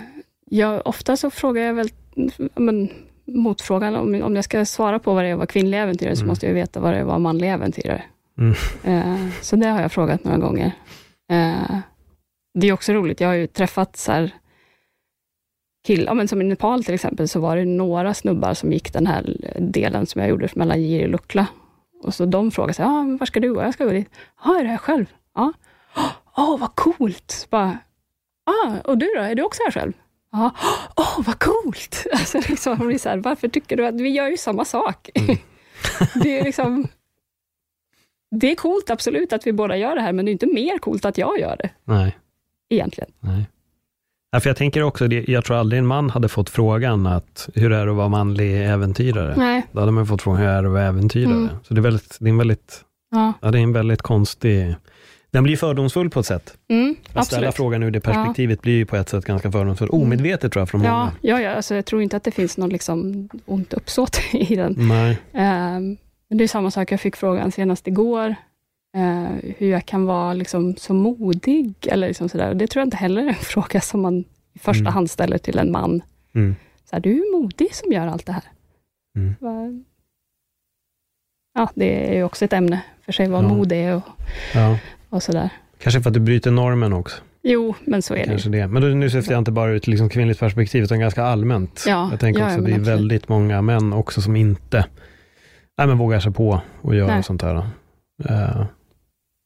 jag... 0.45 0.87
Ofta 0.87 1.17
så 1.17 1.31
frågar 1.31 1.63
jag 1.63 1.75
väl 1.75 1.89
men, 2.55 2.89
motfrågan, 3.29 3.97
om, 3.97 4.23
om 4.23 4.35
jag 4.37 4.45
ska 4.45 4.65
svara 4.65 4.99
på 4.99 5.15
vad 5.15 5.25
det 5.25 5.29
är 5.29 5.33
att 5.33 5.39
vara 5.39 5.47
kvinnlig 5.47 5.79
äventyrare, 5.83 6.17
så 6.17 6.21
Mm. 6.23 6.29
måste 6.29 6.47
jag 6.47 6.55
veta 6.55 6.81
vad 6.81 6.93
det 6.93 6.97
är 6.97 7.01
att 7.01 7.07
vara 7.07 7.19
manlig 7.19 7.51
äventyrare. 7.53 8.03
Mm. 8.39 8.55
Eh, 8.85 9.29
så 9.43 9.57
det 9.57 9.67
har 9.69 9.81
jag 9.83 9.93
frågat 9.93 10.25
några 10.25 10.39
gånger. 10.39 10.73
Eh, 11.31 11.79
det 12.55 12.67
är 12.69 12.73
också 12.73 12.93
roligt, 12.93 13.21
jag 13.21 13.29
har 13.29 13.35
ju 13.35 13.47
träffat 13.47 13.97
så 13.97 14.13
här 14.13 14.31
kill, 15.87 16.05
ja, 16.07 16.15
men 16.15 16.29
som 16.29 16.41
i 16.41 16.45
Nepal 16.45 16.85
till 16.85 16.95
exempel, 16.95 17.29
så 17.29 17.41
var 17.41 17.57
det 17.57 17.65
några 17.65 18.15
snubbar 18.15 18.55
som 18.55 18.73
gick 18.73 18.93
den 18.93 19.07
här 19.07 19.37
delen 19.59 20.07
som 20.07 20.21
jag 20.21 20.31
gjorde 20.31 20.49
mellan 20.55 20.83
Jiri 20.83 21.05
och 21.05 21.09
Lukla. 21.09 21.47
Och 22.03 22.15
så 22.15 22.27
de 22.27 22.51
frågade 22.51 22.75
sig, 22.75 22.85
ah, 22.85 23.17
var 23.21 23.27
ska 23.27 23.41
du 23.41 23.55
gå? 23.55 23.63
Jag 23.63 23.75
ska 23.75 23.85
gå 23.85 23.91
dit. 23.91 24.11
Ja, 24.45 24.59
är 24.59 24.63
det 24.65 24.71
här 24.71 24.77
själv? 24.77 25.07
Ja. 25.35 25.53
Åh, 26.37 26.59
vad 26.59 26.75
coolt! 26.75 27.31
Så 27.31 27.47
Bara, 27.51 27.79
ah, 28.47 28.73
och 28.85 28.99
du 28.99 29.07
då? 29.17 29.21
Är 29.23 29.35
du 29.35 29.43
också 29.43 29.63
här 29.65 29.71
själv? 29.73 29.93
Ja. 30.33 30.51
Åh, 30.97 31.21
vad 31.27 31.39
coolt! 31.39 32.07
Alltså, 32.13 32.39
liksom, 32.49 32.99
så 32.99 33.09
här, 33.09 33.17
varför 33.17 33.49
tycker 33.49 33.77
du 33.77 33.87
att 33.87 34.01
vi 34.01 34.09
gör 34.09 34.29
ju 34.29 34.37
samma 34.37 34.65
sak? 34.65 35.11
Det 36.15 36.39
är 36.39 36.45
liksom... 36.45 36.89
Det 38.31 38.51
är 38.53 38.55
coolt, 38.55 38.91
absolut, 38.91 39.33
att 39.33 39.47
vi 39.47 39.53
båda 39.53 39.77
gör 39.77 39.95
det 39.95 40.01
här, 40.01 40.13
men 40.13 40.25
det 40.25 40.31
är 40.31 40.33
inte 40.33 40.47
mer 40.47 40.79
coolt 40.79 41.05
att 41.05 41.19
jag 41.19 41.41
gör 41.41 41.57
det, 41.59 41.71
Nej. 41.85 42.19
egentligen. 42.69 43.11
Nej. 43.21 43.47
Ja, 44.31 44.41
för 44.41 44.51
jag 44.51 44.57
tänker 44.57 44.83
också, 44.83 45.07
jag 45.07 45.45
tror 45.45 45.57
aldrig 45.57 45.79
en 45.79 45.87
man 45.87 46.11
hade 46.11 46.29
fått 46.29 46.51
frågan 46.51 47.07
att 47.07 47.49
hur 47.55 47.73
är 47.73 47.85
det 47.87 47.91
att 47.91 47.97
vara 47.97 48.09
manlig 48.09 48.67
äventyrare? 48.71 49.35
Nej, 49.37 49.67
Då 49.73 49.81
hade 49.81 49.93
man 49.93 50.07
fått 50.07 50.23
frågan, 50.23 50.41
hur 50.41 50.49
är 50.49 50.63
det 50.63 50.69
att 50.69 50.73
vara 50.73 50.83
äventyrare? 50.83 51.35
Mm. 51.35 51.49
Så 51.63 51.75
det 51.75 51.81
är, 51.81 51.83
väldigt, 51.83 52.17
det 52.21 52.27
är 52.27 52.31
en 52.31 52.39
väldigt, 52.39 52.85
ja. 53.11 53.33
ja, 53.41 53.51
det 53.51 53.59
är 53.59 53.63
en 53.63 53.73
väldigt 53.73 54.03
konstig, 54.03 54.75
den 55.31 55.45
blir 55.45 55.57
fördomsfull 55.57 56.11
på 56.11 56.21
ett 56.21 56.27
sätt. 56.27 56.57
Mm, 56.69 56.97
Att 57.13 57.27
ställa 57.27 57.53
frågan 57.53 57.83
ur 57.83 57.91
det 57.91 58.01
perspektivet 58.01 58.63
blir 58.63 58.73
ju 58.77 58.87
på 58.87 58.97
ett 58.97 59.09
sätt 59.09 59.25
ganska 59.25 59.53
fördomsfull. 59.53 59.89
Omedvetet 59.91 60.53
tror 60.53 60.61
jag 60.61 60.69
från 60.69 60.83
Ja, 60.83 60.99
många. 60.99 61.13
ja, 61.21 61.41
ja 61.41 61.51
alltså 61.51 61.75
jag 61.75 61.85
tror 61.85 62.03
inte 62.03 62.17
att 62.17 62.25
det 62.25 62.31
finns 62.31 62.59
något 62.59 62.73
liksom 62.73 63.29
ont 63.47 63.73
uppsåt 63.73 64.21
i 64.33 64.57
den. 64.57 64.75
Nej. 64.79 65.19
Ehm, 65.33 65.97
men 66.29 66.39
det 66.39 66.45
är 66.45 66.49
samma 66.49 66.71
sak, 66.71 66.93
jag 66.93 67.01
fick 67.01 67.17
frågan 67.17 67.53
senast 67.53 67.87
igår, 67.89 68.35
eh, 68.97 69.53
hur 69.59 69.71
jag 69.71 69.87
kan 69.87 70.05
vara 70.07 70.35
liksom 70.35 70.77
så 70.77 70.95
modig, 70.95 71.75
eller 71.83 72.09
liksom 72.09 72.29
sådär. 72.29 72.55
Det 72.55 72.67
tror 72.67 72.81
jag 72.81 72.87
inte 72.87 72.97
heller 72.97 73.23
är 73.23 73.29
en 73.29 73.35
fråga 73.41 73.81
som 73.81 74.01
man 74.03 74.25
i 74.55 74.59
första 74.59 74.81
Mm. 74.81 74.93
hand 74.93 75.11
ställer 75.11 75.39
till 75.39 75.59
en 75.59 75.73
man. 75.73 76.03
Mm. 76.35 76.57
Så 76.91 76.97
här, 76.97 77.01
du 77.01 77.11
är 77.13 77.41
modig 77.41 77.75
som 77.75 77.93
gör 77.93 78.07
allt 78.07 78.27
det 78.27 78.33
här. 78.33 78.43
Mm. 79.17 79.35
Ja, 81.55 81.69
det 81.75 82.11
är 82.11 82.15
ju 82.15 82.25
också 82.25 82.45
ett 82.45 82.53
ämne 82.53 82.81
för 83.05 83.13
sig, 83.13 83.29
vad 83.29 83.45
Ja. 83.45 83.49
mod 83.49 83.73
är 83.73 83.95
och, 83.97 84.03
Ja. 84.55 84.79
Och 85.11 85.23
sådär. 85.23 85.51
Kanske 85.79 86.01
för 86.01 86.11
att 86.11 86.15
du 86.15 86.21
bryter 86.21 86.51
normen 86.51 86.93
också. 86.93 87.17
Jo, 87.43 87.75
men 87.85 88.03
så 88.03 88.15
är. 88.15 88.25
Kanske 88.25 88.49
det. 88.49 88.67
Men 88.67 88.83
då, 88.83 88.89
nu 88.89 89.11
syftar 89.11 89.33
jag 89.33 89.41
inte 89.41 89.51
bara 89.51 89.71
ut 89.71 89.87
liksom 89.87 90.09
kvinnligt 90.09 90.41
perspektiv, 90.41 90.85
utan 90.85 91.01
ganska 91.01 91.25
allmänt. 91.25 91.85
Ja, 91.87 92.09
jag 92.11 92.21
tänker 92.21 92.41
ja, 92.41 92.47
också 92.47 92.59
att 92.59 92.65
det 92.65 92.73
är 92.73 92.79
väldigt 92.79 93.29
många 93.29 93.63
män 93.63 93.93
också 93.93 94.21
som 94.21 94.37
inte 94.37 94.85
nej, 95.79 95.87
men 95.87 95.99
vågar 95.99 96.21
sig 96.21 96.33
på 96.33 96.61
och 96.83 96.95
göra 96.95 97.15
Nej. 97.15 97.23
sånt 97.23 97.43
här. 97.43 97.55
Uh, 98.31 98.65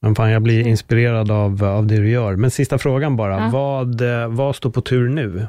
men 0.03 0.15
fan, 0.15 0.31
jag 0.31 0.43
blir 0.43 0.67
inspirerad 0.67 1.31
av, 1.31 1.65
av 1.65 1.87
det 1.87 1.97
du 1.97 2.11
gör. 2.11 2.37
Men 2.37 2.51
sista 2.51 2.79
frågan 2.79 3.17
bara, 3.17 3.41
Ja. 3.41 3.51
vad, 3.53 4.01
eh, 4.01 4.29
vad 4.29 4.57
står 4.57 4.71
på 4.71 4.81
tur 4.81 5.09
nu? 5.09 5.47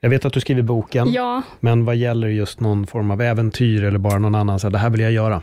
Jag 0.00 0.10
vet 0.10 0.24
att 0.24 0.32
du 0.32 0.40
skriver 0.40 0.62
boken, 0.62 1.12
Ja, 1.12 1.42
men 1.60 1.84
vad 1.84 1.96
gäller 1.96 2.28
just 2.28 2.60
någon 2.60 2.86
form 2.86 3.10
av 3.10 3.22
äventyr 3.22 3.84
eller 3.84 3.98
bara 3.98 4.18
någon 4.18 4.34
annan, 4.34 4.60
så 4.60 4.66
här, 4.66 4.72
det 4.72 4.78
här 4.78 4.90
vill 4.90 5.00
jag 5.00 5.12
göra. 5.12 5.42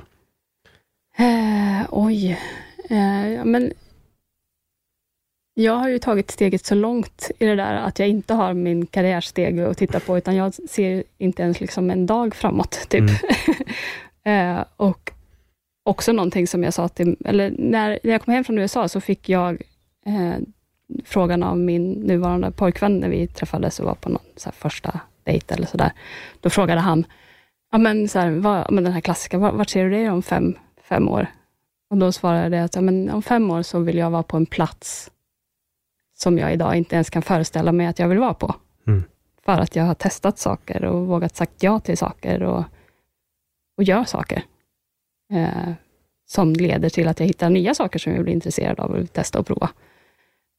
Eh, 1.18 1.88
oj. 1.90 2.40
Eh, 2.90 3.46
men 3.46 3.72
jag 5.62 5.74
har 5.74 5.90
ju 5.90 6.00
tagit 6.00 6.32
steget 6.32 6.66
så 6.66 6.76
långt 6.76 7.32
i 7.40 7.46
det 7.46 7.56
där 7.56 7.76
att 7.76 8.00
jag 8.00 8.08
inte 8.08 8.34
har 8.34 8.54
min 8.54 8.86
karriärsteg 8.86 9.60
att 9.60 9.78
titta 9.78 10.00
på, 10.00 10.18
utan 10.18 10.36
jag 10.36 10.54
ser 10.54 11.04
inte 11.18 11.44
ens 11.44 11.60
liksom 11.60 11.90
en 11.90 12.06
dag 12.06 12.36
framåt. 12.36 12.86
Typ. 12.90 13.04
eh, 14.24 14.64
och 14.76 15.12
också 15.84 16.12
någonting 16.12 16.48
som 16.48 16.64
jag 16.64 16.74
sa 16.74 16.88
till, 16.88 17.18
eller 17.26 17.56
när, 17.58 18.00
när 18.04 18.12
jag 18.12 18.22
kom 18.22 18.34
hem 18.34 18.44
från 18.44 18.58
USA 18.58 18.88
så 18.88 19.02
fick 19.02 19.30
jag 19.30 19.62
eh, 20.06 20.36
frågan 21.06 21.44
av 21.44 21.58
min 21.58 21.92
nuvarande 21.92 22.52
pojkvän 22.52 22.98
när 22.98 23.10
vi 23.10 23.28
träffades 23.28 23.80
och 23.80 23.86
var 23.86 23.96
på 23.96 24.10
någon 24.10 24.52
första 24.54 25.00
dejt 25.24 25.54
eller 25.56 25.68
sådär. 25.68 25.92
Då 26.40 26.50
frågade 26.50 26.82
han, 26.82 27.06
ja 27.72 27.78
men, 27.78 28.08
så 28.08 28.20
här, 28.20 28.30
vad, 28.30 28.72
men 28.72 28.84
den 28.84 28.94
här 28.94 29.02
klassiska, 29.02 29.38
vart 29.38 29.70
ser 29.70 29.84
du 29.84 29.90
dig 29.90 30.10
om 30.10 30.24
fem, 30.24 30.56
fem 30.84 31.10
år? 31.10 31.28
Och 31.90 31.98
då 31.98 32.12
svarade 32.12 32.58
jag 32.58 32.66
att 32.66 32.76
ja, 32.76 32.82
men 32.82 33.10
om 33.10 33.22
fem 33.22 33.52
år 33.52 33.62
så 33.62 33.80
vill 33.80 33.98
jag 33.98 34.10
vara 34.10 34.24
på 34.24 34.38
en 34.38 34.46
plats 34.46 35.12
som 36.22 36.38
jag 36.38 36.54
idag 36.54 36.76
inte 36.76 36.96
ens 36.96 37.10
kan 37.10 37.22
föreställa 37.22 37.72
mig 37.72 37.88
att 37.88 38.00
jag 38.00 38.08
vill 38.08 38.20
vara 38.20 38.34
på. 38.34 38.56
Mm. 38.88 39.04
För 39.46 39.58
att 39.58 39.76
jag 39.76 39.84
har 39.84 39.94
testat 39.94 40.40
saker 40.40 40.86
och 40.86 41.08
vågat 41.08 41.36
sagt 41.36 41.64
ja 41.64 41.80
till 41.80 41.98
saker 41.98 42.44
och, 42.44 42.64
och 43.78 43.84
gör 43.84 44.04
saker. 44.04 44.44
Eh, 45.34 45.74
som 46.26 46.54
leder 46.54 46.90
till 46.90 47.08
att 47.08 47.20
jag 47.20 47.28
hittar 47.28 47.50
nya 47.50 47.74
saker 47.74 48.00
som 48.00 48.14
jag 48.14 48.24
blir 48.24 48.34
intresserad 48.34 48.80
av 48.80 48.92
och 48.92 48.98
vill 48.98 49.08
testa 49.08 49.40
och 49.40 49.48
prova. 49.48 49.70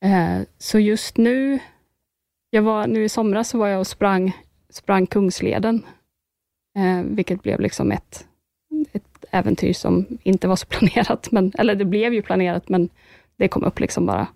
Eh, 0.04 0.40
så 0.58 0.78
just 0.78 1.16
nu, 1.16 1.58
jag 2.50 2.62
var, 2.62 2.86
nu 2.86 3.04
i 3.04 3.08
somras 3.08 3.48
så 3.48 3.58
var 3.58 3.68
jag 3.68 3.80
och 3.80 3.86
sprang, 3.86 4.36
sprang 4.70 5.06
Kungsleden, 5.06 5.86
eh, 6.76 7.02
vilket 7.02 7.42
blev 7.42 7.60
liksom 7.60 7.92
ett, 7.92 8.26
ett 8.92 9.24
äventyr 9.30 9.72
som 9.72 10.06
inte 10.22 10.48
var 10.48 10.56
så 10.56 10.66
planerat, 10.70 11.30
men, 11.30 11.52
eller 11.58 11.74
det 11.74 11.84
blev 11.84 12.14
ju 12.14 12.22
planerat, 12.22 12.68
men 12.68 12.88
det 13.36 13.48
kom 13.48 13.64
upp 13.64 13.80
liksom 13.80 14.06
bara 14.06 14.26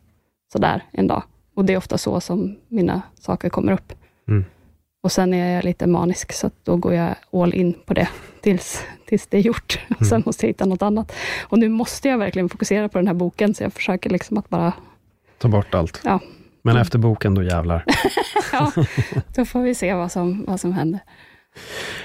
sådär 0.52 0.82
en 0.92 1.06
dag. 1.06 1.22
Och 1.54 1.64
det 1.64 1.72
är 1.72 1.76
ofta 1.76 1.98
så 1.98 2.20
som 2.20 2.56
mina 2.68 3.02
saker 3.20 3.48
kommer 3.48 3.72
upp. 3.72 3.92
Mm. 4.28 4.44
Och 5.02 5.12
sen 5.12 5.34
är 5.34 5.54
jag 5.54 5.64
lite 5.64 5.86
manisk, 5.86 6.32
så 6.32 6.50
då 6.64 6.76
går 6.76 6.94
jag 6.94 7.14
all 7.32 7.54
in 7.54 7.74
på 7.86 7.94
det 7.94 8.08
tills, 8.40 8.84
tills 9.06 9.26
det 9.26 9.36
är 9.36 9.40
gjort. 9.40 9.80
Och 10.00 10.06
sen 10.06 10.22
måste 10.26 10.46
jag 10.46 10.48
hitta 10.48 10.66
något 10.66 10.82
annat. 10.82 11.12
Och 11.42 11.58
nu 11.58 11.68
måste 11.68 12.08
jag 12.08 12.18
verkligen 12.18 12.48
fokusera 12.48 12.88
på 12.88 12.98
den 12.98 13.06
här 13.06 13.14
boken, 13.14 13.54
så 13.54 13.62
jag 13.62 13.72
försöker 13.72 14.10
liksom 14.10 14.38
att 14.38 14.48
bara, 14.48 14.72
Ta 15.38 15.48
bort 15.48 15.74
allt. 15.74 16.00
ja, 16.04 16.20
Men 16.62 16.76
efter 16.76 16.98
boken, 16.98 17.34
då 17.34 17.42
jävlar. 17.42 17.84
ja 18.52 18.72
då 19.34 19.44
får 19.44 19.60
vi 19.60 19.74
se 19.74 19.94
vad 19.94 20.12
som, 20.12 20.44
vad 20.44 20.60
som 20.60 20.72
händer. 20.72 21.00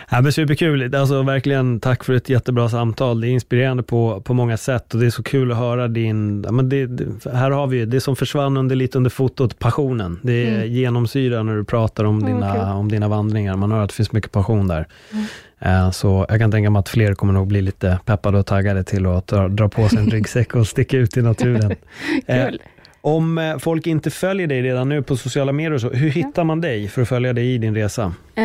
Ja, 0.10 0.22
men 0.22 0.32
superkul. 0.32 0.96
Alltså, 0.96 1.22
verkligen 1.24 1.80
tack 1.80 2.04
för 2.04 2.14
ett 2.14 2.30
jättebra 2.30 2.70
samtal. 2.70 3.22
Det 3.22 3.28
är 3.28 3.30
inspirerande 3.30 3.84
på, 3.84 4.22
på 4.22 4.34
många 4.34 4.58
sätt 4.58 4.94
och 4.94 5.00
det 5.00 5.06
är 5.06 5.10
så 5.10 5.24
kul 5.24 5.52
att 5.52 5.58
höra 5.58 5.88
din... 5.88 6.44
Ja, 6.46 6.52
men 6.52 6.70
det, 6.70 6.90
här 7.34 7.52
har 7.52 7.68
vi 7.68 7.86
det 7.86 8.02
som 8.02 8.16
försvann 8.16 8.58
under, 8.58 8.76
lite 8.76 8.98
under 8.98 9.10
fotot, 9.10 9.60
passionen. 9.60 10.20
Det 10.22 10.42
Mm. 10.48 10.68
genomsyra 10.74 11.44
när 11.44 11.56
du 11.56 11.64
pratar 11.64 12.04
om, 12.04 12.20
vad 12.20 12.30
dina, 12.30 12.54
kul. 12.54 12.62
om 12.62 12.90
dina 12.92 13.08
vandringar. 13.08 13.56
Man 13.56 13.72
hör 13.72 13.84
att 13.84 13.90
det 13.90 13.96
finns 13.96 14.12
mycket 14.12 14.32
passion 14.32 14.68
där. 14.68 14.88
Mm. 15.14 15.26
Eh, 15.60 15.92
Så 15.92 16.26
jag 16.30 16.40
kan 16.40 16.52
tänka 16.52 16.70
mig 16.70 16.80
att 16.80 16.90
fler 16.90 17.14
kommer 17.14 17.34
nog 17.34 17.48
bli 17.48 17.62
lite 17.62 18.00
peppade 18.06 18.38
och 18.38 18.46
taggade 18.46 18.84
till 18.84 19.06
att 19.06 19.28
dra, 19.28 19.48
dra 19.48 19.70
på 19.70 19.90
sig 19.90 20.00
en 20.00 20.10
ryggsäck 20.12 20.56
och 20.56 20.68
sticka 20.68 20.98
ut 20.98 21.18
i 21.18 21.22
naturen. 21.22 21.76
Eh, 22.28 22.46
Kul. 22.46 22.62
Om 23.02 23.38
eh, 23.38 23.58
folk 23.58 23.88
inte 23.88 24.12
följer 24.12 24.48
dig 24.48 24.62
redan 24.62 24.90
nu 24.90 25.02
på 25.04 25.18
sociala 25.18 25.52
medier, 25.52 25.78
så, 25.78 25.90
hur 25.90 26.10
hittar 26.10 26.44
man 26.44 26.62
dig 26.62 26.88
för 26.88 27.02
att 27.02 27.08
följa 27.10 27.34
dig 27.34 27.54
i 27.54 27.58
din 27.58 27.76
resa? 27.76 28.14
Eh, 28.36 28.44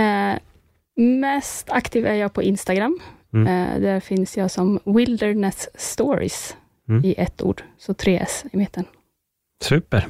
mest 0.96 1.70
aktiv 1.70 2.06
är 2.06 2.14
jag 2.14 2.32
på 2.32 2.42
Instagram. 2.42 2.98
Mm. 3.34 3.46
Eh, 3.74 3.80
där 3.80 4.00
finns 4.00 4.36
jag 4.36 4.50
som 4.50 4.80
Wilderness 4.84 5.68
Stories 5.74 6.56
Mm. 6.88 7.04
i 7.04 7.14
ett 7.18 7.42
ord, 7.42 7.62
så 7.78 7.94
tre 7.94 8.18
S 8.22 8.44
i 8.52 8.56
mitten. 8.56 8.84
Super. 9.64 10.06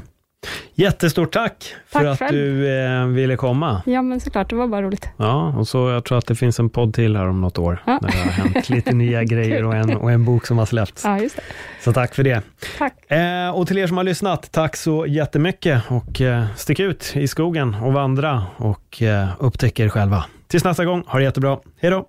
Jättestort 0.74 1.32
tack 1.32 1.74
för 1.86 1.98
Tack 2.00 2.06
att 2.08 2.18
själv. 2.18 2.32
du 2.38 2.68
eh, 2.78 3.06
ville 3.06 3.36
komma. 3.36 3.82
Ja, 3.86 4.02
men 4.02 4.20
såklart, 4.20 4.50
det 4.50 4.56
var 4.56 4.66
bara 4.66 4.82
roligt. 4.82 5.08
Ja, 5.16 5.54
och 5.58 5.68
så 5.68 5.90
jag 5.90 6.04
tror 6.04 6.18
att 6.18 6.26
det 6.26 6.34
finns 6.34 6.58
en 6.58 6.70
podd 6.70 6.94
till 6.94 7.16
här 7.16 7.28
om 7.28 7.40
något 7.40 7.58
år, 7.58 7.82
Ja. 7.86 7.98
när 8.02 8.08
det 8.10 8.16
har 8.18 8.30
hänt 8.30 8.68
lite 8.68 8.92
nya 8.94 9.24
grejer 9.24 9.64
och 9.64 9.74
en, 9.76 9.96
och 9.96 10.12
en 10.12 10.24
bok 10.24 10.46
som 10.46 10.58
har 10.58 10.66
släppts. 10.66 11.04
Ja, 11.04 11.18
just 11.18 11.36
det. 11.36 11.42
Så 11.80 11.92
tack 11.92 12.14
för 12.14 12.22
det. 12.22 12.42
Tack. 12.78 13.10
Eh, 13.10 13.50
och 13.50 13.66
till 13.68 13.78
er 13.78 13.86
som 13.86 13.96
har 13.96 14.04
lyssnat, 14.04 14.52
tack 14.52 14.76
så 14.76 15.06
jättemycket 15.06 15.82
och 15.88 16.20
eh, 16.20 16.44
stick 16.56 16.80
ut 16.80 17.12
i 17.16 17.28
skogen 17.28 17.74
och 17.74 17.92
vandra 17.92 18.42
och 18.56 19.02
eh, 19.02 19.28
upptäck 19.38 19.80
er 19.80 19.88
själva. 19.88 20.24
Tills 20.48 20.64
nästa 20.64 20.84
gång, 20.84 21.04
ha 21.06 21.18
det 21.18 21.24
jättebra. 21.24 21.58
Hej 21.80 21.90
då! 21.90 22.08